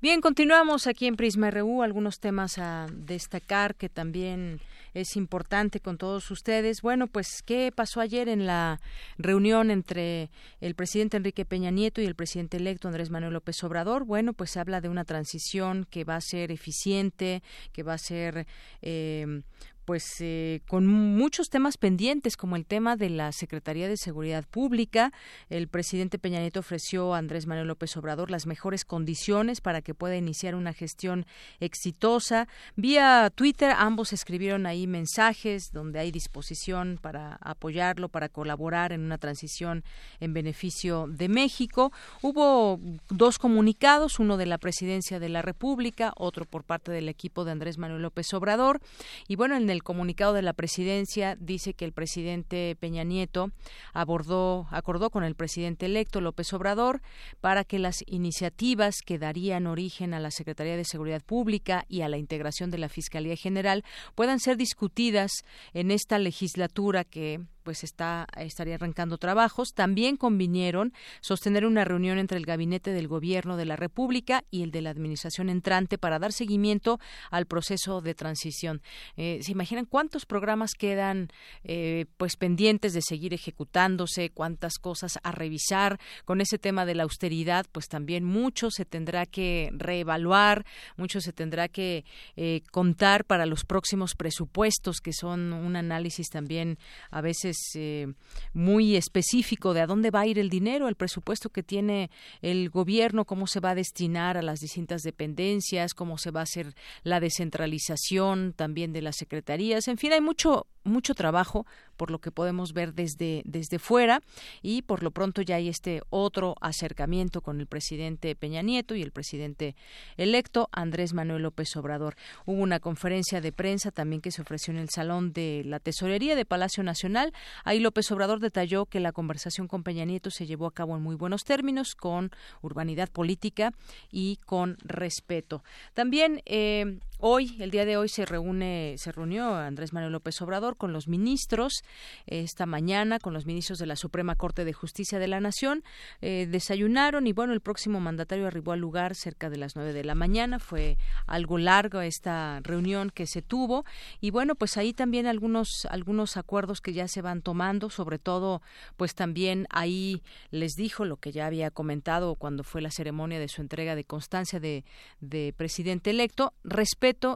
Bien, 0.00 0.20
continuamos 0.20 0.86
aquí 0.86 1.06
en 1.06 1.16
Prisma 1.16 1.50
RU, 1.50 1.82
algunos 1.82 2.20
temas 2.20 2.58
a 2.58 2.86
destacar 2.92 3.74
que 3.74 3.88
también 3.88 4.60
es 5.00 5.16
importante 5.16 5.80
con 5.80 5.98
todos 5.98 6.30
ustedes. 6.30 6.80
Bueno, 6.80 7.06
pues, 7.06 7.42
¿qué 7.42 7.70
pasó 7.74 8.00
ayer 8.00 8.30
en 8.30 8.46
la 8.46 8.80
reunión 9.18 9.70
entre 9.70 10.30
el 10.60 10.74
presidente 10.74 11.18
Enrique 11.18 11.44
Peña 11.44 11.70
Nieto 11.70 12.00
y 12.00 12.06
el 12.06 12.14
presidente 12.14 12.56
electo 12.56 12.88
Andrés 12.88 13.10
Manuel 13.10 13.34
López 13.34 13.62
Obrador? 13.62 14.04
Bueno, 14.04 14.32
pues 14.32 14.52
se 14.52 14.60
habla 14.60 14.80
de 14.80 14.88
una 14.88 15.04
transición 15.04 15.86
que 15.90 16.04
va 16.04 16.16
a 16.16 16.20
ser 16.22 16.50
eficiente, 16.50 17.42
que 17.72 17.82
va 17.82 17.94
a 17.94 17.98
ser 17.98 18.46
eh, 18.80 19.42
pues 19.86 20.16
eh, 20.20 20.60
con 20.68 20.86
muchos 20.86 21.48
temas 21.48 21.78
pendientes 21.78 22.36
como 22.36 22.56
el 22.56 22.66
tema 22.66 22.96
de 22.96 23.08
la 23.08 23.30
Secretaría 23.30 23.88
de 23.88 23.96
Seguridad 23.96 24.44
Pública. 24.44 25.12
El 25.48 25.68
presidente 25.68 26.18
Peña 26.18 26.40
Nieto 26.40 26.60
ofreció 26.60 27.14
a 27.14 27.18
Andrés 27.18 27.46
Manuel 27.46 27.68
López 27.68 27.96
Obrador 27.96 28.30
las 28.30 28.46
mejores 28.46 28.84
condiciones 28.84 29.60
para 29.60 29.82
que 29.82 29.94
pueda 29.94 30.16
iniciar 30.16 30.56
una 30.56 30.72
gestión 30.72 31.24
exitosa. 31.60 32.48
Vía 32.74 33.30
Twitter 33.32 33.72
ambos 33.78 34.12
escribieron 34.12 34.66
ahí 34.66 34.88
mensajes 34.88 35.70
donde 35.72 36.00
hay 36.00 36.10
disposición 36.10 36.98
para 37.00 37.36
apoyarlo, 37.40 38.08
para 38.08 38.28
colaborar 38.28 38.92
en 38.92 39.02
una 39.02 39.18
transición 39.18 39.84
en 40.18 40.34
beneficio 40.34 41.06
de 41.08 41.28
México. 41.28 41.92
Hubo 42.22 42.80
dos 43.08 43.38
comunicados, 43.38 44.18
uno 44.18 44.36
de 44.36 44.46
la 44.46 44.58
Presidencia 44.58 45.20
de 45.20 45.28
la 45.28 45.42
República, 45.42 46.12
otro 46.16 46.44
por 46.44 46.64
parte 46.64 46.90
del 46.90 47.08
equipo 47.08 47.44
de 47.44 47.52
Andrés 47.52 47.78
Manuel 47.78 48.02
López 48.02 48.34
Obrador. 48.34 48.80
Y 49.28 49.36
bueno, 49.36 49.54
en 49.54 49.70
el 49.70 49.75
comunicado 49.82 50.32
de 50.32 50.42
la 50.42 50.52
presidencia 50.52 51.36
dice 51.40 51.74
que 51.74 51.84
el 51.84 51.92
presidente 51.92 52.76
Peña 52.78 53.04
Nieto 53.04 53.50
abordó, 53.92 54.66
acordó 54.70 55.10
con 55.10 55.24
el 55.24 55.34
presidente 55.34 55.86
electo 55.86 56.20
López 56.20 56.52
Obrador 56.52 57.02
para 57.40 57.64
que 57.64 57.78
las 57.78 58.02
iniciativas 58.06 58.96
que 59.04 59.18
darían 59.18 59.66
origen 59.66 60.14
a 60.14 60.20
la 60.20 60.30
Secretaría 60.30 60.76
de 60.76 60.84
Seguridad 60.84 61.22
Pública 61.22 61.84
y 61.88 62.02
a 62.02 62.08
la 62.08 62.18
integración 62.18 62.70
de 62.70 62.78
la 62.78 62.88
Fiscalía 62.88 63.36
General 63.36 63.84
puedan 64.14 64.40
ser 64.40 64.56
discutidas 64.56 65.44
en 65.72 65.90
esta 65.90 66.18
legislatura 66.18 67.04
que 67.04 67.40
pues 67.66 67.82
está 67.82 68.28
estaría 68.36 68.76
arrancando 68.76 69.18
trabajos. 69.18 69.74
También 69.74 70.16
convinieron 70.16 70.92
sostener 71.20 71.66
una 71.66 71.84
reunión 71.84 72.16
entre 72.16 72.38
el 72.38 72.46
gabinete 72.46 72.92
del 72.92 73.08
gobierno 73.08 73.56
de 73.56 73.64
la 73.64 73.74
República 73.74 74.44
y 74.52 74.62
el 74.62 74.70
de 74.70 74.82
la 74.82 74.90
administración 74.90 75.50
entrante 75.50 75.98
para 75.98 76.20
dar 76.20 76.32
seguimiento 76.32 77.00
al 77.28 77.46
proceso 77.46 78.02
de 78.02 78.14
transición. 78.14 78.82
Eh, 79.16 79.40
¿Se 79.42 79.50
imaginan 79.50 79.84
cuántos 79.84 80.26
programas 80.26 80.74
quedan 80.78 81.28
eh, 81.64 82.06
pues 82.18 82.36
pendientes 82.36 82.92
de 82.92 83.02
seguir 83.02 83.34
ejecutándose? 83.34 84.30
¿Cuántas 84.30 84.74
cosas 84.74 85.18
a 85.24 85.32
revisar? 85.32 85.98
Con 86.24 86.40
ese 86.40 86.58
tema 86.58 86.86
de 86.86 86.94
la 86.94 87.02
austeridad, 87.02 87.66
pues 87.72 87.88
también 87.88 88.22
mucho 88.22 88.70
se 88.70 88.84
tendrá 88.84 89.26
que 89.26 89.70
reevaluar, 89.72 90.64
mucho 90.96 91.20
se 91.20 91.32
tendrá 91.32 91.66
que 91.66 92.04
eh, 92.36 92.62
contar 92.70 93.24
para 93.24 93.44
los 93.44 93.64
próximos 93.64 94.14
presupuestos, 94.14 95.00
que 95.00 95.12
son 95.12 95.52
un 95.52 95.74
análisis 95.74 96.28
también 96.28 96.78
a 97.10 97.20
veces 97.20 97.55
eh, 97.74 98.06
muy 98.52 98.96
específico 98.96 99.74
de 99.74 99.80
a 99.80 99.86
dónde 99.86 100.10
va 100.10 100.20
a 100.20 100.26
ir 100.26 100.38
el 100.38 100.50
dinero, 100.50 100.88
el 100.88 100.96
presupuesto 100.96 101.50
que 101.50 101.62
tiene 101.62 102.10
el 102.42 102.70
gobierno, 102.70 103.24
cómo 103.24 103.46
se 103.46 103.60
va 103.60 103.70
a 103.70 103.74
destinar 103.74 104.36
a 104.36 104.42
las 104.42 104.60
distintas 104.60 105.02
dependencias, 105.02 105.94
cómo 105.94 106.18
se 106.18 106.30
va 106.30 106.40
a 106.40 106.44
hacer 106.44 106.74
la 107.02 107.20
descentralización 107.20 108.52
también 108.54 108.92
de 108.92 109.02
las 109.02 109.16
secretarías. 109.16 109.88
En 109.88 109.98
fin, 109.98 110.12
hay 110.12 110.20
mucho 110.20 110.66
mucho 110.86 111.14
trabajo 111.14 111.66
por 111.96 112.10
lo 112.10 112.18
que 112.18 112.30
podemos 112.30 112.72
ver 112.72 112.94
desde 112.94 113.42
desde 113.44 113.78
fuera 113.78 114.20
y 114.62 114.82
por 114.82 115.02
lo 115.02 115.10
pronto 115.10 115.42
ya 115.42 115.56
hay 115.56 115.68
este 115.68 116.02
otro 116.10 116.54
acercamiento 116.60 117.40
con 117.40 117.60
el 117.60 117.66
presidente 117.66 118.34
Peña 118.34 118.62
Nieto 118.62 118.94
y 118.94 119.02
el 119.02 119.12
presidente 119.12 119.76
electo 120.16 120.68
Andrés 120.72 121.12
Manuel 121.12 121.42
López 121.42 121.76
Obrador. 121.76 122.16
Hubo 122.44 122.60
una 122.60 122.80
conferencia 122.80 123.40
de 123.40 123.52
prensa 123.52 123.90
también 123.90 124.20
que 124.20 124.30
se 124.30 124.42
ofreció 124.42 124.72
en 124.72 124.78
el 124.78 124.90
salón 124.90 125.32
de 125.32 125.62
la 125.64 125.80
Tesorería 125.80 126.36
de 126.36 126.44
Palacio 126.44 126.82
Nacional 126.82 127.32
Ahí 127.64 127.80
López 127.80 128.10
Obrador 128.12 128.40
detalló 128.40 128.86
que 128.86 129.00
la 129.00 129.12
conversación 129.12 129.68
con 129.68 129.82
Peña 129.82 130.04
Nieto 130.04 130.30
se 130.30 130.46
llevó 130.46 130.66
a 130.66 130.74
cabo 130.74 130.96
en 130.96 131.02
muy 131.02 131.14
buenos 131.14 131.44
términos, 131.44 131.94
con 131.94 132.30
urbanidad 132.62 133.10
política 133.10 133.72
y 134.10 134.36
con 134.44 134.76
respeto. 134.84 135.62
También 135.94 136.42
eh, 136.46 136.98
Hoy, 137.18 137.56
el 137.60 137.70
día 137.70 137.86
de 137.86 137.96
hoy, 137.96 138.10
se 138.10 138.26
reúne, 138.26 138.96
se 138.98 139.10
reunió 139.10 139.54
Andrés 139.54 139.94
Manuel 139.94 140.12
López 140.12 140.42
Obrador 140.42 140.76
con 140.76 140.92
los 140.92 141.08
ministros 141.08 141.82
esta 142.26 142.66
mañana, 142.66 143.18
con 143.18 143.32
los 143.32 143.46
ministros 143.46 143.78
de 143.78 143.86
la 143.86 143.96
Suprema 143.96 144.34
Corte 144.34 144.66
de 144.66 144.74
Justicia 144.74 145.18
de 145.18 145.26
la 145.26 145.40
Nación. 145.40 145.82
Eh, 146.20 146.46
desayunaron 146.50 147.26
y 147.26 147.32
bueno, 147.32 147.54
el 147.54 147.62
próximo 147.62 148.00
mandatario 148.00 148.46
arribó 148.46 148.72
al 148.72 148.80
lugar 148.80 149.14
cerca 149.14 149.48
de 149.48 149.56
las 149.56 149.76
nueve 149.76 149.94
de 149.94 150.04
la 150.04 150.14
mañana. 150.14 150.58
Fue 150.58 150.98
algo 151.26 151.56
largo 151.56 152.02
esta 152.02 152.60
reunión 152.62 153.08
que 153.08 153.26
se 153.26 153.40
tuvo 153.40 153.86
y 154.20 154.30
bueno, 154.30 154.54
pues 154.54 154.76
ahí 154.76 154.92
también 154.92 155.26
algunos 155.26 155.86
algunos 155.88 156.36
acuerdos 156.36 156.82
que 156.82 156.92
ya 156.92 157.08
se 157.08 157.22
van 157.22 157.40
tomando, 157.40 157.88
sobre 157.88 158.18
todo, 158.18 158.60
pues 158.98 159.14
también 159.14 159.66
ahí 159.70 160.22
les 160.50 160.74
dijo 160.74 161.06
lo 161.06 161.16
que 161.16 161.32
ya 161.32 161.46
había 161.46 161.70
comentado 161.70 162.34
cuando 162.34 162.62
fue 162.62 162.82
la 162.82 162.90
ceremonia 162.90 163.38
de 163.38 163.48
su 163.48 163.62
entrega 163.62 163.94
de 163.94 164.04
constancia 164.04 164.60
de, 164.60 164.84
de 165.20 165.54
presidente 165.56 166.10
electo 166.10 166.52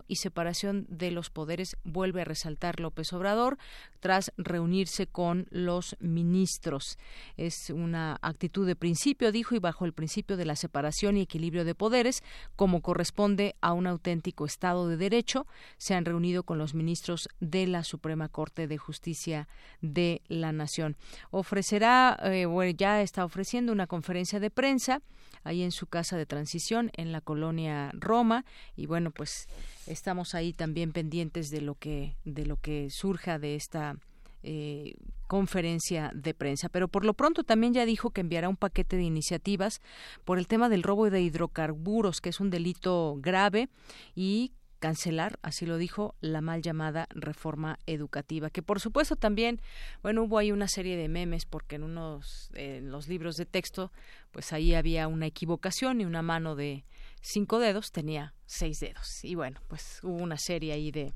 y 0.09 0.17
separación 0.17 0.87
de 0.89 1.13
los 1.13 1.31
poderes, 1.31 1.77
vuelve 1.85 2.23
a 2.23 2.25
resaltar 2.25 2.81
López 2.81 3.13
Obrador 3.13 3.57
tras 4.01 4.33
reunirse 4.37 5.07
con 5.07 5.47
los 5.51 5.97
ministros. 6.01 6.99
Es 7.37 7.71
una 7.71 8.19
actitud 8.21 8.67
de 8.67 8.75
principio, 8.75 9.31
dijo, 9.31 9.55
y 9.55 9.61
bajo 9.61 9.85
el 9.85 9.93
principio 9.93 10.37
de 10.37 10.45
la 10.45 10.57
separación 10.57 11.17
y 11.17 11.21
equilibrio 11.21 11.65
de 11.65 11.77
poderes, 11.77 12.25
como 12.57 12.81
corresponde 12.81 13.55
a 13.61 13.73
un 13.73 13.87
auténtico 13.87 14.45
Estado 14.45 14.89
de 14.89 14.97
Derecho, 14.97 15.47
se 15.77 15.95
han 15.95 16.05
reunido 16.05 16.43
con 16.43 16.59
los 16.59 16.75
ministros 16.75 17.29
de 17.39 17.69
la 17.69 17.85
Suprema 17.85 18.29
Corte 18.29 18.67
de 18.67 18.77
Justicia 18.77 19.47
de 19.81 20.23
la 20.27 20.51
Nación. 20.51 20.97
Ofrecerá, 21.31 22.19
eh, 22.25 22.75
ya 22.77 23.03
está 23.03 23.25
ofreciendo 23.25 23.73
una 23.73 23.87
conferencia 23.87 24.41
de 24.41 24.51
prensa 24.51 25.01
ahí 25.45 25.63
en 25.63 25.73
su 25.73 25.87
casa 25.87 26.17
de 26.17 26.27
transición 26.27 26.91
en 26.97 27.13
la 27.13 27.21
colonia 27.21 27.91
Roma 27.95 28.45
y 28.77 28.87
bueno 28.87 29.11
pues 29.11 29.49
estamos 29.87 30.35
ahí 30.35 30.53
también 30.53 30.93
pendientes 30.93 31.51
de 31.51 31.61
lo 31.61 31.75
que 31.75 32.17
de 32.25 32.47
lo 32.47 32.57
que 32.57 32.89
surja 32.91 33.39
de 33.39 33.57
esta 33.57 33.97
eh, 34.43 34.95
conferencia 35.27 36.11
de 36.15 36.35
prensa. 36.35 36.69
Pero 36.69 36.89
por 36.89 37.05
lo 37.05 37.15
pronto 37.15 37.45
también 37.45 37.73
ya 37.73 37.85
dijo 37.85 38.11
que 38.11 38.23
enviará 38.23 38.49
un 38.49 38.57
paquete 38.57 38.97
de 38.97 39.05
iniciativas 39.05 39.81
por 40.25 40.39
el 40.39 40.49
tema 40.49 40.69
del 40.69 40.83
robo 40.83 41.09
de 41.11 41.21
hidrocarburos, 41.21 42.21
que 42.21 42.31
es 42.31 42.41
un 42.41 42.51
delito 42.51 43.17
grave 43.21 43.69
y 44.15 44.53
cancelar, 44.81 45.39
así 45.43 45.67
lo 45.67 45.77
dijo, 45.77 46.15
la 46.21 46.41
mal 46.41 46.63
llamada 46.63 47.07
reforma 47.11 47.79
educativa, 47.87 48.51
que 48.51 48.63
por 48.63 48.81
supuesto 48.81 49.15
también, 49.15 49.61
bueno, 50.03 50.23
hubo 50.23 50.39
ahí 50.39 50.51
una 50.51 50.69
serie 50.69 50.97
de 50.97 51.09
memes 51.09 51.45
porque 51.45 51.77
en 51.77 51.85
unos 51.85 52.51
en 52.55 52.91
los 52.91 53.07
libros 53.07 53.37
de 53.37 53.47
texto, 53.47 53.93
pues 54.33 54.53
ahí 54.53 54.75
había 54.75 55.07
una 55.07 55.27
equivocación 55.27 56.01
y 56.01 56.07
una 56.07 56.23
mano 56.23 56.57
de 56.57 56.85
cinco 57.21 57.59
dedos 57.59 57.93
tenía 57.93 58.35
seis 58.47 58.81
dedos. 58.81 59.25
Y 59.25 59.35
bueno, 59.35 59.61
pues 59.69 60.01
hubo 60.03 60.17
una 60.17 60.37
serie 60.37 60.73
ahí 60.73 60.91
de 60.91 61.15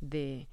de, 0.00 0.48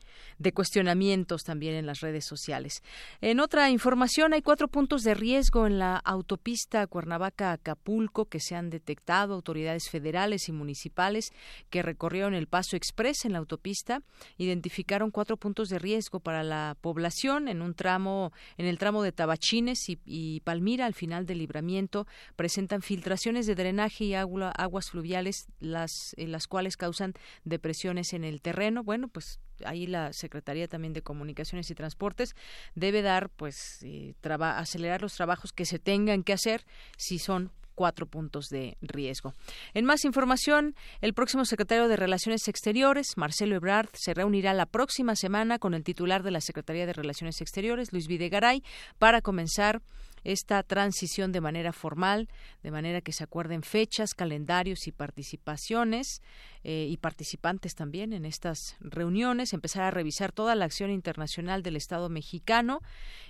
cuestionamientos 0.54 1.44
también 1.44 1.76
en 1.76 1.86
las 1.86 2.02
redes 2.02 2.26
sociales. 2.26 2.84
En 3.22 3.40
otra 3.40 3.70
información, 3.70 4.34
hay 4.34 4.42
cuatro 4.42 4.68
puntos 4.68 5.04
de 5.04 5.14
riesgo 5.14 5.66
en 5.66 5.80
la 5.80 5.98
autopista 5.98 6.86
Cuernavaca-Acapulco 6.86 8.26
que 8.26 8.40
se 8.40 8.56
han 8.56 8.70
detectado 8.70 9.34
autoridades 9.34 9.90
federales 9.90 10.50
y 10.50 10.52
municipales 10.52 11.32
que 11.70 11.82
recorrieron 11.82 12.34
el 12.34 12.48
paso 12.48 12.76
express 12.76 13.26
en 13.26 13.34
la 13.34 13.40
autopista. 13.40 14.02
Identificaron 14.38 15.12
cuatro 15.12 15.38
puntos 15.38 15.70
de 15.70 15.80
riesgo 15.80 16.20
para 16.20 16.44
la 16.44 16.78
población 16.82 17.48
en 17.48 17.62
un 17.62 17.74
tramo, 17.74 18.32
en 18.58 18.66
el 18.66 18.78
tramo 18.78 19.02
de 19.04 19.12
Tabachines 19.12 19.86
y, 19.88 20.42
Palmira, 20.42 20.86
al 20.86 20.94
final 20.94 21.26
del 21.26 21.40
libramiento, 21.40 22.06
presentan 22.36 22.82
filtraciones 22.82 23.46
de 23.46 23.56
drenaje 23.56 24.06
y 24.06 24.14
aguas 24.14 24.90
fluviales, 24.90 25.48
las, 25.60 26.14
las 26.18 26.48
cuales 26.48 26.78
causan 26.78 27.14
depresiones 27.44 28.14
en 28.14 28.24
el 28.24 28.42
terreno. 28.42 28.84
Bueno, 28.84 29.08
pues 29.08 29.33
ahí 29.66 29.88
la 29.88 30.14
Secretaría 30.14 30.68
también 30.68 30.94
de 30.94 31.02
Comunicaciones 31.02 31.70
y 31.70 31.76
Transportes 31.76 32.36
debe 32.76 33.02
dar, 33.02 33.30
pues, 33.30 33.80
eh, 33.84 34.14
acelerar 34.22 35.02
los 35.02 35.14
trabajos 35.14 35.52
que 35.52 35.66
se 35.66 35.80
tengan 35.80 36.24
que 36.24 36.34
hacer 36.34 36.66
si 36.98 37.20
son 37.20 37.52
cuatro 37.76 38.06
puntos 38.06 38.50
de 38.50 38.78
riesgo. 38.82 39.34
En 39.74 39.86
más 39.86 40.06
información, 40.06 40.76
el 41.02 41.14
próximo 41.14 41.46
secretario 41.46 41.88
de 41.88 41.96
Relaciones 41.96 42.48
Exteriores, 42.48 43.08
Marcelo 43.16 43.56
Ebrard, 43.56 43.90
se 43.94 44.14
reunirá 44.14 44.54
la 44.54 44.66
próxima 44.66 45.16
semana 45.16 45.60
con 45.60 45.74
el 45.74 45.84
titular 45.84 46.24
de 46.24 46.32
la 46.32 46.42
Secretaría 46.42 46.86
de 46.86 46.94
Relaciones 46.94 47.42
Exteriores, 47.42 47.92
Luis 47.92 48.08
Videgaray, 48.08 48.64
para 49.00 49.22
comenzar 49.22 49.82
esta 50.24 50.64
transición 50.64 51.32
de 51.32 51.42
manera 51.42 51.74
formal, 51.74 52.30
de 52.62 52.72
manera 52.72 53.02
que 53.02 53.14
se 53.14 53.24
acuerden 53.24 53.64
fechas, 53.64 54.14
calendarios 54.14 54.88
y 54.88 54.92
participaciones 54.92 56.22
eh, 56.64 56.88
y 56.90 56.98
participantes 56.98 57.76
también 57.76 58.14
en 58.14 58.26
estas 58.26 58.78
reuniones, 58.80 59.54
empezar 59.54 59.84
a 59.84 59.92
revisar 59.92 60.32
toda 60.32 60.56
la 60.56 60.66
acción 60.66 60.92
internacional 60.92 61.62
del 61.62 61.76
Estado 61.76 62.08
mexicano. 62.10 62.82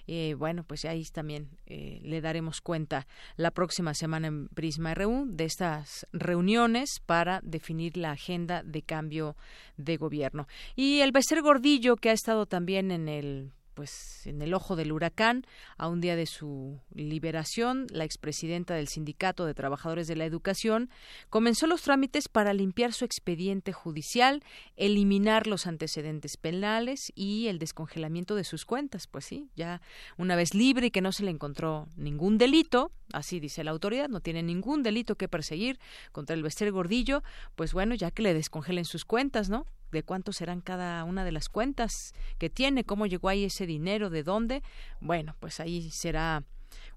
Eh, 0.06 0.36
bueno, 0.38 0.64
pues 0.64 0.86
ahí 0.86 1.03
también 1.06 1.49
eh, 1.65 1.99
le 2.03 2.22
daremos 2.22 2.61
cuenta 2.61 3.07
la 3.36 3.52
próxima 3.52 3.94
semana 3.94 4.28
en 4.28 4.49
Prisma 4.49 4.94
RU 4.94 5.26
de 5.28 5.45
estas 5.45 6.06
reuniones 6.11 6.99
para 7.06 7.40
definir 7.44 7.98
la 7.98 8.11
agenda 8.11 8.61
de 8.64 8.84
cambio 8.84 9.36
de 9.78 9.98
gobierno. 9.98 10.48
Y 10.76 10.99
el 10.99 11.11
Bester 11.11 11.41
Gordillo, 11.41 11.95
que 11.95 12.10
ha 12.10 12.14
estado 12.14 12.45
también 12.45 12.91
en 12.91 13.10
el 13.10 13.52
pues 13.73 14.25
en 14.27 14.41
el 14.41 14.53
ojo 14.53 14.75
del 14.75 14.91
huracán 14.91 15.45
a 15.77 15.87
un 15.87 16.01
día 16.01 16.15
de 16.15 16.25
su 16.25 16.79
liberación 16.93 17.87
la 17.89 18.03
expresidenta 18.03 18.75
del 18.75 18.87
sindicato 18.87 19.45
de 19.45 19.53
trabajadores 19.53 20.07
de 20.07 20.15
la 20.15 20.25
educación 20.25 20.89
comenzó 21.29 21.67
los 21.67 21.81
trámites 21.81 22.27
para 22.29 22.53
limpiar 22.53 22.93
su 22.93 23.05
expediente 23.05 23.73
judicial 23.73 24.43
eliminar 24.75 25.47
los 25.47 25.67
antecedentes 25.67 26.37
penales 26.37 27.11
y 27.15 27.47
el 27.47 27.59
descongelamiento 27.59 28.35
de 28.35 28.43
sus 28.43 28.65
cuentas. 28.65 29.07
Pues 29.07 29.25
sí 29.25 29.49
ya 29.55 29.81
una 30.17 30.35
vez 30.35 30.53
libre 30.53 30.87
y 30.87 30.91
que 30.91 31.01
no 31.01 31.11
se 31.11 31.23
le 31.23 31.31
encontró 31.31 31.87
ningún 31.95 32.37
delito 32.37 32.91
así 33.11 33.39
dice 33.39 33.63
la 33.63 33.71
autoridad 33.71 34.09
no 34.09 34.19
tiene 34.19 34.43
ningún 34.43 34.83
delito 34.83 35.15
que 35.15 35.27
perseguir 35.27 35.79
contra 36.11 36.35
el 36.35 36.43
Bester 36.43 36.71
Gordillo 36.71 37.23
pues 37.55 37.73
bueno 37.73 37.95
ya 37.95 38.11
que 38.11 38.23
le 38.23 38.33
descongelen 38.33 38.85
sus 38.85 39.05
cuentas 39.05 39.49
no 39.49 39.65
de 39.94 40.03
cuánto 40.03 40.34
serán 40.34 40.60
cada 40.60 41.03
una 41.06 41.24
de 41.24 41.32
las 41.32 41.48
cuentas 41.48 42.14
que 42.38 42.49
tiene, 42.49 42.84
cómo 42.84 43.06
llegó 43.06 43.30
ahí 43.30 43.45
ese 43.45 43.65
dinero, 43.65 44.10
de 44.10 44.24
dónde. 44.24 44.64
Bueno, 44.99 45.36
pues 45.40 45.61
ahí 45.61 45.90
será 45.91 46.44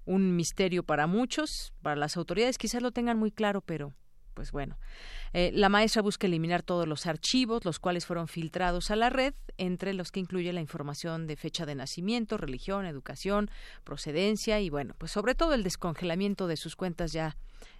un 0.05 0.35
misterio 0.35 0.83
para 0.83 1.07
muchos, 1.07 1.73
para 1.81 1.95
las 1.95 2.17
autoridades 2.17 2.57
quizás 2.57 2.81
lo 2.81 2.91
tengan 2.91 3.17
muy 3.17 3.31
claro, 3.31 3.61
pero 3.61 3.93
pues 4.33 4.51
bueno. 4.51 4.77
Eh, 5.33 5.51
la 5.51 5.67
maestra 5.67 6.03
busca 6.03 6.27
eliminar 6.27 6.61
todos 6.61 6.87
los 6.87 7.07
archivos, 7.07 7.65
los 7.65 7.79
cuales 7.79 8.05
fueron 8.05 8.27
filtrados 8.27 8.91
a 8.91 8.95
la 8.95 9.09
red, 9.09 9.33
entre 9.57 9.95
los 9.95 10.11
que 10.11 10.19
incluye 10.19 10.53
la 10.53 10.61
información 10.61 11.25
de 11.25 11.35
fecha 11.35 11.65
de 11.65 11.73
nacimiento, 11.73 12.37
religión, 12.37 12.85
educación, 12.85 13.49
procedencia 13.83 14.59
y 14.59 14.69
bueno, 14.69 14.93
pues 14.99 15.11
sobre 15.11 15.33
todo 15.33 15.55
el 15.55 15.63
descongelamiento 15.63 16.45
de 16.45 16.55
sus 16.55 16.75
cuentas 16.75 17.13
ya 17.13 17.35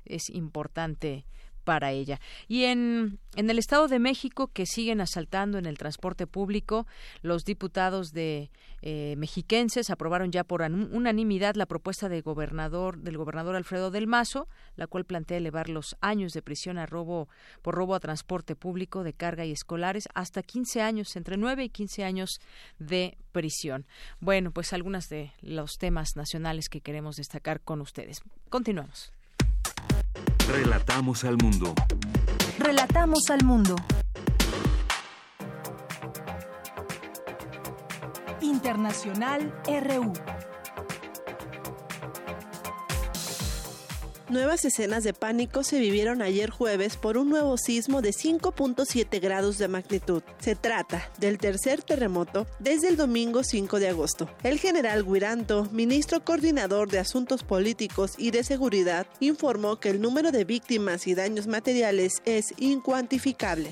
es 0.05 0.29
importante 0.31 1.25
para 1.67 1.91
ella. 1.91 2.21
Y 2.47 2.63
en, 2.63 3.19
en 3.35 3.49
el 3.49 3.59
Estado 3.59 3.89
de 3.89 3.99
México, 3.99 4.47
que 4.47 4.65
siguen 4.65 5.01
asaltando 5.01 5.57
en 5.57 5.65
el 5.65 5.77
transporte 5.77 6.25
público, 6.25 6.87
los 7.21 7.43
diputados 7.43 8.13
de 8.13 8.51
eh, 8.81 9.15
mexiquenses 9.17 9.89
aprobaron 9.89 10.31
ya 10.31 10.45
por 10.45 10.61
unanimidad 10.61 11.55
la 11.55 11.65
propuesta 11.65 12.07
de 12.07 12.21
gobernador, 12.21 12.99
del 12.99 13.17
gobernador 13.17 13.57
Alfredo 13.57 13.91
del 13.91 14.07
Mazo, 14.07 14.47
la 14.77 14.87
cual 14.87 15.03
plantea 15.03 15.39
elevar 15.39 15.67
los 15.67 15.97
años 15.99 16.31
de 16.31 16.41
prisión 16.41 16.77
a 16.77 16.85
robo, 16.85 17.27
por 17.61 17.75
robo 17.75 17.95
a 17.95 17.99
transporte 17.99 18.55
público 18.55 19.03
de 19.03 19.11
carga 19.11 19.43
y 19.43 19.51
escolares 19.51 20.07
hasta 20.13 20.43
15 20.43 20.81
años, 20.81 21.17
entre 21.17 21.35
9 21.35 21.65
y 21.65 21.69
15 21.69 22.05
años 22.05 22.39
de 22.79 23.17
prisión. 23.33 23.85
Bueno, 24.21 24.51
pues 24.51 24.71
algunos 24.71 25.09
de 25.09 25.33
los 25.41 25.77
temas 25.79 26.15
nacionales 26.15 26.69
que 26.69 26.79
queremos 26.79 27.17
destacar 27.17 27.59
con 27.59 27.81
ustedes. 27.81 28.21
Continuamos. 28.47 29.16
Relatamos 30.49 31.23
al 31.23 31.37
mundo. 31.37 31.73
Relatamos 32.59 33.29
al 33.29 33.43
mundo. 33.43 33.75
Internacional 38.41 39.53
RU. 39.65 40.13
Nuevas 44.29 44.65
escenas 44.65 45.05
de 45.05 45.13
pánico 45.13 45.63
se 45.63 45.79
vivieron 45.79 46.21
ayer 46.21 46.49
jueves 46.49 46.97
por 46.97 47.17
un 47.17 47.29
nuevo 47.29 47.55
sismo 47.55 48.01
de 48.01 48.09
5.7 48.09 49.21
grados 49.21 49.57
de 49.57 49.69
magnitud. 49.69 50.21
Se 50.39 50.53
trata 50.53 51.09
del 51.17 51.37
tercer 51.37 51.81
terremoto 51.81 52.45
desde 52.59 52.89
el 52.89 52.97
domingo 52.97 53.45
5 53.45 53.79
de 53.79 53.87
agosto. 53.87 54.29
El 54.43 54.59
general 54.59 55.05
Guiranto, 55.05 55.69
ministro 55.71 56.25
coordinador 56.25 56.89
de 56.89 56.99
Asuntos 56.99 57.45
Políticos 57.45 58.15
y 58.17 58.31
de 58.31 58.43
Seguridad, 58.43 59.07
informó 59.21 59.79
que 59.79 59.91
el 59.91 60.01
número 60.01 60.33
de 60.33 60.43
víctimas 60.43 61.07
y 61.07 61.15
daños 61.15 61.47
materiales 61.47 62.21
es 62.25 62.53
incuantificable. 62.57 63.71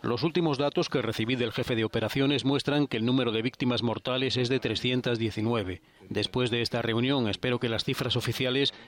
Los 0.00 0.22
últimos 0.22 0.56
datos 0.56 0.88
que 0.88 1.02
recibí 1.02 1.36
del 1.36 1.52
jefe 1.52 1.76
de 1.76 1.84
operaciones 1.84 2.46
muestran 2.46 2.86
que 2.86 2.96
el 2.96 3.04
número 3.04 3.32
de 3.32 3.42
víctimas 3.42 3.82
mortales 3.82 4.38
es 4.38 4.48
de 4.48 4.60
319. 4.60 5.82
Después 6.08 6.50
de 6.50 6.62
esta 6.62 6.80
reunión 6.80 7.28
espero 7.28 7.60
que 7.60 7.68
las 7.68 7.84
cifras 7.84 8.16
oficiales 8.16 8.29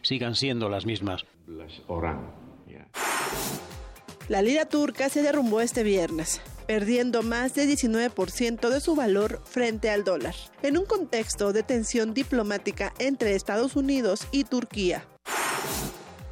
sigan 0.02 0.34
siendo 0.34 0.68
las 0.68 0.86
mismas. 0.86 1.24
La 4.28 4.40
lira 4.40 4.66
turca 4.66 5.08
se 5.08 5.22
derrumbó 5.22 5.60
este 5.60 5.82
viernes, 5.82 6.40
perdiendo 6.66 7.22
más 7.22 7.54
de 7.54 7.66
19% 7.66 8.70
de 8.70 8.80
su 8.80 8.94
valor 8.94 9.42
frente 9.44 9.90
al 9.90 10.04
dólar, 10.04 10.34
en 10.62 10.78
un 10.78 10.86
contexto 10.86 11.52
de 11.52 11.62
tensión 11.62 12.14
diplomática 12.14 12.94
entre 12.98 13.34
Estados 13.34 13.76
Unidos 13.76 14.26
y 14.30 14.44
Turquía. 14.44 15.04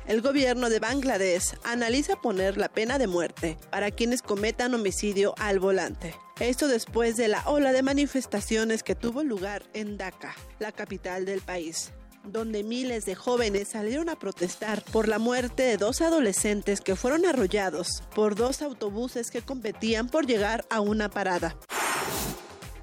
El 0.06 0.22
gobierno 0.22 0.70
de 0.70 0.80
Bangladesh 0.80 1.54
analiza 1.62 2.20
poner 2.20 2.56
la 2.56 2.68
pena 2.68 2.98
de 2.98 3.06
muerte 3.06 3.56
para 3.70 3.90
quienes 3.90 4.22
cometan 4.22 4.74
homicidio 4.74 5.34
al 5.38 5.60
volante. 5.60 6.14
Esto 6.40 6.68
después 6.68 7.16
de 7.16 7.28
la 7.28 7.42
ola 7.46 7.72
de 7.72 7.82
manifestaciones 7.82 8.82
que 8.82 8.94
tuvo 8.94 9.22
lugar 9.22 9.62
en 9.72 9.98
Dhaka, 9.98 10.34
la 10.58 10.72
capital 10.72 11.26
del 11.26 11.42
país 11.42 11.92
donde 12.24 12.62
miles 12.62 13.06
de 13.06 13.14
jóvenes 13.14 13.68
salieron 13.68 14.08
a 14.08 14.18
protestar 14.18 14.82
por 14.92 15.08
la 15.08 15.18
muerte 15.18 15.62
de 15.62 15.76
dos 15.76 16.00
adolescentes 16.00 16.80
que 16.80 16.96
fueron 16.96 17.26
arrollados 17.26 18.02
por 18.14 18.34
dos 18.34 18.62
autobuses 18.62 19.30
que 19.30 19.42
competían 19.42 20.08
por 20.08 20.26
llegar 20.26 20.64
a 20.70 20.80
una 20.80 21.08
parada. 21.08 21.56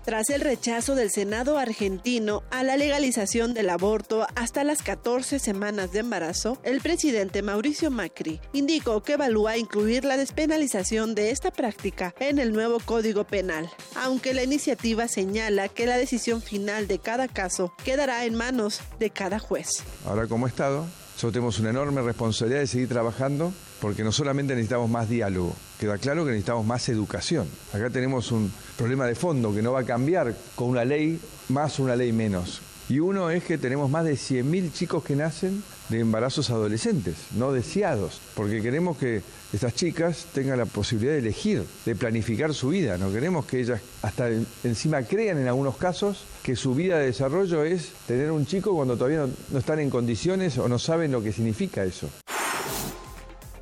Tras 0.08 0.30
el 0.30 0.40
rechazo 0.40 0.96
del 0.96 1.12
Senado 1.12 1.58
argentino 1.58 2.42
a 2.50 2.64
la 2.64 2.78
legalización 2.78 3.54
del 3.54 3.70
aborto 3.70 4.26
hasta 4.36 4.64
las 4.64 4.82
14 4.82 5.38
semanas 5.38 5.92
de 5.92 6.00
embarazo, 6.00 6.58
el 6.64 6.80
presidente 6.80 7.42
Mauricio 7.42 7.92
Macri 7.92 8.40
indicó 8.54 9.04
que 9.04 9.16
evalúa 9.16 9.58
incluir 9.58 10.06
la 10.06 10.16
despenalización 10.16 11.14
de 11.14 11.32
esta 11.32 11.52
práctica 11.52 12.16
en 12.22 12.40
el 12.40 12.54
nuevo 12.54 12.80
Código 12.80 13.26
Penal, 13.26 13.70
aunque 13.98 14.34
la 14.34 14.44
iniciativa 14.44 15.10
señala 15.10 15.68
que 15.68 15.86
la 15.86 15.98
decisión 15.98 16.42
final 16.42 16.88
de 16.88 17.00
cada 17.00 17.28
caso 17.28 17.74
quedará 17.84 18.24
en 18.24 18.36
manos 18.36 18.80
de 19.00 19.10
cada 19.10 19.40
juez. 19.40 19.84
Ahora 20.06 20.26
como 20.28 20.48
Estado, 20.48 20.86
nosotros 21.16 21.34
tenemos 21.34 21.60
una 21.60 21.72
enorme 21.72 22.02
responsabilidad 22.02 22.62
de 22.62 22.68
seguir 22.68 22.88
trabajando 22.88 23.52
porque 23.82 24.04
no 24.04 24.12
solamente 24.12 24.54
necesitamos 24.54 24.90
más 24.90 25.10
diálogo, 25.10 25.56
queda 25.80 25.98
claro 25.98 26.24
que 26.26 26.32
necesitamos 26.32 26.66
más 26.66 26.90
educación. 26.90 27.48
Acá 27.74 27.90
tenemos 27.90 28.32
un 28.32 28.52
problema 28.78 29.06
de 29.06 29.16
fondo 29.16 29.54
que 29.54 29.62
no 29.62 29.74
va 29.74 29.82
a 29.82 29.86
cambiar 29.86 30.36
con 30.56 30.70
una 30.70 30.86
ley 30.86 31.20
más 31.50 31.80
o 31.80 31.84
una 31.84 31.96
ley 31.96 32.12
menos. 32.12 32.62
Y 32.90 33.00
uno 33.00 33.30
es 33.30 33.44
que 33.44 33.58
tenemos 33.58 33.90
más 33.90 34.06
de 34.06 34.14
100.000 34.14 34.72
chicos 34.72 35.04
que 35.04 35.16
nacen 35.16 35.62
de 35.90 36.00
embarazos 36.00 36.50
adolescentes, 36.50 37.16
no 37.36 37.52
deseados, 37.52 38.22
porque 38.34 38.62
queremos 38.62 38.98
que 38.98 39.22
estas 39.52 39.76
chicas 39.76 40.26
tengan 40.34 40.58
la 40.58 40.66
posibilidad 40.66 41.14
de 41.14 41.20
elegir, 41.20 41.64
de 41.86 41.96
planificar 41.96 42.54
su 42.54 42.70
vida. 42.70 42.98
No 42.98 43.12
queremos 43.12 43.46
que 43.46 43.60
ellas 43.60 43.82
hasta 44.02 44.30
encima 44.64 45.04
crean 45.04 45.38
en 45.38 45.48
algunos 45.48 45.76
casos 45.76 46.24
que 46.44 46.56
su 46.56 46.76
vida 46.76 46.98
de 46.98 47.08
desarrollo 47.08 47.64
es 47.64 47.92
tener 48.08 48.32
un 48.32 48.46
chico 48.46 48.74
cuando 48.74 48.96
todavía 48.96 49.20
no, 49.20 49.30
no 49.52 49.60
están 49.60 49.80
en 49.80 49.90
condiciones 49.90 50.58
o 50.58 50.70
no 50.70 50.80
saben 50.80 51.12
lo 51.12 51.22
que 51.22 51.34
significa 51.34 51.84
eso. 51.84 52.10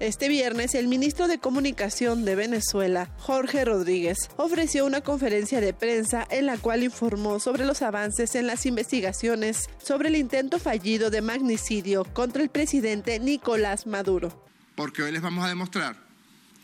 Este 0.05 0.29
viernes, 0.29 0.75
el 0.75 0.87
ministro 0.87 1.27
de 1.27 1.39
Comunicación 1.39 2.25
de 2.25 2.35
Venezuela, 2.35 3.09
Jorge 3.17 3.65
Rodríguez, 3.65 4.19
ofreció 4.37 4.85
una 4.85 5.01
conferencia 5.01 5.59
de 5.61 5.73
prensa 5.73 6.27
en 6.29 6.45
la 6.45 6.59
cual 6.59 6.83
informó 6.83 7.39
sobre 7.39 7.65
los 7.65 7.81
avances 7.81 8.35
en 8.35 8.45
las 8.45 8.67
investigaciones 8.67 9.67
sobre 9.83 10.09
el 10.09 10.15
intento 10.15 10.59
fallido 10.59 11.09
de 11.09 11.23
magnicidio 11.23 12.03
contra 12.13 12.43
el 12.43 12.49
presidente 12.49 13.19
Nicolás 13.19 13.87
Maduro. 13.87 14.45
Porque 14.75 15.01
hoy 15.01 15.11
les 15.11 15.23
vamos 15.23 15.43
a 15.43 15.49
demostrar 15.49 15.97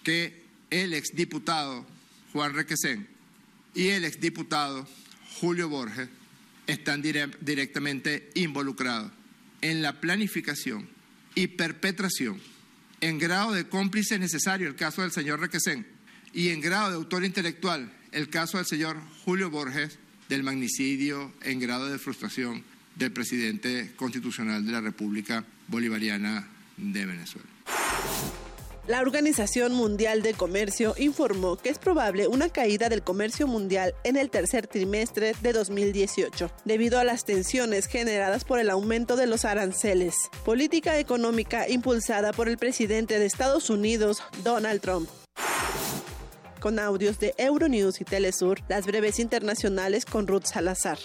que 0.04 0.44
el 0.70 0.94
exdiputado 0.94 1.84
Juan 2.34 2.54
Requesén 2.54 3.08
y 3.74 3.88
el 3.88 4.06
exdiputado 4.06 4.86
Julio 5.40 5.68
Borges 5.68 6.10
están 6.68 7.02
directamente 7.02 8.30
involucrados 8.36 9.12
en 9.62 9.82
la 9.82 10.00
planificación 10.00 10.88
y 11.34 11.48
perpetración 11.48 12.51
en 13.02 13.18
grado 13.18 13.52
de 13.52 13.68
cómplice 13.68 14.18
necesario 14.20 14.68
el 14.68 14.76
caso 14.76 15.02
del 15.02 15.12
señor 15.12 15.40
Requesén 15.40 15.86
y 16.34 16.50
en 16.50 16.62
grado 16.62 16.90
de 16.90 16.96
autor 16.96 17.26
intelectual 17.26 17.92
el 18.12 18.30
caso 18.30 18.58
del 18.58 18.66
señor 18.66 18.98
Julio 19.26 19.50
Borges 19.50 19.98
del 20.30 20.44
magnicidio 20.44 21.34
en 21.42 21.60
grado 21.60 21.90
de 21.90 21.98
frustración 21.98 22.64
del 22.96 23.12
presidente 23.12 23.94
constitucional 23.96 24.66
de 24.66 24.72
la 24.72 24.82
República 24.82 25.44
Bolivariana 25.68 26.48
de 26.78 27.06
Venezuela. 27.06 27.50
La 28.88 29.02
Organización 29.02 29.74
Mundial 29.74 30.24
de 30.24 30.34
Comercio 30.34 30.96
informó 30.98 31.56
que 31.56 31.70
es 31.70 31.78
probable 31.78 32.28
una 32.28 32.50
caída 32.50 32.90
del 32.90 33.04
comercio 33.04 33.46
mundial 33.46 33.94
en 34.04 34.18
el 34.18 34.32
tercer 34.32 34.66
trimestre 34.66 35.36
de 35.42 35.54
2018, 35.54 36.50
debido 36.66 36.98
a 36.98 37.04
las 37.04 37.24
tensiones 37.24 37.86
generadas 37.86 38.44
por 38.44 38.58
el 38.58 38.72
aumento 38.72 39.16
de 39.16 39.28
los 39.28 39.46
aranceles, 39.46 40.16
política 40.44 40.98
económica 40.98 41.70
impulsada 41.70 42.34
por 42.34 42.50
el 42.50 42.58
presidente 42.58 43.20
de 43.20 43.28
Estados 43.28 43.70
Unidos, 43.70 44.24
Donald 44.44 44.82
Trump. 44.82 45.08
Con 46.60 46.80
audios 46.80 47.20
de 47.20 47.36
Euronews 47.38 48.02
y 48.02 48.04
Telesur, 48.04 48.62
las 48.68 48.88
breves 48.88 49.20
internacionales 49.20 50.06
con 50.06 50.26
Ruth 50.26 50.46
Salazar. 50.46 50.98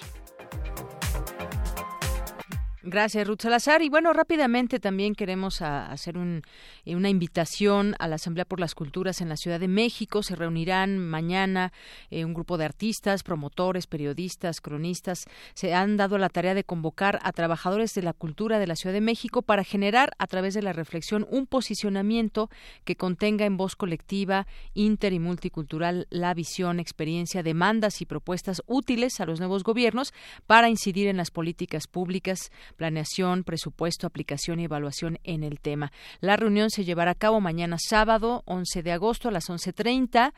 Gracias, 2.88 3.26
Ruth 3.26 3.42
Salazar. 3.42 3.82
Y 3.82 3.88
bueno, 3.88 4.12
rápidamente 4.12 4.78
también 4.78 5.16
queremos 5.16 5.60
hacer 5.60 6.16
un, 6.16 6.42
eh, 6.84 6.94
una 6.94 7.08
invitación 7.08 7.96
a 7.98 8.06
la 8.06 8.14
Asamblea 8.14 8.44
por 8.44 8.60
las 8.60 8.76
Culturas 8.76 9.20
en 9.20 9.28
la 9.28 9.36
Ciudad 9.36 9.58
de 9.58 9.66
México. 9.66 10.22
Se 10.22 10.36
reunirán 10.36 10.96
mañana 10.96 11.72
eh, 12.10 12.24
un 12.24 12.32
grupo 12.32 12.58
de 12.58 12.64
artistas, 12.64 13.24
promotores, 13.24 13.88
periodistas, 13.88 14.60
cronistas. 14.60 15.24
Se 15.54 15.74
han 15.74 15.96
dado 15.96 16.16
la 16.16 16.28
tarea 16.28 16.54
de 16.54 16.62
convocar 16.62 17.18
a 17.24 17.32
trabajadores 17.32 17.92
de 17.92 18.02
la 18.02 18.12
cultura 18.12 18.60
de 18.60 18.68
la 18.68 18.76
Ciudad 18.76 18.94
de 18.94 19.00
México 19.00 19.42
para 19.42 19.64
generar 19.64 20.12
a 20.18 20.28
través 20.28 20.54
de 20.54 20.62
la 20.62 20.72
reflexión 20.72 21.26
un 21.28 21.48
posicionamiento 21.48 22.50
que 22.84 22.94
contenga 22.94 23.46
en 23.46 23.56
voz 23.56 23.74
colectiva, 23.74 24.46
inter 24.74 25.12
y 25.12 25.18
multicultural 25.18 26.06
la 26.10 26.34
visión, 26.34 26.78
experiencia, 26.78 27.42
demandas 27.42 28.00
y 28.00 28.06
propuestas 28.06 28.62
útiles 28.68 29.20
a 29.20 29.26
los 29.26 29.40
nuevos 29.40 29.64
gobiernos 29.64 30.14
para 30.46 30.68
incidir 30.68 31.08
en 31.08 31.16
las 31.16 31.32
políticas 31.32 31.88
públicas 31.88 32.52
planeación, 32.76 33.42
presupuesto, 33.42 34.06
aplicación 34.06 34.60
y 34.60 34.64
evaluación 34.64 35.18
en 35.24 35.42
el 35.42 35.58
tema. 35.60 35.92
La 36.20 36.36
reunión 36.36 36.70
se 36.70 36.84
llevará 36.84 37.12
a 37.12 37.16
cabo 37.16 37.40
mañana 37.40 37.78
sábado 37.78 38.42
11 38.46 38.82
de 38.82 38.92
agosto 38.92 39.28
a 39.28 39.32
las 39.32 39.48
11.30 39.48 40.34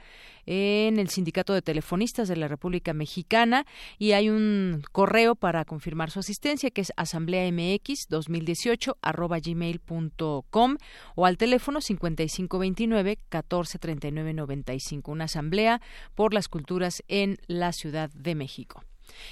en 0.47 0.99
el 0.99 1.11
Sindicato 1.11 1.53
de 1.53 1.61
Telefonistas 1.61 2.29
de 2.29 2.37
la 2.37 2.49
República 2.49 2.95
Mexicana 2.95 3.67
y 3.99 4.13
hay 4.13 4.31
un 4.31 4.83
correo 4.93 5.35
para 5.35 5.67
confirmar 5.67 6.11
su 6.11 6.21
asistencia 6.21 6.71
que 6.71 6.81
es 6.81 6.91
asambleamx2018 6.97 8.97
arroba 9.03 9.41
gmail.com 9.41 10.77
o 11.15 11.27
al 11.27 11.37
teléfono 11.37 11.83
5529 11.83 13.19
143995 13.29 15.13
una 15.13 15.25
asamblea 15.25 15.83
por 16.15 16.33
las 16.33 16.49
culturas 16.49 17.03
en 17.09 17.37
la 17.47 17.73
Ciudad 17.73 18.09
de 18.15 18.35
México. 18.35 18.83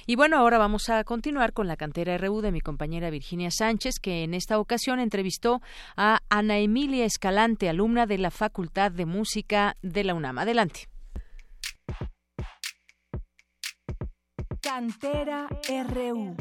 Y 0.07 0.17
bueno, 0.17 0.39
ahora 0.39 0.59
vamos 0.59 0.89
a 0.89 1.05
continuar 1.05 1.53
con 1.53 1.67
la 1.67 1.77
cantera 1.77 2.17
RU 2.19 2.41
de 2.41 2.53
mi 2.53 2.61
compañera 2.61 3.11
Virginia 3.11 3.51
Sánchez, 3.51 3.99
que 4.01 4.25
en 4.25 4.35
esta 4.35 4.59
ocasión 4.59 5.01
entrevistó 5.01 5.61
a 5.97 6.21
Ana 6.29 6.59
Emilia 6.59 7.05
Escalante, 7.05 7.69
alumna 7.69 8.07
de 8.07 8.19
la 8.19 8.31
Facultad 8.31 8.91
de 8.91 9.07
Música 9.07 9.77
de 9.83 10.05
la 10.05 10.15
UNAM. 10.15 10.39
Adelante. 10.39 10.89
Cantera 14.61 15.47
RU. 15.89 16.37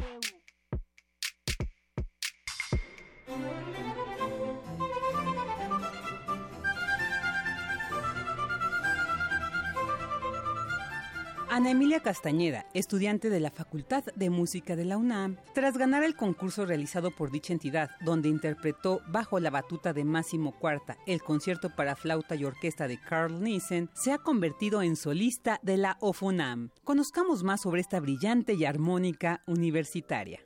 Ana 11.55 11.71
Emilia 11.71 12.01
Castañeda, 12.01 12.65
estudiante 12.73 13.29
de 13.29 13.39
la 13.39 13.49
Facultad 13.49 14.03
de 14.13 14.29
Música 14.29 14.75
de 14.75 14.83
la 14.83 14.97
UNAM, 14.97 15.37
tras 15.53 15.77
ganar 15.77 16.03
el 16.03 16.13
concurso 16.13 16.65
realizado 16.65 17.11
por 17.11 17.31
dicha 17.31 17.53
entidad, 17.53 17.91
donde 18.01 18.27
interpretó 18.27 18.99
bajo 19.07 19.39
la 19.39 19.51
batuta 19.51 19.93
de 19.93 20.03
Máximo 20.03 20.51
Cuarta 20.59 20.97
el 21.07 21.21
concierto 21.21 21.69
para 21.73 21.95
flauta 21.95 22.35
y 22.35 22.43
orquesta 22.43 22.89
de 22.89 22.99
Carl 22.99 23.41
Nissen, 23.41 23.89
se 23.93 24.11
ha 24.11 24.17
convertido 24.17 24.81
en 24.81 24.97
solista 24.97 25.61
de 25.63 25.77
la 25.77 25.95
OFUNAM. 26.01 26.71
Conozcamos 26.83 27.43
más 27.43 27.61
sobre 27.61 27.79
esta 27.79 28.01
brillante 28.01 28.55
y 28.55 28.65
armónica 28.65 29.41
universitaria. 29.47 30.41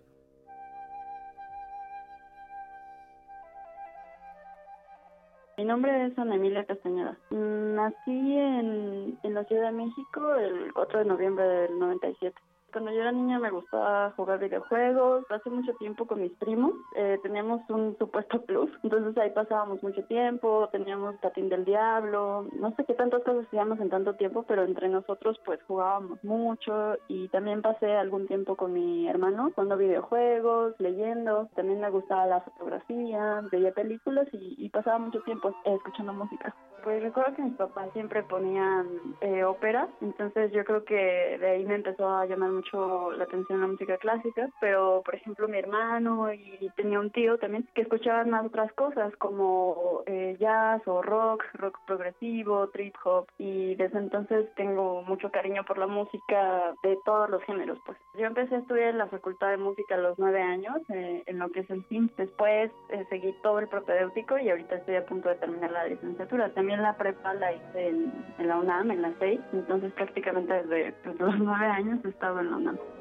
Mi 5.60 5.66
nombre 5.66 6.06
es 6.06 6.18
Ana 6.18 6.36
Emilia 6.36 6.64
Castañeda. 6.64 7.18
Nací 7.32 8.38
en, 8.38 9.20
en 9.22 9.34
la 9.34 9.44
Ciudad 9.44 9.66
de 9.66 9.72
México 9.74 10.36
el 10.36 10.72
4 10.72 11.00
de 11.00 11.06
noviembre 11.06 11.46
del 11.46 11.78
97. 11.78 12.34
Cuando 12.72 12.92
yo 12.92 13.02
era 13.02 13.12
niña 13.12 13.40
me 13.40 13.50
gustaba 13.50 14.12
jugar 14.16 14.40
videojuegos. 14.40 15.26
Hace 15.30 15.50
mucho 15.50 15.74
tiempo 15.76 16.06
con 16.06 16.22
mis 16.22 16.32
primos 16.34 16.74
eh, 16.96 17.18
teníamos 17.24 17.62
un 17.70 17.98
supuesto 17.98 18.42
plus. 18.46 18.70
Entonces 18.84 19.18
ahí 19.18 19.32
pasábamos 19.32 19.82
mucho 19.84 20.04
tiempo. 20.06 20.70
Teníamos 20.72 21.16
Patín 21.18 21.50
del 21.50 21.66
Diablo. 21.66 22.48
No 22.60 22.76
sé 22.76 22.86
qué 22.86 22.94
tantas 22.94 23.24
cosas 23.24 23.46
hacíamos 23.48 23.80
en 23.80 23.90
tanto 23.90 24.16
tiempo, 24.16 24.44
pero 24.48 24.64
entre 24.64 24.90
nosotros 24.90 25.40
pues 25.46 25.60
jugábamos 25.68 26.24
mucho. 26.24 26.96
Y 27.08 27.28
también 27.30 27.62
pasé 27.62 27.92
algún 27.96 28.28
tiempo 28.28 28.56
con 28.56 28.74
mi 28.74 29.08
hermano 29.08 29.52
jugando 29.56 29.78
videojuegos, 29.78 30.76
leyendo. 30.80 31.50
También 31.56 31.80
me 31.82 31.90
gustaba 31.90 32.26
la 32.26 32.42
fotografía, 32.42 33.42
veía 33.52 33.72
películas 33.74 34.28
y, 34.34 34.56
y 34.58 34.70
pasaba 34.70 35.00
mucho 35.00 35.22
tiempo 35.22 35.54
escuchando 35.66 36.14
música. 36.14 36.56
Pues 36.84 37.04
recuerdo 37.04 37.36
que 37.36 37.42
mis 37.42 37.56
papás 37.56 37.90
siempre 37.94 38.24
ponían 38.24 38.88
eh, 39.22 39.44
ópera, 39.44 39.90
entonces 40.02 40.52
yo 40.52 40.64
creo 40.64 40.86
que 40.86 41.38
de 41.40 41.50
ahí 41.50 41.66
me 41.66 41.76
empezó 41.76 42.08
a 42.08 42.26
llamar 42.26 42.52
mucho 42.60 43.12
la 43.12 43.24
atención 43.24 43.62
la 43.62 43.68
música 43.68 43.98
clásica, 43.98 44.50
pero 44.60 45.02
por 45.06 45.16
ejemplo 45.16 45.48
mi 45.48 45.58
hermano 45.58 46.34
y 46.34 46.70
tenía 46.76 47.00
un 47.00 47.10
tío 47.12 47.38
también 47.38 47.68
que 47.74 47.82
escuchaban 47.82 48.30
más 48.30 48.46
otras 48.46 48.72
cosas 48.74 49.16
como 49.18 50.04
eh, 50.06 50.36
jazz 50.40 50.82
o 50.86 51.02
rock, 51.02 51.44
rock 51.54 51.80
progresivo, 51.88 52.68
trip 52.70 52.96
hop 53.04 53.28
y 53.38 53.76
desde 53.76 54.00
entonces 54.00 54.54
tengo 54.56 55.04
mucho 55.04 55.32
cariño 55.32 55.64
por 55.64 55.78
la 55.78 55.88
música 55.88 56.74
de 56.84 56.98
todos 57.06 57.30
los 57.30 57.42
géneros. 57.44 57.80
Pues 57.86 57.98
yo 58.18 58.26
empecé 58.26 58.56
a 58.56 58.60
estudiar 58.60 58.90
en 58.90 58.98
la 58.98 59.08
Facultad 59.08 59.52
de 59.52 59.58
Música 59.58 59.96
a 59.96 60.00
los 60.00 60.20
nueve 60.20 60.42
años 60.42 60.78
eh, 60.90 61.24
en 61.26 61.40
lo 61.40 61.50
que 61.50 61.62
es 61.62 61.70
el 61.70 61.84
CIM. 61.86 62.10
Después 62.18 62.72
seguí 63.10 63.34
todo 63.42 63.60
el 63.60 63.68
propedéutico 63.68 64.38
y 64.38 64.50
ahorita 64.50 64.76
estoy 64.76 64.96
a 64.96 65.06
punto 65.06 65.30
de 65.30 65.36
terminar 65.36 65.72
la 65.72 65.88
licenciatura. 65.88 66.54
También 66.54 66.82
la 66.82 66.98
prepa 66.98 67.34
la 67.36 67.54
hice 67.54 67.88
en, 67.88 68.48
la 68.48 68.58
UNAM, 68.58 68.92
en 68.92 69.02
la 69.02 69.14
seis, 69.20 69.40
entonces 69.54 69.94
prácticamente 69.94 70.54
desde, 70.54 70.94
los 71.20 71.40
nueve 71.40 71.66
años 71.66 72.00
he 72.04 72.10
estado 72.10 72.40
en 72.40 72.49
la 72.50 72.58
UNAM. 72.58 72.99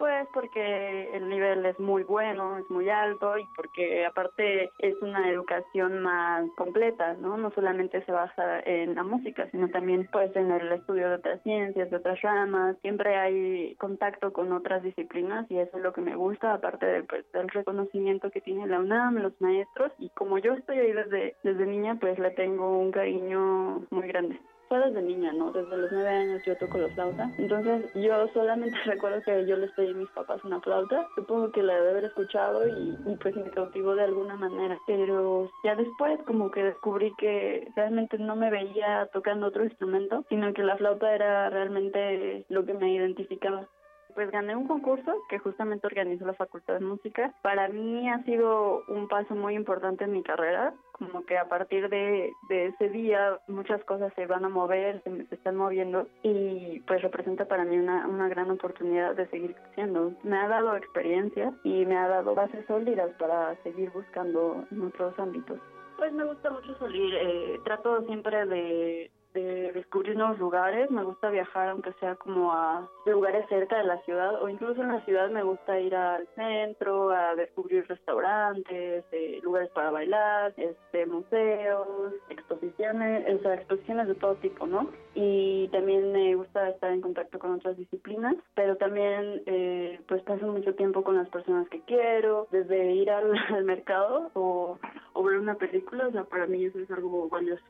Pues 0.00 0.26
porque 0.32 1.14
el 1.14 1.28
nivel 1.28 1.66
es 1.66 1.78
muy 1.78 2.04
bueno, 2.04 2.56
es 2.56 2.70
muy 2.70 2.88
alto 2.88 3.36
y 3.36 3.44
porque 3.54 4.06
aparte 4.06 4.70
es 4.78 4.94
una 5.02 5.28
educación 5.28 6.00
más 6.00 6.48
completa, 6.56 7.12
¿no? 7.20 7.36
No 7.36 7.50
solamente 7.50 8.02
se 8.06 8.10
basa 8.10 8.60
en 8.60 8.94
la 8.94 9.02
música, 9.02 9.46
sino 9.50 9.68
también 9.68 10.08
pues 10.10 10.34
en 10.34 10.52
el 10.52 10.72
estudio 10.72 11.10
de 11.10 11.16
otras 11.16 11.42
ciencias, 11.42 11.90
de 11.90 11.96
otras 11.98 12.18
ramas. 12.22 12.78
Siempre 12.80 13.14
hay 13.14 13.74
contacto 13.74 14.32
con 14.32 14.50
otras 14.52 14.82
disciplinas 14.82 15.44
y 15.50 15.58
eso 15.58 15.76
es 15.76 15.82
lo 15.82 15.92
que 15.92 16.00
me 16.00 16.16
gusta, 16.16 16.54
aparte 16.54 16.86
del, 16.86 17.04
pues, 17.04 17.26
reconocimiento 17.52 18.30
que 18.30 18.40
tiene 18.40 18.66
la 18.68 18.80
UNAM, 18.80 19.16
los 19.16 19.38
maestros 19.38 19.92
y 19.98 20.08
como 20.08 20.38
yo 20.38 20.54
estoy 20.54 20.78
ahí 20.78 20.92
desde, 20.92 21.36
desde 21.42 21.66
niña, 21.66 21.98
pues 22.00 22.18
le 22.18 22.30
tengo 22.30 22.78
un 22.78 22.90
cariño 22.90 23.84
muy 23.90 24.08
grande 24.08 24.40
fue 24.70 24.78
desde 24.78 25.02
niña, 25.02 25.32
¿no? 25.32 25.50
Desde 25.50 25.76
los 25.76 25.90
nueve 25.90 26.08
años 26.08 26.42
yo 26.46 26.56
toco 26.56 26.78
la 26.78 26.88
flauta. 26.90 27.28
Entonces 27.38 27.92
yo 27.92 28.28
solamente 28.28 28.78
recuerdo 28.86 29.20
que 29.22 29.44
yo 29.44 29.56
les 29.56 29.72
pedí 29.72 29.90
a 29.90 29.94
mis 29.94 30.08
papás 30.10 30.42
una 30.44 30.60
flauta. 30.60 31.08
Supongo 31.16 31.50
que 31.50 31.64
la 31.64 31.74
debe 31.74 31.90
haber 31.90 32.04
escuchado 32.04 32.66
y, 32.68 32.96
y, 33.04 33.16
pues 33.16 33.34
me 33.34 33.50
cautivó 33.50 33.96
de 33.96 34.04
alguna 34.04 34.36
manera. 34.36 34.78
Pero 34.86 35.50
ya 35.64 35.74
después 35.74 36.20
como 36.24 36.52
que 36.52 36.62
descubrí 36.62 37.12
que 37.18 37.66
realmente 37.74 38.16
no 38.18 38.36
me 38.36 38.48
veía 38.48 39.08
tocando 39.12 39.48
otro 39.48 39.64
instrumento, 39.64 40.24
sino 40.28 40.54
que 40.54 40.62
la 40.62 40.76
flauta 40.76 41.12
era 41.12 41.50
realmente 41.50 42.46
lo 42.48 42.64
que 42.64 42.74
me 42.74 42.94
identificaba 42.94 43.66
pues 44.14 44.30
gané 44.30 44.56
un 44.56 44.66
concurso 44.66 45.12
que 45.28 45.38
justamente 45.38 45.86
organizó 45.86 46.26
la 46.26 46.34
Facultad 46.34 46.74
de 46.74 46.84
Música. 46.84 47.34
Para 47.42 47.68
mí 47.68 48.08
ha 48.08 48.22
sido 48.24 48.82
un 48.88 49.08
paso 49.08 49.34
muy 49.34 49.54
importante 49.54 50.04
en 50.04 50.12
mi 50.12 50.22
carrera, 50.22 50.74
como 50.92 51.24
que 51.24 51.38
a 51.38 51.48
partir 51.48 51.88
de, 51.88 52.32
de 52.48 52.66
ese 52.66 52.88
día 52.90 53.38
muchas 53.48 53.82
cosas 53.84 54.12
se 54.14 54.26
van 54.26 54.44
a 54.44 54.48
mover, 54.48 55.02
se, 55.02 55.26
se, 55.26 55.34
están 55.34 55.56
moviendo 55.56 56.06
y 56.22 56.80
pues 56.80 57.02
representa 57.02 57.46
para 57.46 57.64
mí 57.64 57.78
una, 57.78 58.06
una 58.06 58.28
gran 58.28 58.50
oportunidad 58.50 59.14
de 59.14 59.26
seguir 59.28 59.54
creciendo. 59.54 60.12
Me 60.22 60.36
ha 60.36 60.48
dado 60.48 60.76
experiencia 60.76 61.52
y 61.64 61.86
me 61.86 61.96
ha 61.96 62.08
dado 62.08 62.34
bases 62.34 62.66
sólidas 62.66 63.10
para 63.18 63.56
seguir 63.62 63.90
buscando 63.90 64.64
en 64.70 64.82
otros 64.82 65.18
ámbitos. 65.18 65.58
Pues 65.96 66.12
me 66.12 66.24
gusta 66.24 66.50
mucho 66.50 66.74
salir, 66.78 67.14
eh, 67.14 67.60
trato 67.64 68.02
siempre 68.06 68.46
de 68.46 69.10
de 69.32 69.72
descubrir 69.72 70.16
nuevos 70.16 70.38
lugares, 70.38 70.90
me 70.90 71.04
gusta 71.04 71.30
viajar 71.30 71.68
aunque 71.68 71.92
sea 71.94 72.16
como 72.16 72.52
a 72.52 72.88
lugares 73.06 73.46
cerca 73.48 73.78
de 73.78 73.84
la 73.84 74.00
ciudad 74.02 74.42
o 74.42 74.48
incluso 74.48 74.82
en 74.82 74.88
la 74.88 75.04
ciudad 75.04 75.30
me 75.30 75.42
gusta 75.42 75.78
ir 75.78 75.94
al 75.94 76.26
centro 76.34 77.10
a 77.10 77.34
descubrir 77.34 77.86
restaurantes, 77.88 79.04
eh, 79.12 79.40
lugares 79.42 79.70
para 79.70 79.90
bailar, 79.90 80.52
este 80.56 81.06
museos, 81.06 82.14
exposiciones, 82.28 83.38
o 83.38 83.42
sea, 83.42 83.54
exposiciones 83.54 84.08
de 84.08 84.14
todo 84.14 84.34
tipo, 84.36 84.66
¿no? 84.66 84.90
Y 85.14 85.68
también 85.68 86.12
me 86.12 86.34
gusta 86.34 86.68
estar 86.70 86.92
en 86.92 87.00
contacto 87.00 87.38
con 87.38 87.52
otras 87.52 87.76
disciplinas, 87.76 88.36
pero 88.54 88.76
también 88.76 89.42
eh, 89.46 90.00
pues 90.08 90.22
paso 90.22 90.46
mucho 90.46 90.74
tiempo 90.74 91.02
con 91.02 91.16
las 91.16 91.28
personas 91.28 91.68
que 91.68 91.80
quiero, 91.82 92.48
desde 92.50 92.92
ir 92.92 93.10
al, 93.10 93.30
mercado 93.64 94.30
o, 94.34 94.78
o 95.12 95.22
ver 95.22 95.38
una 95.38 95.54
película, 95.54 96.08
o 96.08 96.12
sea, 96.12 96.24
para 96.24 96.46
mí 96.46 96.64
eso 96.64 96.78
es 96.78 96.90
algo 96.90 97.28
valioso. 97.28 97.64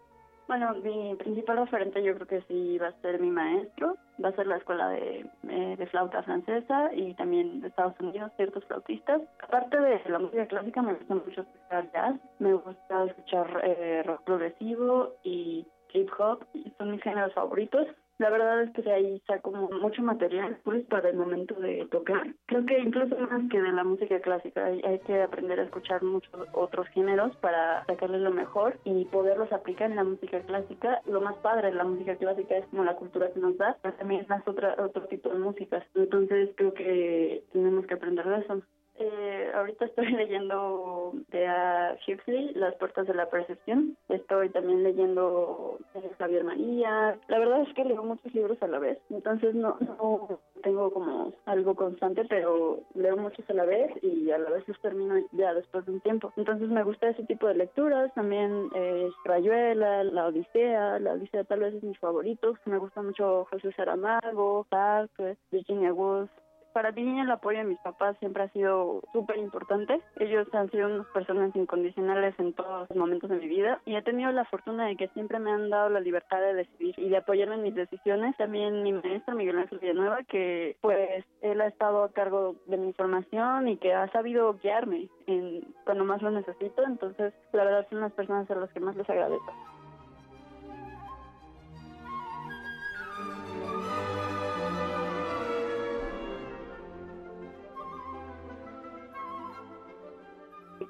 Bueno, 0.50 0.74
mi 0.82 1.14
principal 1.14 1.58
referente 1.58 2.02
yo 2.02 2.12
creo 2.16 2.26
que 2.26 2.42
sí 2.48 2.76
va 2.76 2.88
a 2.88 3.00
ser 3.02 3.20
mi 3.20 3.30
maestro, 3.30 3.96
va 4.22 4.30
a 4.30 4.34
ser 4.34 4.48
la 4.48 4.56
escuela 4.56 4.88
de, 4.88 5.24
eh, 5.48 5.76
de 5.78 5.86
flauta 5.86 6.24
francesa 6.24 6.92
y 6.92 7.14
también 7.14 7.60
de 7.60 7.68
Estados 7.68 7.94
Unidos, 8.00 8.32
ciertos 8.34 8.64
flautistas. 8.64 9.22
Aparte 9.44 9.78
de 9.78 10.00
la 10.08 10.18
música 10.18 10.48
clásica, 10.48 10.82
me 10.82 10.94
gusta 10.94 11.14
mucho 11.14 11.42
escuchar 11.42 11.92
jazz, 11.92 12.16
me 12.40 12.54
gusta 12.54 13.04
escuchar 13.04 13.60
eh, 13.62 14.02
rock 14.04 14.24
progresivo 14.24 15.14
y 15.22 15.64
hip 15.92 16.10
hop, 16.18 16.44
son 16.78 16.90
mis 16.90 17.02
géneros 17.02 17.32
favoritos. 17.32 17.86
La 18.20 18.28
verdad 18.28 18.64
es 18.64 18.70
que 18.72 18.92
ahí 18.92 19.18
saco 19.26 19.50
mucho 19.50 20.02
material 20.02 20.58
pues 20.62 20.84
para 20.88 21.08
el 21.08 21.16
momento 21.16 21.54
de 21.54 21.86
tocar. 21.90 22.34
Creo 22.44 22.66
que 22.66 22.78
incluso 22.78 23.16
más 23.18 23.48
que 23.50 23.58
de 23.58 23.72
la 23.72 23.82
música 23.82 24.20
clásica 24.20 24.62
hay, 24.62 24.82
hay, 24.84 24.98
que 24.98 25.22
aprender 25.22 25.58
a 25.58 25.62
escuchar 25.62 26.02
muchos 26.02 26.30
otros 26.52 26.86
géneros 26.88 27.34
para 27.36 27.82
sacarle 27.86 28.18
lo 28.18 28.30
mejor 28.30 28.78
y 28.84 29.06
poderlos 29.06 29.50
aplicar 29.54 29.88
en 29.90 29.96
la 29.96 30.04
música 30.04 30.38
clásica. 30.40 31.00
Lo 31.06 31.22
más 31.22 31.36
padre 31.36 31.68
de 31.70 31.76
la 31.76 31.84
música 31.84 32.14
clásica 32.16 32.58
es 32.58 32.66
como 32.66 32.84
la 32.84 32.96
cultura 32.96 33.32
que 33.32 33.40
nos 33.40 33.56
da, 33.56 33.78
pero 33.80 33.94
también 33.94 34.26
es 34.28 34.46
otra, 34.46 34.74
otro 34.78 35.06
tipo 35.06 35.30
de 35.30 35.38
músicas. 35.38 35.82
Entonces 35.94 36.50
creo 36.56 36.74
que 36.74 37.42
tenemos 37.54 37.86
que 37.86 37.94
aprender 37.94 38.28
de 38.28 38.38
eso. 38.40 38.60
Eh, 39.00 39.50
ahorita 39.54 39.86
estoy 39.86 40.06
leyendo 40.12 41.12
de 41.28 41.46
a 41.46 41.96
Huxley, 42.06 42.52
Las 42.54 42.74
Puertas 42.74 43.06
de 43.06 43.14
la 43.14 43.30
Percepción. 43.30 43.96
Estoy 44.08 44.50
también 44.50 44.82
leyendo 44.82 45.78
de 45.94 46.08
Javier 46.18 46.44
María. 46.44 47.18
La 47.28 47.38
verdad 47.38 47.62
es 47.62 47.74
que 47.74 47.84
leo 47.84 48.02
muchos 48.02 48.32
libros 48.34 48.62
a 48.62 48.66
la 48.66 48.78
vez, 48.78 48.98
entonces 49.08 49.54
no, 49.54 49.76
no 49.80 50.38
tengo 50.62 50.92
como 50.92 51.32
algo 51.46 51.74
constante, 51.74 52.26
pero 52.28 52.80
leo 52.94 53.16
muchos 53.16 53.48
a 53.48 53.54
la 53.54 53.64
vez 53.64 53.90
y 54.02 54.30
a 54.30 54.38
la 54.38 54.50
vez 54.50 54.68
los 54.68 54.78
termino 54.80 55.14
ya 55.32 55.54
después 55.54 55.86
de 55.86 55.92
un 55.92 56.00
tiempo. 56.00 56.32
Entonces 56.36 56.68
me 56.68 56.82
gusta 56.82 57.08
ese 57.08 57.24
tipo 57.24 57.46
de 57.46 57.54
lecturas. 57.54 58.12
También 58.14 58.68
eh, 58.74 59.08
Rayuela, 59.24 60.04
La 60.04 60.26
Odisea. 60.26 60.98
La 60.98 61.12
Odisea 61.12 61.44
tal 61.44 61.60
vez 61.60 61.74
es 61.74 61.82
mi 61.82 61.94
favorito. 61.94 62.54
Me 62.66 62.76
gusta 62.76 63.00
mucho 63.00 63.46
José 63.50 63.72
Saramago, 63.72 64.66
Sartre, 64.68 65.38
Virginia 65.50 65.92
Woolf 65.94 66.30
para 66.72 66.92
mí 66.92 67.20
el 67.20 67.30
apoyo 67.30 67.58
de 67.58 67.64
mis 67.64 67.78
papás 67.78 68.16
siempre 68.18 68.44
ha 68.44 68.48
sido 68.48 69.02
súper 69.12 69.38
importante. 69.38 70.00
Ellos 70.16 70.46
han 70.52 70.70
sido 70.70 70.86
unas 70.88 71.06
personas 71.08 71.54
incondicionales 71.54 72.34
en 72.38 72.52
todos 72.52 72.88
los 72.88 72.98
momentos 72.98 73.30
de 73.30 73.36
mi 73.36 73.48
vida 73.48 73.80
y 73.84 73.96
he 73.96 74.02
tenido 74.02 74.30
la 74.32 74.44
fortuna 74.44 74.86
de 74.86 74.96
que 74.96 75.08
siempre 75.08 75.38
me 75.38 75.50
han 75.50 75.70
dado 75.70 75.88
la 75.90 76.00
libertad 76.00 76.40
de 76.40 76.54
decidir 76.54 76.94
y 76.98 77.08
de 77.08 77.16
apoyarme 77.16 77.56
en 77.56 77.62
mis 77.62 77.74
decisiones. 77.74 78.36
También 78.36 78.82
mi 78.82 78.92
maestro 78.92 79.34
Miguel 79.34 79.58
Ángel 79.58 79.78
Villanueva, 79.78 80.22
que 80.24 80.76
pues 80.80 81.24
él 81.42 81.60
ha 81.60 81.66
estado 81.66 82.04
a 82.04 82.12
cargo 82.12 82.56
de 82.66 82.76
mi 82.76 82.92
formación 82.92 83.68
y 83.68 83.76
que 83.76 83.94
ha 83.94 84.10
sabido 84.12 84.54
guiarme 84.62 85.08
en 85.26 85.74
cuando 85.84 86.04
más 86.04 86.22
lo 86.22 86.30
necesito. 86.30 86.82
Entonces, 86.84 87.32
la 87.52 87.64
verdad 87.64 87.86
son 87.90 88.00
las 88.00 88.12
personas 88.12 88.50
a 88.50 88.54
las 88.54 88.72
que 88.72 88.80
más 88.80 88.96
les 88.96 89.08
agradezco. 89.08 89.69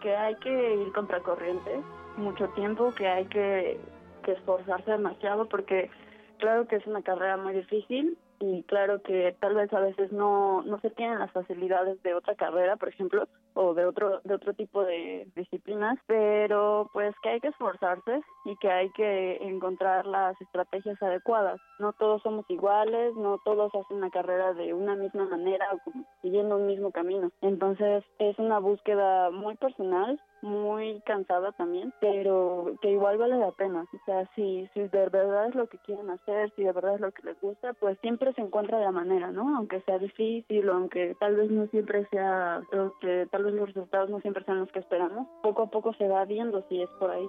Que 0.01 0.17
hay 0.17 0.35
que 0.37 0.75
ir 0.75 0.93
contracorriente 0.93 1.83
mucho 2.17 2.49
tiempo, 2.51 2.93
que 2.95 3.09
hay 3.09 3.27
que, 3.27 3.81
que 4.25 4.33
esforzarse 4.33 4.91
demasiado 4.91 5.49
porque 5.49 5.91
claro 6.39 6.67
que 6.67 6.77
es 6.77 6.87
una 6.87 7.03
carrera 7.03 7.37
muy 7.37 7.55
difícil 7.55 8.19
y 8.41 8.63
claro 8.65 9.03
que 9.03 9.37
tal 9.39 9.55
vez 9.55 9.73
a 9.73 9.81
veces 9.81 10.11
no, 10.13 10.63
no 10.63 10.81
se 10.81 10.91
tienen 10.91 11.19
las 11.19 11.31
facilidades 11.31 12.03
de 12.03 12.15
otra 12.15 12.35
carrera, 12.35 12.77
por 12.77 12.89
ejemplo, 12.89 13.29
o 13.55 13.75
de 13.75 13.87
otro, 13.87 14.21
de 14.25 14.35
otro 14.35 14.55
tipo 14.55 14.85
de 14.85 15.29
disciplinas, 15.35 15.99
pero 16.07 16.91
pues 16.93 17.15
que 17.23 17.31
hay 17.31 17.41
que 17.41 17.49
esforzarse 17.49 18.23
y 18.45 18.57
que 18.57 18.71
hay 18.71 18.91
que 18.91 19.37
encontrar 19.43 20.07
las 20.07 20.41
estrategias 20.41 21.01
adecuadas. 21.03 21.61
No 21.79 21.93
todos 21.93 22.23
somos 22.23 22.45
iguales, 22.49 23.15
no 23.17 23.39
todos 23.45 23.75
hacen 23.75 23.99
una 23.99 24.11
carrera 24.11 24.53
de 24.55 24.75
una 24.75 24.95
misma 24.95 25.25
manera 25.27 25.67
o 25.73 25.93
siguiendo 26.23 26.57
un 26.57 26.67
mismo 26.67 26.91
camino. 26.91 27.31
Entonces 27.41 28.05
es 28.19 28.39
una 28.39 28.59
búsqueda 28.59 29.31
muy 29.31 29.57
personal 29.57 30.21
muy 30.43 31.01
cansada 31.05 31.53
también, 31.53 31.93
pero 32.01 32.73
que 32.81 32.91
igual 32.91 33.19
vale 33.19 33.37
la 33.37 33.51
pena. 33.53 33.87
O 33.93 34.05
sea, 34.05 34.29
si, 34.35 34.69
si 34.73 34.81
de 34.81 35.09
verdad 35.09 35.49
es 35.49 35.55
lo 35.55 35.67
que 35.69 35.79
quieren 35.79 36.09
hacer, 36.11 36.51
si 36.57 36.65
de 36.65 36.73
verdad 36.73 36.95
es 36.95 37.01
lo 37.01 37.13
que 37.13 37.23
les 37.23 37.41
gusta, 37.41 37.75
pues 37.75 37.99
siempre 38.01 38.33
se 38.33 38.41
encuentra 38.41 38.81
la 38.81 38.91
manera, 38.91 39.31
¿no? 39.31 39.57
Aunque 39.57 39.81
sea 39.83 39.99
difícil 39.99 40.69
aunque 40.69 41.15
tal 41.19 41.37
vez 41.37 41.51
no 41.51 41.67
siempre 41.69 42.07
sea, 42.11 42.63
o 42.73 42.99
que 43.01 43.27
los 43.43 43.69
resultados 43.69 44.11
no 44.11 44.21
siempre 44.21 44.45
sean 44.45 44.61
los 44.61 44.71
que 44.73 44.81
esperamos, 44.81 45.27
poco 45.43 45.63
a 45.63 45.71
poco 45.71 45.95
se 45.95 46.09
va 46.09 46.25
viendo 46.25 46.65
si 46.69 46.83
es 46.83 46.91
por 46.99 47.11
ahí. 47.11 47.29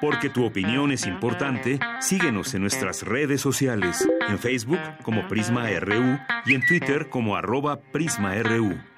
Porque 0.00 0.30
tu 0.30 0.44
opinión 0.44 0.92
es 0.92 1.06
importante, 1.06 1.78
síguenos 2.00 2.54
en 2.54 2.62
nuestras 2.62 3.02
redes 3.02 3.40
sociales, 3.40 4.08
en 4.28 4.38
Facebook 4.38 4.78
como 5.02 5.26
Prisma 5.26 5.68
RU 5.80 6.18
y 6.46 6.54
en 6.54 6.64
Twitter 6.66 7.08
como 7.10 7.36
arroba 7.36 7.80
PrismaRU. 7.92 8.97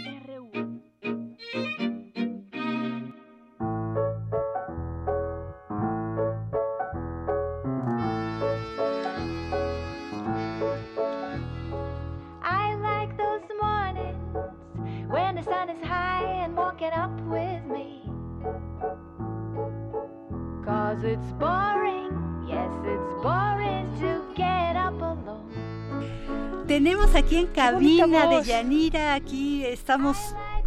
Aquí 27.21 27.37
en 27.37 27.47
cabina 27.47 28.25
de 28.25 28.41
Yanira, 28.41 29.13
aquí 29.13 29.63
estamos 29.63 30.17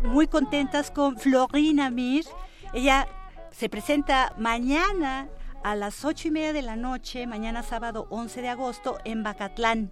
muy 0.05 0.29
contentas 0.29 0.93
con 0.93 1.19
Florina 1.19 1.91
Mir. 1.91 2.25
Ella 2.73 3.09
se 3.51 3.69
presenta 3.69 4.33
mañana 4.39 5.29
a 5.65 5.75
las 5.75 6.05
ocho 6.05 6.29
y 6.29 6.31
media 6.31 6.53
de 6.53 6.63
la 6.63 6.77
noche, 6.77 7.27
mañana 7.27 7.65
sábado 7.65 8.07
11 8.11 8.41
de 8.41 8.49
agosto, 8.51 8.99
en 9.05 9.25
Bacatlán, 9.25 9.91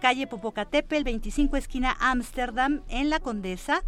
calle 0.00 0.28
Popocatépetl, 0.28 1.02
25 1.02 1.56
esquina 1.56 1.96
Ámsterdam, 1.98 2.82
en 2.88 3.10
La 3.10 3.18
Condesa. 3.18 3.82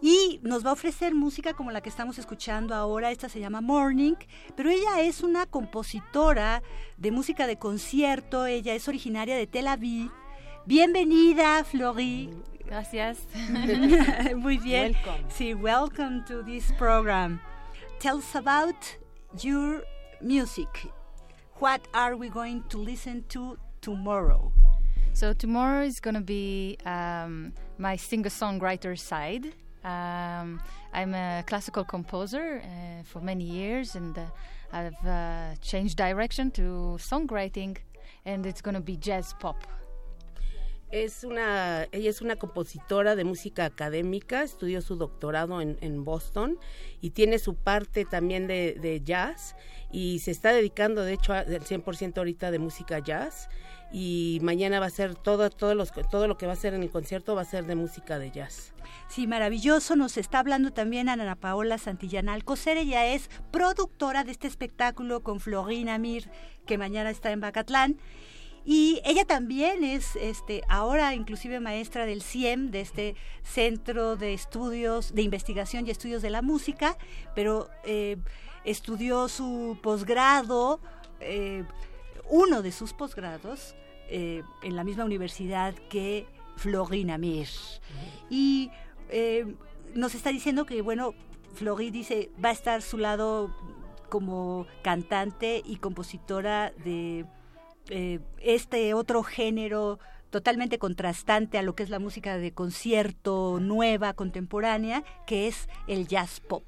Y 0.00 0.40
nos 0.42 0.64
va 0.64 0.70
a 0.70 0.72
ofrecer 0.72 1.14
música 1.14 1.52
como 1.52 1.70
la 1.70 1.82
que 1.82 1.90
estamos 1.90 2.18
escuchando 2.18 2.74
ahora, 2.74 3.10
esta 3.10 3.28
se 3.28 3.40
llama 3.40 3.60
Morning, 3.60 4.14
pero 4.56 4.70
ella 4.70 5.02
es 5.02 5.22
una 5.22 5.44
compositora 5.44 6.62
de 6.96 7.10
música 7.10 7.46
de 7.46 7.58
concierto, 7.58 8.46
ella 8.46 8.74
es 8.74 8.88
originaria 8.88 9.36
de 9.36 9.46
Tel 9.46 9.66
Aviv. 9.66 10.10
Bienvenida, 10.66 11.64
Flori. 11.64 12.30
Gracias. 12.66 13.26
Muy 14.36 14.58
bien. 14.58 14.92
Welcome. 14.92 15.24
Sí, 15.30 15.54
welcome 15.54 16.24
to 16.26 16.42
this 16.42 16.70
program. 16.72 17.40
Tell 17.98 18.18
us 18.18 18.34
about 18.34 18.76
your 19.42 19.82
music. 20.20 20.86
What 21.58 21.80
are 21.94 22.14
we 22.16 22.28
going 22.28 22.62
to 22.68 22.78
listen 22.78 23.24
to 23.30 23.58
tomorrow? 23.80 24.52
So 25.14 25.32
tomorrow 25.32 25.82
is 25.82 25.98
going 25.98 26.14
to 26.14 26.20
be 26.20 26.78
um, 26.84 27.52
my 27.78 27.96
singer-songwriter 27.96 28.98
side. 28.98 29.46
Um, 29.82 30.60
I'm 30.92 31.14
a 31.14 31.42
classical 31.46 31.84
composer 31.84 32.62
uh, 32.62 33.02
for 33.04 33.20
many 33.20 33.44
years, 33.44 33.94
and 33.94 34.16
uh, 34.16 34.26
I've 34.72 35.06
uh, 35.06 35.54
changed 35.62 35.96
direction 35.96 36.50
to 36.52 36.96
songwriting, 37.00 37.78
and 38.24 38.46
it's 38.46 38.60
going 38.60 38.74
to 38.74 38.80
be 38.80 38.96
jazz 38.96 39.34
pop. 39.40 39.66
Es 40.90 41.22
una, 41.22 41.86
ella 41.92 42.10
es 42.10 42.20
una 42.20 42.36
compositora 42.36 43.14
de 43.14 43.22
música 43.22 43.64
académica, 43.64 44.42
estudió 44.42 44.82
su 44.82 44.96
doctorado 44.96 45.60
en, 45.60 45.78
en 45.80 46.04
Boston 46.04 46.58
y 47.00 47.10
tiene 47.10 47.38
su 47.38 47.54
parte 47.54 48.04
también 48.04 48.48
de, 48.48 48.76
de, 48.80 49.00
jazz 49.00 49.54
y 49.92 50.18
se 50.18 50.32
está 50.32 50.52
dedicando 50.52 51.02
de 51.02 51.12
hecho 51.12 51.32
al 51.32 51.46
100% 51.46 52.18
ahorita 52.18 52.50
de 52.50 52.58
música 52.58 52.98
jazz 52.98 53.48
y 53.92 54.38
mañana 54.42 54.80
va 54.80 54.86
a 54.86 54.90
ser 54.90 55.14
todo, 55.14 55.50
todo, 55.50 55.74
los, 55.74 55.92
todo 56.10 56.28
lo 56.28 56.36
que 56.36 56.46
va 56.46 56.52
a 56.52 56.56
ser 56.56 56.74
en 56.74 56.82
el 56.82 56.90
concierto 56.90 57.34
va 57.34 57.42
a 57.42 57.44
ser 57.44 57.66
de 57.66 57.74
música 57.74 58.18
de 58.18 58.30
jazz. 58.30 58.72
Sí, 59.08 59.26
maravilloso. 59.26 59.96
Nos 59.96 60.16
está 60.16 60.38
hablando 60.38 60.72
también 60.72 61.08
Ana 61.08 61.34
Paola 61.34 61.78
Santillana 61.78 62.34
Alcocer. 62.34 62.76
Ella 62.76 63.06
es 63.06 63.28
productora 63.50 64.22
de 64.22 64.30
este 64.30 64.46
espectáculo 64.46 65.22
con 65.22 65.40
Florina 65.40 65.98
Mir, 65.98 66.30
que 66.66 66.78
mañana 66.78 67.10
está 67.10 67.32
en 67.32 67.40
Bacatlán. 67.40 67.98
Y 68.64 69.00
ella 69.04 69.24
también 69.24 69.84
es 69.84 70.16
este, 70.16 70.62
ahora 70.68 71.14
inclusive 71.14 71.60
maestra 71.60 72.06
del 72.06 72.22
CIEM, 72.22 72.70
de 72.70 72.80
este 72.80 73.16
Centro 73.42 74.16
de 74.16 74.34
Estudios, 74.34 75.14
de 75.14 75.22
Investigación 75.22 75.86
y 75.86 75.90
Estudios 75.90 76.22
de 76.22 76.30
la 76.30 76.42
Música, 76.42 76.96
pero 77.34 77.68
eh, 77.84 78.16
estudió 78.64 79.28
su 79.28 79.78
posgrado, 79.82 80.80
eh, 81.20 81.64
uno 82.28 82.62
de 82.62 82.72
sus 82.72 82.92
posgrados, 82.92 83.74
eh, 84.08 84.42
en 84.62 84.76
la 84.76 84.84
misma 84.84 85.04
universidad 85.04 85.74
que 85.88 86.26
Florina 86.56 87.16
Mir. 87.16 87.48
Y 88.28 88.70
nos 89.94 90.14
está 90.14 90.30
diciendo 90.30 90.66
que, 90.66 90.82
bueno, 90.82 91.14
Flori 91.54 91.90
dice, 91.90 92.30
va 92.42 92.50
a 92.50 92.52
estar 92.52 92.82
su 92.82 92.98
lado 92.98 93.54
como 94.08 94.66
cantante 94.82 95.62
y 95.64 95.76
compositora 95.76 96.72
de 96.84 97.24
eh, 97.90 98.20
este 98.40 98.94
otro 98.94 99.22
género 99.22 99.98
totalmente 100.30 100.78
contrastante 100.78 101.58
a 101.58 101.62
lo 101.62 101.74
que 101.74 101.82
es 101.82 101.90
la 101.90 101.98
música 101.98 102.38
de 102.38 102.52
concierto 102.52 103.58
nueva, 103.60 104.14
contemporánea, 104.14 105.02
que 105.26 105.48
es 105.48 105.68
el 105.88 106.06
jazz 106.06 106.40
pop. 106.40 106.64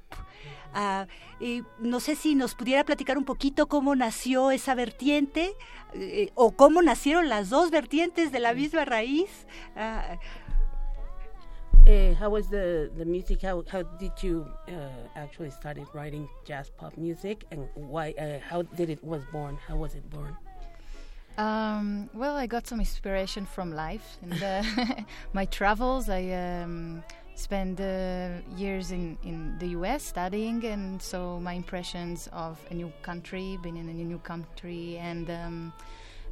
Uh, 0.75 1.05
y 1.39 1.63
no 1.79 1.99
sé 1.99 2.15
si 2.15 2.33
nos 2.35 2.55
pudiera 2.55 2.83
platicar 2.83 3.17
un 3.17 3.25
poquito 3.25 3.67
cómo 3.67 3.95
nació 3.95 4.49
esa 4.49 4.73
vertiente 4.73 5.53
eh, 5.93 6.31
o 6.33 6.51
cómo 6.51 6.81
nacieron 6.81 7.29
las 7.29 7.49
dos 7.49 7.69
vertientes 7.69 8.31
de 8.31 8.39
la 8.39 8.53
misma 8.53 8.83
raíz. 8.83 9.45
Uh, 9.75 10.17
uh, 11.89 12.15
how 12.19 12.29
was 12.29 12.49
the, 12.49 12.89
the 12.97 13.05
music? 13.05 13.43
How, 13.43 13.63
how 13.71 13.83
did 13.99 14.13
you 14.21 14.45
actually 15.15 15.51
started 15.51 15.85
writing 15.93 16.27
jazz 16.43 16.71
pop 16.71 16.97
music 16.97 17.45
and 17.51 17.67
why? 17.75 18.13
how 18.49 18.63
did 18.63 18.89
it 18.89 19.03
was 19.03 19.23
born? 19.31 19.57
How 19.69 19.77
was 19.77 19.93
it 19.95 20.09
born? 20.09 20.35
Um, 21.37 22.09
well, 22.13 22.35
I 22.35 22.45
got 22.45 22.67
some 22.67 22.79
inspiration 22.79 23.45
from 23.45 23.73
life 23.73 24.17
and 24.21 24.43
uh, 24.43 24.63
my 25.33 25.45
travels. 25.45 26.07
I 26.07 26.29
um, 26.29 27.03
spent 27.35 27.79
uh, 27.79 28.29
years 28.55 28.91
in, 28.91 29.17
in 29.23 29.57
the 29.57 29.69
US 29.69 30.03
studying, 30.03 30.63
and 30.65 31.01
so 31.01 31.39
my 31.39 31.53
impressions 31.53 32.29
of 32.33 32.59
a 32.69 32.75
new 32.75 32.91
country, 33.01 33.57
being 33.63 33.77
in 33.77 33.89
a 33.89 33.93
new 33.93 34.19
country, 34.19 34.97
and 34.97 35.29
um, 35.31 35.73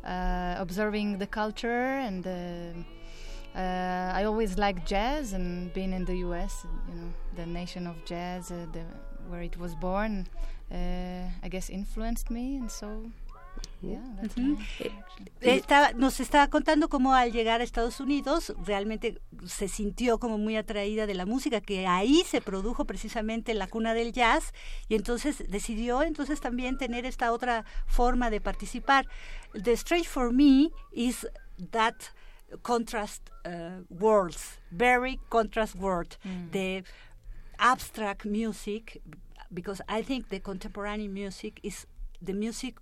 uh, 0.05 0.55
observing 0.59 1.17
the 1.17 1.27
culture. 1.27 1.97
And 1.97 2.27
uh, 2.27 3.57
uh, 3.57 4.11
I 4.13 4.25
always 4.25 4.59
liked 4.59 4.87
jazz, 4.87 5.33
and 5.33 5.73
being 5.73 5.93
in 5.93 6.05
the 6.05 6.17
US, 6.17 6.65
you 6.87 7.01
know, 7.01 7.13
the 7.35 7.47
nation 7.47 7.87
of 7.87 7.95
jazz, 8.05 8.51
uh, 8.51 8.67
the, 8.71 8.83
where 9.29 9.41
it 9.41 9.57
was 9.57 9.73
born, 9.73 10.27
I 10.71 11.49
guess 11.49 11.71
influenced 11.71 12.29
me, 12.29 12.57
and 12.57 12.69
so 12.69 13.11
Yeah, 13.81 13.97
uh 13.97 14.27
-huh. 14.27 14.57
Estaba, 15.41 15.91
nos 15.93 16.19
estaba 16.19 16.47
contando 16.49 16.87
cómo 16.87 17.15
al 17.15 17.31
llegar 17.31 17.61
a 17.61 17.63
Estados 17.63 17.99
Unidos 17.99 18.53
realmente 18.63 19.19
se 19.45 19.67
sintió 19.67 20.19
como 20.19 20.37
muy 20.37 20.55
atraída 20.55 21.07
de 21.07 21.15
la 21.15 21.25
música, 21.25 21.61
que 21.61 21.87
ahí 21.87 22.23
se 22.23 22.41
produjo 22.41 22.85
precisamente 22.85 23.55
la 23.55 23.65
cuna 23.67 23.95
del 23.95 24.11
jazz 24.11 24.53
y 24.87 24.93
entonces 24.95 25.43
decidió 25.49 26.03
entonces 26.03 26.39
también 26.41 26.77
tener 26.77 27.05
esta 27.05 27.31
otra 27.31 27.65
forma 27.87 28.29
de 28.29 28.39
participar. 28.39 29.07
The 29.63 29.71
Strange 29.73 30.07
for 30.07 30.31
Me 30.31 30.69
is 30.91 31.27
that 31.71 31.95
contrast 32.61 33.29
uh, 33.45 33.83
worlds, 33.89 34.59
very 34.69 35.19
contrast 35.29 35.75
world, 35.75 36.17
mm. 36.23 36.51
the 36.51 36.83
abstract 37.57 38.25
music, 38.25 39.01
because 39.49 39.81
I 39.87 40.03
think 40.03 40.29
the 40.29 40.39
contemporary 40.39 41.07
music 41.07 41.59
is 41.63 41.87
the 42.21 42.33
music 42.33 42.75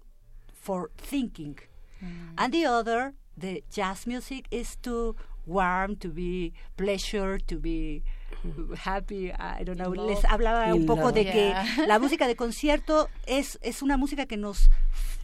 for 0.60 0.90
thinking. 0.98 1.58
Mm. 2.04 2.34
And 2.38 2.54
the 2.54 2.66
other, 2.66 3.14
the 3.38 3.64
jazz 3.72 4.06
music, 4.06 4.48
is 4.52 4.76
to 4.84 5.16
warm, 5.46 5.96
to 5.98 6.10
be 6.10 6.54
pleasure, 6.78 7.40
to 7.40 7.56
be 7.58 8.04
happy, 8.78 9.32
I 9.32 9.64
don't 9.64 9.78
know. 9.78 9.94
Les 9.94 10.24
hablaba 10.26 10.74
un 10.74 10.86
poco 10.86 11.12
de 11.12 11.26
que 11.26 11.54
la 11.88 12.00
música 12.00 12.28
de 12.28 12.36
concierto 12.36 13.10
es, 13.26 13.60
es 13.62 13.82
una 13.82 13.98
música 13.98 14.26
que 14.26 14.38
nos 14.38 14.70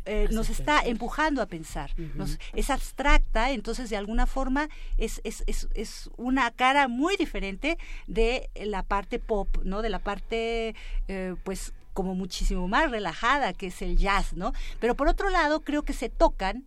eh, 0.05 0.27
nos 0.31 0.49
está 0.49 0.81
empujando 0.85 1.41
a 1.41 1.47
pensar. 1.47 1.91
Uh 1.97 2.01
-huh. 2.01 2.15
nos, 2.15 2.37
es 2.53 2.69
abstracta, 2.69 3.51
entonces 3.51 3.89
de 3.89 3.97
alguna 3.97 4.27
forma 4.27 4.69
es, 4.97 5.19
es, 5.23 5.43
es, 5.47 5.67
es, 5.73 6.09
una 6.17 6.51
cara 6.51 6.87
muy 6.87 7.17
diferente 7.17 7.77
de 8.05 8.49
la 8.55 8.83
parte 8.83 9.17
pop, 9.17 9.47
¿no? 9.63 9.81
De 9.81 9.89
la 9.89 9.99
parte, 9.99 10.75
eh, 11.07 11.35
pues, 11.43 11.73
como 11.95 12.13
muchísimo 12.13 12.67
más 12.67 12.91
relajada, 12.91 13.53
que 13.53 13.67
es 13.67 13.81
el 13.81 13.95
jazz, 13.95 14.33
¿no? 14.33 14.53
Pero 14.79 14.95
por 14.95 15.07
otro 15.07 15.29
lado, 15.29 15.61
creo 15.61 15.81
que 15.81 15.93
se 15.93 16.09
tocan, 16.09 16.65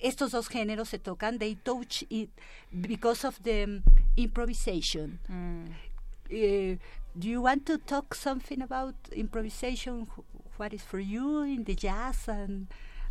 estos 0.00 0.30
dos 0.30 0.48
géneros 0.48 0.88
se 0.88 0.98
tocan, 0.98 1.38
they 1.38 1.56
touch 1.56 2.04
it 2.08 2.30
because 2.70 3.26
of 3.26 3.38
the 3.42 3.64
um, 3.64 3.82
improvisation. 4.16 5.18
Mm. 5.28 5.66
Uh, 6.30 6.78
do 7.18 7.28
you 7.28 7.42
want 7.42 7.66
to 7.66 7.76
talk 7.78 8.14
something 8.14 8.62
about 8.62 8.94
improvisation? 9.12 10.06
What 10.56 10.72
is 10.72 10.82
for 10.82 11.00
you 11.00 11.42
in 11.42 11.64
the 11.64 11.74
jazz 11.74 12.28
and 12.28 12.68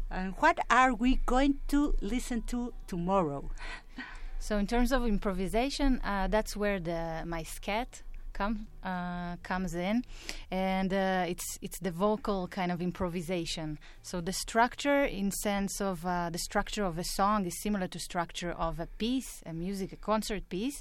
and 0.10 0.34
what 0.40 0.60
are 0.70 0.94
we 0.94 1.20
going 1.26 1.60
to 1.68 1.94
listen 2.02 2.42
to 2.44 2.74
tomorrow? 2.88 3.52
So, 4.40 4.58
in 4.60 4.68
terms 4.68 4.92
of 4.92 5.06
improvisation, 5.06 6.00
uh, 6.04 6.28
that's 6.28 6.56
where 6.56 6.80
the 6.80 7.24
my 7.26 7.44
scat 7.44 8.04
come 8.38 8.68
uh, 8.84 9.36
comes 9.44 9.74
in, 9.74 10.04
and 10.52 10.92
uh, 10.94 11.32
it's 11.32 11.48
it's 11.62 11.80
the 11.80 11.92
vocal 11.92 12.48
kind 12.48 12.72
of 12.72 12.80
improvisation. 12.82 13.80
So 14.02 14.22
the 14.22 14.34
structure, 14.46 15.02
in 15.20 15.32
sense 15.32 15.82
of 15.82 16.06
uh, 16.06 16.30
the 16.36 16.38
structure 16.50 16.86
of 16.86 16.98
a 16.98 17.04
song, 17.04 17.46
is 17.46 17.56
similar 17.66 17.88
to 17.88 18.00
structure 18.00 18.54
of 18.68 18.80
a 18.80 18.88
piece, 18.98 19.32
a 19.46 19.54
music, 19.54 19.90
a 19.94 20.02
concert 20.12 20.44
piece, 20.50 20.80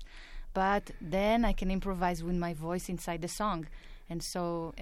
but 0.52 0.84
then 1.00 1.44
I 1.50 1.52
can 1.52 1.70
improvise 1.70 2.22
with 2.22 2.36
my 2.36 2.52
voice 2.54 2.86
inside 2.94 3.20
the 3.22 3.32
song, 3.42 3.66
and 4.10 4.20
so 4.22 4.74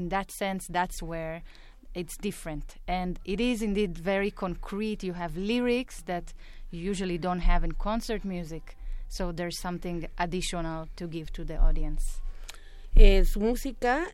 in 0.00 0.08
that 0.08 0.30
sense, 0.30 0.62
that's 0.78 1.02
where 1.02 1.42
it's 1.94 2.16
different, 2.16 2.66
and 2.86 3.18
it 3.24 3.40
is 3.40 3.62
indeed 3.62 3.92
very 3.98 4.30
concrete. 4.30 5.04
You 5.04 5.14
have 5.14 5.36
lyrics 5.36 6.02
that 6.02 6.32
you 6.70 6.80
usually 6.90 7.18
don't 7.18 7.44
have 7.52 7.62
in 7.64 7.72
concert 7.72 8.24
music 8.24 8.76
so 9.14 9.32
there's 9.32 9.56
something 9.56 10.08
additional 10.18 10.88
to 10.96 11.06
give 11.06 11.30
to 11.32 11.44
the 11.44 11.56
audience. 11.56 12.20
Eh, 12.96 13.24
su 13.24 13.40
música 13.40 14.06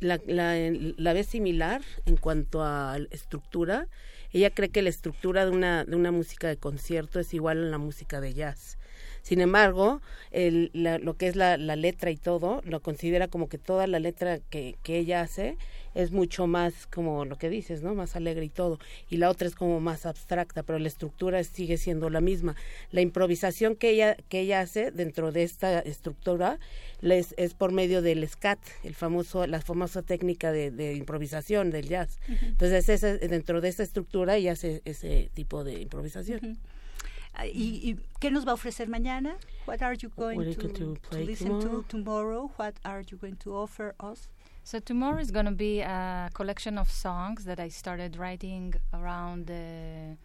la, 0.00 0.18
la, 0.26 0.54
la 0.96 1.12
ve 1.12 1.24
similar 1.24 1.82
en 2.06 2.16
cuanto 2.16 2.62
a 2.62 2.98
estructura. 3.10 3.88
Ella 4.32 4.50
cree 4.50 4.68
que 4.68 4.82
la 4.82 4.90
estructura 4.90 5.44
de 5.44 5.50
una, 5.50 5.84
de 5.84 5.96
una 5.96 6.12
música 6.12 6.48
de 6.48 6.56
concierto 6.56 7.18
es 7.20 7.34
igual 7.34 7.58
a 7.58 7.70
la 7.70 7.78
música 7.78 8.20
de 8.20 8.34
jazz. 8.34 8.78
Sin 9.26 9.40
embargo, 9.40 10.00
el, 10.30 10.70
la, 10.72 10.98
lo 10.98 11.16
que 11.16 11.26
es 11.26 11.34
la, 11.34 11.56
la, 11.56 11.74
letra 11.74 12.12
y 12.12 12.16
todo, 12.16 12.62
lo 12.64 12.78
considera 12.78 13.26
como 13.26 13.48
que 13.48 13.58
toda 13.58 13.88
la 13.88 13.98
letra 13.98 14.38
que, 14.38 14.76
que 14.84 14.98
ella 14.98 15.20
hace 15.20 15.56
es 15.96 16.12
mucho 16.12 16.46
más 16.46 16.86
como 16.86 17.24
lo 17.24 17.36
que 17.36 17.50
dices, 17.50 17.82
¿no? 17.82 17.92
Más 17.96 18.14
alegre 18.14 18.44
y 18.44 18.50
todo. 18.50 18.78
Y 19.10 19.16
la 19.16 19.28
otra 19.28 19.48
es 19.48 19.56
como 19.56 19.80
más 19.80 20.06
abstracta, 20.06 20.62
pero 20.62 20.78
la 20.78 20.86
estructura 20.86 21.42
sigue 21.42 21.76
siendo 21.76 22.08
la 22.08 22.20
misma. 22.20 22.54
La 22.92 23.00
improvisación 23.00 23.74
que 23.74 23.90
ella, 23.90 24.16
que 24.28 24.42
ella 24.42 24.60
hace 24.60 24.92
dentro 24.92 25.32
de 25.32 25.42
esta 25.42 25.80
estructura 25.80 26.60
les, 27.00 27.34
es 27.36 27.54
por 27.54 27.72
medio 27.72 28.02
del 28.02 28.28
scat, 28.28 28.60
el 28.84 28.94
famoso, 28.94 29.44
la 29.48 29.60
famosa 29.60 30.02
técnica 30.02 30.52
de, 30.52 30.70
de 30.70 30.94
improvisación 30.94 31.72
del 31.72 31.88
jazz. 31.88 32.20
Uh 32.28 32.32
-huh. 32.32 32.46
Entonces, 32.50 32.88
ese, 32.88 33.18
dentro 33.26 33.60
de 33.60 33.70
esta 33.70 33.82
estructura 33.82 34.36
ella 34.36 34.52
hace 34.52 34.82
ese 34.84 35.30
tipo 35.34 35.64
de 35.64 35.80
improvisación. 35.80 36.38
Uh 36.44 36.48
-huh. 36.50 36.75
¿Y, 37.44 37.80
¿Y, 37.82 37.98
qué 38.20 38.30
nos 38.30 38.46
va 38.46 38.52
a 38.52 38.54
ofrecer 38.54 38.88
mañana? 38.88 39.36
What 39.66 39.82
are 39.82 39.94
you 39.94 40.10
going 40.16 40.54
to, 40.54 40.68
to, 40.68 40.96
to, 41.10 41.18
listen 41.18 41.48
tomorrow? 41.48 41.82
to 41.82 41.88
tomorrow? 41.88 42.50
What 42.56 42.74
are 42.84 43.02
you 43.02 43.18
going 43.18 43.36
to 43.36 43.54
offer 43.54 43.94
us? 44.00 44.28
So 44.64 44.80
tomorrow 44.80 45.20
is 45.20 45.30
going 45.30 45.46
to 45.46 45.52
be 45.52 45.80
a 45.80 46.30
collection 46.34 46.78
of 46.78 46.90
songs 46.90 47.44
that 47.44 47.60
I 47.60 47.68
started 47.68 48.16
writing 48.16 48.74
around 48.92 49.50
uh, 49.50 50.16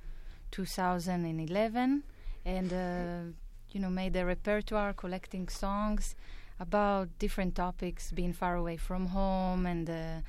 2011, 0.52 2.04
and 2.46 2.74
uh, 2.74 3.32
you 3.72 3.80
know 3.80 3.90
made 3.90 4.16
a 4.16 4.26
repertoire 4.26 4.94
collecting 4.94 5.48
songs 5.48 6.16
about 6.60 7.10
different 7.20 7.56
topics, 7.56 8.12
being 8.12 8.34
far 8.34 8.56
away 8.56 8.78
from 8.78 9.08
home 9.08 9.66
and 9.66 9.90
uh, 9.90 10.22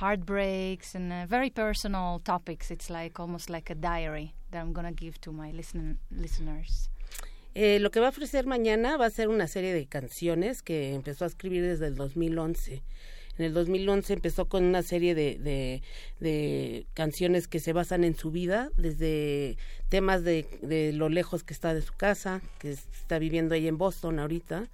heartbreaks 0.00 0.94
and 0.94 1.12
uh, 1.12 1.26
very 1.26 1.50
personal 1.50 2.20
topics. 2.20 2.70
It's 2.70 2.90
like 2.90 3.20
almost 3.20 3.48
like 3.50 3.70
a 3.70 3.74
diary 3.74 4.34
that 4.50 4.60
I'm 4.60 4.74
to 4.74 4.92
give 4.92 5.20
to 5.22 5.32
my 5.32 5.52
listen 5.52 5.98
listeners. 6.10 6.90
Eh, 7.54 7.78
lo 7.80 7.90
que 7.90 8.00
va 8.00 8.06
a 8.06 8.10
ofrecer 8.10 8.46
mañana 8.46 8.96
va 8.96 9.06
a 9.06 9.10
ser 9.10 9.28
una 9.28 9.46
serie 9.46 9.72
de 9.72 9.86
canciones 9.86 10.60
que 10.60 10.92
empezó 10.92 11.24
a 11.24 11.28
escribir 11.28 11.62
desde 11.62 11.86
el 11.86 11.94
2011. 11.94 12.82
En 13.38 13.44
el 13.44 13.52
2011 13.52 14.12
empezó 14.12 14.46
con 14.46 14.64
una 14.64 14.82
serie 14.82 15.14
de, 15.14 15.38
de, 15.38 15.82
de, 16.20 16.86
canciones 16.94 17.48
que 17.48 17.58
se 17.58 17.72
basan 17.72 18.04
en 18.04 18.16
su 18.16 18.30
vida, 18.30 18.70
desde 18.76 19.56
temas 19.88 20.22
de, 20.22 20.46
de, 20.62 20.92
lo 20.92 21.08
lejos 21.08 21.42
que 21.42 21.52
está 21.52 21.74
de 21.74 21.82
su 21.82 21.94
casa, 21.94 22.42
que 22.58 22.70
está 22.70 23.18
viviendo 23.18 23.54
ahí 23.54 23.66
en 23.66 23.76
Boston 23.76 24.20
ahorita, 24.20 24.68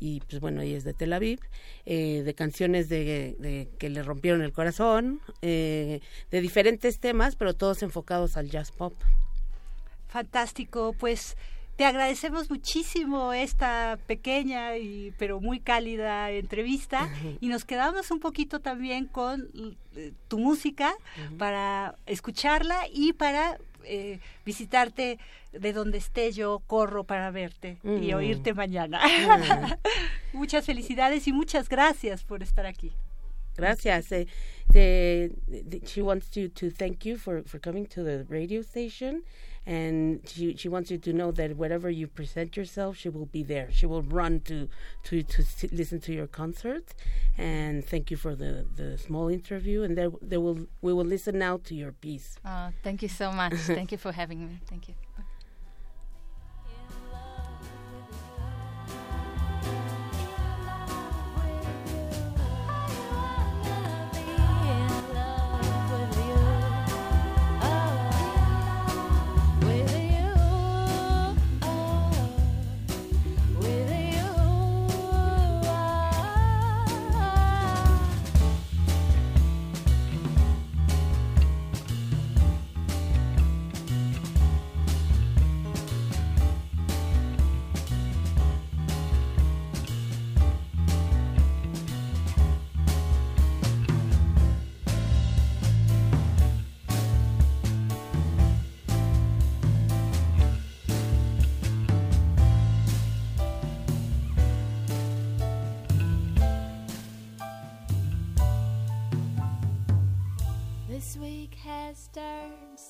y 0.00 0.20
pues 0.20 0.40
bueno, 0.40 0.62
ella 0.62 0.78
es 0.78 0.84
de 0.84 0.94
Tel 0.94 1.12
Aviv, 1.12 1.40
eh, 1.84 2.22
de 2.24 2.34
canciones 2.34 2.88
de, 2.88 3.36
de, 3.38 3.68
que 3.78 3.90
le 3.90 4.02
rompieron 4.02 4.40
el 4.40 4.52
corazón, 4.52 5.20
eh, 5.42 6.00
de 6.30 6.40
diferentes 6.40 6.98
temas, 6.98 7.36
pero 7.36 7.54
todos 7.54 7.82
enfocados 7.82 8.38
al 8.38 8.48
jazz 8.48 8.72
pop. 8.72 8.94
Fantástico, 10.08 10.94
pues 10.98 11.36
te 11.76 11.84
agradecemos 11.84 12.50
muchísimo 12.50 13.32
esta 13.32 13.98
pequeña 14.06 14.76
y 14.78 15.12
pero 15.18 15.40
muy 15.40 15.60
cálida 15.60 16.30
entrevista 16.30 17.10
y 17.40 17.48
nos 17.48 17.64
quedamos 17.64 18.10
un 18.10 18.20
poquito 18.20 18.60
también 18.60 19.06
con 19.06 19.48
eh, 19.96 20.12
tu 20.28 20.38
música 20.38 20.92
uh 20.92 21.20
-huh. 21.20 21.36
para 21.38 21.96
escucharla 22.06 22.80
y 22.92 23.12
para 23.12 23.58
eh, 23.84 24.18
visitarte 24.44 25.18
de 25.52 25.72
donde 25.72 25.98
esté 25.98 26.32
yo 26.32 26.62
corro 26.66 27.04
para 27.04 27.30
verte 27.30 27.78
y 27.82 28.12
oírte 28.12 28.54
mañana. 28.54 29.00
muchas 30.32 30.64
felicidades 30.64 31.26
y 31.26 31.32
muchas 31.32 31.68
gracias 31.68 32.24
por 32.24 32.42
estar 32.42 32.66
aquí. 32.66 32.92
Gracias. 33.56 34.12
Eh, 34.12 34.26
the, 34.72 35.32
the, 35.48 35.80
she 35.84 36.00
wants 36.00 36.30
you 36.36 36.48
to 36.48 36.70
thank 36.70 37.04
you 37.04 37.16
for, 37.16 37.42
for 37.42 37.58
coming 37.58 37.86
to 37.86 38.02
the 38.02 38.24
radio 38.28 38.62
station. 38.62 39.22
And 39.66 40.20
she 40.26 40.56
she 40.56 40.68
wants 40.68 40.90
you 40.90 40.98
to 40.98 41.12
know 41.12 41.30
that 41.32 41.56
wherever 41.56 41.90
you 41.90 42.06
present 42.06 42.56
yourself, 42.56 42.96
she 42.96 43.08
will 43.08 43.26
be 43.26 43.42
there. 43.42 43.68
She 43.70 43.86
will 43.86 44.02
run 44.02 44.40
to 44.40 44.68
to 45.04 45.22
to 45.22 45.44
listen 45.72 46.00
to 46.00 46.12
your 46.12 46.26
concert, 46.26 46.94
and 47.36 47.84
thank 47.84 48.10
you 48.10 48.16
for 48.16 48.34
the 48.34 48.66
the 48.74 48.98
small 48.98 49.28
interview. 49.28 49.82
And 49.82 49.96
there 49.96 50.10
there 50.22 50.40
will 50.40 50.66
we 50.80 50.92
will 50.92 51.04
listen 51.04 51.38
now 51.38 51.58
to 51.64 51.74
your 51.74 51.92
piece. 51.92 52.36
Uh, 52.44 52.70
thank 52.82 53.02
you 53.02 53.08
so 53.08 53.30
much. 53.32 53.54
thank 53.78 53.92
you 53.92 53.98
for 53.98 54.12
having 54.12 54.46
me. 54.46 54.60
Thank 54.68 54.88
you. 54.88 54.94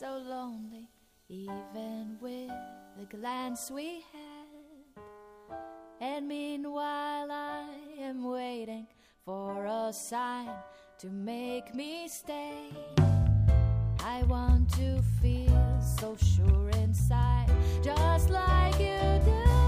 So 0.00 0.16
lonely, 0.16 0.88
even 1.28 2.16
with 2.22 2.50
the 2.98 3.04
glance 3.14 3.70
we 3.70 4.02
had. 4.10 5.58
And 6.00 6.26
meanwhile, 6.26 7.30
I 7.30 7.66
am 8.00 8.24
waiting 8.24 8.86
for 9.26 9.66
a 9.66 9.92
sign 9.92 10.48
to 11.00 11.08
make 11.08 11.74
me 11.74 12.08
stay. 12.08 12.70
I 14.02 14.22
want 14.22 14.70
to 14.76 15.02
feel 15.20 15.78
so 15.82 16.16
sure 16.16 16.70
inside, 16.82 17.50
just 17.82 18.30
like 18.30 18.80
you 18.80 19.20
do. 19.26 19.59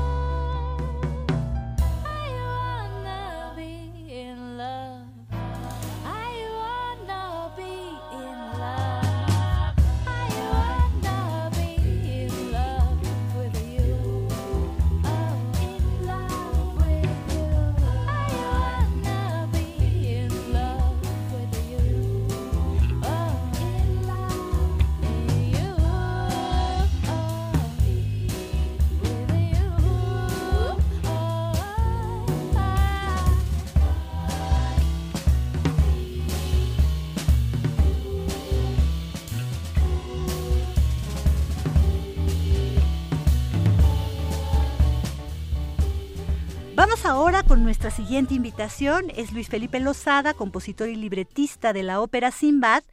Ahora 47.05 47.43
con 47.43 47.65
nuestra 47.65 47.91
siguiente 47.91 48.35
invitación. 48.35 49.11
Es 49.17 49.33
Luis 49.33 49.49
Felipe 49.49 49.81
Lozada, 49.81 50.35
compositor 50.35 50.89
y 50.89 50.95
libretista 50.95 51.73
de 51.73 51.83
la 51.83 52.01
ópera 52.01 52.31
Simbad, 52.31 52.85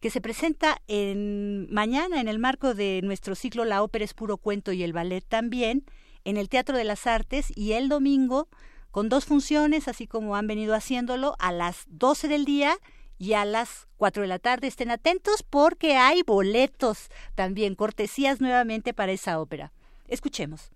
que 0.00 0.08
se 0.08 0.22
presenta 0.22 0.80
en, 0.88 1.70
mañana 1.70 2.22
en 2.22 2.28
el 2.28 2.38
marco 2.38 2.74
de 2.74 3.00
nuestro 3.04 3.34
ciclo 3.34 3.66
La 3.66 3.82
ópera 3.82 4.04
es 4.04 4.14
puro 4.14 4.38
cuento 4.38 4.72
y 4.72 4.82
el 4.82 4.94
ballet 4.94 5.22
también, 5.22 5.84
en 6.24 6.38
el 6.38 6.48
Teatro 6.48 6.76
de 6.76 6.84
las 6.84 7.06
Artes 7.06 7.52
y 7.54 7.72
el 7.72 7.90
domingo 7.90 8.48
con 8.90 9.10
dos 9.10 9.26
funciones, 9.26 9.88
así 9.88 10.06
como 10.06 10.36
han 10.36 10.46
venido 10.46 10.74
haciéndolo, 10.74 11.36
a 11.38 11.52
las 11.52 11.84
12 11.88 12.28
del 12.28 12.46
día 12.46 12.78
y 13.18 13.34
a 13.34 13.44
las 13.44 13.88
4 13.98 14.22
de 14.22 14.28
la 14.28 14.38
tarde. 14.38 14.68
Estén 14.68 14.90
atentos 14.90 15.42
porque 15.42 15.96
hay 15.96 16.22
boletos 16.22 17.08
también, 17.34 17.74
cortesías 17.74 18.40
nuevamente 18.40 18.94
para 18.94 19.12
esa 19.12 19.38
ópera. 19.38 19.70
Escuchemos. 20.08 20.70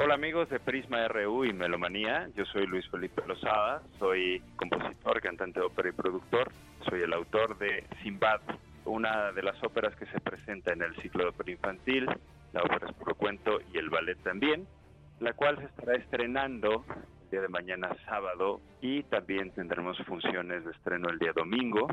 Hola 0.00 0.14
amigos 0.14 0.48
de 0.48 0.60
Prisma 0.60 1.08
RU 1.08 1.44
y 1.44 1.52
Melomanía, 1.52 2.28
yo 2.36 2.44
soy 2.44 2.68
Luis 2.68 2.88
Felipe 2.88 3.20
Lozada, 3.26 3.82
soy 3.98 4.40
compositor, 4.54 5.20
cantante 5.20 5.58
de 5.58 5.66
ópera 5.66 5.88
y 5.88 5.92
productor, 5.92 6.52
soy 6.88 7.02
el 7.02 7.12
autor 7.12 7.58
de 7.58 7.84
Simbad, 8.00 8.40
una 8.84 9.32
de 9.32 9.42
las 9.42 9.60
óperas 9.64 9.96
que 9.96 10.06
se 10.06 10.20
presenta 10.20 10.72
en 10.72 10.82
el 10.82 10.94
ciclo 11.02 11.24
de 11.24 11.30
ópera 11.30 11.50
infantil, 11.50 12.06
la 12.52 12.62
ópera 12.62 12.86
es 12.88 12.94
puro 12.94 13.16
cuento 13.16 13.58
y 13.74 13.78
el 13.78 13.90
ballet 13.90 14.16
también, 14.22 14.68
la 15.18 15.32
cual 15.32 15.58
se 15.58 15.64
estará 15.64 15.96
estrenando 15.96 16.84
el 17.24 17.30
día 17.30 17.40
de 17.40 17.48
mañana 17.48 17.96
sábado 18.04 18.60
y 18.80 19.02
también 19.02 19.50
tendremos 19.50 19.98
funciones 20.06 20.64
de 20.64 20.70
estreno 20.70 21.08
el 21.08 21.18
día 21.18 21.32
domingo, 21.32 21.88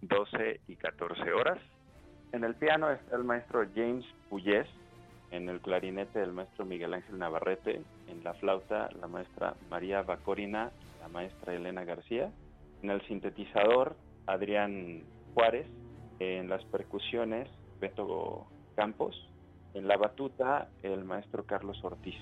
12 0.00 0.62
y 0.66 0.74
14 0.74 1.32
horas. 1.32 1.58
En 2.32 2.42
el 2.42 2.56
piano 2.56 2.90
está 2.90 3.14
el 3.14 3.22
maestro 3.22 3.64
James 3.72 4.04
Puyés, 4.28 4.66
en 5.36 5.48
el 5.48 5.60
clarinete 5.60 6.22
el 6.22 6.32
maestro 6.32 6.64
Miguel 6.64 6.94
Ángel 6.94 7.18
Navarrete, 7.18 7.82
en 8.08 8.24
la 8.24 8.34
flauta 8.34 8.88
la 9.00 9.06
maestra 9.06 9.54
María 9.70 10.02
Bacorina, 10.02 10.70
la 11.00 11.08
maestra 11.08 11.54
Elena 11.54 11.84
García, 11.84 12.30
en 12.82 12.90
el 12.90 13.06
sintetizador 13.06 13.96
Adrián 14.26 15.04
Juárez, 15.34 15.66
en 16.18 16.48
las 16.48 16.64
percusiones 16.64 17.48
Beto 17.80 18.46
Campos, 18.74 19.14
en 19.74 19.86
la 19.86 19.96
batuta 19.96 20.68
el 20.82 21.04
maestro 21.04 21.44
Carlos 21.44 21.78
Ortiz. 21.84 22.16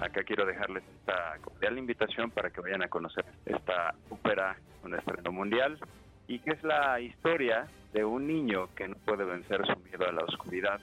Acá 0.00 0.24
quiero 0.24 0.44
dejarles 0.44 0.82
esta 0.98 1.38
cordial 1.40 1.78
invitación 1.78 2.32
para 2.32 2.50
que 2.50 2.60
vayan 2.60 2.82
a 2.82 2.88
conocer 2.88 3.24
esta 3.46 3.94
ópera, 4.10 4.56
un 4.82 4.96
estreno 4.96 5.30
mundial, 5.30 5.78
y 6.28 6.38
que 6.38 6.50
es 6.52 6.62
la 6.62 7.00
historia 7.00 7.66
de 7.92 8.04
un 8.04 8.26
niño 8.26 8.68
que 8.74 8.88
no 8.88 8.96
puede 9.04 9.24
vencer 9.24 9.60
su 9.66 9.78
miedo 9.80 10.08
a 10.08 10.12
la 10.12 10.24
oscuridad. 10.24 10.80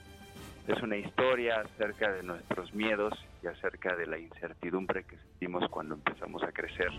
Es 0.67 0.81
una 0.83 0.97
historia 0.97 1.61
acerca 1.61 2.11
de 2.11 2.23
nuestros 2.23 2.73
miedos 2.73 3.13
y 3.41 3.47
acerca 3.47 3.95
de 3.95 4.05
la 4.05 4.19
incertidumbre 4.19 5.03
que 5.03 5.17
sentimos 5.17 5.67
cuando 5.69 5.95
empezamos 5.95 6.43
a 6.43 6.51
crecer. 6.51 6.91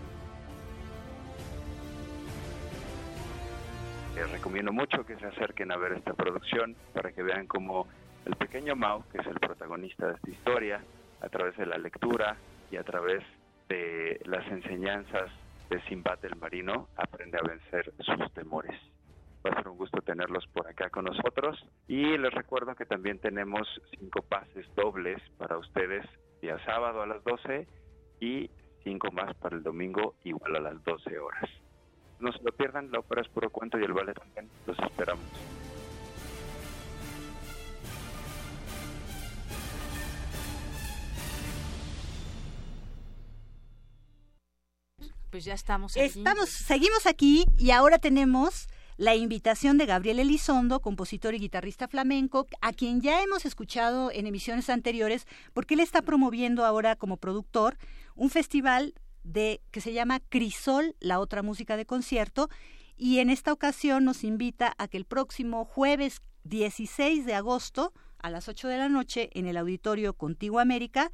Les 4.15 4.29
recomiendo 4.29 4.73
mucho 4.73 5.05
que 5.05 5.15
se 5.15 5.25
acerquen 5.25 5.71
a 5.71 5.77
ver 5.77 5.93
esta 5.93 6.13
producción 6.13 6.75
para 6.93 7.11
que 7.13 7.23
vean 7.23 7.47
cómo 7.47 7.87
el 8.25 8.35
pequeño 8.35 8.75
Mao, 8.75 9.05
que 9.11 9.19
es 9.19 9.27
el 9.27 9.39
protagonista 9.39 10.07
de 10.07 10.13
esta 10.15 10.29
historia, 10.29 10.83
a 11.21 11.29
través 11.29 11.55
de 11.55 11.65
la 11.65 11.77
lectura 11.77 12.35
y 12.71 12.75
a 12.75 12.83
través 12.83 13.23
de 13.69 14.19
las 14.25 14.45
enseñanzas 14.47 15.31
de 15.71 15.81
Simbad 15.83 16.23
el 16.25 16.35
Marino 16.35 16.89
aprende 16.97 17.37
a 17.37 17.47
vencer 17.47 17.93
sus 17.99 18.33
temores. 18.33 18.77
Va 19.43 19.51
a 19.51 19.55
ser 19.55 19.69
un 19.69 19.77
gusto 19.77 20.01
tenerlos 20.01 20.45
por 20.47 20.67
acá 20.67 20.89
con 20.89 21.05
nosotros 21.05 21.65
y 21.87 22.17
les 22.17 22.33
recuerdo 22.33 22.75
que 22.75 22.85
también 22.85 23.19
tenemos 23.19 23.67
cinco 23.97 24.21
pases 24.21 24.67
dobles 24.75 25.17
para 25.37 25.57
ustedes 25.57 26.05
día 26.41 26.59
sábado 26.65 27.01
a 27.01 27.07
las 27.07 27.23
12 27.23 27.67
y 28.19 28.51
cinco 28.83 29.11
más 29.13 29.33
para 29.37 29.55
el 29.55 29.63
domingo 29.63 30.15
igual 30.25 30.57
a 30.57 30.59
las 30.59 30.83
12 30.83 31.17
horas. 31.17 31.49
No 32.19 32.33
se 32.33 32.43
lo 32.43 32.51
pierdan, 32.51 32.91
la 32.91 32.99
ópera 32.99 33.21
es 33.21 33.29
puro 33.29 33.49
cuento 33.49 33.79
y 33.79 33.83
el 33.83 33.93
ballet 33.93 34.19
también. 34.19 34.49
Los 34.67 34.77
esperamos. 34.77 35.60
Pues 45.31 45.45
ya 45.45 45.53
estamos 45.53 45.95
aquí. 45.95 46.05
Estamos, 46.05 46.49
seguimos 46.49 47.05
aquí 47.05 47.45
y 47.57 47.71
ahora 47.71 47.99
tenemos 47.99 48.67
la 48.97 49.15
invitación 49.15 49.77
de 49.77 49.85
Gabriel 49.85 50.19
Elizondo, 50.19 50.81
compositor 50.81 51.33
y 51.33 51.39
guitarrista 51.39 51.87
flamenco, 51.87 52.47
a 52.59 52.73
quien 52.73 52.99
ya 52.99 53.23
hemos 53.23 53.45
escuchado 53.45 54.11
en 54.11 54.27
emisiones 54.27 54.69
anteriores, 54.69 55.25
porque 55.53 55.75
él 55.75 55.79
está 55.79 56.01
promoviendo 56.01 56.65
ahora 56.65 56.97
como 56.97 57.15
productor 57.15 57.77
un 58.13 58.29
festival 58.29 58.93
de 59.23 59.61
que 59.71 59.79
se 59.79 59.93
llama 59.93 60.19
Crisol, 60.19 60.97
la 60.99 61.19
otra 61.19 61.43
música 61.43 61.77
de 61.77 61.85
concierto, 61.85 62.49
y 62.97 63.19
en 63.19 63.29
esta 63.29 63.53
ocasión 63.53 64.03
nos 64.03 64.25
invita 64.25 64.75
a 64.77 64.89
que 64.89 64.97
el 64.97 65.05
próximo 65.05 65.63
jueves 65.63 66.21
16 66.43 67.25
de 67.25 67.35
agosto 67.35 67.93
a 68.19 68.29
las 68.29 68.49
8 68.49 68.67
de 68.67 68.77
la 68.77 68.89
noche 68.89 69.29
en 69.33 69.47
el 69.47 69.55
auditorio 69.55 70.13
Contigo 70.13 70.59
América 70.59 71.09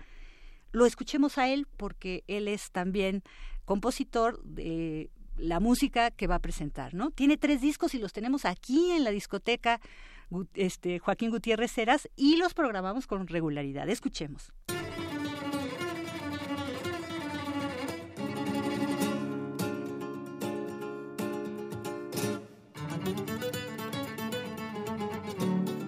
lo 0.71 0.85
escuchemos 0.85 1.37
a 1.37 1.47
él 1.47 1.67
porque 1.77 2.23
él 2.27 2.47
es 2.47 2.71
también 2.71 3.23
compositor 3.67 4.41
de 4.43 5.11
la 5.35 5.59
música 5.59 6.09
que 6.09 6.25
va 6.25 6.35
a 6.35 6.39
presentar, 6.39 6.93
¿no? 6.93 7.11
Tiene 7.11 7.37
tres 7.37 7.59
discos 7.59 7.93
y 7.93 7.99
los 7.99 8.13
tenemos 8.13 8.45
aquí 8.45 8.91
en 8.91 9.03
la 9.03 9.11
discoteca 9.11 9.81
este, 10.53 10.99
Joaquín 10.99 11.29
Gutiérrez 11.29 11.77
Heras 11.77 12.09
y 12.15 12.37
los 12.37 12.53
programamos 12.53 13.05
con 13.07 13.27
regularidad. 13.27 13.89
Escuchemos. 13.89 14.53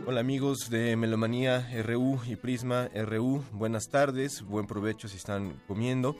Hola 0.05 0.19
amigos 0.19 0.69
de 0.69 0.97
Melomanía 0.97 1.69
RU 1.85 2.19
y 2.27 2.35
Prisma 2.35 2.89
RU, 2.93 3.41
buenas 3.53 3.87
tardes, 3.87 4.41
buen 4.41 4.67
provecho 4.67 5.07
si 5.07 5.15
están 5.15 5.61
comiendo. 5.65 6.17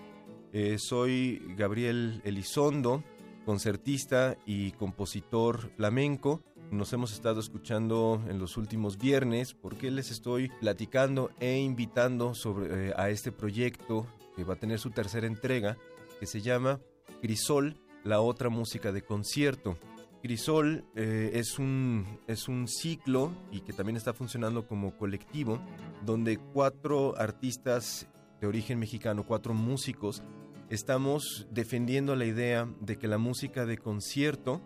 Eh, 0.51 0.77
soy 0.79 1.43
Gabriel 1.55 2.21
Elizondo, 2.23 3.03
concertista 3.45 4.35
y 4.47 4.71
compositor 4.71 5.69
flamenco. 5.75 6.41
Nos 6.71 6.91
hemos 6.91 7.13
estado 7.13 7.39
escuchando 7.39 8.21
en 8.27 8.39
los 8.39 8.57
últimos 8.57 8.97
viernes 8.97 9.53
porque 9.53 9.91
les 9.91 10.09
estoy 10.09 10.49
platicando 10.59 11.29
e 11.39 11.57
invitando 11.59 12.33
sobre, 12.33 12.89
eh, 12.89 12.93
a 12.95 13.09
este 13.09 13.31
proyecto 13.31 14.07
que 14.35 14.43
va 14.43 14.55
a 14.55 14.59
tener 14.59 14.79
su 14.79 14.89
tercera 14.89 15.27
entrega, 15.27 15.77
que 16.19 16.25
se 16.25 16.41
llama 16.41 16.79
Crisol, 17.21 17.75
la 18.03 18.21
otra 18.21 18.49
música 18.49 18.91
de 18.91 19.03
concierto. 19.03 19.77
Crisol 20.23 20.83
eh, 20.95 21.31
es, 21.35 21.59
un, 21.59 22.05
es 22.27 22.47
un 22.47 22.67
ciclo 22.67 23.31
y 23.51 23.61
que 23.61 23.73
también 23.73 23.97
está 23.97 24.13
funcionando 24.13 24.67
como 24.67 24.97
colectivo, 24.97 25.59
donde 26.05 26.37
cuatro 26.37 27.15
artistas 27.17 28.07
de 28.41 28.47
origen 28.47 28.79
mexicano, 28.79 29.25
cuatro 29.25 29.53
músicos, 29.53 30.23
estamos 30.69 31.47
defendiendo 31.51 32.15
la 32.15 32.25
idea 32.25 32.67
de 32.79 32.97
que 32.97 33.07
la 33.07 33.17
música 33.17 33.65
de 33.65 33.77
concierto 33.77 34.61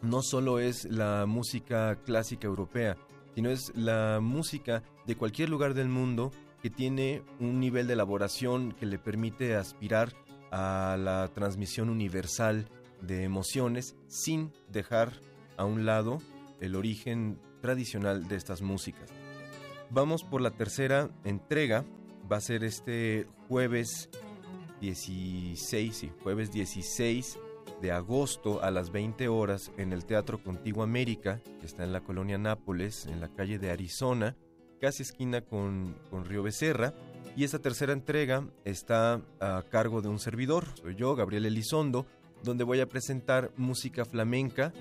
no 0.00 0.22
solo 0.22 0.58
es 0.58 0.84
la 0.84 1.26
música 1.26 1.96
clásica 2.04 2.46
europea, 2.46 2.96
sino 3.34 3.50
es 3.50 3.72
la 3.74 4.20
música 4.20 4.82
de 5.06 5.16
cualquier 5.16 5.48
lugar 5.48 5.74
del 5.74 5.88
mundo 5.88 6.32
que 6.62 6.70
tiene 6.70 7.22
un 7.40 7.58
nivel 7.58 7.86
de 7.86 7.94
elaboración 7.94 8.72
que 8.72 8.86
le 8.86 8.98
permite 8.98 9.56
aspirar 9.56 10.12
a 10.50 10.96
la 10.98 11.28
transmisión 11.34 11.88
universal 11.88 12.68
de 13.00 13.24
emociones 13.24 13.96
sin 14.06 14.52
dejar 14.68 15.20
a 15.56 15.64
un 15.64 15.84
lado 15.86 16.18
el 16.60 16.76
origen 16.76 17.40
tradicional 17.60 18.28
de 18.28 18.36
estas 18.36 18.62
músicas. 18.62 19.10
Vamos 19.90 20.22
por 20.22 20.40
la 20.40 20.52
tercera 20.52 21.10
entrega, 21.24 21.84
va 22.30 22.36
a 22.36 22.40
ser 22.40 22.64
este 22.64 23.26
jueves 23.48 24.08
16, 24.82 25.96
sí, 25.96 26.10
jueves 26.24 26.50
16 26.50 27.38
de 27.80 27.92
agosto 27.92 28.60
a 28.64 28.72
las 28.72 28.90
20 28.90 29.28
horas 29.28 29.70
en 29.76 29.92
el 29.92 30.04
Teatro 30.04 30.42
Contigo 30.42 30.82
América, 30.82 31.40
que 31.60 31.66
está 31.66 31.84
en 31.84 31.92
la 31.92 32.00
colonia 32.00 32.36
Nápoles, 32.36 33.06
en 33.06 33.20
la 33.20 33.28
calle 33.28 33.60
de 33.60 33.70
Arizona, 33.70 34.36
casi 34.80 35.04
esquina 35.04 35.42
con, 35.42 35.94
con 36.10 36.24
Río 36.24 36.42
Becerra. 36.42 36.94
Y 37.36 37.44
esta 37.44 37.60
tercera 37.60 37.92
entrega 37.92 38.44
está 38.64 39.22
a 39.40 39.62
cargo 39.70 40.02
de 40.02 40.08
un 40.08 40.18
servidor, 40.18 40.66
soy 40.74 40.96
yo, 40.96 41.14
Gabriel 41.14 41.46
Elizondo, 41.46 42.04
donde 42.42 42.64
voy 42.64 42.80
a 42.80 42.88
presentar 42.88 43.52
música 43.56 44.04
flamenca, 44.04 44.72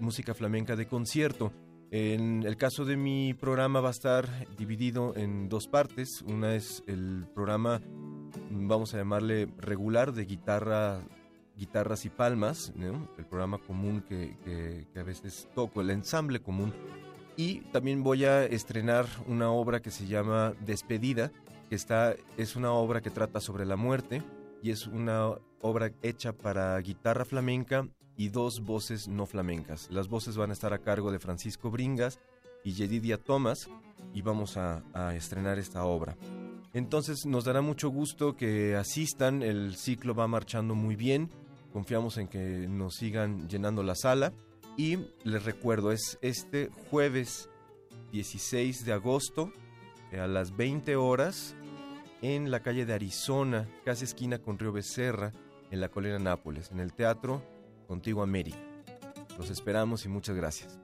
música 0.00 0.34
flamenca 0.34 0.74
de 0.74 0.88
concierto. 0.88 1.52
En 1.92 2.42
el 2.42 2.56
caso 2.56 2.84
de 2.84 2.96
mi 2.96 3.34
programa 3.34 3.80
va 3.80 3.88
a 3.88 3.92
estar 3.92 4.28
dividido 4.56 5.14
en 5.14 5.48
dos 5.48 5.68
partes. 5.68 6.22
Una 6.22 6.56
es 6.56 6.82
el 6.88 7.24
programa, 7.32 7.80
vamos 8.50 8.94
a 8.94 8.98
llamarle 8.98 9.48
regular, 9.58 10.12
de 10.12 10.24
guitarra, 10.24 11.00
guitarras 11.56 12.04
y 12.04 12.10
palmas, 12.10 12.72
el 13.18 13.24
programa 13.26 13.58
común 13.58 14.02
que, 14.08 14.86
a 14.96 15.02
veces 15.02 15.48
toco, 15.54 15.80
el 15.80 15.90
ensamble 15.90 16.40
común. 16.40 16.72
Y 17.36 17.60
también 17.72 18.02
voy 18.02 18.24
a 18.24 18.44
estrenar 18.44 19.06
una 19.26 19.50
obra 19.50 19.82
que 19.82 19.90
se 19.90 20.06
llama 20.06 20.54
Despedida, 20.64 21.32
que 21.68 21.74
está, 21.74 22.14
es 22.36 22.54
una 22.56 22.72
obra 22.72 23.00
que 23.00 23.10
trata 23.10 23.40
sobre 23.40 23.64
la 23.64 23.76
muerte 23.76 24.22
y 24.62 24.70
es 24.70 24.86
una 24.86 25.32
obra 25.60 25.90
hecha 26.02 26.32
para 26.32 26.78
guitarra 26.78 27.24
flamenca 27.24 27.88
y 28.16 28.28
dos 28.28 28.60
voces 28.60 29.08
no 29.08 29.26
flamencas. 29.26 29.90
Las 29.90 30.08
voces 30.08 30.36
van 30.36 30.50
a 30.50 30.52
estar 30.52 30.72
a 30.72 30.78
cargo 30.78 31.10
de 31.10 31.18
Francisco 31.18 31.70
Bringas 31.70 32.20
y 32.62 32.72
Yedidia 32.72 33.18
Thomas 33.18 33.68
y 34.12 34.22
vamos 34.22 34.56
a, 34.56 34.82
estrenar 35.14 35.58
esta 35.58 35.84
obra. 35.84 36.16
Entonces 36.74 37.24
nos 37.24 37.44
dará 37.44 37.62
mucho 37.62 37.88
gusto 37.88 38.36
que 38.36 38.74
asistan, 38.74 39.42
el 39.42 39.76
ciclo 39.76 40.14
va 40.14 40.26
marchando 40.26 40.74
muy 40.74 40.96
bien, 40.96 41.30
confiamos 41.72 42.18
en 42.18 42.26
que 42.26 42.66
nos 42.68 42.96
sigan 42.96 43.48
llenando 43.48 43.82
la 43.82 43.94
sala 43.94 44.32
Y 44.76 44.98
les 45.22 45.44
recuerdo, 45.44 45.92
es 45.92 46.18
este 46.20 46.70
jueves 46.90 47.48
16 48.12 48.84
de 48.84 48.92
agosto 48.92 49.52
eh, 50.10 50.18
a 50.18 50.26
las 50.26 50.56
20 50.56 50.96
horas 50.96 51.54
en 52.22 52.50
la 52.50 52.60
calle 52.60 52.86
de 52.86 52.94
Arizona, 52.94 53.68
casi 53.84 54.04
esquina 54.04 54.38
con 54.38 54.58
Río 54.58 54.72
Becerra, 54.72 55.32
en 55.70 55.80
la 55.80 55.90
colina 55.90 56.18
Nápoles, 56.18 56.70
en 56.70 56.80
el 56.80 56.92
Teatro 56.92 57.42
Contigo 57.86 58.22
América. 58.22 58.58
Los 59.36 59.50
esperamos 59.50 60.04
y 60.04 60.08
muchas 60.08 60.34
gracias. 60.34 60.78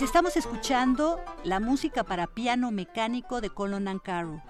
Pues 0.00 0.08
estamos 0.08 0.38
escuchando 0.38 1.20
la 1.44 1.60
música 1.60 2.04
para 2.04 2.26
piano 2.26 2.70
mecánico 2.70 3.42
de 3.42 3.50
Colin 3.50 3.86
Ancaro. 3.86 4.42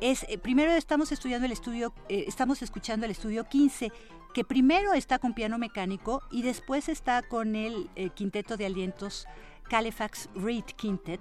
Es, 0.00 0.26
eh, 0.28 0.38
primero 0.38 0.72
estamos 0.72 1.12
estudiando 1.12 1.46
el 1.46 1.52
estudio, 1.52 1.94
eh, 2.08 2.24
estamos 2.26 2.62
escuchando 2.62 3.06
el 3.06 3.12
estudio 3.12 3.44
15, 3.48 3.92
que 4.34 4.42
primero 4.42 4.94
está 4.94 5.20
con 5.20 5.34
piano 5.34 5.56
mecánico 5.56 6.20
y 6.32 6.42
después 6.42 6.88
está 6.88 7.22
con 7.22 7.54
el 7.54 7.88
eh, 7.94 8.10
quinteto 8.10 8.56
de 8.56 8.66
alientos 8.66 9.28
Califax 9.70 10.30
Reed 10.34 10.64
Quintet, 10.64 11.20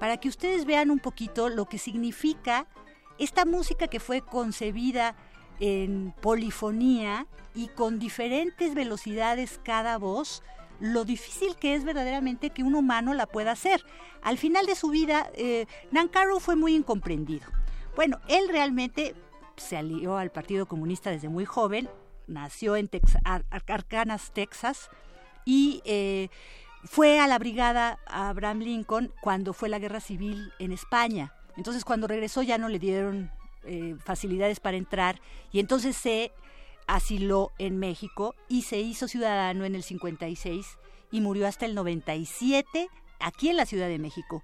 para 0.00 0.16
que 0.16 0.30
ustedes 0.30 0.64
vean 0.64 0.90
un 0.90 0.98
poquito 0.98 1.50
lo 1.50 1.66
que 1.66 1.76
significa 1.76 2.66
esta 3.18 3.44
música 3.44 3.86
que 3.86 4.00
fue 4.00 4.22
concebida 4.22 5.14
en 5.60 6.14
polifonía 6.22 7.26
y 7.54 7.68
con 7.68 7.98
diferentes 7.98 8.74
velocidades 8.74 9.60
cada 9.62 9.98
voz, 9.98 10.42
lo 10.84 11.06
difícil 11.06 11.56
que 11.56 11.74
es 11.74 11.82
verdaderamente 11.82 12.50
que 12.50 12.62
un 12.62 12.74
humano 12.74 13.14
la 13.14 13.26
pueda 13.26 13.52
hacer. 13.52 13.82
Al 14.20 14.36
final 14.36 14.66
de 14.66 14.74
su 14.74 14.90
vida, 14.90 15.30
eh, 15.34 15.64
Nancaro 15.90 16.40
fue 16.40 16.56
muy 16.56 16.74
incomprendido. 16.74 17.46
Bueno, 17.96 18.20
él 18.28 18.48
realmente 18.48 19.14
se 19.56 19.78
alió 19.78 20.18
al 20.18 20.30
Partido 20.30 20.66
Comunista 20.66 21.10
desde 21.10 21.30
muy 21.30 21.46
joven, 21.46 21.88
nació 22.26 22.76
en 22.76 22.90
Arkansas, 23.24 24.32
Texas, 24.34 24.90
y 25.46 25.80
eh, 25.86 26.28
fue 26.84 27.18
a 27.18 27.28
la 27.28 27.38
brigada 27.38 27.98
Abraham 28.06 28.58
Lincoln 28.58 29.10
cuando 29.22 29.54
fue 29.54 29.70
la 29.70 29.78
guerra 29.78 30.00
civil 30.00 30.52
en 30.58 30.70
España. 30.70 31.32
Entonces 31.56 31.86
cuando 31.86 32.08
regresó 32.08 32.42
ya 32.42 32.58
no 32.58 32.68
le 32.68 32.78
dieron 32.78 33.30
eh, 33.64 33.96
facilidades 34.04 34.60
para 34.60 34.76
entrar 34.76 35.18
y 35.50 35.60
entonces 35.60 35.96
se 35.96 36.32
asiló 36.86 37.52
en 37.58 37.78
México 37.78 38.34
y 38.48 38.62
se 38.62 38.80
hizo 38.80 39.08
ciudadano 39.08 39.64
en 39.64 39.74
el 39.74 39.82
56 39.82 40.78
y 41.10 41.20
murió 41.20 41.46
hasta 41.46 41.66
el 41.66 41.74
97 41.74 42.88
aquí 43.20 43.48
en 43.48 43.56
la 43.56 43.66
Ciudad 43.66 43.88
de 43.88 43.98
México. 43.98 44.42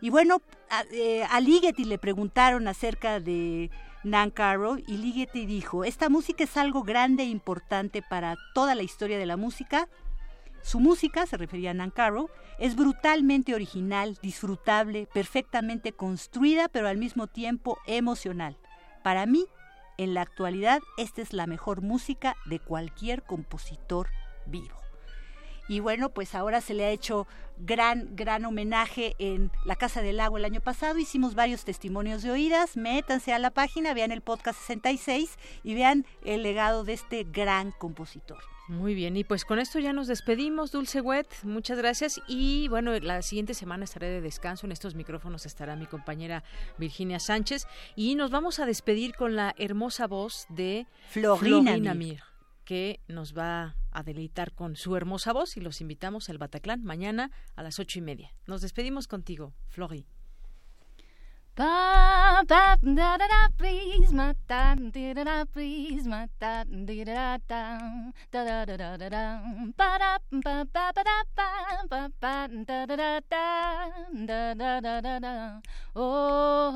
Y 0.00 0.10
bueno, 0.10 0.40
a, 0.70 0.82
eh, 0.92 1.26
Ligeti 1.40 1.84
le 1.84 1.98
preguntaron 1.98 2.68
acerca 2.68 3.20
de 3.20 3.70
Nan 4.02 4.30
Caro 4.30 4.78
y 4.78 4.96
Ligeti 4.96 5.44
dijo, 5.46 5.84
esta 5.84 6.08
música 6.08 6.44
es 6.44 6.56
algo 6.56 6.82
grande 6.82 7.24
e 7.24 7.26
importante 7.26 8.02
para 8.02 8.36
toda 8.54 8.74
la 8.74 8.82
historia 8.82 9.18
de 9.18 9.26
la 9.26 9.36
música. 9.36 9.88
Su 10.62 10.80
música, 10.80 11.26
se 11.26 11.36
refería 11.36 11.70
a 11.70 11.74
Nan 11.74 11.90
Caro, 11.90 12.30
es 12.58 12.76
brutalmente 12.76 13.54
original, 13.54 14.18
disfrutable, 14.22 15.06
perfectamente 15.12 15.92
construida, 15.92 16.68
pero 16.68 16.88
al 16.88 16.98
mismo 16.98 17.26
tiempo 17.26 17.78
emocional. 17.86 18.58
Para 19.02 19.26
mí, 19.26 19.46
en 20.00 20.14
la 20.14 20.22
actualidad, 20.22 20.80
esta 20.96 21.20
es 21.20 21.34
la 21.34 21.46
mejor 21.46 21.82
música 21.82 22.34
de 22.46 22.58
cualquier 22.58 23.22
compositor 23.22 24.08
vivo. 24.46 24.80
Y 25.68 25.80
bueno, 25.80 26.08
pues 26.08 26.34
ahora 26.34 26.62
se 26.62 26.72
le 26.72 26.86
ha 26.86 26.90
hecho 26.90 27.26
gran, 27.58 28.16
gran 28.16 28.46
homenaje 28.46 29.14
en 29.18 29.52
la 29.66 29.76
Casa 29.76 30.00
del 30.00 30.16
Lago 30.16 30.38
el 30.38 30.46
año 30.46 30.62
pasado. 30.62 30.98
Hicimos 30.98 31.34
varios 31.34 31.64
testimonios 31.64 32.22
de 32.22 32.30
oídas. 32.30 32.78
Métanse 32.78 33.34
a 33.34 33.38
la 33.38 33.50
página, 33.50 33.92
vean 33.92 34.10
el 34.10 34.22
podcast 34.22 34.58
66 34.58 35.38
y 35.64 35.74
vean 35.74 36.06
el 36.24 36.42
legado 36.42 36.82
de 36.82 36.94
este 36.94 37.24
gran 37.24 37.70
compositor. 37.70 38.38
Muy 38.70 38.94
bien, 38.94 39.16
y 39.16 39.24
pues 39.24 39.44
con 39.44 39.58
esto 39.58 39.80
ya 39.80 39.92
nos 39.92 40.06
despedimos, 40.06 40.70
Dulce 40.70 41.00
Wet, 41.00 41.26
muchas 41.42 41.76
gracias 41.76 42.20
y 42.28 42.68
bueno, 42.68 42.96
la 43.00 43.20
siguiente 43.20 43.52
semana 43.52 43.82
estaré 43.82 44.06
de 44.06 44.20
descanso, 44.20 44.64
en 44.64 44.70
estos 44.70 44.94
micrófonos 44.94 45.44
estará 45.44 45.74
mi 45.74 45.86
compañera 45.86 46.44
Virginia 46.78 47.18
Sánchez 47.18 47.66
y 47.96 48.14
nos 48.14 48.30
vamos 48.30 48.60
a 48.60 48.66
despedir 48.66 49.16
con 49.16 49.34
la 49.34 49.56
hermosa 49.58 50.06
voz 50.06 50.46
de 50.50 50.86
Florina, 51.08 51.94
Mir, 51.94 52.22
que 52.64 53.00
nos 53.08 53.36
va 53.36 53.74
a 53.90 54.04
deleitar 54.04 54.52
con 54.52 54.76
su 54.76 54.94
hermosa 54.94 55.32
voz 55.32 55.56
y 55.56 55.60
los 55.60 55.80
invitamos 55.80 56.30
al 56.30 56.38
Bataclan 56.38 56.84
mañana 56.84 57.32
a 57.56 57.64
las 57.64 57.80
ocho 57.80 57.98
y 57.98 58.02
media. 58.02 58.32
Nos 58.46 58.60
despedimos 58.60 59.08
contigo, 59.08 59.52
Flori. 59.66 60.06
Ba 61.60 62.40
ba 62.48 62.62
da 62.80 63.18
da 63.20 63.28
da 63.32 63.40
please 63.58 64.12
da 64.16 64.32
da 64.48 65.24
da 65.28 65.44
please 65.52 66.04
da 66.08 66.24
da 66.40 66.64
da 66.64 67.36
da 67.50 67.76
da 68.32 68.64
da 68.64 68.64
da 68.64 68.96
da 68.96 69.08
da 69.14 69.24
ba 69.76 69.90
ba 70.00 70.16
ba 70.40 70.64
ba 70.72 70.84
ba 70.96 71.18
ba 71.90 72.00
ba 72.20 72.48
da 72.64 72.86
da 72.88 72.96
da 72.96 73.20
da 73.28 73.44
da 74.24 74.80
da 74.80 74.80
da 75.04 75.18
da 75.20 75.60
oh 75.94 76.72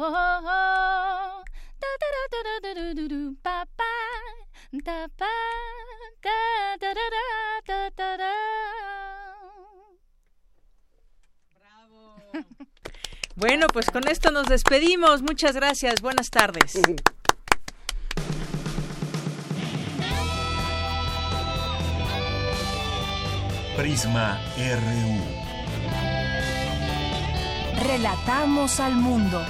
da 1.81 1.91
da 2.03 2.09
da 2.13 2.41
da 2.45 2.61
da 2.61 2.73
da 2.77 2.93
da 2.93 3.09
da 3.09 3.21
ba 3.43 3.57
ba 3.79 3.93
da 4.85 4.99
ba 5.19 5.35
da 6.25 6.37
da 6.83 6.93
da 7.69 7.81
da 7.97 8.11
da 8.21 8.33
Bravo 11.57 12.03
Bueno, 13.37 13.67
pues 13.73 13.91
con 13.91 14.07
esto 14.09 14.31
nos 14.31 14.47
despedimos. 14.49 15.23
Muchas 15.23 15.55
gracias. 15.57 16.01
Buenas 16.01 16.31
tardes. 16.31 16.81
Prisma 23.77 24.41
RU. 24.57 25.45
Relatamos 27.89 28.79
al 28.79 28.95
mundo. 28.95 29.45